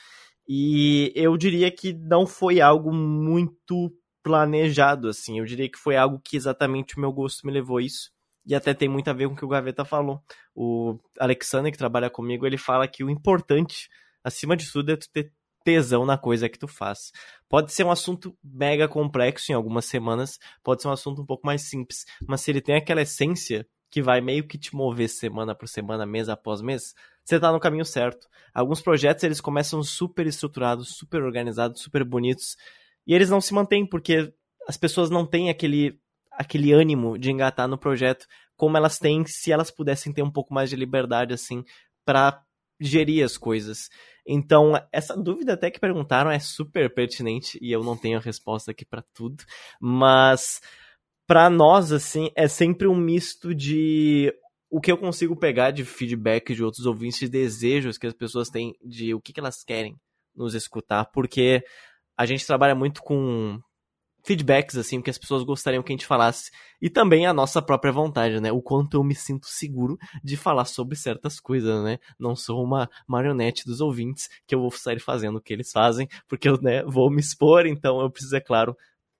E 0.48 1.12
eu 1.16 1.38
diria 1.38 1.70
que 1.72 1.94
não 1.94 2.26
foi 2.26 2.60
algo 2.60 2.92
muito 2.92 3.94
planejado, 4.24 5.08
assim. 5.08 5.40
Eu 5.40 5.46
diria 5.46 5.70
que 5.70 5.78
foi 5.78 5.96
algo 5.96 6.20
que 6.20 6.36
exatamente 6.36 6.98
o 6.98 7.00
meu 7.00 7.12
gosto 7.12 7.46
me 7.46 7.54
levou 7.54 7.78
a 7.78 7.84
isso. 7.84 8.12
E 8.46 8.56
até 8.56 8.74
tem 8.74 8.90
muito 8.90 9.08
a 9.10 9.14
ver 9.14 9.28
com 9.28 9.34
o 9.34 9.38
que 9.38 9.46
o 9.46 9.48
Gaveta 9.48 9.86
falou. 9.86 10.24
O 10.56 10.98
Alexander, 11.20 11.72
que 11.72 11.78
trabalha 11.78 12.10
comigo, 12.10 12.48
ele 12.48 12.58
fala 12.58 12.88
que 12.88 13.04
o 13.04 13.10
importante, 13.10 13.90
acima 14.24 14.58
de 14.58 14.72
tudo, 14.72 14.92
é 14.92 14.98
tu 14.98 15.08
ter 15.12 15.32
tesão 15.64 16.06
na 16.06 16.18
coisa 16.18 16.50
que 16.50 16.60
tu 16.60 16.68
faz. 16.68 17.12
Pode 17.48 17.72
ser 17.72 17.84
um 17.84 17.92
assunto 17.92 18.38
mega 18.44 18.88
complexo 18.88 19.52
em 19.52 19.56
algumas 19.56 19.86
semanas, 19.86 20.40
pode 20.64 20.82
ser 20.82 20.88
um 20.88 20.92
assunto 20.92 21.22
um 21.22 21.26
pouco 21.26 21.46
mais 21.46 21.64
simples, 21.64 22.06
mas 22.28 22.42
se 22.42 22.52
ele 22.52 22.62
tem 22.62 22.76
aquela 22.76 23.02
essência 23.02 23.68
que 23.92 24.02
vai 24.02 24.22
meio 24.22 24.48
que 24.48 24.58
te 24.58 24.76
mover 24.76 25.10
semana 25.10 25.56
por 25.56 25.68
semana, 25.68 26.06
mês 26.06 26.30
após 26.30 26.62
mês, 26.62 26.94
você 27.26 27.40
tá 27.40 27.52
no 27.52 27.60
caminho 27.60 27.86
certo. 27.86 28.28
Alguns 28.54 28.82
projetos 28.82 29.24
eles 29.24 29.42
começam 29.42 29.82
super 29.84 30.28
estruturados, 30.28 30.96
super 30.96 31.24
organizados, 31.24 31.82
super 31.82 32.04
bonitos, 32.04 32.56
e 33.06 33.14
eles 33.14 33.30
não 33.30 33.42
se 33.42 33.54
mantêm 33.54 33.86
porque 33.86 34.34
as 34.68 34.78
pessoas 34.78 35.10
não 35.10 35.26
têm 35.26 35.50
aquele 35.50 36.00
aquele 36.32 36.72
ânimo 36.72 37.18
de 37.18 37.32
engatar 37.32 37.68
no 37.68 37.78
projeto 37.78 38.26
como 38.56 38.78
elas 38.78 38.98
têm 38.98 39.26
se 39.26 39.52
elas 39.52 39.70
pudessem 39.70 40.14
ter 40.14 40.22
um 40.22 40.32
pouco 40.32 40.54
mais 40.54 40.70
de 40.70 40.76
liberdade 40.76 41.34
assim 41.34 41.66
para 42.06 42.42
gerir 42.80 43.24
as 43.24 43.38
coisas. 43.38 43.90
Então, 44.26 44.74
essa 44.92 45.16
dúvida 45.18 45.54
até 45.54 45.72
que 45.72 45.80
perguntaram 45.80 46.30
é 46.30 46.40
super 46.40 46.94
pertinente 46.94 47.58
e 47.62 47.72
eu 47.72 47.84
não 47.84 47.98
tenho 47.98 48.18
a 48.18 48.22
resposta 48.22 48.72
aqui 48.72 48.86
para 48.86 49.04
tudo, 49.14 49.44
mas 49.82 50.62
para 51.28 51.50
nós 51.50 51.92
assim 51.92 52.30
é 52.36 52.48
sempre 52.48 52.88
um 52.88 52.96
misto 52.96 53.54
de 53.54 54.34
o 54.70 54.80
que 54.80 54.92
eu 54.92 54.98
consigo 54.98 55.36
pegar 55.36 55.72
de 55.72 55.84
feedback 55.84 56.54
de 56.54 56.64
outros 56.64 56.86
ouvintes, 56.86 57.20
de 57.20 57.30
desejos 57.30 57.98
que 57.98 58.08
as 58.08 58.14
pessoas 58.14 58.50
têm 58.50 58.76
de 58.84 59.14
o 59.14 59.22
que, 59.22 59.34
que 59.34 59.40
elas 59.40 59.64
querem 59.64 59.96
nos 60.36 60.54
escutar, 60.54 61.06
porque 61.06 61.64
a 62.18 62.26
gente 62.26 62.46
trabalha 62.46 62.76
muito 62.76 63.02
com 63.02 63.60
feedbacks, 64.24 64.78
assim, 64.78 65.02
que 65.02 65.10
as 65.10 65.18
pessoas 65.18 65.44
gostariam 65.44 65.82
que 65.82 65.92
a 65.92 65.96
gente 65.96 66.06
falasse. 66.06 66.52
E 66.82 66.90
também 66.90 67.26
a 67.26 67.34
nossa 67.34 67.62
própria 67.62 67.92
vontade, 67.92 68.40
né? 68.40 68.52
O 68.52 68.62
quanto 68.62 68.98
eu 68.98 69.04
me 69.04 69.16
sinto 69.16 69.48
seguro 69.48 69.98
de 70.24 70.38
falar 70.38 70.66
sobre 70.66 70.96
certas 70.96 71.40
coisas, 71.40 71.84
né? 71.84 72.00
Não 72.18 72.36
sou 72.36 72.64
uma 72.64 72.90
marionete 73.08 73.66
dos 73.66 73.82
ouvintes 73.82 74.30
que 74.48 74.54
eu 74.54 74.62
vou 74.62 74.72
sair 74.72 75.00
fazendo 75.00 75.38
o 75.38 75.42
que 75.42 75.54
eles 75.54 75.72
fazem, 75.72 76.08
porque 76.28 76.50
eu 76.50 76.60
né, 76.62 76.84
vou 76.84 77.10
me 77.10 77.20
expor, 77.20 77.66
então 77.66 78.02
eu 78.02 78.10
preciso, 78.10 78.36
é 78.36 78.42
claro, 78.42 78.76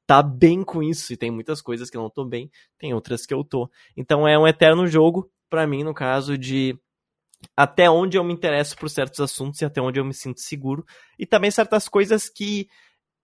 tá 0.06 0.22
bem 0.22 0.64
com 0.64 0.82
isso. 0.82 1.14
E 1.14 1.18
tem 1.18 1.32
muitas 1.32 1.62
coisas 1.62 1.90
que 1.90 1.98
eu 1.98 2.02
não 2.02 2.10
tô 2.10 2.26
bem, 2.26 2.50
tem 2.78 2.94
outras 2.94 3.26
que 3.26 3.34
eu 3.34 3.44
tô. 3.44 3.70
Então 3.96 4.28
é 4.28 4.38
um 4.38 4.48
eterno 4.48 4.88
jogo, 4.88 5.30
para 5.50 5.66
mim, 5.68 5.84
no 5.84 5.94
caso, 5.94 6.38
de 6.38 6.78
até 7.56 7.90
onde 7.90 8.18
eu 8.18 8.24
me 8.24 8.34
interesso 8.34 8.76
por 8.76 8.90
certos 8.90 9.20
assuntos 9.20 9.62
e 9.62 9.66
até 9.66 9.82
onde 9.82 10.00
eu 10.00 10.06
me 10.06 10.14
sinto 10.14 10.42
seguro. 10.42 10.86
E 11.18 11.26
também 11.26 11.52
certas 11.52 11.88
coisas 11.88 12.30
que 12.30 12.68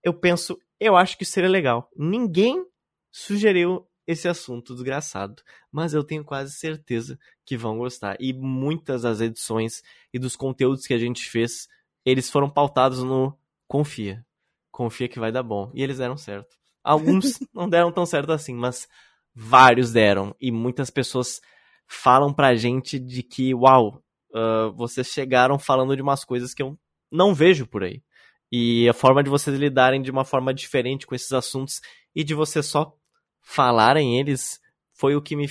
eu 0.04 0.14
penso, 0.14 0.58
eu 0.80 0.96
acho 0.96 1.18
que 1.18 1.26
seria 1.26 1.50
legal. 1.50 1.90
Ninguém 1.96 2.66
sugeriu 3.12 3.88
esse 4.08 4.28
assunto 4.28 4.74
desgraçado, 4.74 5.42
mas 5.72 5.94
eu 5.94 6.04
tenho 6.04 6.24
quase 6.24 6.54
certeza 6.54 7.18
que 7.46 7.58
vão 7.58 7.78
gostar. 7.78 8.16
E 8.20 8.34
muitas 8.34 9.02
das 9.02 9.20
edições 9.20 9.82
e 10.14 10.20
dos 10.20 10.36
conteúdos 10.36 10.86
que 10.86 10.94
a 10.94 10.98
gente 10.98 11.30
fez, 11.30 11.68
eles 12.06 12.30
foram 12.30 12.50
pautados 12.50 13.02
no 13.04 13.38
confia. 13.68 14.26
Confia 14.72 15.08
que 15.08 15.20
vai 15.20 15.32
dar 15.32 15.44
bom. 15.44 15.72
E 15.74 15.82
eles 15.82 15.98
deram 15.98 16.18
certo. 16.18 16.56
Alguns 16.84 17.40
não 17.54 17.68
deram 17.68 17.92
tão 17.92 18.06
certo 18.06 18.32
assim, 18.32 18.54
mas 18.54 18.88
vários 19.34 19.92
deram. 19.92 20.36
E 20.40 20.52
muitas 20.52 20.90
pessoas 20.90 21.42
falam 21.88 22.34
pra 22.34 22.56
gente 22.56 23.00
de 23.00 23.24
que, 23.24 23.54
uau, 23.56 24.04
uh, 24.32 24.72
vocês 24.76 25.08
chegaram 25.08 25.58
falando 25.58 25.96
de 25.96 26.02
umas 26.02 26.24
coisas 26.24 26.54
que 26.54 26.62
eu 26.62 26.78
não 27.12 27.34
vejo 27.34 27.66
por 27.66 27.84
aí. 27.84 28.04
E 28.52 28.88
a 28.88 28.94
forma 28.94 29.24
de 29.24 29.30
vocês 29.30 29.58
lidarem 29.58 30.02
de 30.02 30.12
uma 30.12 30.24
forma 30.24 30.54
diferente 30.54 31.06
com 31.06 31.16
esses 31.16 31.32
assuntos 31.32 31.82
e 32.16 32.24
de 32.24 32.34
vocês 32.34 32.66
só 32.66 32.96
falarem 33.42 34.20
eles 34.20 34.60
foi 34.94 35.16
o 35.16 35.22
que 35.22 35.36
me, 35.36 35.48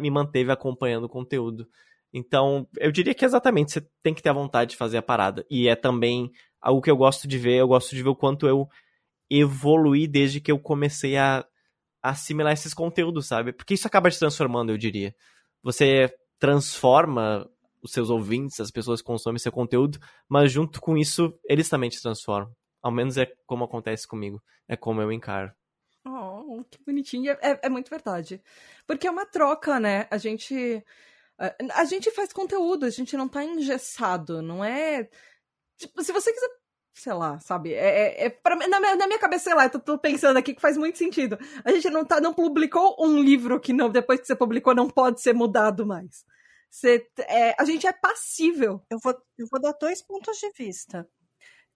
me 0.00 0.10
manteve 0.10 0.50
acompanhando 0.50 1.04
o 1.04 1.08
conteúdo. 1.08 1.68
Então, 2.12 2.66
eu 2.78 2.90
diria 2.90 3.14
que 3.14 3.24
exatamente 3.24 3.72
você 3.72 3.86
tem 4.02 4.14
que 4.14 4.22
ter 4.22 4.30
a 4.30 4.34
vontade 4.34 4.70
de 4.70 4.76
fazer 4.76 4.96
a 4.96 5.02
parada. 5.02 5.44
E 5.50 5.68
é 5.68 5.76
também 5.76 6.30
algo 6.60 6.80
que 6.80 6.90
eu 6.90 6.96
gosto 6.96 7.28
de 7.28 7.36
ver, 7.36 7.56
eu 7.56 7.68
gosto 7.68 7.94
de 7.94 8.02
ver 8.02 8.08
o 8.08 8.16
quanto 8.16 8.46
eu 8.46 8.66
evoluí 9.30 10.06
desde 10.06 10.40
que 10.40 10.50
eu 10.50 10.58
comecei 10.58 11.18
a, 11.18 11.44
assimilar 12.02 12.52
esses 12.52 12.72
conteúdos, 12.72 13.26
sabe? 13.26 13.52
Porque 13.52 13.74
isso 13.74 13.86
acaba 13.86 14.10
te 14.10 14.18
transformando, 14.18 14.72
eu 14.72 14.78
diria. 14.78 15.14
Você 15.62 16.10
transforma 16.38 17.48
os 17.88 17.92
seus 17.94 18.10
ouvintes, 18.10 18.60
as 18.60 18.70
pessoas 18.70 19.02
consomem 19.02 19.38
seu 19.38 19.52
conteúdo, 19.52 19.98
mas 20.28 20.52
junto 20.52 20.80
com 20.80 20.96
isso, 20.96 21.32
eles 21.44 21.68
também 21.68 21.90
te 21.90 22.00
transformam. 22.00 22.52
Ao 22.82 22.92
menos 22.92 23.16
é 23.16 23.26
como 23.46 23.64
acontece 23.64 24.06
comigo. 24.06 24.42
É 24.68 24.76
como 24.76 25.02
eu 25.02 25.10
encaro. 25.10 25.52
Oh, 26.06 26.64
que 26.70 26.78
bonitinho. 26.84 27.32
É, 27.40 27.60
é 27.62 27.68
muito 27.68 27.90
verdade. 27.90 28.40
Porque 28.86 29.06
é 29.06 29.10
uma 29.10 29.26
troca, 29.26 29.80
né? 29.80 30.06
A 30.10 30.16
gente. 30.16 30.84
A 31.72 31.84
gente 31.84 32.10
faz 32.10 32.32
conteúdo, 32.32 32.84
a 32.84 32.90
gente 32.90 33.16
não 33.16 33.28
tá 33.28 33.44
engessado, 33.44 34.42
não 34.42 34.64
é. 34.64 35.08
Tipo, 35.76 36.02
se 36.02 36.12
você 36.12 36.32
quiser 36.32 36.48
sei 36.98 37.12
lá, 37.12 37.38
sabe? 37.38 37.72
É, 37.72 38.24
é, 38.24 38.26
é 38.26 38.30
pra, 38.30 38.56
na, 38.56 38.80
minha, 38.80 38.96
na 38.96 39.06
minha 39.06 39.18
cabeça, 39.18 39.44
sei 39.44 39.54
lá, 39.54 39.64
eu 39.64 39.70
tô, 39.70 39.78
tô, 39.78 39.98
pensando 39.98 40.36
aqui 40.36 40.54
que 40.54 40.60
faz 40.60 40.76
muito 40.76 40.98
sentido. 40.98 41.38
A 41.64 41.70
gente 41.70 41.88
não, 41.90 42.04
tá, 42.04 42.20
não 42.20 42.34
publicou 42.34 42.96
um 42.98 43.20
livro 43.22 43.60
que 43.60 43.72
não, 43.72 43.88
depois 43.88 44.20
que 44.20 44.26
você 44.26 44.34
publicou 44.34 44.74
não 44.74 44.90
pode 44.90 45.20
ser 45.20 45.32
mudado 45.32 45.86
mais. 45.86 46.24
Você, 46.70 47.08
é, 47.20 47.54
a 47.60 47.64
gente 47.64 47.86
é 47.86 47.92
passível. 47.92 48.84
Eu 48.90 48.98
vou, 49.02 49.14
eu 49.38 49.46
vou 49.50 49.60
dar 49.60 49.72
dois 49.72 50.02
pontos 50.02 50.38
de 50.38 50.50
vista. 50.50 51.08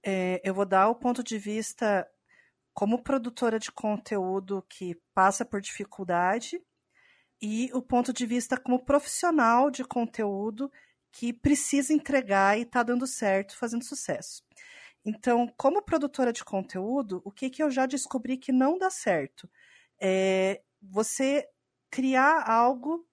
É, 0.04 0.40
eu 0.44 0.54
vou 0.54 0.66
dar 0.66 0.88
o 0.88 0.94
ponto 0.94 1.22
de 1.22 1.38
vista 1.38 2.08
como 2.74 3.02
produtora 3.02 3.58
de 3.58 3.70
conteúdo 3.70 4.64
que 4.68 4.96
passa 5.14 5.44
por 5.44 5.60
dificuldade 5.60 6.60
e 7.40 7.70
o 7.74 7.82
ponto 7.82 8.12
de 8.12 8.24
vista 8.24 8.56
como 8.56 8.84
profissional 8.84 9.70
de 9.70 9.84
conteúdo 9.84 10.70
que 11.12 11.32
precisa 11.32 11.92
entregar 11.92 12.58
e 12.58 12.62
está 12.62 12.82
dando 12.82 13.06
certo, 13.06 13.56
fazendo 13.56 13.84
sucesso. 13.84 14.42
Então, 15.04 15.52
como 15.56 15.82
produtora 15.82 16.32
de 16.32 16.44
conteúdo, 16.44 17.20
o 17.24 17.30
que, 17.30 17.50
que 17.50 17.62
eu 17.62 17.70
já 17.70 17.86
descobri 17.86 18.36
que 18.36 18.52
não 18.52 18.78
dá 18.78 18.88
certo? 18.88 19.50
É 20.00 20.62
você 20.80 21.46
criar 21.90 22.48
algo 22.48 23.06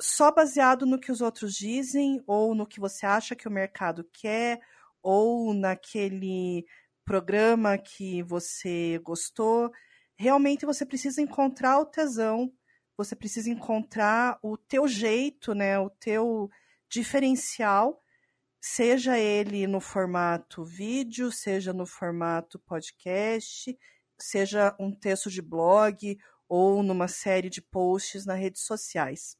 só 0.00 0.30
baseado 0.30 0.84
no 0.84 0.98
que 0.98 1.10
os 1.10 1.20
outros 1.20 1.54
dizem, 1.54 2.22
ou 2.26 2.54
no 2.54 2.66
que 2.66 2.80
você 2.80 3.06
acha 3.06 3.34
que 3.34 3.48
o 3.48 3.50
mercado 3.50 4.04
quer, 4.12 4.60
ou 5.02 5.54
naquele 5.54 6.64
programa 7.04 7.78
que 7.78 8.22
você 8.22 8.98
gostou. 9.02 9.70
Realmente 10.16 10.66
você 10.66 10.84
precisa 10.84 11.22
encontrar 11.22 11.78
o 11.78 11.86
tesão, 11.86 12.52
você 12.96 13.14
precisa 13.14 13.50
encontrar 13.50 14.38
o 14.42 14.56
teu 14.56 14.88
jeito, 14.88 15.54
né, 15.54 15.78
o 15.78 15.90
teu 15.90 16.50
diferencial, 16.88 18.02
seja 18.60 19.18
ele 19.18 19.66
no 19.66 19.80
formato 19.80 20.64
vídeo, 20.64 21.30
seja 21.30 21.72
no 21.72 21.86
formato 21.86 22.58
podcast, 22.58 23.78
seja 24.18 24.74
um 24.80 24.90
texto 24.92 25.30
de 25.30 25.42
blog 25.42 26.18
ou 26.48 26.82
numa 26.82 27.08
série 27.08 27.50
de 27.50 27.60
posts 27.60 28.24
nas 28.24 28.38
redes 28.38 28.62
sociais. 28.62 29.36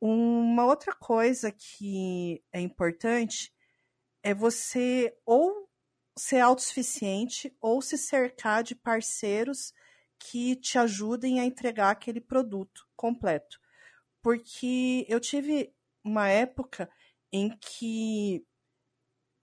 Uma 0.00 0.66
outra 0.66 0.94
coisa 0.94 1.50
que 1.50 2.42
é 2.52 2.60
importante 2.60 3.52
é 4.22 4.34
você 4.34 5.16
ou 5.24 5.68
ser 6.16 6.40
autossuficiente 6.40 7.56
ou 7.60 7.82
se 7.82 7.98
cercar 7.98 8.62
de 8.62 8.74
parceiros 8.74 9.72
que 10.18 10.56
te 10.56 10.78
ajudem 10.78 11.40
a 11.40 11.44
entregar 11.44 11.90
aquele 11.90 12.20
produto 12.20 12.86
completo. 12.96 13.60
Porque 14.22 15.04
eu 15.08 15.20
tive 15.20 15.74
uma 16.02 16.28
época 16.28 16.88
em 17.32 17.50
que 17.58 18.46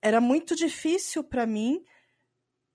era 0.02 0.20
muito 0.20 0.56
difícil 0.56 1.24
para 1.24 1.46
mim 1.46 1.84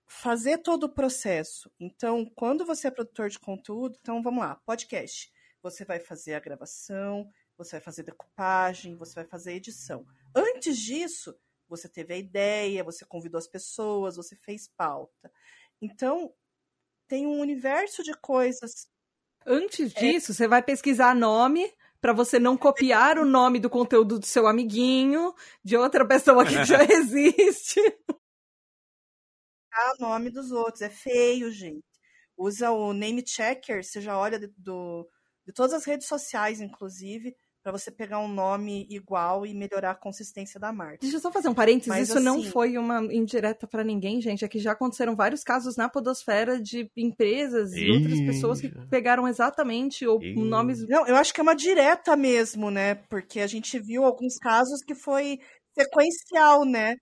fazer 0.05 0.59
todo 0.59 0.85
o 0.85 0.93
processo. 0.93 1.69
Então, 1.79 2.25
quando 2.35 2.65
você 2.65 2.87
é 2.87 2.91
produtor 2.91 3.29
de 3.29 3.39
conteúdo, 3.39 3.97
então 3.99 4.23
vamos 4.23 4.41
lá, 4.41 4.55
podcast. 4.65 5.29
Você 5.61 5.83
vai 5.83 5.99
fazer 5.99 6.35
a 6.35 6.39
gravação, 6.39 7.29
você 7.57 7.77
vai 7.77 7.81
fazer 7.81 8.03
decupagem, 8.03 8.95
você 8.95 9.15
vai 9.15 9.25
fazer 9.25 9.53
edição. 9.53 10.05
Antes 10.35 10.77
disso, 10.77 11.35
você 11.67 11.89
teve 11.89 12.13
a 12.13 12.17
ideia, 12.17 12.83
você 12.83 13.05
convidou 13.05 13.37
as 13.37 13.47
pessoas, 13.47 14.15
você 14.15 14.35
fez 14.35 14.67
pauta. 14.67 15.31
Então, 15.81 16.33
tem 17.07 17.25
um 17.25 17.39
universo 17.39 18.03
de 18.03 18.13
coisas. 18.13 18.87
Antes 19.45 19.95
é 19.95 19.99
disso, 19.99 20.31
é... 20.31 20.35
você 20.35 20.47
vai 20.47 20.61
pesquisar 20.61 21.15
nome 21.15 21.73
para 21.99 22.13
você 22.13 22.37
não 22.37 22.57
copiar 22.57 23.17
o 23.17 23.25
nome 23.25 23.59
do 23.59 23.69
conteúdo 23.69 24.19
do 24.19 24.25
seu 24.25 24.47
amiguinho, 24.47 25.33
de 25.63 25.75
outra 25.75 26.07
pessoa 26.07 26.45
que 26.45 26.63
já 26.63 26.83
existe. 26.85 27.81
O 29.99 30.01
nome 30.01 30.29
dos 30.29 30.51
outros 30.51 30.81
é 30.81 30.89
feio, 30.89 31.51
gente. 31.51 31.83
Usa 32.35 32.71
o 32.71 32.93
name 32.93 33.23
checker, 33.25 33.83
você 33.83 33.99
já 33.99 34.17
olha 34.17 34.39
do, 34.57 35.09
de 35.45 35.53
todas 35.53 35.73
as 35.73 35.85
redes 35.85 36.07
sociais, 36.07 36.61
inclusive, 36.61 37.35
para 37.67 37.77
você 37.77 37.91
pegar 37.91 38.19
um 38.19 38.29
nome 38.29 38.87
igual 38.89 39.45
e 39.45 39.53
melhorar 39.53 39.91
a 39.91 39.95
consistência 39.95 40.57
da 40.57 40.71
marca. 40.71 40.99
Deixa 41.01 41.17
eu 41.17 41.19
só 41.19 41.29
fazer 41.29 41.49
um 41.49 41.53
parênteses, 41.53 41.89
Mas, 41.89 42.07
isso 42.07 42.17
assim... 42.17 42.25
não 42.25 42.41
foi 42.41 42.77
uma 42.77 43.03
indireta 43.13 43.67
para 43.67 43.83
ninguém, 43.83 44.21
gente, 44.21 44.45
é 44.45 44.47
que 44.47 44.57
já 44.57 44.71
aconteceram 44.71 45.17
vários 45.17 45.43
casos 45.43 45.75
na 45.75 45.89
podosfera 45.89 46.61
de 46.61 46.89
empresas 46.95 47.73
e 47.73 47.91
outras 47.91 48.21
pessoas 48.21 48.61
que 48.61 48.69
pegaram 48.89 49.27
exatamente 49.27 50.07
ou 50.07 50.17
nomes... 50.37 50.87
Não, 50.87 51.05
eu 51.07 51.17
acho 51.17 51.33
que 51.33 51.41
é 51.41 51.43
uma 51.43 51.55
direta 51.55 52.15
mesmo, 52.15 52.71
né? 52.71 52.95
Porque 53.09 53.41
a 53.41 53.47
gente 53.47 53.77
viu 53.79 54.05
alguns 54.05 54.37
casos 54.37 54.81
que 54.81 54.95
foi 54.95 55.37
sequencial, 55.77 56.63
né? 56.63 56.95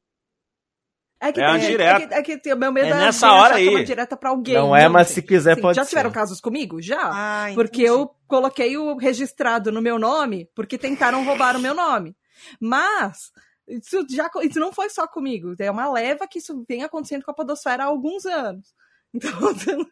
É 1.19 1.31
que, 1.31 1.41
é, 1.41 1.47
uma 1.47 1.57
é, 1.57 1.59
direta. 1.59 2.15
É 2.15 2.21
que, 2.21 2.31
é 2.33 2.37
que 2.37 2.53
o 2.53 2.57
meu 2.57 2.71
medo 2.71 2.87
é, 2.87 2.91
é 2.91 2.95
nessa 2.95 3.31
hora 3.31 3.55
aí. 3.55 3.69
uma 3.69 3.83
direta 3.83 4.17
pra 4.17 4.29
alguém. 4.29 4.55
Não 4.55 4.75
é, 4.75 4.87
mas 4.87 5.09
se 5.09 5.21
quiser 5.21 5.55
Sim, 5.55 5.61
pode 5.61 5.75
Já 5.75 5.83
ser. 5.83 5.89
tiveram 5.89 6.11
casos 6.11 6.41
comigo? 6.41 6.81
Já. 6.81 6.99
Ah, 7.01 7.45
porque 7.55 7.81
eu 7.81 8.13
coloquei 8.27 8.77
o 8.77 8.97
registrado 8.97 9.71
no 9.71 9.81
meu 9.81 9.97
nome 9.97 10.49
porque 10.53 10.77
tentaram 10.77 11.23
roubar 11.23 11.55
o 11.55 11.59
meu 11.59 11.73
nome. 11.73 12.15
Mas 12.59 13.31
isso, 13.67 14.05
já, 14.09 14.29
isso 14.43 14.59
não 14.59 14.71
foi 14.71 14.89
só 14.89 15.07
comigo. 15.07 15.55
É 15.57 15.71
uma 15.71 15.91
leva 15.91 16.27
que 16.27 16.39
isso 16.39 16.63
vem 16.67 16.83
acontecendo 16.83 17.23
com 17.23 17.31
a 17.31 17.35
podosfera 17.35 17.83
há 17.83 17.87
alguns 17.87 18.25
anos. 18.25 18.73
Então... 19.15 19.87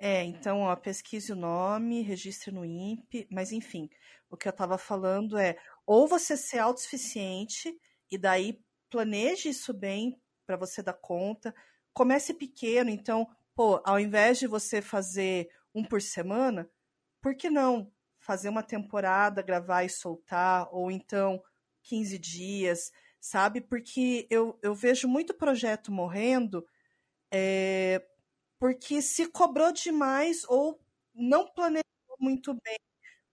É, 0.00 0.22
então, 0.22 0.60
ó, 0.60 0.76
pesquise 0.76 1.32
o 1.32 1.36
nome, 1.36 2.02
registre 2.02 2.52
no 2.52 2.64
INPE, 2.64 3.26
mas 3.32 3.50
enfim, 3.50 3.90
o 4.30 4.36
que 4.36 4.46
eu 4.46 4.50
estava 4.50 4.78
falando 4.78 5.36
é 5.36 5.56
ou 5.84 6.06
você 6.06 6.36
ser 6.36 6.60
autossuficiente 6.60 7.74
e 8.08 8.16
daí 8.16 8.60
planeje 8.88 9.48
isso 9.48 9.74
bem 9.74 10.16
para 10.48 10.56
você 10.56 10.82
dar 10.82 10.94
conta. 10.94 11.54
Comece 11.92 12.32
pequeno, 12.32 12.88
então, 12.88 13.28
pô, 13.54 13.82
ao 13.84 14.00
invés 14.00 14.38
de 14.38 14.46
você 14.46 14.80
fazer 14.80 15.50
um 15.74 15.84
por 15.84 16.00
semana, 16.00 16.66
por 17.20 17.36
que 17.36 17.50
não 17.50 17.92
fazer 18.18 18.48
uma 18.48 18.62
temporada, 18.62 19.42
gravar 19.42 19.84
e 19.84 19.90
soltar, 19.90 20.66
ou 20.72 20.90
então 20.90 21.42
15 21.82 22.18
dias, 22.18 22.90
sabe? 23.20 23.60
Porque 23.60 24.26
eu, 24.30 24.58
eu 24.62 24.74
vejo 24.74 25.06
muito 25.06 25.34
projeto 25.34 25.92
morrendo 25.92 26.66
é, 27.30 28.02
porque 28.58 29.02
se 29.02 29.26
cobrou 29.26 29.70
demais 29.70 30.44
ou 30.48 30.80
não 31.14 31.46
planejou 31.46 31.84
muito 32.18 32.54
bem 32.54 32.78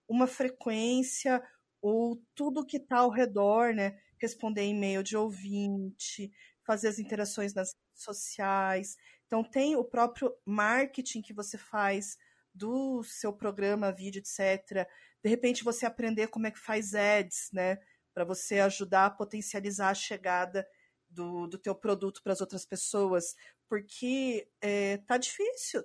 uma 0.06 0.26
frequência 0.26 1.42
ou 1.80 2.22
tudo 2.34 2.66
que 2.66 2.76
está 2.76 2.98
ao 2.98 3.10
redor, 3.10 3.72
né? 3.72 3.98
Responder 4.18 4.64
e-mail 4.66 5.02
de 5.02 5.16
ouvinte, 5.16 6.30
fazer 6.66 6.88
as 6.88 6.98
interações 6.98 7.54
nas 7.54 7.68
redes 7.68 8.04
sociais. 8.04 8.96
Então, 9.26 9.42
tem 9.42 9.76
o 9.76 9.84
próprio 9.84 10.34
marketing 10.44 11.22
que 11.22 11.32
você 11.32 11.56
faz 11.56 12.18
do 12.52 13.02
seu 13.04 13.32
programa, 13.32 13.92
vídeo, 13.92 14.18
etc. 14.18 14.88
De 15.22 15.28
repente, 15.28 15.64
você 15.64 15.86
aprender 15.86 16.28
como 16.28 16.46
é 16.46 16.50
que 16.50 16.58
faz 16.58 16.94
ads, 16.94 17.50
né? 17.52 17.78
Para 18.12 18.24
você 18.24 18.60
ajudar 18.60 19.06
a 19.06 19.10
potencializar 19.10 19.90
a 19.90 19.94
chegada 19.94 20.66
do, 21.08 21.46
do 21.46 21.58
teu 21.58 21.74
produto 21.74 22.22
para 22.22 22.32
as 22.32 22.40
outras 22.40 22.64
pessoas. 22.64 23.36
Porque 23.68 24.48
é, 24.60 24.98
tá 24.98 25.16
difícil. 25.18 25.84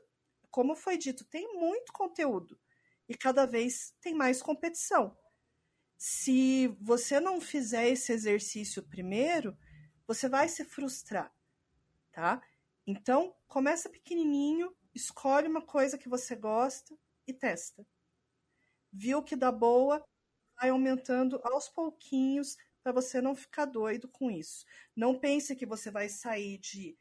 Como 0.50 0.76
foi 0.76 0.98
dito, 0.98 1.26
tem 1.26 1.54
muito 1.60 1.94
conteúdo. 1.94 2.60
E 3.08 3.16
cada 3.16 3.46
vez 3.46 3.94
tem 4.02 4.14
mais 4.14 4.42
competição. 4.42 5.18
Se 5.98 6.68
você 6.80 7.20
não 7.20 7.40
fizer 7.40 7.90
esse 7.90 8.12
exercício 8.12 8.82
primeiro, 8.82 9.56
você 10.14 10.28
vai 10.28 10.50
se 10.50 10.66
frustrar, 10.66 11.34
tá? 12.12 12.42
Então, 12.86 13.34
começa 13.48 13.90
pequenininho, 13.90 14.76
escolhe 14.94 15.48
uma 15.48 15.62
coisa 15.62 15.98
que 15.98 16.10
você 16.10 16.36
gosta 16.36 16.94
e 17.26 17.34
testa. 17.34 17.88
Viu 18.92 19.24
que 19.24 19.38
dá 19.38 19.54
boa, 19.54 20.04
vai 20.60 20.70
aumentando 20.70 21.40
aos 21.46 21.70
pouquinhos 21.70 22.58
para 22.84 22.92
você 22.92 23.22
não 23.22 23.34
ficar 23.34 23.64
doido 23.64 24.10
com 24.10 24.30
isso. 24.30 24.66
Não 24.94 25.18
pense 25.18 25.56
que 25.56 25.66
você 25.66 25.90
vai 25.90 26.10
sair 26.10 26.58
de 26.58 26.98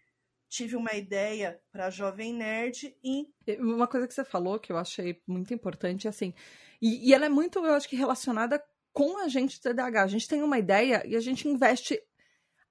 tive 0.48 0.76
uma 0.76 0.94
ideia 0.94 1.60
para 1.72 1.90
jovem 1.90 2.32
nerd 2.32 2.96
e 3.02 3.28
uma 3.58 3.88
coisa 3.88 4.06
que 4.06 4.14
você 4.14 4.24
falou 4.24 4.58
que 4.58 4.72
eu 4.72 4.76
achei 4.76 5.22
muito 5.24 5.54
importante 5.54 6.08
assim 6.08 6.34
e, 6.82 7.08
e 7.08 7.14
ela 7.14 7.26
é 7.26 7.28
muito 7.28 7.64
eu 7.64 7.72
acho 7.72 7.88
que 7.88 7.94
relacionada 7.94 8.60
com 8.92 9.18
a 9.18 9.28
gente 9.28 9.60
TDAH 9.60 10.02
a 10.02 10.06
gente 10.08 10.26
tem 10.26 10.42
uma 10.42 10.58
ideia 10.58 11.06
e 11.06 11.14
a 11.14 11.20
gente 11.20 11.46
investe 11.46 12.02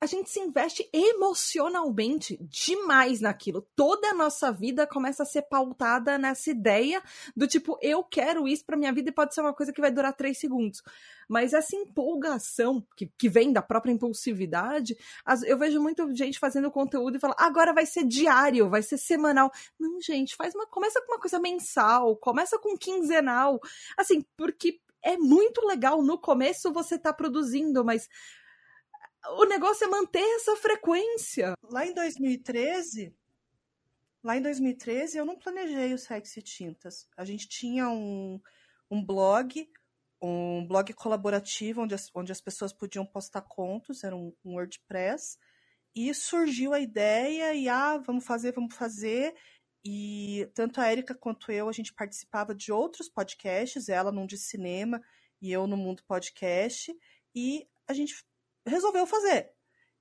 a 0.02 0.06
gente 0.06 0.30
se 0.30 0.40
investe 0.40 0.90
emocionalmente 0.94 2.38
demais 2.42 3.20
naquilo. 3.20 3.68
Toda 3.76 4.10
a 4.10 4.14
nossa 4.14 4.52
vida 4.52 4.88
começa 4.88 5.24
a 5.24 5.26
ser 5.26 5.42
pautada 5.44 6.18
nessa 6.18 6.50
ideia 6.50 7.04
do 7.36 7.46
tipo, 7.46 7.78
eu 7.82 8.02
quero 8.04 8.48
isso 8.48 8.66
pra 8.66 8.78
minha 8.78 8.94
vida 8.94 9.10
e 9.10 9.14
pode 9.14 9.34
ser 9.34 9.42
uma 9.42 9.54
coisa 9.54 9.74
que 9.74 9.82
vai 9.82 9.92
durar 9.92 10.14
três 10.14 10.40
segundos. 10.40 10.82
Mas 11.28 11.54
essa 11.54 11.76
empolgação 11.76 12.86
que, 12.96 13.08
que 13.18 13.28
vem 13.28 13.52
da 13.52 13.62
própria 13.62 13.92
impulsividade, 13.92 14.98
as, 15.26 15.44
eu 15.44 15.58
vejo 15.58 15.82
muita 15.82 16.12
gente 16.16 16.40
fazendo 16.40 16.72
conteúdo 16.72 17.18
e 17.18 17.20
fala, 17.20 17.36
agora 17.38 17.74
vai 17.74 17.86
ser 17.86 18.06
diário, 18.06 18.70
vai 18.70 18.82
ser 18.82 18.98
semanal. 18.98 19.52
Não, 19.78 20.00
gente, 20.02 20.36
faz 20.36 20.56
uma, 20.56 20.66
começa 20.66 21.02
com 21.02 21.12
uma 21.12 21.20
coisa 21.20 21.40
mensal, 21.40 22.16
começa 22.16 22.58
com 22.58 22.78
quinzenal. 22.78 23.60
Assim, 23.98 24.26
porque 24.38 24.80
é 25.04 25.18
muito 25.18 25.66
legal 25.66 26.02
no 26.02 26.18
começo 26.18 26.72
você 26.72 26.98
tá 26.98 27.12
produzindo, 27.12 27.84
mas 27.84 28.08
o 29.26 29.46
negócio 29.46 29.86
é 29.86 29.88
manter 29.88 30.24
essa 30.36 30.56
frequência. 30.56 31.54
Lá 31.64 31.86
em 31.86 31.94
2013, 31.94 33.16
lá 34.24 34.38
em 34.38 34.42
2013 34.42 35.18
eu 35.18 35.26
não 35.26 35.38
planejei 35.38 35.94
o 35.94 35.98
Sexy 35.98 36.42
Tintas. 36.42 37.08
A 37.18 37.26
gente 37.26 37.48
tinha 37.48 37.90
um, 37.90 38.40
um 38.90 39.04
blog, 39.04 39.70
um 40.22 40.66
blog 40.66 40.94
colaborativo 40.94 41.82
onde 41.82 41.96
as, 41.96 42.10
onde 42.14 42.32
as 42.32 42.42
pessoas 42.42 42.74
podiam 42.74 43.06
postar 43.06 43.42
contos, 43.42 44.04
era 44.04 44.16
um, 44.16 44.34
um 44.44 44.54
WordPress, 44.54 45.38
e 45.96 46.14
surgiu 46.14 46.74
a 46.74 46.80
ideia 46.80 47.54
e 47.54 47.68
ah, 47.68 47.98
vamos 47.98 48.26
fazer, 48.26 48.54
vamos 48.54 48.76
fazer. 48.76 49.36
E 49.84 50.50
tanto 50.54 50.82
a 50.82 50.92
Erika 50.92 51.16
quanto 51.16 51.52
eu, 51.52 51.70
a 51.70 51.72
gente 51.72 51.94
participava 51.94 52.54
de 52.54 52.72
outros 52.72 53.10
podcasts, 53.10 53.90
ela 53.90 54.12
num 54.12 54.26
de 54.26 54.38
cinema 54.38 55.02
e 55.42 55.52
eu 55.52 55.66
no 55.66 55.78
mundo 55.78 56.04
podcast, 56.06 56.94
e 57.34 57.66
a 57.88 57.94
gente 57.94 58.26
resolveu 58.70 59.06
fazer. 59.06 59.52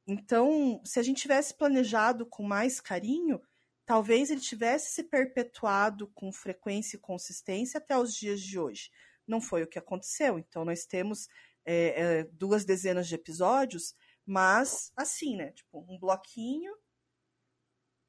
Então, 0.07 0.81
se 0.85 0.99
a 0.99 1.03
gente 1.03 1.21
tivesse 1.21 1.55
planejado 1.55 2.25
com 2.27 2.43
mais 2.43 2.81
carinho, 2.81 3.41
talvez 3.85 4.31
ele 4.31 4.41
tivesse 4.41 4.93
se 4.93 5.05
perpetuado 5.05 6.09
com 6.15 6.33
frequência 6.33 6.97
e 6.97 7.01
consistência 7.01 7.79
até 7.79 7.97
os 7.97 8.15
dias 8.15 8.41
de 8.41 8.59
hoje. 8.59 8.91
Não 9.27 9.41
foi 9.41 9.63
o 9.63 9.67
que 9.67 9.79
aconteceu. 9.79 10.39
Então, 10.39 10.65
nós 10.65 10.87
temos 10.87 11.29
é, 11.65 12.21
é, 12.21 12.25
duas 12.33 12.65
dezenas 12.65 13.07
de 13.07 13.15
episódios, 13.15 13.95
mas 14.25 14.93
assim, 14.97 15.37
né? 15.37 15.53
Tipo, 15.53 15.85
um 15.89 15.99
bloquinho, 15.99 16.75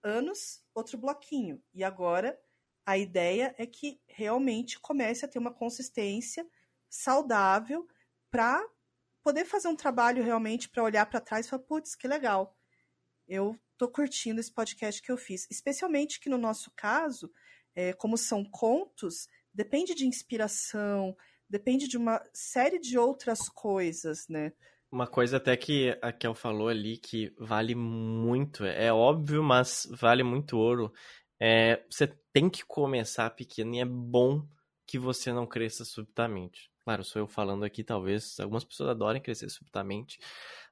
anos, 0.01 0.63
outro 0.73 0.97
bloquinho. 0.97 1.61
E 1.73 1.83
agora 1.83 2.39
a 2.85 2.97
ideia 2.97 3.53
é 3.57 3.65
que 3.65 4.01
realmente 4.07 4.79
comece 4.79 5.23
a 5.23 5.27
ter 5.27 5.39
uma 5.39 5.53
consistência 5.53 6.47
saudável 6.89 7.87
para 8.31 8.65
poder 9.23 9.45
fazer 9.45 9.67
um 9.67 9.75
trabalho 9.75 10.23
realmente 10.23 10.69
para 10.69 10.83
olhar 10.83 11.05
para 11.05 11.21
trás 11.21 11.45
e 11.45 11.49
falar, 11.49 11.63
putz, 11.63 11.95
que 11.95 12.07
legal. 12.07 12.57
Eu 13.27 13.55
tô 13.77 13.87
curtindo 13.87 14.39
esse 14.39 14.51
podcast 14.51 15.01
que 15.01 15.11
eu 15.11 15.17
fiz. 15.17 15.47
Especialmente 15.49 16.19
que 16.19 16.29
no 16.29 16.37
nosso 16.37 16.71
caso, 16.75 17.31
é, 17.75 17.93
como 17.93 18.17
são 18.17 18.43
contos, 18.43 19.27
depende 19.53 19.93
de 19.93 20.05
inspiração, 20.05 21.15
depende 21.49 21.87
de 21.87 21.97
uma 21.97 22.21
série 22.33 22.79
de 22.79 22.97
outras 22.97 23.49
coisas, 23.49 24.27
né? 24.27 24.51
Uma 24.91 25.05
coisa 25.05 25.37
até 25.37 25.55
que 25.55 25.95
a 26.01 26.11
Kel 26.11 26.33
falou 26.33 26.67
ali 26.67 26.97
que 26.97 27.33
vale 27.37 27.75
muito, 27.75 28.65
é 28.65 28.91
óbvio, 28.91 29.43
mas 29.43 29.87
vale 29.91 30.23
muito 30.23 30.57
ouro. 30.57 30.91
É, 31.39 31.83
você 31.89 32.07
tem 32.33 32.49
que 32.49 32.65
começar 32.65 33.29
pequeno 33.29 33.75
e 33.75 33.79
é 33.79 33.85
bom 33.85 34.47
que 34.87 34.97
você 34.97 35.31
não 35.31 35.45
cresça 35.45 35.85
subitamente. 35.85 36.71
Claro, 36.89 37.03
sou 37.03 37.21
eu 37.21 37.27
falando 37.27 37.63
aqui, 37.63 37.83
talvez 37.83 38.39
algumas 38.39 38.63
pessoas 38.63 38.89
adorem 38.89 39.21
crescer 39.21 39.47
subitamente, 39.47 40.17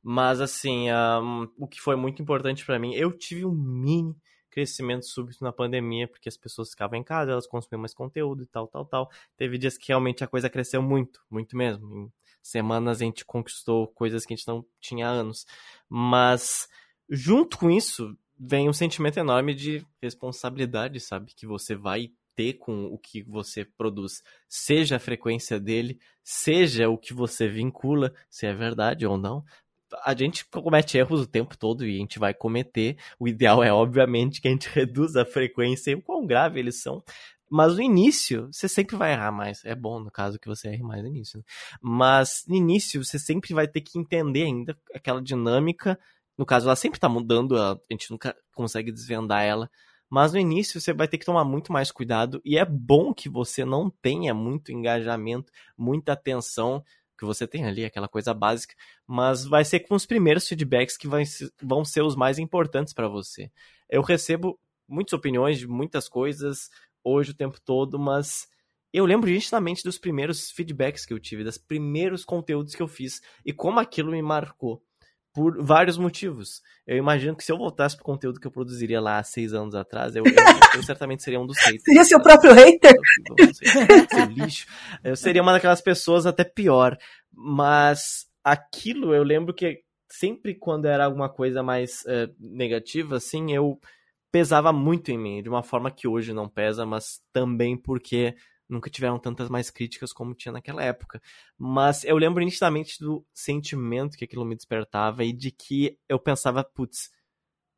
mas 0.01 0.41
assim, 0.41 0.91
um, 0.91 1.47
o 1.55 1.67
que 1.67 1.79
foi 1.79 1.95
muito 1.95 2.19
importante 2.23 2.65
para 2.65 2.79
mim, 2.79 2.95
eu 2.95 3.15
tive 3.15 3.45
um 3.45 3.51
mini 3.51 4.15
crescimento 4.49 5.05
súbito 5.05 5.43
na 5.43 5.51
pandemia, 5.51 6.07
porque 6.07 6.27
as 6.27 6.35
pessoas 6.35 6.71
ficavam 6.71 6.97
em 6.97 7.03
casa, 7.03 7.33
elas 7.33 7.45
consumiam 7.45 7.81
mais 7.81 7.93
conteúdo 7.93 8.41
e 8.41 8.47
tal, 8.47 8.67
tal, 8.67 8.83
tal. 8.83 9.11
Teve 9.37 9.59
dias 9.59 9.77
que 9.77 9.89
realmente 9.89 10.23
a 10.23 10.27
coisa 10.27 10.49
cresceu 10.49 10.81
muito, 10.81 11.21
muito 11.29 11.55
mesmo. 11.55 11.87
Em 11.95 12.11
semanas 12.41 12.99
a 12.99 13.05
gente 13.05 13.23
conquistou 13.23 13.87
coisas 13.89 14.25
que 14.25 14.33
a 14.33 14.37
gente 14.37 14.47
não 14.47 14.65
tinha 14.79 15.07
há 15.07 15.11
anos. 15.11 15.45
Mas 15.87 16.67
junto 17.07 17.59
com 17.59 17.69
isso, 17.69 18.17
vem 18.39 18.67
um 18.67 18.73
sentimento 18.73 19.19
enorme 19.19 19.53
de 19.53 19.85
responsabilidade, 20.01 20.99
sabe? 20.99 21.35
Que 21.35 21.45
você 21.45 21.75
vai 21.75 22.11
ter 22.37 22.53
com 22.53 22.85
o 22.85 22.99
que 22.99 23.23
você 23.23 23.65
produz, 23.65 24.21
seja 24.47 24.97
a 24.97 24.99
frequência 24.99 25.59
dele, 25.59 25.99
seja 26.23 26.87
o 26.87 26.97
que 26.97 27.11
você 27.11 27.47
vincula, 27.47 28.13
se 28.29 28.45
é 28.45 28.53
verdade 28.53 29.07
ou 29.07 29.17
não. 29.17 29.43
A 30.05 30.13
gente 30.13 30.45
comete 30.45 30.97
erros 30.97 31.21
o 31.21 31.27
tempo 31.27 31.57
todo 31.57 31.85
e 31.85 31.95
a 31.95 31.97
gente 31.97 32.19
vai 32.19 32.33
cometer. 32.33 32.97
O 33.17 33.27
ideal 33.27 33.63
é, 33.63 33.73
obviamente, 33.73 34.39
que 34.39 34.47
a 34.47 34.51
gente 34.51 34.69
reduza 34.69 35.23
a 35.23 35.25
frequência 35.25 35.91
e 35.91 35.95
o 35.95 36.01
quão 36.01 36.27
grave 36.27 36.59
eles 36.59 36.79
são. 36.81 37.03
Mas 37.49 37.75
no 37.75 37.81
início, 37.81 38.49
você 38.51 38.67
sempre 38.67 38.95
vai 38.95 39.13
errar 39.13 39.31
mais. 39.31 39.63
É 39.65 39.73
bom, 39.73 39.99
no 39.99 40.11
caso, 40.11 40.37
que 40.37 40.47
você 40.47 40.67
erre 40.67 40.83
mais 40.83 41.01
no 41.01 41.07
início. 41.07 41.39
Né? 41.39 41.45
Mas 41.81 42.43
no 42.47 42.55
início, 42.55 43.03
você 43.03 43.17
sempre 43.17 43.53
vai 43.53 43.67
ter 43.67 43.81
que 43.81 43.97
entender 43.97 44.43
ainda 44.43 44.77
aquela 44.93 45.21
dinâmica. 45.21 45.97
No 46.37 46.45
caso, 46.45 46.67
ela 46.67 46.75
sempre 46.75 46.99
tá 46.99 47.09
mudando, 47.09 47.57
a 47.57 47.79
gente 47.89 48.11
nunca 48.11 48.35
consegue 48.53 48.91
desvendar 48.91 49.43
ela. 49.43 49.71
Mas 50.09 50.33
no 50.33 50.39
início 50.39 50.79
você 50.79 50.93
vai 50.93 51.07
ter 51.07 51.17
que 51.17 51.25
tomar 51.25 51.43
muito 51.43 51.71
mais 51.71 51.91
cuidado 51.91 52.41
e 52.45 52.57
é 52.57 52.65
bom 52.65 53.13
que 53.13 53.27
você 53.27 53.65
não 53.65 53.89
tenha 53.89 54.33
muito 54.33 54.71
engajamento, 54.71 55.51
muita 55.77 56.13
atenção, 56.13 56.83
que 57.17 57.25
você 57.25 57.47
tem 57.47 57.65
ali, 57.65 57.83
aquela 57.83 58.07
coisa 58.07 58.33
básica, 58.33 58.75
mas 59.05 59.43
vai 59.43 59.65
ser 59.65 59.81
com 59.81 59.95
os 59.95 60.05
primeiros 60.05 60.47
feedbacks 60.47 60.95
que 60.95 61.07
vão 61.61 61.83
ser 61.83 62.03
os 62.03 62.15
mais 62.15 62.37
importantes 62.37 62.93
para 62.93 63.07
você. 63.07 63.51
Eu 63.89 64.01
recebo 64.01 64.59
muitas 64.87 65.13
opiniões 65.13 65.57
de 65.57 65.67
muitas 65.67 66.07
coisas 66.07 66.69
hoje 67.03 67.31
o 67.31 67.35
tempo 67.35 67.59
todo, 67.59 67.97
mas 67.97 68.47
eu 68.93 69.05
lembro 69.05 69.29
justamente 69.33 69.83
dos 69.83 69.97
primeiros 69.97 70.51
feedbacks 70.51 71.05
que 71.05 71.13
eu 71.13 71.19
tive, 71.19 71.43
dos 71.43 71.57
primeiros 71.57 72.23
conteúdos 72.23 72.75
que 72.75 72.81
eu 72.81 72.87
fiz 72.87 73.21
e 73.45 73.51
como 73.51 73.79
aquilo 73.79 74.11
me 74.11 74.21
marcou 74.21 74.81
por 75.37 75.63
vários 75.63 75.99
motivos. 75.99 76.63
Eu 76.87 76.97
imagino 76.97 77.35
que 77.35 77.43
se 77.43 77.51
eu 77.51 77.59
voltasse 77.59 77.95
pro 77.95 78.03
conteúdo 78.03 78.39
que 78.39 78.47
eu 78.47 78.51
produziria 78.51 78.99
lá 78.99 79.19
há 79.19 79.23
seis 79.23 79.53
anos 79.53 79.75
atrás, 79.75 80.15
eu, 80.15 80.23
eu, 80.25 80.33
eu 80.75 80.81
certamente 80.81 81.21
seria 81.21 81.39
um 81.39 81.45
dos 81.45 81.59
haters. 81.59 81.83
Seria 81.83 82.03
seu 82.03 82.19
próprio 82.19 82.53
hater? 82.55 82.95
Seu 84.09 84.25
lixo. 84.25 84.65
Eu 85.03 85.15
seria 85.15 85.43
uma 85.43 85.51
daquelas 85.51 85.79
pessoas 85.79 86.25
até 86.25 86.43
pior. 86.43 86.97
Mas 87.31 88.25
aquilo 88.43 89.13
eu 89.13 89.21
lembro 89.21 89.53
que 89.53 89.83
sempre 90.09 90.55
quando 90.55 90.87
era 90.87 91.05
alguma 91.05 91.29
coisa 91.29 91.61
mais 91.61 92.01
uh, 92.05 92.33
negativa, 92.39 93.17
assim, 93.17 93.53
eu 93.53 93.79
pesava 94.31 94.73
muito 94.73 95.11
em 95.11 95.19
mim, 95.19 95.43
de 95.43 95.49
uma 95.49 95.61
forma 95.61 95.91
que 95.91 96.07
hoje 96.07 96.33
não 96.33 96.49
pesa, 96.49 96.83
mas 96.83 97.21
também 97.31 97.77
porque 97.77 98.33
nunca 98.69 98.89
tiveram 98.89 99.17
tantas 99.19 99.49
mais 99.49 99.69
críticas 99.69 100.11
como 100.11 100.35
tinha 100.35 100.51
naquela 100.51 100.83
época. 100.83 101.21
Mas 101.57 102.03
eu 102.03 102.17
lembro 102.17 102.43
nitidamente 102.43 102.99
do 102.99 103.25
sentimento 103.33 104.17
que 104.17 104.25
aquilo 104.25 104.45
me 104.45 104.55
despertava 104.55 105.23
e 105.23 105.31
de 105.31 105.51
que 105.51 105.97
eu 106.07 106.19
pensava, 106.19 106.63
putz, 106.63 107.11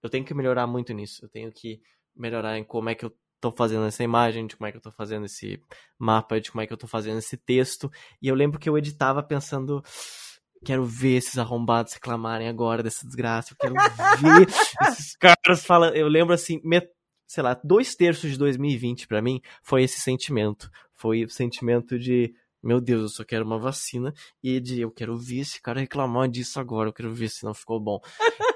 eu 0.02 0.10
tenho 0.10 0.26
que 0.26 0.34
melhorar 0.34 0.66
muito 0.68 0.94
nisso, 0.94 1.26
eu 1.26 1.30
tenho 1.30 1.52
que 1.52 1.82
melhorar 2.16 2.57
em 2.57 2.64
como 2.64 2.90
é 2.90 2.95
que 2.95 3.06
eu 3.06 3.16
tô 3.40 3.52
fazendo 3.52 3.86
essa 3.86 4.03
imagem, 4.03 4.48
de 4.48 4.56
como 4.56 4.68
é 4.68 4.72
que 4.72 4.78
eu 4.78 4.82
tô 4.82 4.91
fazendo 4.91 5.26
esse 5.26 5.61
mapa, 5.98 6.40
de 6.41 6.52
como 6.52 6.61
é 6.61 6.68
que 6.68 6.74
eu 6.74 6.78
tô 6.78 6.88
fazendo 6.88 7.20
esse 7.20 7.38
texto. 7.38 7.91
E 8.22 8.28
eu 8.28 8.36
lembro 8.36 8.60
que 8.60 8.68
eu 8.68 8.78
editava 8.78 9.24
pensando, 9.24 9.84
quero 10.66 10.84
ver 10.86 11.18
esses 11.18 11.38
arrombados 11.38 11.94
reclamarem 11.94 12.48
agora 12.48 12.84
dessa 12.84 13.06
desgraça, 13.06 13.53
eu 13.53 13.57
quero 13.57 13.76
ver 13.76 14.48
esses 14.90 15.16
caras 15.16 15.66
falando. 15.66 15.95
Eu 15.95 16.07
lembro 16.07 16.34
assim, 16.34 16.60
sei 17.30 17.44
lá, 17.44 17.60
dois 17.64 17.96
terços 17.96 18.32
de 18.32 18.38
2020 18.40 19.08
para 19.08 19.22
mim 19.22 19.40
foi 19.62 19.84
esse 19.84 20.02
sentimento. 20.02 20.70
Foi 20.92 21.24
o 21.24 21.30
sentimento 21.30 21.98
de, 22.00 22.34
meu 22.62 22.82
Deus, 22.82 23.04
eu 23.04 23.10
só 23.10 23.24
quero 23.24 23.46
uma 23.46 23.60
vacina. 23.60 24.12
E 24.44 24.60
de, 24.60 24.82
eu 24.82 24.90
quero 24.90 25.16
ver 25.16 25.42
esse 25.42 25.62
cara 25.62 25.80
reclamar 25.80 26.28
disso 26.28 26.60
agora, 26.60 26.90
eu 26.90 26.94
quero 26.94 27.14
ver 27.14 27.30
se 27.30 27.46
não 27.46 27.54
ficou 27.54 27.80
bom. 27.80 28.00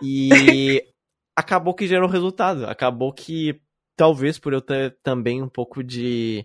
E 0.02 0.84
acabou 1.38 1.76
que 1.76 1.88
gerou 1.88 2.10
resultado. 2.10 2.66
Acabou 2.66 3.14
que, 3.14 3.62
talvez 3.96 4.40
por 4.40 4.54
eu 4.54 4.62
ter 4.62 4.98
também 5.04 5.42
um 5.42 5.50
pouco 5.50 5.84
de 5.84 6.44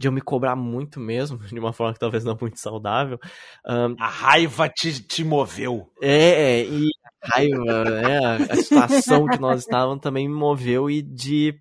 de 0.00 0.06
eu 0.06 0.12
me 0.12 0.20
cobrar 0.20 0.54
muito 0.54 1.00
mesmo, 1.00 1.38
de 1.46 1.58
uma 1.58 1.72
forma 1.72 1.92
que 1.92 1.98
talvez 1.98 2.24
não 2.24 2.38
muito 2.40 2.58
saudável. 2.58 3.18
Um, 3.66 3.96
a 3.98 4.08
raiva 4.08 4.68
te, 4.68 5.02
te 5.02 5.24
moveu. 5.24 5.92
É, 6.00 6.64
e 6.64 6.88
raiva, 7.22 7.84
né? 7.84 8.36
A 8.50 8.56
situação 8.56 9.26
que 9.26 9.38
nós 9.38 9.60
estávamos 9.60 10.02
também 10.02 10.28
me 10.28 10.34
moveu 10.34 10.90
e 10.90 11.02
de 11.02 11.58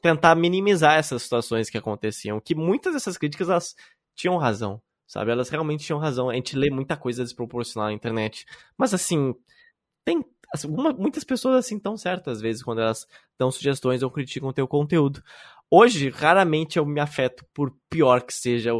tentar 0.00 0.34
minimizar 0.34 0.96
essas 0.98 1.22
situações 1.22 1.70
que 1.70 1.78
aconteciam. 1.78 2.40
Que 2.40 2.54
muitas 2.54 2.94
dessas 2.94 3.16
críticas 3.16 3.48
elas 3.48 3.74
tinham 4.14 4.36
razão, 4.36 4.80
sabe? 5.06 5.30
Elas 5.30 5.48
realmente 5.48 5.84
tinham 5.84 5.98
razão. 5.98 6.30
A 6.30 6.34
gente 6.34 6.56
lê 6.56 6.70
muita 6.70 6.96
coisa 6.96 7.22
desproporcional 7.22 7.88
na 7.88 7.94
internet. 7.94 8.46
Mas 8.76 8.92
assim, 8.94 9.34
tem 10.04 10.24
assim, 10.52 10.68
muitas 10.68 11.24
pessoas 11.24 11.56
assim 11.56 11.76
estão 11.76 11.96
certas 11.96 12.38
às 12.38 12.40
vezes 12.40 12.62
quando 12.62 12.80
elas 12.80 13.06
dão 13.38 13.50
sugestões 13.50 14.02
ou 14.02 14.10
criticam 14.10 14.48
o 14.48 14.52
teu 14.52 14.66
conteúdo. 14.66 15.22
Hoje, 15.70 16.08
raramente 16.08 16.78
eu 16.78 16.86
me 16.86 17.00
afeto 17.00 17.44
por 17.52 17.76
pior 17.90 18.22
que 18.22 18.32
seja 18.32 18.72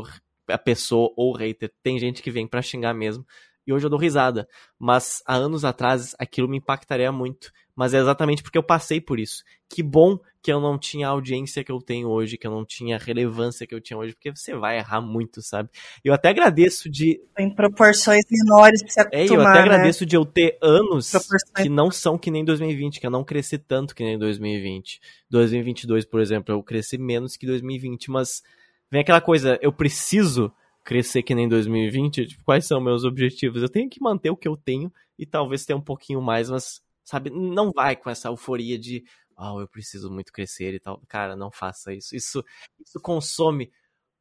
a 0.49 0.57
pessoa 0.57 1.12
ou 1.16 1.32
o 1.32 1.36
hater. 1.36 1.70
Tem 1.82 1.99
gente 1.99 2.23
que 2.23 2.31
vem 2.31 2.47
para 2.47 2.62
xingar 2.62 2.95
mesmo 2.95 3.27
e 3.69 3.73
hoje 3.73 3.85
eu 3.85 3.90
dou 3.90 3.99
risada. 3.99 4.49
Mas 4.78 5.23
há 5.27 5.35
anos 5.35 5.62
atrás 5.62 6.16
aquilo 6.19 6.49
me 6.49 6.57
impactaria 6.57 7.12
muito. 7.12 7.53
Mas 7.77 7.93
é 7.93 7.99
exatamente 7.99 8.43
porque 8.43 8.57
eu 8.57 8.62
passei 8.62 8.99
por 8.99 9.20
isso. 9.20 9.45
Que 9.69 9.82
bom 9.82 10.19
que 10.43 10.51
eu 10.51 10.59
não 10.59 10.78
tinha 10.78 11.07
a 11.07 11.11
audiência 11.11 11.62
que 11.62 11.70
eu 11.70 11.78
tenho 11.78 12.09
hoje, 12.09 12.39
que 12.39 12.47
eu 12.47 12.51
não 12.51 12.65
tinha 12.65 12.97
a 12.97 12.99
relevância 12.99 13.66
que 13.66 13.74
eu 13.74 13.81
tinha 13.81 13.99
hoje, 13.99 14.15
porque 14.15 14.35
você 14.35 14.55
vai 14.57 14.78
errar 14.78 15.03
muito, 15.03 15.43
sabe? 15.43 15.69
Eu 16.03 16.15
até 16.15 16.31
agradeço 16.31 16.89
de. 16.89 17.20
Em 17.39 17.55
proporções 17.55 18.24
menores 18.31 18.82
pra 18.82 18.90
se 18.90 19.01
acostumar, 19.01 19.27
É, 19.27 19.28
eu 19.28 19.40
até 19.43 19.59
né? 19.59 19.61
agradeço 19.61 20.07
de 20.07 20.16
eu 20.16 20.24
ter 20.24 20.59
anos 20.62 21.12
que 21.55 21.69
não 21.69 21.90
são 21.90 22.16
que 22.16 22.31
nem 22.31 22.43
2020, 22.45 22.99
que 22.99 23.07
eu 23.07 23.11
não 23.11 23.23
cresci 23.23 23.59
tanto 23.59 23.95
que 23.95 24.03
nem 24.03 24.19
2020. 24.19 24.99
2022, 25.31 26.07
por 26.07 26.20
exemplo, 26.20 26.55
eu 26.55 26.62
cresci 26.62 26.97
menos 26.97 27.36
que 27.36 27.47
2020, 27.47 28.11
mas 28.11 28.43
vem 28.90 29.03
aquela 29.03 29.20
coisa, 29.20 29.59
eu 29.61 29.73
preciso 29.73 30.51
crescer 30.89 31.23
que 31.23 31.35
nem 31.35 31.47
2020, 31.47 32.28
tipo, 32.28 32.43
quais 32.44 32.66
são 32.66 32.81
meus 32.81 33.05
objetivos? 33.05 33.60
Eu 33.60 33.69
tenho 33.69 33.90
que 33.90 34.01
manter 34.01 34.31
o 34.31 34.36
que 34.36 34.48
eu 34.48 34.56
tenho 34.56 34.90
e 35.19 35.27
talvez 35.27 35.66
ter 35.66 35.74
um 35.74 35.82
pouquinho 35.82 36.23
mais, 36.23 36.48
mas, 36.48 36.81
sabe, 37.05 37.28
não 37.28 37.70
vai 37.70 37.94
com 37.94 38.09
essa 38.09 38.28
euforia 38.28 38.78
de, 38.78 39.05
oh, 39.36 39.60
eu 39.60 39.69
preciso 39.69 40.10
muito 40.10 40.32
crescer 40.32 40.73
e 40.73 40.81
tal. 40.81 41.02
Cara, 41.06 41.36
não 41.36 41.51
faça 41.51 41.93
isso. 41.93 42.16
Isso, 42.16 42.43
isso 42.81 42.98
consome 43.02 43.70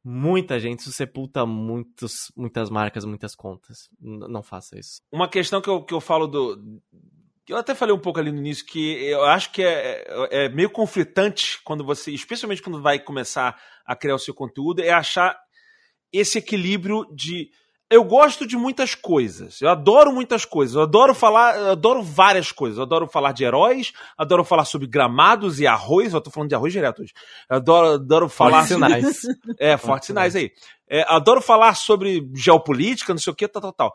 muita 0.04 0.60
gente, 0.60 0.80
isso 0.80 0.92
sepulta 0.92 1.46
muitos, 1.46 2.30
muitas 2.36 2.68
marcas, 2.68 3.02
muitas 3.06 3.34
contas. 3.34 3.88
N 3.98 4.28
não 4.28 4.42
faça 4.42 4.78
isso. 4.78 5.00
Uma 5.10 5.26
questão 5.26 5.62
que 5.62 5.70
eu, 5.70 5.82
que 5.82 5.94
eu 5.94 6.02
falo 6.02 6.26
do. 6.26 6.82
Eu 7.48 7.56
até 7.56 7.74
falei 7.74 7.94
um 7.94 7.98
pouco 7.98 8.20
ali 8.20 8.30
no 8.30 8.40
início 8.40 8.66
que 8.66 9.06
eu 9.06 9.24
acho 9.24 9.50
que 9.52 9.62
é, 9.62 10.04
é, 10.06 10.44
é 10.44 10.48
meio 10.50 10.68
conflitante 10.68 11.62
quando 11.64 11.82
você, 11.82 12.12
especialmente 12.12 12.60
quando 12.60 12.82
vai 12.82 12.98
começar 12.98 13.58
a 13.86 13.96
criar 13.96 14.16
o 14.16 14.18
seu 14.18 14.34
conteúdo, 14.34 14.82
é 14.82 14.90
achar 14.90 15.34
esse 16.12 16.38
equilíbrio 16.38 17.06
de 17.14 17.50
eu 17.90 18.04
gosto 18.04 18.46
de 18.46 18.54
muitas 18.54 18.94
coisas. 18.94 19.62
Eu 19.62 19.70
adoro 19.70 20.12
muitas 20.12 20.44
coisas. 20.44 20.76
Eu 20.76 20.82
adoro 20.82 21.14
falar, 21.14 21.56
eu 21.56 21.70
adoro 21.70 22.02
várias 22.02 22.52
coisas. 22.52 22.76
Eu 22.76 22.84
adoro 22.84 23.08
falar 23.08 23.32
de 23.32 23.44
heróis, 23.44 23.92
adoro 24.16 24.44
falar 24.44 24.66
sobre 24.66 24.86
gramados 24.86 25.58
e 25.58 25.66
arroz. 25.66 26.12
Eu 26.12 26.20
tô 26.20 26.30
falando 26.30 26.50
de 26.50 26.54
arroz 26.54 26.70
direto 26.72 27.00
hoje. 27.00 27.14
Eu 27.48 27.56
adoro, 27.56 27.94
adoro 27.94 28.28
falar. 28.28 28.66
Fortes 28.68 28.68
sinais. 28.68 29.22
É, 29.58 29.76
fortes 29.78 30.06
sinais 30.06 30.36
aí. 30.36 30.52
É, 30.88 31.02
adoro 31.08 31.40
falar 31.40 31.74
sobre 31.74 32.28
geopolítica, 32.34 33.14
não 33.14 33.20
sei 33.20 33.32
o 33.32 33.36
que, 33.36 33.48
tal, 33.48 33.62
tal, 33.62 33.72
tal. 33.72 33.94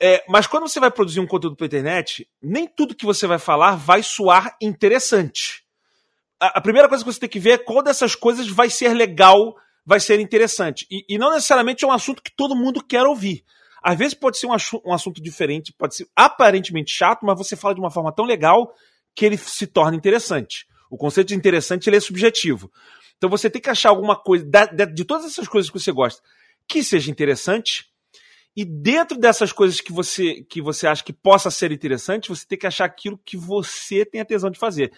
É, 0.00 0.24
mas 0.28 0.48
quando 0.48 0.66
você 0.66 0.80
vai 0.80 0.90
produzir 0.90 1.20
um 1.20 1.26
conteúdo 1.26 1.54
pra 1.54 1.66
internet, 1.66 2.28
nem 2.42 2.66
tudo 2.66 2.94
que 2.94 3.06
você 3.06 3.24
vai 3.28 3.38
falar 3.38 3.76
vai 3.76 4.02
soar 4.02 4.56
interessante. 4.60 5.62
A, 6.40 6.58
a 6.58 6.60
primeira 6.60 6.88
coisa 6.88 7.04
que 7.04 7.12
você 7.12 7.20
tem 7.20 7.28
que 7.28 7.38
ver 7.38 7.50
é 7.50 7.58
qual 7.58 7.84
dessas 7.84 8.16
coisas 8.16 8.48
vai 8.48 8.68
ser 8.68 8.94
legal 8.94 9.54
vai 9.84 10.00
ser 10.00 10.20
interessante. 10.20 10.86
E, 10.90 11.04
e, 11.08 11.18
não 11.18 11.32
necessariamente 11.32 11.84
é 11.84 11.88
um 11.88 11.92
assunto 11.92 12.22
que 12.22 12.34
todo 12.34 12.56
mundo 12.56 12.82
quer 12.82 13.04
ouvir. 13.04 13.44
Às 13.82 13.98
vezes 13.98 14.14
pode 14.14 14.38
ser 14.38 14.46
um, 14.46 14.54
um 14.86 14.94
assunto 14.94 15.20
diferente, 15.20 15.72
pode 15.72 15.96
ser 15.96 16.06
aparentemente 16.14 16.92
chato, 16.92 17.26
mas 17.26 17.36
você 17.36 17.56
fala 17.56 17.74
de 17.74 17.80
uma 17.80 17.90
forma 17.90 18.12
tão 18.12 18.24
legal 18.24 18.72
que 19.14 19.26
ele 19.26 19.36
se 19.36 19.66
torna 19.66 19.96
interessante. 19.96 20.66
O 20.88 20.96
conceito 20.96 21.28
de 21.28 21.34
interessante 21.34 21.88
ele 21.88 21.96
é 21.96 22.00
subjetivo. 22.00 22.70
Então 23.16 23.28
você 23.28 23.50
tem 23.50 23.60
que 23.60 23.70
achar 23.70 23.88
alguma 23.88 24.16
coisa, 24.16 24.44
de, 24.44 24.86
de 24.86 25.04
todas 25.04 25.26
essas 25.26 25.48
coisas 25.48 25.70
que 25.70 25.78
você 25.78 25.90
gosta, 25.90 26.22
que 26.68 26.82
seja 26.82 27.10
interessante. 27.10 27.86
E 28.54 28.64
dentro 28.64 29.18
dessas 29.18 29.52
coisas 29.52 29.80
que 29.80 29.92
você, 29.92 30.42
que 30.42 30.60
você 30.60 30.86
acha 30.86 31.02
que 31.02 31.12
possa 31.12 31.50
ser 31.50 31.72
interessante, 31.72 32.28
você 32.28 32.46
tem 32.46 32.58
que 32.58 32.66
achar 32.66 32.84
aquilo 32.84 33.18
que 33.24 33.36
você 33.36 34.04
tem 34.04 34.20
a 34.20 34.24
tesão 34.24 34.50
de 34.50 34.58
fazer. 34.58 34.92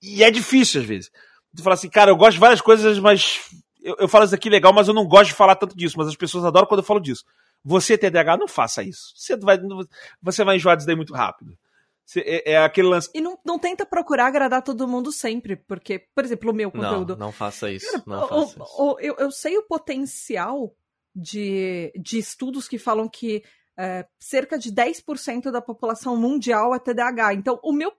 E 0.00 0.22
é 0.22 0.30
difícil 0.30 0.80
às 0.80 0.86
vezes. 0.86 1.10
Você 1.52 1.62
fala 1.62 1.74
assim, 1.74 1.90
cara, 1.90 2.10
eu 2.10 2.16
gosto 2.16 2.34
de 2.34 2.40
várias 2.40 2.60
coisas, 2.60 2.98
mas 2.98 3.40
eu, 3.84 3.96
eu 4.00 4.08
falo 4.08 4.24
isso 4.24 4.34
aqui 4.34 4.48
legal, 4.48 4.72
mas 4.72 4.88
eu 4.88 4.94
não 4.94 5.06
gosto 5.06 5.26
de 5.26 5.34
falar 5.34 5.54
tanto 5.54 5.76
disso, 5.76 5.98
mas 5.98 6.08
as 6.08 6.16
pessoas 6.16 6.44
adoram 6.44 6.66
quando 6.66 6.80
eu 6.80 6.86
falo 6.86 7.00
disso. 7.00 7.22
Você, 7.62 7.96
TDAH, 7.98 8.38
não 8.38 8.48
faça 8.48 8.82
isso. 8.82 9.12
Você 9.14 9.36
vai, 9.36 9.58
você 10.22 10.42
vai 10.42 10.56
enjoar 10.56 10.76
disso 10.76 10.86
daí 10.86 10.96
muito 10.96 11.12
rápido. 11.14 11.56
Você, 12.04 12.20
é, 12.20 12.52
é, 12.52 12.58
aquele 12.58 12.88
lance. 12.88 13.10
E 13.14 13.20
não, 13.20 13.38
não 13.44 13.58
tenta 13.58 13.84
procurar 13.84 14.26
agradar 14.26 14.62
todo 14.62 14.88
mundo 14.88 15.12
sempre, 15.12 15.56
porque, 15.56 16.06
por 16.14 16.24
exemplo, 16.24 16.50
o 16.50 16.54
meu 16.54 16.70
conteúdo. 16.70 17.16
Não, 17.16 17.26
não 17.26 17.32
faça 17.32 17.70
isso. 17.70 17.90
Cara, 17.90 18.02
não 18.06 18.28
faça 18.28 18.62
o, 18.62 18.92
o, 18.92 19.00
eu, 19.00 19.16
eu 19.18 19.30
sei 19.30 19.56
o 19.58 19.62
potencial 19.62 20.74
de, 21.14 21.92
de 21.94 22.18
estudos 22.18 22.66
que 22.66 22.78
falam 22.78 23.08
que 23.08 23.42
é, 23.78 24.06
cerca 24.18 24.58
de 24.58 24.72
10% 24.72 25.50
da 25.50 25.60
população 25.60 26.16
mundial 26.16 26.74
é 26.74 26.78
TDAH. 26.78 27.34
Então, 27.34 27.60
o 27.62 27.72
meu 27.72 27.92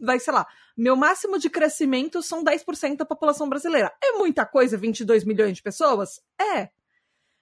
vai, 0.00 0.18
sei 0.20 0.32
lá, 0.32 0.46
meu 0.78 0.94
máximo 0.94 1.40
de 1.40 1.50
crescimento 1.50 2.22
são 2.22 2.44
10% 2.44 2.98
da 2.98 3.04
população 3.04 3.48
brasileira. 3.48 3.92
É 4.00 4.12
muita 4.12 4.46
coisa, 4.46 4.76
22 4.76 5.24
milhões 5.24 5.56
de 5.56 5.62
pessoas? 5.62 6.22
É. 6.40 6.70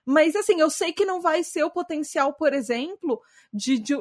Mas 0.06 0.34
assim, 0.34 0.58
eu 0.58 0.70
sei 0.70 0.90
que 0.90 1.04
não 1.04 1.20
vai 1.20 1.42
ser 1.42 1.62
o 1.62 1.70
potencial, 1.70 2.32
por 2.32 2.54
exemplo, 2.54 3.20
de, 3.52 3.78
de, 3.78 3.94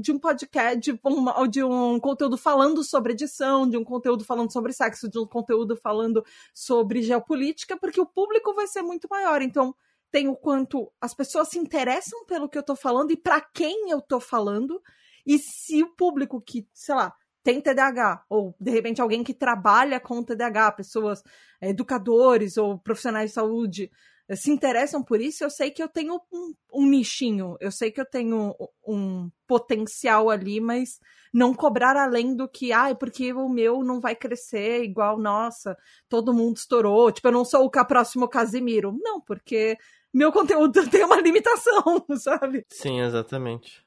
de 0.00 0.12
um 0.12 0.18
podcast, 0.18 0.78
de 0.78 0.92
um, 0.92 1.48
de 1.48 1.64
um 1.64 1.98
conteúdo 1.98 2.36
falando 2.36 2.84
sobre 2.84 3.14
edição, 3.14 3.66
de 3.66 3.78
um 3.78 3.84
conteúdo 3.84 4.24
falando 4.24 4.52
sobre 4.52 4.74
sexo, 4.74 5.08
de 5.08 5.18
um 5.18 5.26
conteúdo 5.26 5.74
falando 5.74 6.22
sobre 6.52 7.00
geopolítica, 7.00 7.78
porque 7.78 8.00
o 8.00 8.06
público 8.06 8.52
vai 8.52 8.66
ser 8.66 8.82
muito 8.82 9.08
maior. 9.08 9.40
Então, 9.40 9.74
tem 10.10 10.28
o 10.28 10.36
quanto 10.36 10.92
as 11.00 11.14
pessoas 11.14 11.48
se 11.48 11.58
interessam 11.58 12.26
pelo 12.26 12.46
que 12.46 12.58
eu 12.58 12.62
tô 12.62 12.76
falando 12.76 13.10
e 13.10 13.16
para 13.16 13.40
quem 13.40 13.88
eu 13.88 14.02
tô 14.02 14.20
falando. 14.20 14.82
E 15.24 15.38
se 15.38 15.82
o 15.82 15.94
público 15.94 16.42
que, 16.42 16.68
sei 16.74 16.94
lá, 16.94 17.14
tem 17.42 17.60
TDAH, 17.60 18.24
ou 18.28 18.54
de 18.60 18.70
repente 18.70 19.00
alguém 19.00 19.24
que 19.24 19.34
trabalha 19.34 19.98
com 19.98 20.22
TDAH, 20.22 20.72
pessoas, 20.72 21.22
educadores 21.60 22.56
ou 22.56 22.78
profissionais 22.78 23.30
de 23.30 23.34
saúde, 23.34 23.90
se 24.36 24.50
interessam 24.50 25.02
por 25.02 25.20
isso, 25.20 25.44
eu 25.44 25.50
sei 25.50 25.70
que 25.70 25.82
eu 25.82 25.88
tenho 25.88 26.20
um, 26.32 26.54
um, 26.72 26.86
nichinho, 26.86 27.56
eu 27.60 27.70
sei 27.70 27.90
que 27.90 28.00
eu 28.00 28.06
tenho 28.06 28.54
um 28.86 29.30
potencial 29.46 30.30
ali, 30.30 30.60
mas 30.60 31.00
não 31.32 31.52
cobrar 31.52 31.96
além 31.96 32.34
do 32.34 32.48
que, 32.48 32.72
ah, 32.72 32.94
porque 32.94 33.32
o 33.32 33.48
meu 33.48 33.82
não 33.82 34.00
vai 34.00 34.14
crescer 34.14 34.84
igual, 34.84 35.18
nossa, 35.18 35.76
todo 36.08 36.32
mundo 36.32 36.56
estourou, 36.56 37.10
tipo, 37.10 37.28
eu 37.28 37.32
não 37.32 37.44
sou 37.44 37.64
o 37.64 37.70
próximo 37.70 38.28
Casimiro. 38.28 38.96
Não, 39.02 39.20
porque 39.20 39.76
meu 40.12 40.30
conteúdo 40.30 40.72
tem 40.90 41.04
uma 41.04 41.20
limitação, 41.20 42.04
sabe? 42.16 42.64
Sim, 42.70 43.00
exatamente. 43.00 43.84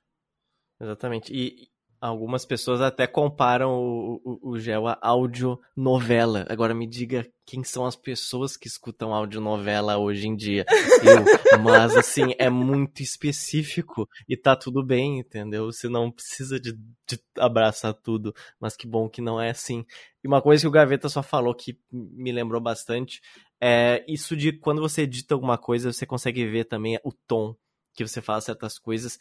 Exatamente. 0.80 1.34
E, 1.34 1.70
Algumas 2.06 2.46
pessoas 2.46 2.82
até 2.82 3.08
comparam 3.08 3.72
o, 3.72 4.22
o, 4.24 4.52
o 4.52 4.60
Gel 4.60 4.88
a 4.88 4.98
audionovela. 5.02 6.46
Agora 6.48 6.72
me 6.72 6.86
diga 6.86 7.28
quem 7.44 7.64
são 7.64 7.84
as 7.84 7.96
pessoas 7.96 8.56
que 8.56 8.68
escutam 8.68 9.12
audionovela 9.12 9.98
hoje 9.98 10.28
em 10.28 10.36
dia. 10.36 10.66
Eu. 11.04 11.60
Mas, 11.64 11.96
assim, 11.96 12.36
é 12.38 12.48
muito 12.48 13.02
específico 13.02 14.08
e 14.30 14.38
tá 14.38 14.56
tudo 14.56 14.86
bem, 14.86 15.20
entendeu? 15.20 15.72
Você 15.72 15.90
não 15.90 16.12
precisa 16.12 16.60
de, 16.60 16.74
de 17.08 17.20
abraçar 17.40 17.94
tudo. 17.96 18.36
Mas 18.60 18.78
que 18.78 18.86
bom 18.86 19.10
que 19.10 19.22
não 19.22 19.42
é 19.42 19.50
assim. 19.50 19.84
E 20.24 20.28
uma 20.28 20.44
coisa 20.44 20.62
que 20.62 20.68
o 20.68 20.72
Gaveta 20.72 21.10
só 21.10 21.24
falou 21.24 21.56
que 21.56 21.76
me 21.92 22.32
lembrou 22.32 22.62
bastante 22.62 23.20
é 23.60 24.06
isso 24.08 24.36
de 24.36 24.52
quando 24.52 24.80
você 24.80 25.02
edita 25.04 25.34
alguma 25.34 25.58
coisa, 25.58 25.92
você 25.92 26.06
consegue 26.06 26.46
ver 26.46 26.66
também 26.66 27.00
o 27.04 27.12
tom 27.12 27.56
que 27.96 28.06
você 28.06 28.22
fala 28.22 28.42
certas 28.42 28.78
coisas 28.78 29.18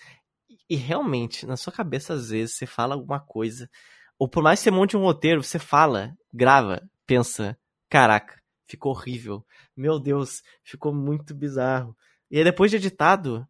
e 0.68 0.76
realmente, 0.76 1.46
na 1.46 1.56
sua 1.56 1.72
cabeça, 1.72 2.14
às 2.14 2.30
vezes, 2.30 2.56
você 2.56 2.66
fala 2.66 2.94
alguma 2.94 3.20
coisa, 3.20 3.68
ou 4.18 4.28
por 4.28 4.42
mais 4.42 4.60
que 4.60 4.64
você 4.64 4.70
monte 4.70 4.96
um 4.96 5.02
roteiro, 5.02 5.42
você 5.42 5.58
fala, 5.58 6.14
grava, 6.32 6.82
pensa, 7.06 7.58
caraca, 7.88 8.40
ficou 8.66 8.92
horrível. 8.92 9.44
Meu 9.76 9.98
Deus, 9.98 10.42
ficou 10.62 10.94
muito 10.94 11.34
bizarro. 11.34 11.96
E 12.30 12.38
aí, 12.38 12.44
depois 12.44 12.70
de 12.70 12.76
editado, 12.76 13.46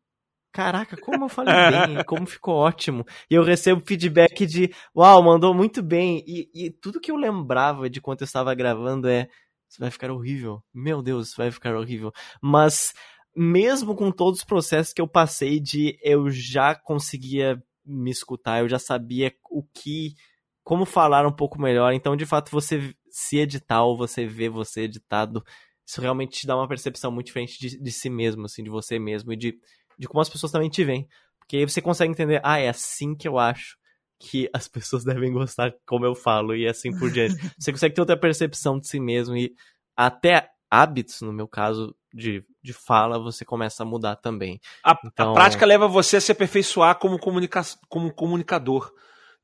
caraca, 0.53 0.97
como 0.97 1.25
eu 1.25 1.29
falei 1.29 1.55
bem, 1.71 2.05
como 2.05 2.27
ficou 2.27 2.55
ótimo. 2.55 3.05
E 3.31 3.35
eu 3.35 3.43
recebo 3.43 3.83
feedback 3.87 4.47
de, 4.47 4.73
uau, 4.97 5.23
mandou 5.23 5.55
muito 5.55 5.83
bem. 5.83 6.25
E, 6.27 6.51
e 6.55 6.71
tudo 6.71 7.01
que 7.01 7.11
eu 7.11 7.17
lembrava 7.17 7.91
de 7.91 8.01
quando 8.01 8.23
eu 8.23 8.25
estava 8.25 8.55
gravando 8.55 9.09
é, 9.09 9.29
isso 9.69 9.81
vai 9.81 9.91
ficar 9.91 10.11
horrível. 10.11 10.63
Meu 10.73 11.03
Deus, 11.03 11.29
isso 11.29 11.37
vai 11.37 11.51
ficar 11.51 11.75
horrível. 11.75 12.13
Mas 12.41 12.95
mesmo 13.37 13.95
com 13.95 14.11
todos 14.11 14.41
os 14.41 14.45
processos 14.45 14.93
que 14.93 15.01
eu 15.01 15.09
passei 15.09 15.59
de 15.59 15.99
eu 16.03 16.31
já 16.31 16.75
conseguia 16.75 17.63
me 17.85 18.11
escutar, 18.11 18.61
eu 18.61 18.69
já 18.69 18.79
sabia 18.79 19.35
o 19.51 19.63
que 19.63 20.15
como 20.63 20.87
falar 20.87 21.27
um 21.27 21.33
pouco 21.33 21.61
melhor. 21.61 21.93
Então, 21.93 22.17
de 22.17 22.25
fato, 22.25 22.51
você 22.51 22.95
se 23.11 23.39
editar 23.39 23.85
ou 23.85 23.97
você 23.97 24.27
ver 24.27 24.49
você 24.49 24.83
editado, 24.83 25.45
isso 25.87 26.01
realmente 26.01 26.41
te 26.41 26.47
dá 26.47 26.57
uma 26.57 26.67
percepção 26.67 27.13
muito 27.13 27.27
diferente 27.27 27.59
de, 27.61 27.79
de 27.79 27.93
si 27.93 28.09
mesmo, 28.09 28.47
assim, 28.47 28.65
de 28.65 28.71
você 28.71 28.99
mesmo 28.99 29.33
e 29.33 29.37
de, 29.37 29.59
de 29.99 30.09
como 30.09 30.23
as 30.23 30.29
pessoas 30.29 30.51
também 30.51 30.71
te 30.71 30.83
veem. 30.83 31.07
Porque 31.39 31.59
aí 31.59 31.69
você 31.69 31.83
consegue 31.83 32.11
entender, 32.11 32.41
ah, 32.43 32.59
é 32.59 32.69
assim 32.69 33.15
que 33.15 33.29
eu 33.29 33.39
acho 33.39 33.77
que 34.19 34.49
as 34.55 34.67
pessoas 34.69 35.05
devem 35.05 35.33
gostar 35.33 35.75
como 35.87 36.07
eu 36.07 36.15
falo 36.15 36.57
e 36.57 36.67
assim 36.67 36.97
por 36.99 37.11
diante. 37.11 37.35
você 37.59 37.71
consegue 37.71 37.95
ter 37.95 38.01
outra 38.01 38.17
percepção 38.19 38.81
de 38.81 38.89
si 38.89 38.99
mesmo 38.99 39.37
e 39.37 39.55
até 39.95 40.49
hábitos, 40.71 41.21
no 41.21 41.33
meu 41.33 41.47
caso, 41.47 41.95
de, 42.13 42.43
de 42.65 42.73
fala, 42.73 43.19
você 43.19 43.45
começa 43.45 43.83
a 43.83 43.87
mudar 43.87 44.17
também. 44.17 44.59
A, 44.83 44.99
então... 45.05 45.33
a 45.33 45.35
prática 45.35 45.67
leva 45.67 45.87
você 45.87 46.17
a 46.17 46.21
se 46.21 46.33
aperfeiçoar 46.33 46.99
como, 46.99 47.19
comunica 47.19 47.63
como 47.91 48.11
comunicador. 48.11 48.91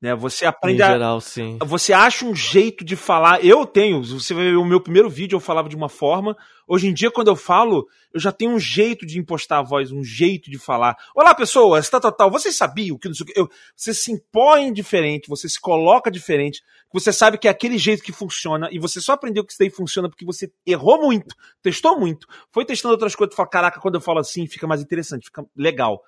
Né? 0.00 0.14
Você 0.14 0.46
aprende 0.46 0.82
em 0.82 0.86
geral, 0.86 1.18
a, 1.18 1.20
sim. 1.20 1.58
Você 1.60 1.92
acha 1.92 2.24
um 2.24 2.34
jeito 2.34 2.84
de 2.84 2.96
falar. 2.96 3.44
Eu 3.44 3.66
tenho, 3.66 4.02
você 4.02 4.32
vai 4.32 4.44
ver 4.44 4.56
o 4.56 4.64
meu 4.64 4.80
primeiro 4.80 5.10
vídeo, 5.10 5.36
eu 5.36 5.40
falava 5.40 5.68
de 5.68 5.76
uma 5.76 5.90
forma. 5.90 6.34
Hoje 6.66 6.86
em 6.86 6.94
dia, 6.94 7.10
quando 7.10 7.28
eu 7.28 7.36
falo, 7.36 7.86
eu 8.14 8.18
já 8.18 8.32
tenho 8.32 8.52
um 8.52 8.58
jeito 8.58 9.04
de 9.04 9.18
impostar 9.18 9.58
a 9.58 9.62
voz, 9.62 9.92
um 9.92 10.02
jeito 10.02 10.50
de 10.50 10.58
falar. 10.58 10.96
Olá, 11.14 11.34
pessoas, 11.34 11.90
tal, 11.90 12.00
tal, 12.00 12.12
tal. 12.12 12.30
Vocês 12.30 12.56
sabiam 12.56 12.96
que 12.96 13.08
não 13.08 13.14
sei 13.14 13.24
o 13.24 13.26
que. 13.26 13.38
Eu, 13.38 13.48
você 13.76 13.92
se 13.92 14.10
impõe 14.10 14.72
diferente, 14.72 15.28
você 15.28 15.48
se 15.48 15.60
coloca 15.60 16.10
diferente. 16.10 16.62
Você 16.92 17.12
sabe 17.12 17.38
que 17.38 17.46
é 17.46 17.50
aquele 17.50 17.76
jeito 17.76 18.02
que 18.02 18.12
funciona 18.12 18.68
e 18.72 18.78
você 18.78 19.00
só 19.00 19.12
aprendeu 19.12 19.44
que 19.44 19.52
isso 19.52 19.58
daí 19.60 19.70
funciona 19.70 20.08
porque 20.08 20.24
você 20.24 20.50
errou 20.66 21.00
muito, 21.00 21.36
testou 21.62 22.00
muito, 22.00 22.26
foi 22.50 22.64
testando 22.64 22.94
outras 22.94 23.14
coisas 23.14 23.32
e 23.32 23.36
fala: 23.36 23.48
caraca, 23.48 23.80
quando 23.80 23.96
eu 23.96 24.00
falo 24.00 24.18
assim, 24.18 24.46
fica 24.46 24.66
mais 24.66 24.80
interessante, 24.80 25.26
fica 25.26 25.44
legal. 25.54 26.00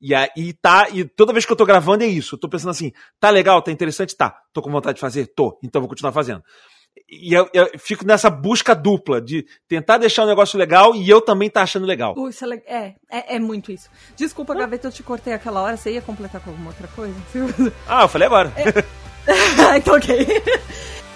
E 0.00 0.14
aí 0.14 0.52
tá, 0.60 0.88
e 0.92 1.04
toda 1.04 1.32
vez 1.32 1.44
que 1.44 1.52
eu 1.52 1.56
tô 1.56 1.66
gravando 1.66 2.04
é 2.04 2.06
isso. 2.06 2.34
Eu 2.34 2.38
tô 2.38 2.48
pensando 2.48 2.70
assim, 2.70 2.92
tá 3.18 3.30
legal, 3.30 3.60
tá 3.60 3.72
interessante? 3.72 4.16
Tá. 4.16 4.36
Tô 4.52 4.62
com 4.62 4.70
vontade 4.70 4.96
de 4.96 5.00
fazer? 5.00 5.26
Tô. 5.26 5.58
Então 5.62 5.80
vou 5.80 5.88
continuar 5.88 6.12
fazendo. 6.12 6.42
E 7.08 7.32
eu, 7.32 7.48
eu 7.52 7.70
fico 7.78 8.04
nessa 8.04 8.28
busca 8.28 8.74
dupla 8.74 9.20
de 9.20 9.46
tentar 9.68 9.98
deixar 9.98 10.24
o 10.24 10.26
negócio 10.26 10.58
legal 10.58 10.94
e 10.94 11.08
eu 11.08 11.20
também 11.20 11.48
tá 11.48 11.62
achando 11.62 11.86
legal. 11.86 12.14
Uh, 12.16 12.28
isso 12.28 12.44
é, 12.44 12.62
é, 12.66 12.94
é, 13.10 13.36
é, 13.36 13.38
muito 13.38 13.72
isso. 13.72 13.88
Desculpa, 14.16 14.52
ah. 14.52 14.56
Gaveta, 14.56 14.88
eu 14.88 14.92
te 14.92 15.02
cortei 15.02 15.32
aquela 15.32 15.62
hora. 15.62 15.76
Você 15.76 15.92
ia 15.92 16.02
completar 16.02 16.40
com 16.40 16.50
alguma 16.50 16.70
outra 16.70 16.88
coisa? 16.88 17.14
Ah, 17.86 18.02
eu 18.02 18.08
falei 18.08 18.26
agora. 18.26 18.52
É... 18.56 19.76
então, 19.78 19.96
ok. 19.96 20.26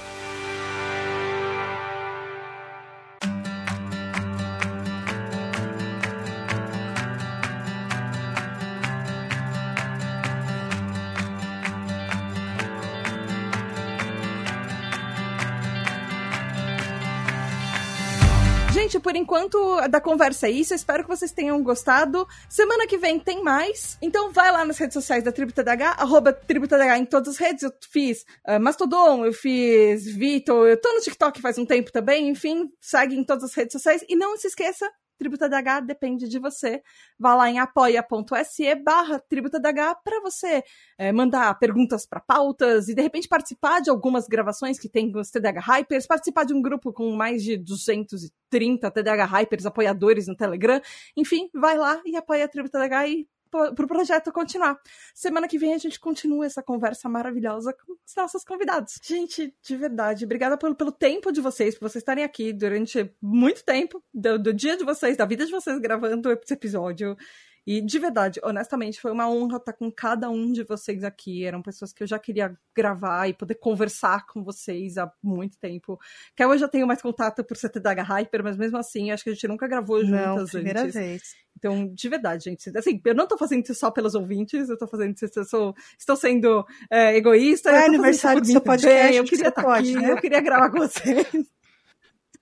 enquanto 19.33 19.89
da 19.89 19.99
conversa 19.99 20.47
é 20.47 20.51
isso. 20.51 20.75
espero 20.75 21.03
que 21.05 21.09
vocês 21.09 21.33
tenham 21.33 21.63
gostado. 21.63 22.29
Semana 22.51 22.87
que 22.87 22.99
vem 22.99 23.19
tem 23.19 23.43
mais. 23.43 23.97
Então 24.03 24.31
vai 24.31 24.53
lá 24.53 24.63
nas 24.63 24.77
redes 24.77 24.93
sociais 24.93 25.25
da 25.25 25.33
TribuTDH, 25.33 25.97
arroba 25.97 26.35
TribuTDH 26.35 26.99
em 26.99 27.07
todas 27.07 27.35
as 27.35 27.39
redes. 27.39 27.63
Eu 27.63 27.73
fiz 27.91 28.27
uh, 28.47 28.61
Mastodon, 28.61 29.25
eu 29.25 29.33
fiz 29.33 30.05
Vitor, 30.05 30.69
eu 30.69 30.79
tô 30.79 30.93
no 30.93 31.01
TikTok 31.01 31.41
faz 31.41 31.57
um 31.57 31.65
tempo 31.65 31.91
também. 31.91 32.29
Enfim, 32.29 32.71
segue 32.79 33.17
em 33.17 33.25
todas 33.25 33.45
as 33.45 33.55
redes 33.55 33.73
sociais. 33.73 34.05
E 34.07 34.15
não 34.15 34.37
se 34.37 34.49
esqueça, 34.49 34.91
Tributa 35.23 35.49
DH 35.49 35.87
depende 35.87 36.29
de 36.29 36.37
você. 36.41 36.83
Vá 37.17 37.33
lá 37.37 37.49
em 37.49 37.61
apoia.se 37.61 38.75
barra 38.75 39.21
Tributa 39.21 39.61
DH 39.61 40.01
para 40.03 40.21
você 40.21 40.65
é, 40.99 41.13
mandar 41.13 41.57
perguntas 41.61 42.05
para 42.05 42.19
pautas 42.19 42.89
e 42.89 42.95
de 42.95 43.01
repente 43.01 43.29
participar 43.29 43.81
de 43.81 43.89
algumas 43.89 44.27
gravações 44.27 44.81
que 44.81 44.89
tem 44.89 45.17
os 45.17 45.31
TDH 45.31 45.61
Hypers, 45.61 46.07
participar 46.09 46.45
de 46.45 46.53
um 46.53 46.61
grupo 46.61 46.93
com 46.93 47.15
mais 47.15 47.45
de 47.45 47.57
230 47.57 48.91
TDH 48.91 49.25
Hypers 49.27 49.65
apoiadores 49.65 50.27
no 50.27 50.37
Telegram. 50.37 50.81
Enfim, 51.17 51.49
vai 51.55 51.79
lá 51.79 52.03
e 52.05 52.17
apoia 52.17 52.45
a 52.45 52.49
Tributa 52.49 52.81
DH 52.81 53.09
e 53.09 53.29
pro 53.75 53.87
projeto 53.87 54.33
continuar. 54.33 54.79
Semana 55.15 55.47
que 55.47 55.59
vem 55.59 55.75
a 55.75 55.79
gente 55.79 56.01
continua 56.01 56.47
essa 56.47 56.63
conversa 56.63 57.09
maravilhosa 57.09 57.73
com 57.73 57.93
os 57.93 58.17
nossos 58.17 58.45
convidados. 58.45 58.99
Gente, 59.03 59.55
de 59.63 59.77
verdade, 59.77 60.25
obrigada 60.25 60.57
pelo, 60.57 60.75
pelo 60.75 60.91
tempo 60.91 61.31
de 61.31 61.41
vocês, 61.41 61.75
por 61.75 61.89
vocês 61.89 62.03
estarem 62.03 62.25
aqui 62.25 62.53
durante 62.53 63.15
muito 63.21 63.65
tempo, 63.65 64.03
do, 64.13 64.39
do 64.39 64.55
dia 64.55 64.77
de 64.77 64.85
vocês, 64.85 65.17
da 65.17 65.27
vida 65.27 65.45
de 65.45 65.53
vocês 65.53 65.79
gravando 65.79 66.33
esse 66.33 66.55
episódio. 66.55 67.17
E 67.67 67.81
de 67.81 67.99
verdade, 67.99 68.41
honestamente, 68.43 69.01
foi 69.01 69.13
uma 69.13 69.31
honra 69.31 69.59
estar 69.59 69.73
com 69.73 69.91
cada 69.91 70.29
um 70.29 70.51
de 70.51 70.65
vocês 70.65 71.05
aqui. 71.05 71.45
Eram 71.45 71.63
pessoas 71.63 71.93
que 71.93 72.03
eu 72.03 72.07
já 72.07 72.19
queria 72.19 72.57
gravar 72.75 73.29
e 73.29 73.35
poder 73.35 73.55
conversar 73.55 74.27
com 74.27 74.43
vocês 74.43 74.99
há 74.99 75.11
muito 75.23 75.57
tempo. 75.59 75.99
Que 76.35 76.43
eu 76.43 76.59
já 76.59 76.67
tenho 76.67 76.87
mais 76.87 77.01
contato 77.01 77.45
por 77.45 77.57
CTDH 77.57 78.03
Hyper, 78.03 78.43
mas 78.43 78.57
mesmo 78.57 78.79
assim, 78.79 79.11
acho 79.13 79.23
que 79.23 79.31
a 79.31 79.33
gente 79.35 79.47
nunca 79.47 79.69
gravou 79.69 80.05
juntas 80.05 80.37
não, 80.37 80.47
primeira 80.47 80.83
antes. 80.83 80.95
vez. 80.95 81.23
Então, 81.57 81.89
de 81.95 82.09
verdade, 82.09 82.45
gente. 82.45 82.77
Assim, 82.77 83.01
eu 83.05 83.15
não 83.15 83.29
tô 83.29 83.39
fazendo 83.39 83.63
isso 83.63 83.75
só 83.75 83.91
pelos 83.91 84.17
ouvintes, 84.17 84.69
eu 84.69 84.77
tô 84.77 84.89
fazendo 84.89 85.15
isso, 85.15 85.31
eu 85.37 85.45
sou, 85.45 85.75
estou 85.97 86.17
sendo 86.17 86.67
é, 86.91 87.17
egoísta. 87.17 87.71
É 87.71 87.87
aniversário 87.87 88.41
do 88.41 88.47
seu 88.47 88.61
podcast, 88.61 89.15
eu 89.15 89.25
queria 89.25 89.49
estar 89.49 89.63
pode, 89.63 89.91
aqui, 89.91 90.03
né? 90.05 90.11
eu 90.11 90.17
queria 90.17 90.41
gravar 90.41 90.71
com 90.71 90.79
vocês. 90.79 91.27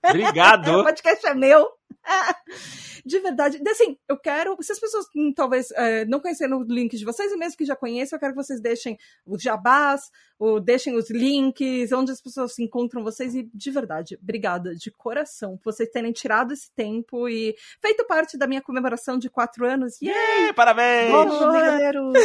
Obrigado. 0.03 0.71
o 0.81 0.83
podcast 0.83 1.27
é 1.27 1.35
meu. 1.35 1.80
de 3.05 3.19
verdade. 3.19 3.61
Assim, 3.69 3.97
eu 4.07 4.17
quero. 4.17 4.57
Se 4.61 4.71
as 4.71 4.79
pessoas 4.79 5.05
hum, 5.15 5.33
talvez 5.33 5.71
é, 5.71 6.05
não 6.05 6.19
conheceram 6.19 6.61
os 6.61 6.67
links 6.67 6.99
de 6.99 7.05
vocês, 7.05 7.31
e 7.31 7.37
mesmo 7.37 7.57
que 7.57 7.65
já 7.65 7.75
conheçam, 7.75 8.17
eu 8.17 8.19
quero 8.19 8.33
que 8.33 8.43
vocês 8.43 8.61
deixem 8.61 8.97
os 9.25 9.41
jabás, 9.41 10.09
ou 10.39 10.59
deixem 10.59 10.95
os 10.95 11.09
links, 11.09 11.91
onde 11.91 12.11
as 12.11 12.21
pessoas 12.21 12.53
se 12.53 12.63
encontram 12.63 13.03
vocês. 13.03 13.35
E 13.35 13.49
de 13.53 13.71
verdade, 13.71 14.17
obrigada 14.21 14.75
de 14.75 14.91
coração 14.91 15.57
por 15.57 15.73
vocês 15.73 15.89
terem 15.89 16.11
tirado 16.11 16.53
esse 16.53 16.73
tempo 16.75 17.27
e 17.27 17.55
feito 17.81 18.05
parte 18.05 18.37
da 18.37 18.47
minha 18.47 18.61
comemoração 18.61 19.17
de 19.17 19.29
quatro 19.29 19.65
anos. 19.65 20.01
Yay! 20.01 20.13
Yeah, 20.13 20.53
parabéns! 20.53 21.11
Bom, 21.11 21.41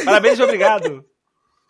parabéns 0.05 0.39
e 0.39 0.43
obrigado! 0.43 1.05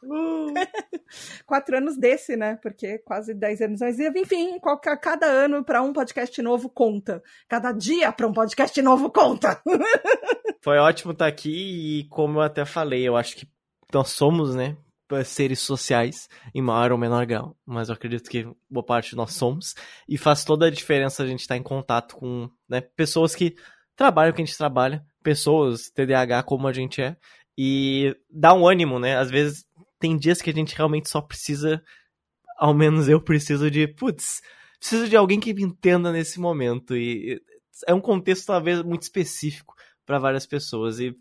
Uh. 0.03 0.53
Quatro 1.47 1.77
anos 1.77 1.97
desse, 1.97 2.37
né? 2.37 2.57
Porque 2.63 2.99
quase 2.99 3.35
dez 3.35 3.61
anos. 3.61 3.81
Mas, 3.81 3.99
enfim, 3.99 4.59
qualquer, 4.59 4.99
cada 5.01 5.27
ano 5.27 5.65
para 5.65 5.83
um 5.83 5.93
podcast 5.93 6.41
novo 6.43 6.69
conta. 6.69 7.23
Cada 7.49 7.73
dia 7.73 8.13
para 8.13 8.27
um 8.27 8.33
podcast 8.33 8.81
novo 8.83 9.11
conta. 9.11 9.61
Foi 10.63 10.79
ótimo 10.79 11.13
estar 11.13 11.27
tá 11.27 11.29
aqui 11.29 12.01
e, 12.01 12.09
como 12.09 12.39
eu 12.39 12.43
até 12.43 12.65
falei, 12.65 13.07
eu 13.07 13.17
acho 13.17 13.37
que 13.37 13.49
nós 13.93 14.11
somos, 14.11 14.55
né? 14.55 14.77
Seres 15.25 15.61
sociais, 15.61 16.29
em 16.53 16.61
maior 16.61 16.91
ou 16.91 16.99
menor 16.99 17.25
grau, 17.27 17.57
mas 17.65 17.89
eu 17.89 17.95
acredito 17.95 18.29
que 18.29 18.45
boa 18.69 18.85
parte 18.85 19.15
nós 19.15 19.35
somos, 19.35 19.73
e 20.09 20.19
faz 20.19 20.45
toda 20.45 20.67
a 20.67 20.71
diferença 20.71 21.23
a 21.23 21.27
gente 21.29 21.43
estar 21.43 21.55
tá 21.55 21.59
em 21.59 21.63
contato 21.63 22.17
com 22.17 22.51
né, 22.69 22.81
pessoas 22.81 23.33
que 23.33 23.55
trabalham 23.95 24.33
o 24.33 24.35
que 24.35 24.43
a 24.43 24.45
gente 24.45 24.59
trabalha, 24.59 25.07
pessoas 25.23 25.91
TDAH 25.91 26.43
como 26.43 26.67
a 26.67 26.73
gente 26.73 27.01
é, 27.01 27.17
e 27.57 28.15
dá 28.31 28.53
um 28.53 28.67
ânimo, 28.67 28.99
né? 28.99 29.17
Às 29.17 29.31
vezes 29.31 29.66
tem 30.07 30.17
dias 30.17 30.41
que 30.41 30.51
a 30.51 30.53
gente 30.53 30.77
realmente 30.77 31.11
só 31.11 31.21
precisa, 31.21 31.83
ao 32.57 32.73
menos 32.73 33.09
eu 33.09 33.21
preciso 33.21 33.69
de, 33.69 33.89
putz, 33.89 34.41
preciso 34.79 35.09
de 35.09 35.17
alguém 35.17 35.41
que 35.41 35.53
me 35.53 35.65
entenda 35.65 36.13
nesse 36.13 36.39
momento. 36.39 36.97
E 36.97 37.43
é 37.89 37.93
um 37.93 38.01
contexto 38.01 38.47
talvez 38.47 38.83
muito 38.83 39.03
específico 39.03 39.75
para 40.07 40.21
várias 40.21 40.47
pessoas. 40.47 41.01
E 41.01 41.13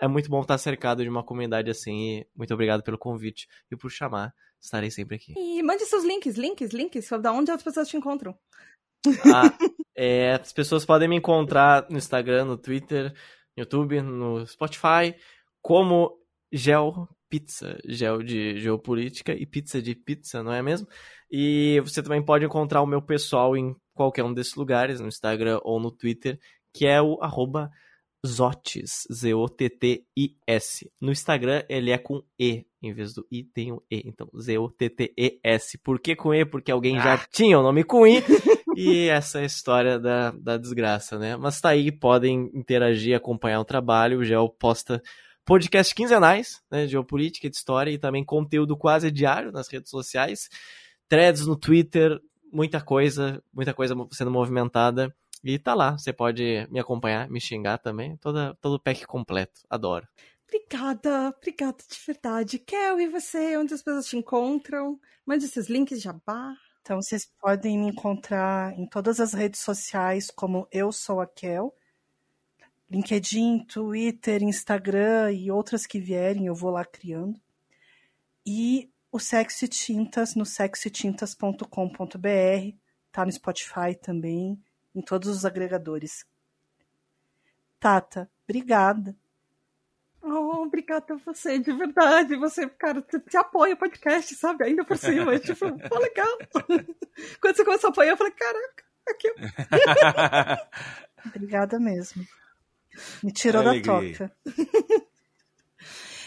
é 0.00 0.08
muito 0.08 0.28
bom 0.28 0.40
estar 0.40 0.58
cercado 0.58 1.04
de 1.04 1.08
uma 1.08 1.22
comunidade 1.22 1.70
assim. 1.70 2.18
E 2.18 2.26
muito 2.34 2.52
obrigado 2.52 2.82
pelo 2.82 2.98
convite 2.98 3.46
e 3.70 3.76
por 3.76 3.90
chamar. 3.90 4.34
Estarei 4.60 4.90
sempre 4.90 5.14
aqui. 5.16 5.34
E 5.36 5.62
mande 5.62 5.84
seus 5.86 6.04
links, 6.04 6.36
links, 6.36 6.72
links, 6.72 7.08
da 7.20 7.32
onde 7.32 7.52
as 7.52 7.62
pessoas 7.62 7.88
te 7.88 7.96
encontram. 7.96 8.36
Ah, 9.32 9.56
é, 9.96 10.32
as 10.32 10.52
pessoas 10.52 10.84
podem 10.84 11.08
me 11.08 11.16
encontrar 11.16 11.86
no 11.88 11.96
Instagram, 11.96 12.46
no 12.46 12.58
Twitter, 12.58 13.12
no 13.56 13.62
YouTube, 13.62 14.00
no 14.02 14.44
Spotify, 14.46 15.14
como 15.60 16.18
Gel 16.52 17.08
pizza, 17.32 17.78
gel 17.86 18.22
de 18.22 18.58
geopolítica 18.58 19.32
e 19.32 19.46
pizza 19.46 19.80
de 19.80 19.94
pizza, 19.94 20.42
não 20.42 20.52
é 20.52 20.60
mesmo? 20.60 20.86
E 21.30 21.80
você 21.80 22.02
também 22.02 22.22
pode 22.22 22.44
encontrar 22.44 22.82
o 22.82 22.86
meu 22.86 23.00
pessoal 23.00 23.56
em 23.56 23.74
qualquer 23.94 24.22
um 24.22 24.34
desses 24.34 24.54
lugares, 24.54 25.00
no 25.00 25.08
Instagram 25.08 25.58
ou 25.62 25.80
no 25.80 25.90
Twitter, 25.90 26.38
que 26.74 26.86
é 26.86 27.00
o 27.00 27.16
arroba 27.22 27.70
Zotis, 28.26 29.04
Z-O-T-T-I-S. 29.10 30.90
No 31.00 31.10
Instagram 31.10 31.64
ele 31.70 31.90
é 31.90 31.96
com 31.96 32.22
E, 32.38 32.66
em 32.82 32.92
vez 32.92 33.14
do 33.14 33.26
I 33.32 33.44
tem 33.44 33.72
o 33.72 33.82
E. 33.90 34.02
Então, 34.04 34.28
Z-O-T-T-E-S. 34.38 35.78
Por 35.78 35.98
que 35.98 36.14
com 36.14 36.34
E? 36.34 36.44
Porque 36.44 36.70
alguém 36.70 36.96
já 36.96 37.14
ah. 37.14 37.26
tinha 37.32 37.58
o 37.58 37.62
nome 37.62 37.82
com 37.82 38.06
I. 38.06 38.22
e 38.76 39.08
essa 39.08 39.38
é 39.38 39.44
a 39.44 39.46
história 39.46 39.98
da, 39.98 40.32
da 40.32 40.58
desgraça, 40.58 41.18
né? 41.18 41.34
Mas 41.34 41.62
tá 41.62 41.70
aí, 41.70 41.90
podem 41.90 42.50
interagir, 42.52 43.16
acompanhar 43.16 43.60
o 43.60 43.64
trabalho. 43.64 44.18
O 44.18 44.24
Gel 44.24 44.50
posta 44.50 45.02
podcasts 45.44 45.92
quinzenais, 45.92 46.60
né, 46.70 46.86
de 46.86 46.92
geopolítica, 46.92 47.48
de 47.48 47.56
história 47.56 47.90
e 47.90 47.98
também 47.98 48.24
conteúdo 48.24 48.76
quase 48.76 49.10
diário 49.10 49.52
nas 49.52 49.68
redes 49.68 49.90
sociais, 49.90 50.48
threads 51.08 51.46
no 51.46 51.56
Twitter, 51.56 52.18
muita 52.52 52.80
coisa, 52.80 53.42
muita 53.52 53.74
coisa 53.74 53.94
sendo 54.12 54.30
movimentada. 54.30 55.14
E 55.44 55.58
tá 55.58 55.74
lá, 55.74 55.98
você 55.98 56.12
pode 56.12 56.68
me 56.70 56.78
acompanhar, 56.78 57.28
me 57.28 57.40
xingar 57.40 57.78
também, 57.78 58.16
toda, 58.18 58.56
todo 58.60 58.74
o 58.74 58.80
pack 58.80 59.06
completo, 59.06 59.60
adoro. 59.68 60.06
Obrigada, 60.46 61.34
obrigada 61.36 61.78
de 61.78 61.98
verdade. 62.06 62.58
Kel, 62.58 63.00
e 63.00 63.08
você? 63.08 63.56
Onde 63.56 63.72
as 63.72 63.82
pessoas 63.82 64.06
te 64.06 64.16
encontram? 64.16 65.00
Mande 65.26 65.46
esses 65.46 65.68
links 65.68 66.00
jabá. 66.00 66.54
Então, 66.82 67.00
vocês 67.00 67.26
podem 67.40 67.78
me 67.78 67.88
encontrar 67.88 68.78
em 68.78 68.86
todas 68.86 69.18
as 69.18 69.32
redes 69.32 69.60
sociais 69.60 70.30
como 70.30 70.68
Eu 70.70 70.92
Sou 70.92 71.20
a 71.20 71.26
Kel. 71.26 71.74
LinkedIn, 72.92 73.64
Twitter, 73.64 74.42
Instagram 74.42 75.32
e 75.32 75.50
outras 75.50 75.86
que 75.86 75.98
vierem, 75.98 76.46
eu 76.46 76.54
vou 76.54 76.70
lá 76.70 76.84
criando. 76.84 77.40
E 78.46 78.90
o 79.10 79.18
Sexy 79.18 79.66
Tintas 79.66 80.34
no 80.34 80.44
sexytintas.com.br, 80.44 82.76
tá 83.10 83.24
no 83.24 83.32
Spotify 83.32 83.94
também, 84.00 84.62
em 84.94 85.00
todos 85.00 85.30
os 85.30 85.46
agregadores. 85.46 86.26
Tata, 87.80 88.30
obrigada. 88.44 89.16
Oh, 90.20 90.62
obrigada 90.62 91.14
a 91.14 91.16
você, 91.16 91.58
de 91.58 91.72
verdade. 91.72 92.36
Você, 92.36 92.68
cara, 92.68 93.02
te 93.02 93.36
apoia 93.38 93.72
o 93.72 93.78
podcast, 93.78 94.34
sabe? 94.34 94.64
Ainda 94.64 94.84
por 94.84 94.98
cima. 94.98 95.36
tipo, 95.40 95.66
pô, 95.88 95.98
legal. 95.98 96.38
Quando 97.40 97.56
você 97.56 97.64
começou 97.64 97.88
a 97.88 97.90
apoiar, 97.90 98.10
eu 98.10 98.18
falei, 98.18 98.34
caraca, 98.34 98.84
aqui. 99.08 99.32
obrigada 101.26 101.80
mesmo. 101.80 102.22
Me 103.22 103.32
tirou 103.32 103.62
da 103.62 103.80
toca. 103.80 104.32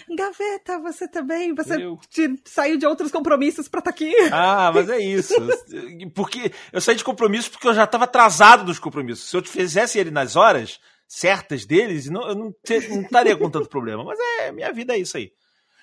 Gaveta, 0.08 0.80
você 0.80 1.08
também? 1.08 1.56
Você 1.56 1.78
te, 2.10 2.40
saiu 2.46 2.78
de 2.78 2.86
outros 2.86 3.12
compromissos 3.12 3.68
para 3.68 3.80
estar 3.80 3.92
tá 3.92 3.96
aqui? 3.96 4.14
Ah, 4.32 4.72
mas 4.74 4.88
é 4.90 5.00
isso. 5.00 5.34
Porque 6.14 6.52
eu 6.72 6.80
saí 6.80 6.96
de 6.96 7.04
compromissos 7.04 7.50
porque 7.50 7.68
eu 7.68 7.74
já 7.74 7.86
estava 7.86 8.04
atrasado 8.04 8.64
dos 8.64 8.78
compromissos. 8.78 9.28
Se 9.28 9.36
eu 9.36 9.44
fizesse 9.44 9.98
ele 9.98 10.12
nas 10.12 10.36
horas 10.36 10.80
certas 11.08 11.66
deles, 11.66 12.08
não, 12.08 12.22
eu 12.28 12.36
não, 12.36 12.54
não 12.90 13.02
estaria 13.02 13.36
com 13.36 13.50
tanto 13.50 13.68
problema. 13.68 14.04
Mas 14.04 14.20
é, 14.40 14.52
minha 14.52 14.72
vida 14.72 14.94
é 14.94 15.00
isso 15.00 15.18
aí. 15.18 15.32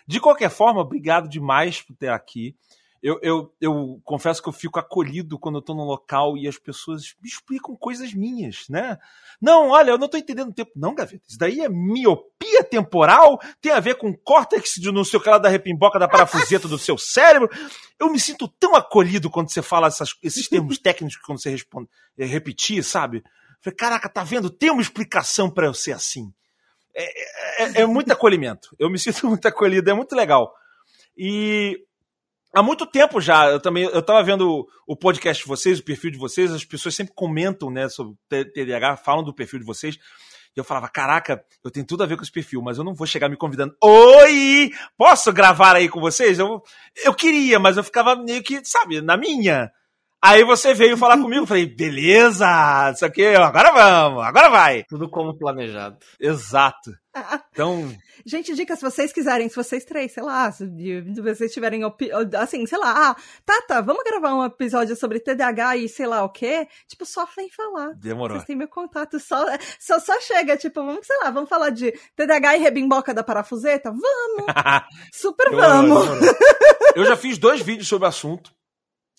De 0.06 0.20
qualquer 0.20 0.50
forma, 0.50 0.80
obrigado 0.80 1.28
demais 1.28 1.80
por 1.82 1.96
ter 1.96 2.08
aqui 2.08 2.54
eu, 3.02 3.18
eu, 3.20 3.52
eu 3.60 4.00
confesso 4.04 4.40
que 4.40 4.48
eu 4.48 4.52
fico 4.52 4.78
acolhido 4.78 5.36
quando 5.38 5.56
eu 5.56 5.62
tô 5.62 5.74
num 5.74 5.82
local 5.82 6.36
e 6.36 6.46
as 6.46 6.56
pessoas 6.56 7.14
me 7.20 7.28
explicam 7.28 7.74
coisas 7.74 8.14
minhas, 8.14 8.64
né? 8.68 8.96
Não, 9.40 9.70
olha, 9.70 9.90
eu 9.90 9.98
não 9.98 10.08
tô 10.08 10.16
entendendo 10.16 10.50
o 10.50 10.54
tempo. 10.54 10.70
Não, 10.76 10.94
Gaveta, 10.94 11.24
isso 11.26 11.36
daí 11.36 11.60
é 11.60 11.68
miopia 11.68 12.62
temporal, 12.62 13.40
tem 13.60 13.72
a 13.72 13.80
ver 13.80 13.96
com 13.96 14.16
córtex 14.16 14.74
de 14.74 14.92
não 14.92 15.04
sei 15.04 15.18
o 15.18 15.22
que 15.22 15.28
lá 15.28 15.38
da 15.38 15.48
repimboca 15.48 15.98
da 15.98 16.06
parafuseta 16.06 16.68
do 16.68 16.78
seu 16.78 16.96
cérebro. 16.96 17.50
Eu 17.98 18.08
me 18.08 18.20
sinto 18.20 18.46
tão 18.46 18.76
acolhido 18.76 19.28
quando 19.28 19.50
você 19.50 19.62
fala 19.62 19.88
essas, 19.88 20.10
esses 20.22 20.48
termos 20.48 20.78
técnicos 20.80 21.16
quando 21.16 21.42
você 21.42 21.50
responde, 21.50 21.88
é, 22.16 22.24
repetir, 22.24 22.84
sabe? 22.84 23.24
falei, 23.60 23.76
caraca, 23.76 24.08
tá 24.08 24.22
vendo? 24.22 24.50
Tem 24.50 24.70
uma 24.70 24.82
explicação 24.82 25.50
para 25.50 25.66
eu 25.66 25.74
ser 25.74 25.92
assim. 25.92 26.32
É, 26.94 27.62
é, 27.62 27.82
é, 27.82 27.86
muito 27.86 28.12
acolhimento. 28.12 28.76
Eu 28.78 28.90
me 28.90 28.98
sinto 28.98 29.26
muito 29.26 29.46
acolhido, 29.46 29.90
é 29.90 29.94
muito 29.94 30.14
legal. 30.14 30.54
E 31.16 31.80
há 32.54 32.62
muito 32.62 32.86
tempo 32.86 33.20
já, 33.20 33.48
eu 33.48 33.60
também, 33.60 33.84
eu 33.84 34.02
tava 34.02 34.22
vendo 34.22 34.66
o 34.86 34.96
podcast 34.96 35.42
de 35.42 35.48
vocês, 35.48 35.78
o 35.78 35.84
perfil 35.84 36.10
de 36.10 36.18
vocês, 36.18 36.52
as 36.52 36.64
pessoas 36.64 36.94
sempre 36.94 37.14
comentam, 37.14 37.70
né, 37.70 37.88
sobre 37.88 38.14
TDAH, 38.28 38.98
falam 38.98 39.24
do 39.24 39.34
perfil 39.34 39.60
de 39.60 39.64
vocês. 39.64 39.98
E 40.54 40.60
eu 40.60 40.64
falava, 40.64 40.86
caraca, 40.88 41.42
eu 41.64 41.70
tenho 41.70 41.86
tudo 41.86 42.02
a 42.02 42.06
ver 42.06 42.16
com 42.16 42.22
esse 42.22 42.30
perfil, 42.30 42.60
mas 42.60 42.76
eu 42.76 42.84
não 42.84 42.94
vou 42.94 43.06
chegar 43.06 43.28
me 43.28 43.38
convidando. 43.38 43.74
Oi! 43.82 44.70
Posso 44.98 45.32
gravar 45.32 45.76
aí 45.76 45.88
com 45.88 45.98
vocês? 45.98 46.38
Eu, 46.38 46.62
eu 47.02 47.14
queria, 47.14 47.58
mas 47.58 47.78
eu 47.78 47.84
ficava 47.84 48.14
meio 48.14 48.42
que, 48.42 48.62
sabe, 48.62 49.00
na 49.00 49.16
minha. 49.16 49.72
Aí 50.24 50.44
você 50.44 50.72
veio 50.72 50.96
falar 50.96 51.18
comigo, 51.18 51.44
falei, 51.44 51.66
beleza, 51.66 52.46
isso 52.94 53.04
aqui, 53.04 53.26
agora 53.26 53.72
vamos, 53.72 54.22
agora 54.22 54.48
vai. 54.48 54.84
Tudo 54.84 55.10
como 55.10 55.36
planejado. 55.36 55.98
Exato. 56.20 56.92
Então. 57.50 57.92
Gente, 58.24 58.54
dica, 58.54 58.76
se 58.76 58.82
vocês 58.82 59.12
quiserem, 59.12 59.48
se 59.48 59.56
vocês 59.56 59.84
três, 59.84 60.12
sei 60.12 60.22
lá, 60.22 60.52
se 60.52 60.64
vocês 61.20 61.52
tiverem, 61.52 61.82
assim, 62.38 62.64
sei 62.66 62.78
lá, 62.78 63.10
ah, 63.10 63.16
Tata, 63.44 63.82
vamos 63.82 64.04
gravar 64.04 64.34
um 64.34 64.44
episódio 64.44 64.94
sobre 64.94 65.18
TDAH 65.18 65.78
e 65.78 65.88
sei 65.88 66.06
lá 66.06 66.22
o 66.22 66.30
quê? 66.30 66.68
Tipo, 66.86 67.04
só 67.04 67.26
vem 67.36 67.50
falar. 67.50 67.92
Demorou. 67.96 68.36
Vocês 68.36 68.46
têm 68.46 68.56
meu 68.56 68.68
contato, 68.68 69.18
só, 69.18 69.44
só, 69.80 69.98
só 69.98 70.20
chega, 70.20 70.56
tipo, 70.56 70.84
vamos, 70.84 71.04
sei 71.04 71.18
lá, 71.18 71.32
vamos 71.32 71.50
falar 71.50 71.70
de 71.70 71.92
TDAH 72.14 72.58
e 72.58 72.60
rebimboca 72.60 73.12
da 73.12 73.24
parafuseta? 73.24 73.90
Vamos! 73.90 74.46
Super 75.12 75.50
vamos! 75.50 76.06
Eu 76.94 77.04
já 77.04 77.16
fiz 77.16 77.38
dois 77.38 77.60
vídeos 77.60 77.88
sobre 77.88 78.06
o 78.06 78.08
assunto. 78.08 78.52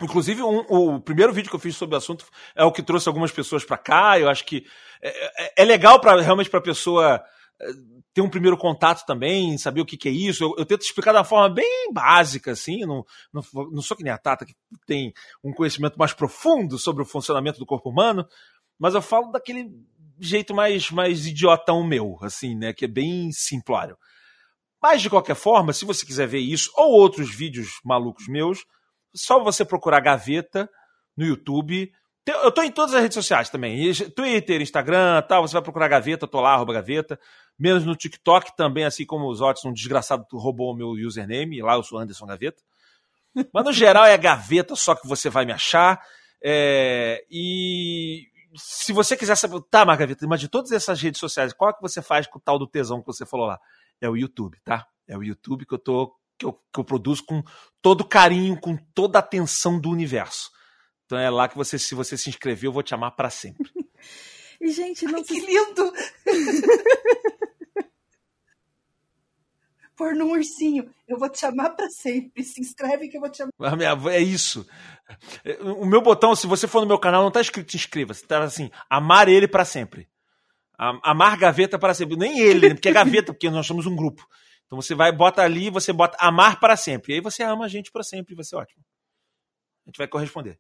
Inclusive, 0.04 0.44
um, 0.44 0.60
o 0.70 1.00
primeiro 1.00 1.34
vídeo 1.34 1.50
que 1.50 1.56
eu 1.56 1.60
fiz 1.60 1.76
sobre 1.76 1.96
o 1.96 1.98
assunto 1.98 2.26
é 2.56 2.64
o 2.64 2.72
que 2.72 2.84
trouxe 2.84 3.08
algumas 3.08 3.32
pessoas 3.32 3.64
para 3.64 3.78
cá. 3.78 4.20
Eu 4.20 4.30
acho 4.30 4.46
que 4.46 4.66
é, 5.02 5.46
é, 5.46 5.54
é 5.58 5.66
legal 5.66 6.00
para 6.00 6.22
realmente 6.22 6.50
para 6.50 6.60
a 6.60 6.64
pessoa 6.64 7.24
é, 7.62 7.72
ter 8.14 8.22
um 8.22 8.30
primeiro 8.30 8.58
contato 8.58 9.06
também, 9.06 9.58
saber 9.58 9.82
o 9.82 9.86
que, 9.86 9.98
que 9.98 10.10
é 10.10 10.12
isso. 10.12 10.44
Eu, 10.44 10.56
eu, 10.58 10.66
tento 10.66 10.82
explicar 10.82 11.12
de 11.12 11.18
uma 11.18 11.24
forma 11.24 11.54
bem 11.54 11.92
básica, 11.92 12.52
assim. 12.52 12.82
Não, 12.82 13.06
não, 13.34 13.42
não 13.72 13.82
sou 13.82 13.98
que 13.98 14.04
nem 14.04 14.14
a 14.14 14.18
Tata, 14.18 14.46
que 14.46 14.56
tem 14.86 15.14
um 15.44 15.54
conhecimento 15.54 15.98
mais 15.98 16.14
profundo 16.14 16.78
sobre 16.78 17.02
o 17.02 17.06
funcionamento 17.06 17.60
do 17.60 17.66
corpo 17.66 17.90
humano, 17.90 18.28
mas 18.78 18.94
eu 18.94 19.02
falo 19.02 19.32
daquele 19.32 19.72
jeito 20.20 20.54
mais, 20.54 20.92
mais 20.92 21.26
idiotão 21.26 21.84
meu, 21.84 22.18
assim, 22.22 22.56
né? 22.56 22.74
Que 22.74 22.86
é 22.86 22.88
bem 22.88 23.32
simplório. 23.32 23.98
Mas, 24.82 25.02
de 25.02 25.10
qualquer 25.10 25.36
forma, 25.36 25.72
se 25.72 25.86
você 25.86 26.06
quiser 26.06 26.28
ver 26.28 26.40
isso 26.40 26.70
ou 26.76 26.92
outros 26.92 27.34
vídeos 27.34 27.80
malucos 27.86 28.28
meus, 28.28 28.66
só 29.16 29.44
você 29.44 29.64
procurar 29.64 30.00
Gaveta 30.00 30.70
no 31.16 31.26
YouTube 31.26 31.92
Eu 32.26 32.52
tô 32.52 32.62
em 32.64 32.72
todas 32.72 32.94
as 32.94 33.02
redes 33.02 33.16
sociais 33.16 33.50
também. 33.50 33.94
Twitter, 34.16 34.62
Instagram, 34.62 35.22
tal. 35.28 35.46
Você 35.48 35.54
vai 35.54 35.62
procurar 35.62 35.88
Gaveta, 35.88 36.28
tô 36.28 36.40
lá, 36.40 36.54
arroba 36.54 36.74
Gaveta. 36.74 37.20
Menos 37.60 37.86
no 37.86 37.96
TikTok 37.96 38.56
também, 38.56 38.86
assim 38.86 39.06
como 39.06 39.30
os 39.30 39.42
Otis, 39.42 39.64
um 39.66 39.74
desgraçado 39.74 40.26
roubou 40.34 40.72
o 40.72 40.76
meu 40.76 40.90
username. 40.90 41.62
Lá 41.62 41.76
eu 41.76 41.84
sou 41.84 42.00
Anderson 42.00 42.26
Gaveta. 42.26 42.62
Mas 43.54 43.66
no 43.66 43.72
geral 43.74 44.06
é 44.06 44.18
Gaveta, 44.18 44.76
só 44.76 44.96
que 44.96 45.08
você 45.08 45.30
vai 45.30 45.46
me 45.46 45.52
achar. 45.52 46.02
É, 46.44 47.24
e 47.30 48.28
se 48.56 48.94
você 48.94 49.16
quiser 49.18 49.36
saber, 49.36 49.62
tá, 49.70 49.86
Margarita, 49.86 50.28
mas 50.28 50.40
de 50.40 50.48
todas 50.48 50.72
essas 50.72 51.02
redes 51.02 51.20
sociais, 51.20 51.54
qual 51.54 51.72
é 51.72 51.74
que 51.74 51.82
você 51.82 52.02
faz 52.02 52.28
com 52.28 52.38
o 52.38 52.42
tal 52.42 52.60
do 52.60 52.68
tesão 52.68 53.00
que 53.00 53.08
você 53.08 53.26
falou 53.26 53.48
lá? 53.48 53.60
É 54.02 54.10
o 54.10 54.18
YouTube, 54.18 54.60
tá? 54.64 54.86
É 55.08 55.18
o 55.18 55.24
YouTube 55.24 55.66
que 55.66 55.74
eu 55.74 55.80
tô 55.80 56.14
que 56.38 56.46
eu, 56.46 56.54
que 56.54 56.80
eu 56.80 56.84
produzo 56.84 57.24
com 57.26 57.44
todo 57.82 58.06
carinho, 58.06 58.60
com 58.60 58.78
toda 58.94 59.18
a 59.18 59.22
atenção 59.22 59.80
do 59.80 59.90
universo. 59.90 60.52
Então 61.06 61.18
é 61.18 61.30
lá 61.30 61.48
que 61.48 61.56
você, 61.56 61.78
se 61.78 61.94
você 61.94 62.18
se 62.18 62.30
inscrever, 62.30 62.68
eu 62.68 62.74
vou 62.74 62.84
te 62.84 62.94
amar 62.94 63.12
para 63.12 63.30
sempre. 63.30 63.70
e, 64.60 64.72
gente, 64.72 65.06
não 65.06 65.20
Ai, 65.20 65.24
se... 65.24 65.34
Que 65.34 65.40
lindo! 65.46 65.94
Pôr 69.96 70.16
num 70.16 70.32
ursinho. 70.32 70.90
Eu 71.08 71.20
vou 71.20 71.30
te 71.30 71.40
chamar 71.40 71.70
para 71.72 71.88
sempre. 71.90 72.44
Se 72.44 72.60
inscreve 72.60 73.08
que 73.10 73.18
eu 73.18 73.22
vou 73.22 73.30
te 73.30 73.38
chamar. 73.38 73.52
A 73.60 73.76
minha, 73.76 73.96
é 74.12 74.20
isso. 74.20 74.68
O 75.78 75.86
meu 75.86 76.02
botão, 76.02 76.36
se 76.36 76.48
você 76.48 76.68
for 76.68 76.82
no 76.82 76.88
meu 76.88 76.98
canal, 76.98 77.24
não 77.24 77.32
tá 77.32 77.40
escrito 77.40 77.76
inscreva-se. 77.76 78.26
Tá 78.26 78.44
assim, 78.44 78.72
amar 78.90 79.30
ele 79.30 79.48
para 79.48 79.64
sempre. 79.64 80.10
Amar 80.78 81.38
gaveta 81.38 81.78
para 81.78 81.94
sempre. 81.94 82.18
Nem 82.18 82.40
ele, 82.40 82.74
porque 82.74 82.90
é 82.90 82.94
gaveta, 82.94 83.34
porque 83.34 83.50
nós 83.50 83.68
somos 83.68 83.86
um 83.86 83.96
grupo. 83.96 84.28
Então 84.74 84.82
você 84.82 84.96
vai, 84.96 85.12
bota 85.12 85.44
ali, 85.44 85.70
você 85.70 85.94
bota 85.94 86.18
amar 86.20 86.60
para 86.60 86.76
sempre. 86.76 87.14
E 87.14 87.16
aí 87.16 87.22
você 87.22 87.44
ama 87.44 87.66
a 87.66 87.68
gente 87.68 87.92
para 87.92 88.02
sempre, 88.02 88.34
vai 88.34 88.44
ser 88.44 88.56
ótimo. 88.56 88.84
A 89.86 89.90
gente 89.90 89.98
vai 89.98 90.08
corresponder. 90.08 90.60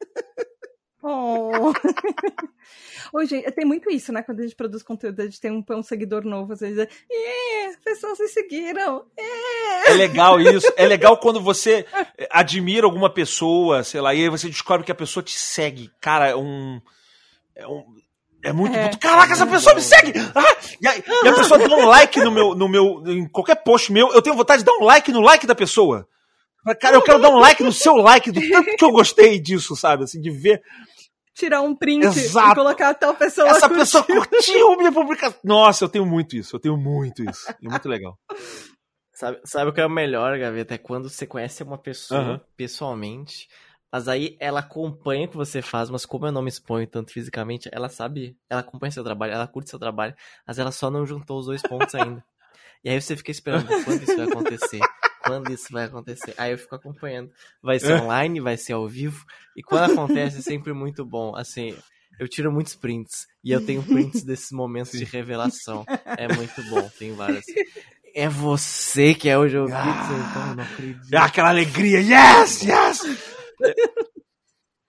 Oh. 1.00 1.72
Hoje 3.14 3.40
tem 3.52 3.64
muito 3.64 3.88
isso, 3.88 4.12
né? 4.12 4.20
Quando 4.20 4.40
a 4.40 4.42
gente 4.42 4.56
produz 4.56 4.82
conteúdo, 4.82 5.20
a 5.20 5.24
gente 5.26 5.40
tem 5.40 5.52
um, 5.52 5.64
um 5.70 5.82
seguidor 5.82 6.24
novo, 6.24 6.52
às 6.52 6.60
vezes 6.60 6.76
é, 6.76 7.76
pessoas 7.84 8.18
se 8.18 8.26
seguiram. 8.26 9.06
É. 9.16 9.92
é 9.92 9.94
legal 9.94 10.40
isso. 10.42 10.66
É 10.76 10.84
legal 10.84 11.16
quando 11.16 11.40
você 11.40 11.86
admira 12.28 12.84
alguma 12.84 13.08
pessoa, 13.08 13.84
sei 13.84 14.00
lá, 14.00 14.12
e 14.12 14.24
aí 14.24 14.28
você 14.28 14.48
descobre 14.48 14.84
que 14.84 14.90
a 14.90 14.94
pessoa 14.94 15.22
te 15.22 15.38
segue. 15.38 15.88
Cara, 16.00 16.30
é 16.30 16.36
um. 16.36 16.80
É 17.54 17.66
um 17.66 17.94
é 18.48 18.52
muito, 18.52 18.76
é. 18.76 18.82
muito. 18.82 18.98
Caraca, 18.98 19.32
essa 19.32 19.46
pessoa 19.46 19.74
me 19.74 19.82
segue! 19.82 20.12
Ah! 20.34 20.56
E, 20.80 20.86
a, 20.86 20.96
e, 20.96 21.28
a, 21.28 21.34
pessoa 21.34 21.58
dá 21.58 21.76
um 21.76 21.86
like 21.86 22.20
no 22.20 22.30
meu, 22.30 22.54
no 22.54 22.68
meu. 22.68 23.02
Em 23.06 23.28
qualquer 23.28 23.56
post 23.56 23.92
meu, 23.92 24.12
eu 24.12 24.22
tenho 24.22 24.36
vontade 24.36 24.60
de 24.60 24.64
dar 24.64 24.72
um 24.72 24.84
like 24.84 25.12
no 25.12 25.20
like 25.20 25.46
da 25.46 25.54
pessoa. 25.54 26.06
Cara, 26.80 26.96
eu 26.96 27.02
quero 27.02 27.20
dar 27.20 27.30
um 27.30 27.38
like 27.38 27.62
no 27.62 27.72
seu 27.72 27.94
like, 27.94 28.30
do 28.30 28.40
tanto 28.40 28.76
que 28.76 28.84
eu 28.84 28.90
gostei 28.90 29.40
disso, 29.40 29.74
sabe? 29.74 30.04
Assim, 30.04 30.20
de 30.20 30.30
ver. 30.30 30.60
Tirar 31.34 31.62
um 31.62 31.74
print 31.74 32.04
Exato. 32.04 32.52
e 32.52 32.54
colocar 32.54 32.90
a 32.90 32.94
tal 32.94 33.14
pessoa. 33.14 33.48
Essa 33.48 33.68
curtiu. 33.68 33.78
pessoa 33.78 34.04
curtiu 34.04 34.76
minha 34.76 34.92
publicação. 34.92 35.38
Nossa, 35.44 35.84
eu 35.84 35.88
tenho 35.88 36.04
muito 36.04 36.36
isso, 36.36 36.56
eu 36.56 36.60
tenho 36.60 36.76
muito 36.76 37.22
isso. 37.22 37.48
É 37.48 37.68
muito 37.68 37.88
legal. 37.88 38.18
Sabe, 39.14 39.40
sabe 39.44 39.70
o 39.70 39.72
que 39.72 39.80
é 39.80 39.86
o 39.86 39.90
melhor, 39.90 40.38
Gaveta? 40.38 40.74
É 40.74 40.78
quando 40.78 41.08
você 41.08 41.26
conhece 41.26 41.62
uma 41.62 41.78
pessoa 41.78 42.20
uhum. 42.20 42.40
pessoalmente 42.56 43.48
mas 43.92 44.08
aí 44.08 44.36
ela 44.38 44.60
acompanha 44.60 45.26
o 45.26 45.28
que 45.28 45.36
você 45.36 45.62
faz, 45.62 45.88
mas 45.88 46.04
como 46.04 46.26
eu 46.26 46.32
não 46.32 46.42
me 46.42 46.48
exponho 46.48 46.86
tanto 46.86 47.12
fisicamente, 47.12 47.68
ela 47.72 47.88
sabe, 47.88 48.36
ela 48.48 48.60
acompanha 48.60 48.90
seu 48.90 49.02
trabalho, 49.02 49.32
ela 49.32 49.46
curte 49.46 49.70
seu 49.70 49.78
trabalho, 49.78 50.14
mas 50.46 50.58
ela 50.58 50.70
só 50.70 50.90
não 50.90 51.06
juntou 51.06 51.38
os 51.38 51.46
dois 51.46 51.62
pontos 51.62 51.94
ainda. 51.94 52.22
e 52.84 52.90
aí 52.90 53.00
você 53.00 53.16
fica 53.16 53.30
esperando 53.30 53.66
quando 53.84 54.02
isso 54.02 54.16
vai 54.16 54.26
acontecer. 54.26 54.80
Quando 55.24 55.52
isso 55.52 55.66
vai 55.70 55.84
acontecer? 55.84 56.34
Aí 56.38 56.52
eu 56.52 56.58
fico 56.58 56.74
acompanhando. 56.74 57.30
Vai 57.62 57.78
ser 57.78 58.00
online, 58.00 58.40
vai 58.40 58.56
ser 58.56 58.72
ao 58.72 58.88
vivo. 58.88 59.26
E 59.56 59.62
quando 59.62 59.92
acontece 59.92 60.38
é 60.38 60.40
sempre 60.40 60.72
muito 60.72 61.04
bom. 61.04 61.36
Assim, 61.36 61.76
eu 62.18 62.26
tiro 62.26 62.50
muitos 62.50 62.74
prints. 62.74 63.26
E 63.44 63.52
eu 63.52 63.64
tenho 63.64 63.82
prints 63.82 64.22
desses 64.22 64.50
momentos 64.50 64.92
de 64.92 65.04
revelação. 65.04 65.84
É 66.04 66.32
muito 66.34 66.62
bom, 66.70 66.88
tem 66.98 67.12
vários. 67.14 67.44
É 68.14 68.28
você 68.28 69.14
que 69.14 69.28
é 69.28 69.36
o 69.36 69.48
jogo 69.48 69.72
ah, 69.72 70.08
então 70.30 70.54
não 70.56 70.64
acredito. 70.64 71.12
É 71.12 71.18
aquela 71.18 71.50
alegria, 71.50 72.00
yes, 72.00 72.62
yes! 72.62 73.37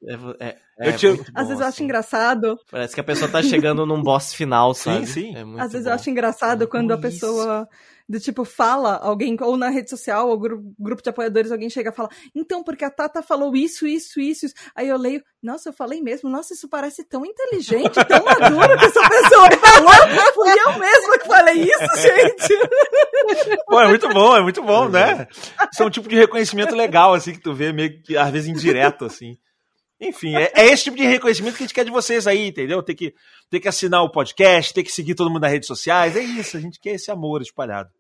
É, 0.02 0.14
é, 0.48 0.90
é 0.90 0.92
te... 0.94 1.12
bom, 1.12 1.24
Às 1.36 1.48
vezes 1.48 1.60
eu 1.60 1.68
acho 1.68 1.76
assim. 1.76 1.84
engraçado. 1.84 2.58
Parece 2.72 2.96
que 2.96 3.02
a 3.02 3.04
pessoa 3.04 3.30
tá 3.30 3.44
chegando 3.44 3.86
num 3.86 4.02
boss 4.02 4.34
final, 4.34 4.74
sabe? 4.74 5.06
Sim, 5.06 5.34
sim. 5.34 5.36
É 5.36 5.62
Às 5.62 5.74
vezes 5.74 5.84
bom. 5.84 5.90
eu 5.92 5.96
acho 5.96 6.10
engraçado 6.10 6.68
quando 6.68 6.92
a 6.94 6.98
pessoa 6.98 7.68
do 8.10 8.20
tipo 8.20 8.44
fala, 8.44 8.96
alguém, 8.98 9.38
ou 9.40 9.56
na 9.56 9.70
rede 9.70 9.88
social, 9.88 10.30
ou 10.30 10.40
grupo, 10.40 10.74
grupo 10.80 11.04
de 11.04 11.10
apoiadores, 11.12 11.52
alguém 11.52 11.70
chega 11.70 11.92
e 11.92 11.94
fala, 11.94 12.10
então, 12.34 12.64
porque 12.64 12.84
a 12.84 12.90
Tata 12.90 13.22
falou 13.22 13.56
isso, 13.56 13.86
isso, 13.86 14.20
isso, 14.20 14.48
isso. 14.48 14.56
Aí 14.76 14.90
eu 14.90 14.98
leio, 14.98 15.24
nossa, 15.44 15.70
eu 15.70 15.74
falei 15.74 16.02
mesmo, 16.02 16.28
nossa, 16.28 16.56
isso 16.56 16.68
parece 16.68 17.04
tão 17.04 17.24
inteligente, 17.24 18.04
tão 18.08 18.26
maduro 18.26 18.80
que 18.80 18.86
essa 18.86 19.08
pessoa 19.08 19.52
falou. 19.62 20.34
Fui 20.34 20.50
eu 20.50 20.80
mesma 20.80 21.20
que 21.20 21.28
falei 21.28 21.62
isso, 21.62 22.02
gente. 22.02 23.60
Pô, 23.68 23.80
é 23.80 23.88
muito 23.88 24.10
bom, 24.10 24.36
é 24.36 24.42
muito 24.42 24.64
bom, 24.64 24.90
né? 24.90 25.28
Isso 25.72 25.84
é 25.84 25.86
um 25.86 25.92
tipo 25.92 26.10
de 26.10 26.16
reconhecimento 26.16 26.76
legal, 26.76 27.14
assim, 27.14 27.34
que 27.34 27.40
tu 27.40 27.54
vê 27.54 27.72
meio 27.72 28.02
que, 28.02 28.18
às 28.18 28.32
vezes, 28.32 28.50
indireto, 28.50 29.06
assim. 29.06 29.38
Enfim, 30.02 30.36
é, 30.36 30.52
é, 30.56 30.66
esse 30.66 30.86
tipo 30.86 30.98
de 30.98 31.06
reconhecimento 31.06 31.58
que 31.58 31.64
a 31.64 31.66
gente 31.68 31.76
quer 31.76 31.86
de 31.86 31.92
vocês 31.92 32.26
aí, 32.26 32.48
entendeu? 32.48 32.82
Tem 32.82 32.96
que, 32.96 33.14
tem 33.52 33.62
que 33.62 33.68
assinar 33.68 34.02
o 34.02 34.10
podcast, 34.10 34.74
tem 34.74 34.84
que 34.84 34.92
seguir 34.92 35.14
todo 35.14 35.30
mundo 35.30 35.42
nas 35.42 35.52
redes 35.52 35.68
sociais. 35.68 36.16
É 36.16 36.22
isso, 36.22 36.58
a 36.58 36.60
gente 36.60 36.80
quer 36.80 36.96
esse 36.96 37.12
amor 37.12 37.42
espalhado. 37.42 37.92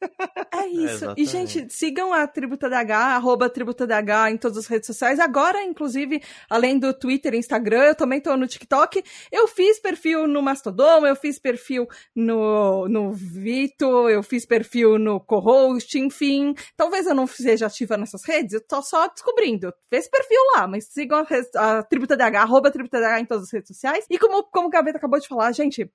É 0.52 0.66
isso. 0.66 1.10
É, 1.10 1.14
e, 1.16 1.24
gente, 1.24 1.66
sigam 1.70 2.12
a 2.12 2.26
Tributa 2.26 2.68
DH, 2.68 2.90
arroba 2.90 3.48
Tributa 3.48 3.86
DH 3.86 4.30
em 4.30 4.36
todas 4.36 4.58
as 4.58 4.66
redes 4.66 4.86
sociais. 4.86 5.18
Agora, 5.18 5.62
inclusive, 5.62 6.22
além 6.48 6.78
do 6.78 6.92
Twitter 6.92 7.34
e 7.34 7.38
Instagram, 7.38 7.84
eu 7.84 7.94
também 7.94 8.20
tô 8.20 8.36
no 8.36 8.46
TikTok. 8.46 9.02
Eu 9.30 9.46
fiz 9.48 9.78
perfil 9.80 10.26
no 10.26 10.42
Mastodon, 10.42 11.06
eu 11.06 11.16
fiz 11.16 11.38
perfil 11.38 11.86
no, 12.14 12.88
no 12.88 13.12
Vito, 13.12 14.08
eu 14.08 14.22
fiz 14.22 14.44
perfil 14.44 14.98
no 14.98 15.20
Co-Host, 15.20 15.98
enfim. 15.98 16.54
Talvez 16.76 17.06
eu 17.06 17.14
não 17.14 17.26
seja 17.26 17.66
ativa 17.66 17.96
nessas 17.96 18.24
redes, 18.24 18.54
eu 18.54 18.60
tô 18.60 18.82
só 18.82 19.08
descobrindo. 19.08 19.72
Fez 19.88 20.08
perfil 20.08 20.40
lá, 20.56 20.66
mas 20.66 20.86
sigam 20.86 21.18
a, 21.18 21.78
a 21.78 21.82
Tributa 21.84 22.16
DH, 22.16 22.36
arroba 22.36 22.70
Tributa 22.70 23.00
DH 23.00 23.20
em 23.20 23.24
todas 23.24 23.44
as 23.44 23.52
redes 23.52 23.68
sociais. 23.68 24.04
E 24.10 24.18
como, 24.18 24.42
como 24.44 24.66
o 24.66 24.70
Gaveta 24.70 24.98
acabou 24.98 25.20
de 25.20 25.28
falar, 25.28 25.52
gente, 25.52 25.90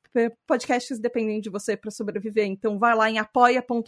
podcasts 0.48 0.98
dependem 0.99 1.41
de 1.41 1.49
você 1.49 1.76
para 1.76 1.91
sobreviver. 1.91 2.45
Então 2.45 2.80
vai 2.80 2.95
lá 2.95 3.10
em 3.10 3.19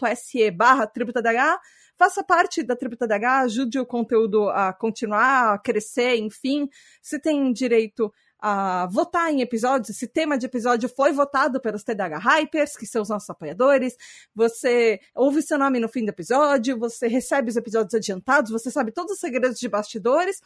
apoia.se 0.08 0.16
se 0.16 0.50
barra 0.50 0.86
tributadh, 0.86 1.58
faça 1.96 2.22
parte 2.22 2.62
da 2.62 2.74
DH, 2.74 3.24
ajude 3.42 3.78
o 3.78 3.86
conteúdo 3.86 4.48
a 4.50 4.72
continuar, 4.72 5.54
a 5.54 5.58
crescer, 5.58 6.16
enfim. 6.16 6.68
Você 7.02 7.18
tem 7.18 7.52
direito 7.52 8.12
a 8.38 8.86
votar 8.86 9.32
em 9.32 9.40
episódios. 9.40 9.90
Esse 9.90 10.06
tema 10.06 10.38
de 10.38 10.46
episódio 10.46 10.88
foi 10.88 11.12
votado 11.12 11.60
pelos 11.60 11.82
TDH 11.82 12.18
Hypers, 12.18 12.76
que 12.76 12.86
são 12.86 13.02
os 13.02 13.08
nossos 13.08 13.28
apoiadores. 13.28 13.96
Você 14.34 15.00
ouve 15.14 15.42
seu 15.42 15.58
nome 15.58 15.80
no 15.80 15.88
fim 15.88 16.04
do 16.04 16.10
episódio, 16.10 16.78
você 16.78 17.08
recebe 17.08 17.50
os 17.50 17.56
episódios 17.56 17.94
adiantados, 17.94 18.50
você 18.50 18.70
sabe 18.70 18.92
todos 18.92 19.12
os 19.14 19.18
segredos 19.18 19.58
de 19.58 19.68
bastidores, 19.68 20.40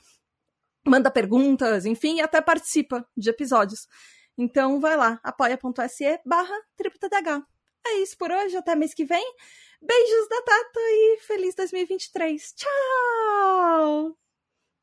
manda 0.87 1.11
perguntas, 1.11 1.85
enfim, 1.85 2.17
e 2.17 2.23
até 2.23 2.41
participa 2.41 3.07
de 3.15 3.29
episódios. 3.29 3.87
Então 4.39 4.81
vai 4.81 4.97
lá, 4.97 5.21
apoia.se 5.23 6.21
barra 6.25 6.57
TDH. 6.99 7.47
É 7.87 7.99
isso 7.99 8.17
por 8.17 8.31
hoje, 8.31 8.57
até 8.57 8.75
mês 8.75 8.95
que 8.95 9.05
vem. 9.05 9.25
Beijos 9.81 10.29
da 10.29 10.43
Tata 10.43 10.81
e 10.81 11.19
feliz 11.27 11.55
2023. 11.55 12.55
Tchau! 12.55 14.17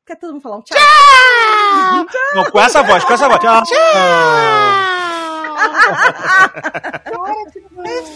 Quer 0.06 0.16
todo 0.16 0.32
mundo 0.32 0.42
falar 0.42 0.56
um 0.58 0.62
tchau? 0.62 0.76
Tchau! 0.76 2.06
tchau. 2.06 2.20
Não, 2.34 2.44
com 2.50 2.60
essa 2.60 2.82
voz, 2.82 3.04
com 3.04 3.14
essa 3.14 3.28
voz. 3.28 3.40
Tchau! 3.40 3.62
Tchau! 3.64 3.70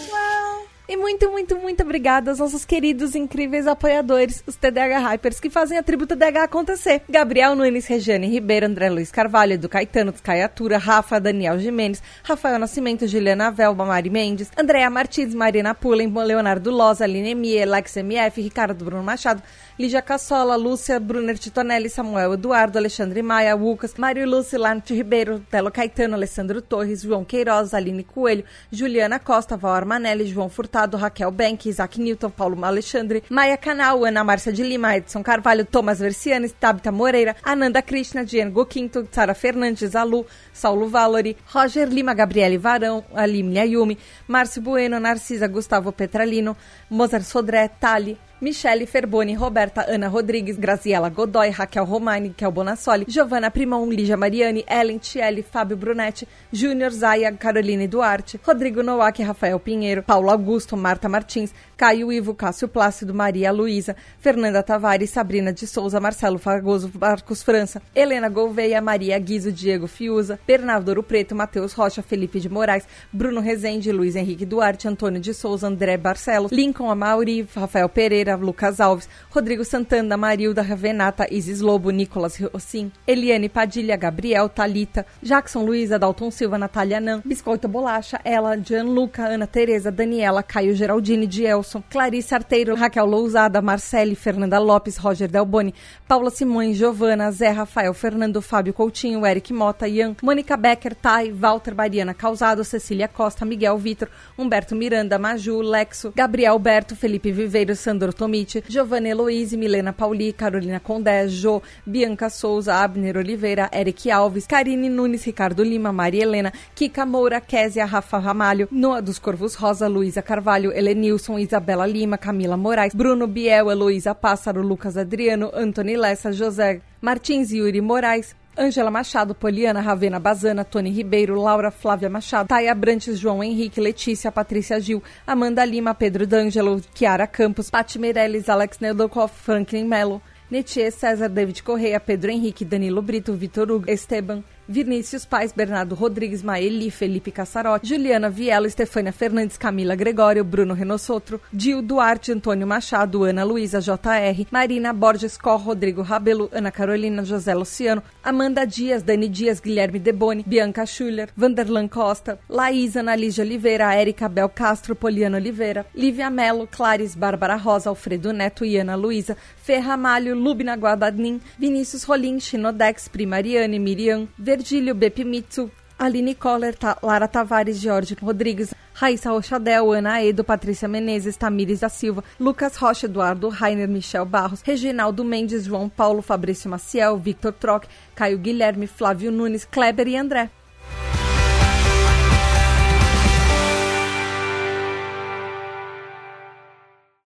tchau. 0.08 0.43
E 0.86 0.98
muito, 0.98 1.30
muito, 1.30 1.56
muito 1.56 1.82
obrigada 1.82 2.30
aos 2.30 2.38
nossos 2.38 2.62
queridos, 2.66 3.14
incríveis 3.14 3.66
apoiadores, 3.66 4.44
os 4.46 4.54
TDH 4.54 4.98
Hypers, 4.98 5.40
que 5.40 5.48
fazem 5.48 5.78
a 5.78 5.82
tribo 5.82 6.06
TDH 6.06 6.44
acontecer. 6.44 7.00
Gabriel 7.08 7.54
Nunes, 7.56 7.86
Regiane 7.86 8.28
Ribeiro, 8.28 8.66
André 8.66 8.90
Luiz 8.90 9.10
Carvalho, 9.10 9.58
do 9.58 9.66
Caetano, 9.66 10.12
Caiatura, 10.22 10.76
Rafa, 10.76 11.18
Daniel 11.18 11.58
Jimenez, 11.58 12.02
Rafael 12.22 12.58
Nascimento, 12.58 13.06
Juliana 13.06 13.50
Velba, 13.50 13.86
Mari 13.86 14.10
Mendes, 14.10 14.50
Andréa 14.58 14.90
Martins, 14.90 15.34
Marina 15.34 15.74
Pullen, 15.74 16.12
Leonardo 16.12 16.70
Loza, 16.70 17.04
Aline 17.04 17.30
Emie, 17.30 17.62
Alex 17.62 17.96
MF, 17.96 18.42
Ricardo 18.42 18.84
Bruno 18.84 19.02
Machado, 19.02 19.42
Lígia 19.76 20.00
Cassola, 20.00 20.56
Lúcia, 20.56 21.00
Brunner 21.00 21.36
Titonelli, 21.36 21.88
Samuel 21.88 22.34
Eduardo, 22.34 22.78
Alexandre 22.78 23.20
Maia, 23.24 23.56
Lucas, 23.56 23.94
Mário 23.98 24.24
Lúcio, 24.24 24.56
Lante 24.56 24.94
Ribeiro, 24.94 25.40
Telo 25.50 25.68
Caetano, 25.68 26.14
Alessandro 26.14 26.62
Torres, 26.62 27.02
João 27.02 27.24
Queiroz, 27.24 27.74
Aline 27.74 28.04
Coelho, 28.04 28.44
Juliana 28.70 29.18
Costa, 29.18 29.56
Val 29.56 29.72
Armanelli, 29.74 30.26
João 30.26 30.48
Furtado, 30.48 30.96
Raquel 30.96 31.32
Bank, 31.32 31.68
Isaac 31.68 32.00
Newton, 32.00 32.30
Paulo 32.30 32.64
Alexandre, 32.64 33.24
Maia 33.28 33.56
Canal, 33.56 34.04
Ana 34.04 34.22
Márcia 34.22 34.52
de 34.52 34.62
Lima, 34.62 34.96
Edson 34.96 35.24
Carvalho, 35.24 35.64
Thomas 35.64 35.98
Versiani, 35.98 36.48
Tabita 36.50 36.92
Moreira, 36.92 37.34
Ananda 37.42 37.82
Krishna, 37.82 38.24
Diego 38.24 38.64
Quinto, 38.66 39.08
Sara 39.10 39.34
Fernandes, 39.34 39.96
Alu, 39.96 40.24
Saulo 40.52 40.88
Valori, 40.88 41.36
Roger 41.52 41.88
Lima, 41.88 42.14
Gabriele 42.14 42.58
Varão, 42.58 43.04
Aline 43.12 43.58
Ayumi, 43.58 43.98
Márcio 44.28 44.62
Bueno, 44.62 45.00
Narcisa, 45.00 45.48
Gustavo 45.48 45.90
Petralino, 45.90 46.56
Mozart 46.88 47.24
Sodré, 47.24 47.68
Tali, 47.68 48.16
Michele 48.44 48.84
Ferboni, 48.84 49.34
Roberta 49.34 49.86
Ana 49.88 50.06
Rodrigues, 50.06 50.58
Graziela 50.58 51.08
Godoy, 51.08 51.50
Raquel 51.50 51.86
Romani, 51.86 52.34
Kel 52.36 52.52
Bonassoli, 52.52 53.06
Giovanna 53.08 53.50
Primon, 53.50 53.88
Lígia 53.88 54.18
Mariani, 54.18 54.62
Ellen 54.68 54.98
Tielli, 54.98 55.42
Fábio 55.42 55.78
Brunetti, 55.78 56.28
Júnior 56.52 56.90
Zaya, 56.90 57.32
Caroline 57.38 57.88
Duarte, 57.88 58.38
Rodrigo 58.44 58.82
Nowak, 58.82 59.18
Rafael 59.20 59.58
Pinheiro, 59.58 60.02
Paulo 60.02 60.30
Augusto, 60.30 60.76
Marta 60.76 61.08
Martins, 61.08 61.54
Caio 61.76 62.12
Ivo, 62.12 62.34
Cássio 62.34 62.68
Plácido, 62.68 63.12
Maria 63.14 63.50
Luísa, 63.50 63.96
Fernanda 64.20 64.62
Tavares, 64.62 65.10
Sabrina 65.10 65.52
de 65.52 65.66
Souza, 65.66 66.00
Marcelo 66.00 66.38
Fagoso, 66.38 66.90
Marcos 66.98 67.42
França, 67.42 67.82
Helena 67.94 68.28
Gouveia, 68.28 68.80
Maria 68.80 69.18
Guizo, 69.18 69.50
Diego 69.50 69.86
Fiuza, 69.86 70.38
Bernardo 70.46 70.88
Ouro 70.88 71.02
Preto, 71.02 71.34
Matheus 71.34 71.72
Rocha, 71.74 72.02
Felipe 72.02 72.38
de 72.38 72.48
Moraes, 72.48 72.86
Bruno 73.12 73.40
Rezende, 73.40 73.92
Luiz 73.92 74.16
Henrique 74.16 74.46
Duarte, 74.46 74.88
Antônio 74.88 75.20
de 75.20 75.34
Souza, 75.34 75.66
André 75.66 75.96
Barcelos, 75.96 76.50
Lincoln 76.52 76.90
Amauri, 76.90 77.46
Rafael 77.54 77.88
Pereira, 77.88 78.36
Lucas 78.36 78.80
Alves, 78.80 79.08
Rodrigo 79.34 79.64
Santana, 79.64 80.16
Marilda 80.16 80.62
Ravenata, 80.62 81.26
Isis 81.30 81.60
Lobo, 81.60 81.90
Nicolas 81.90 82.38
Rossim, 82.38 82.90
Eliane 83.06 83.48
Padilha, 83.48 83.96
Gabriel, 83.96 84.48
Talita, 84.48 85.04
Jackson 85.22 85.64
Luiza, 85.64 85.98
Dalton 85.98 86.30
Silva, 86.30 86.58
Natália 86.58 87.00
Nan, 87.00 87.22
Biscoito 87.24 87.68
Bolacha, 87.68 88.20
Ela, 88.24 88.56
Gianluca, 88.56 89.26
Ana 89.26 89.46
Tereza, 89.46 89.90
Daniela, 89.90 90.42
Caio 90.42 90.74
Geraldine, 90.74 91.26
Dielson, 91.64 91.82
Clarice 91.90 92.34
Arteiro, 92.34 92.74
Raquel 92.74 93.06
Lousada, 93.06 93.62
Marcele, 93.62 94.14
Fernanda 94.14 94.58
Lopes, 94.58 94.98
Roger 94.98 95.28
Delboni, 95.28 95.74
Paula 96.06 96.30
Simões, 96.30 96.76
Giovana, 96.76 97.30
Zé 97.30 97.50
Rafael, 97.50 97.92
Fernando, 97.94 98.40
Fábio 98.42 98.74
Coutinho, 98.74 99.24
Eric 99.26 99.50
Mota, 99.50 99.88
Ian, 99.88 100.14
Mônica 100.22 100.56
Becker, 100.56 100.94
Tai, 100.94 101.32
Walter 101.32 101.74
Bariana 101.74 102.14
Causado, 102.14 102.62
Cecília 102.62 103.08
Costa, 103.08 103.44
Miguel 103.44 103.76
Vitor, 103.78 104.10
Humberto 104.38 104.74
Miranda, 104.74 105.18
Maju, 105.18 105.62
Lexo, 105.62 106.12
Gabriel 106.14 106.58
Berto, 106.58 106.94
Felipe 106.94 107.32
Viveiro, 107.32 107.74
Sandro 107.74 108.12
Tomiti, 108.12 108.62
Giovanna 108.68 109.08
Heloise, 109.08 109.56
Milena 109.56 109.92
Pauli, 109.92 110.32
Carolina 110.32 110.80
Condé, 110.80 111.26
Jo, 111.28 111.62
Bianca 111.86 112.28
Souza, 112.28 112.74
Abner 112.74 113.16
Oliveira, 113.16 113.70
Eric 113.72 114.10
Alves, 114.10 114.46
Karine 114.46 114.88
Nunes, 114.88 115.24
Ricardo 115.24 115.62
Lima, 115.62 115.92
Maria 115.92 116.22
Helena, 116.22 116.52
Kika 116.74 117.06
Moura, 117.06 117.40
Késia, 117.40 117.86
Rafa 117.86 118.18
Ramalho, 118.18 118.68
Noa 118.70 119.00
dos 119.00 119.18
Corvos 119.18 119.54
Rosa, 119.54 119.88
Luísa 119.88 120.22
Carvalho, 120.22 120.70
Helenilson, 120.72 121.38
Isabela 121.54 121.86
Lima, 121.86 122.18
Camila 122.18 122.56
Moraes, 122.56 122.94
Bruno 122.94 123.28
Biel, 123.28 123.70
Heloísa 123.70 124.12
Pássaro, 124.12 124.60
Lucas 124.60 124.96
Adriano, 124.96 125.52
Antony 125.54 125.96
Lessa, 125.96 126.32
José 126.32 126.80
Martins 127.00 127.52
Yuri 127.52 127.80
Moraes, 127.80 128.34
Ângela 128.58 128.90
Machado, 128.90 129.36
Poliana, 129.36 129.80
Ravena 129.80 130.18
Bazana, 130.18 130.64
Tony 130.64 130.90
Ribeiro, 130.90 131.40
Laura 131.40 131.70
Flávia 131.70 132.10
Machado, 132.10 132.48
Taia 132.48 132.74
Brantes, 132.74 133.20
João 133.20 133.40
Henrique, 133.40 133.80
Letícia, 133.80 134.32
Patrícia 134.32 134.80
Gil, 134.80 135.00
Amanda 135.24 135.64
Lima, 135.64 135.94
Pedro 135.94 136.26
D'Angelo, 136.26 136.80
Chiara 136.92 137.28
Campos, 137.28 137.70
Pati 137.70 138.00
Meirelles, 138.00 138.48
Alex 138.48 138.80
Neudokov, 138.80 139.30
Franklin 139.30 139.86
Mello, 139.86 140.20
Netier, 140.50 140.90
César, 140.90 141.28
David 141.28 141.62
Correia, 141.62 142.00
Pedro 142.00 142.32
Henrique, 142.32 142.64
Danilo 142.64 143.00
Brito, 143.00 143.32
Vitor 143.32 143.70
Hugo, 143.70 143.88
Esteban, 143.88 144.42
Vinícius 144.68 145.24
Pais, 145.24 145.52
Bernardo 145.52 145.94
Rodrigues, 145.94 146.42
Maeli, 146.42 146.90
Felipe 146.90 147.30
Cassarotti, 147.30 147.86
Juliana 147.86 148.30
Viela, 148.30 148.66
Estefânia 148.66 149.12
Fernandes, 149.12 149.56
Camila 149.56 149.94
Gregório, 149.94 150.44
Bruno 150.44 150.74
Renossotro, 150.74 151.40
Dil 151.52 151.82
Duarte, 151.82 152.32
Antônio 152.32 152.66
Machado, 152.66 153.24
Ana 153.24 153.44
Luísa, 153.44 153.80
JR, 153.80 154.46
Marina 154.50 154.92
Borges 154.92 155.36
Cor, 155.36 155.60
Rodrigo 155.60 156.02
Rabelo, 156.02 156.48
Ana 156.52 156.70
Carolina, 156.70 157.22
José 157.22 157.54
Luciano, 157.54 158.02
Amanda 158.22 158.64
Dias, 158.64 159.02
Dani 159.02 159.28
Dias, 159.28 159.60
Guilherme 159.60 159.98
Deboni, 159.98 160.44
Bianca 160.46 160.86
Schuller, 160.86 161.28
Vanderlan 161.36 161.88
Costa, 161.88 162.38
Laís, 162.48 162.96
Analígia 162.96 163.44
Oliveira, 163.44 163.94
Érica 163.94 164.28
Bel 164.28 164.48
Castro, 164.48 164.94
Poliana 164.94 165.36
Oliveira, 165.36 165.86
Lívia 165.94 166.30
Melo, 166.30 166.66
Clares, 166.66 167.14
Bárbara 167.14 167.56
Rosa, 167.56 167.90
Alfredo 167.90 168.32
Neto 168.32 168.64
e 168.64 168.78
Ana 168.78 168.94
Luísa, 168.94 169.36
Ferra 169.62 169.96
Malho, 169.96 170.34
Lubna 170.34 170.76
Guadanin, 170.76 171.40
Vinícius 171.58 172.04
Rolim, 172.04 172.38
Chinodex, 172.38 173.08
Primariane, 173.08 173.78
Miriam, 173.78 174.28
Verdílio 174.54 174.94
Bepimitsu, 174.94 175.68
Aline 175.98 176.32
Coller, 176.32 176.76
Lara 177.02 177.26
Tavares, 177.26 177.82
Jorge 177.82 178.16
Rodrigues, 178.22 178.72
Raíssa 178.94 179.30
Rochadel, 179.30 179.90
Ana 179.90 180.22
Edo, 180.22 180.44
Patrícia 180.44 180.86
Menezes, 180.86 181.36
Tamires 181.36 181.80
da 181.80 181.88
Silva, 181.88 182.22
Lucas 182.38 182.76
Rocha, 182.76 183.06
Eduardo 183.06 183.48
Rainer, 183.48 183.88
Michel 183.88 184.24
Barros, 184.24 184.62
Reginaldo 184.62 185.24
Mendes, 185.24 185.64
João 185.66 185.88
Paulo, 185.88 186.22
Fabrício 186.22 186.70
Maciel, 186.70 187.16
Victor 187.16 187.52
Troc, 187.52 187.86
Caio 188.14 188.38
Guilherme, 188.38 188.86
Flávio 188.86 189.32
Nunes, 189.32 189.64
Kleber 189.64 190.06
e 190.06 190.16
André. 190.16 190.48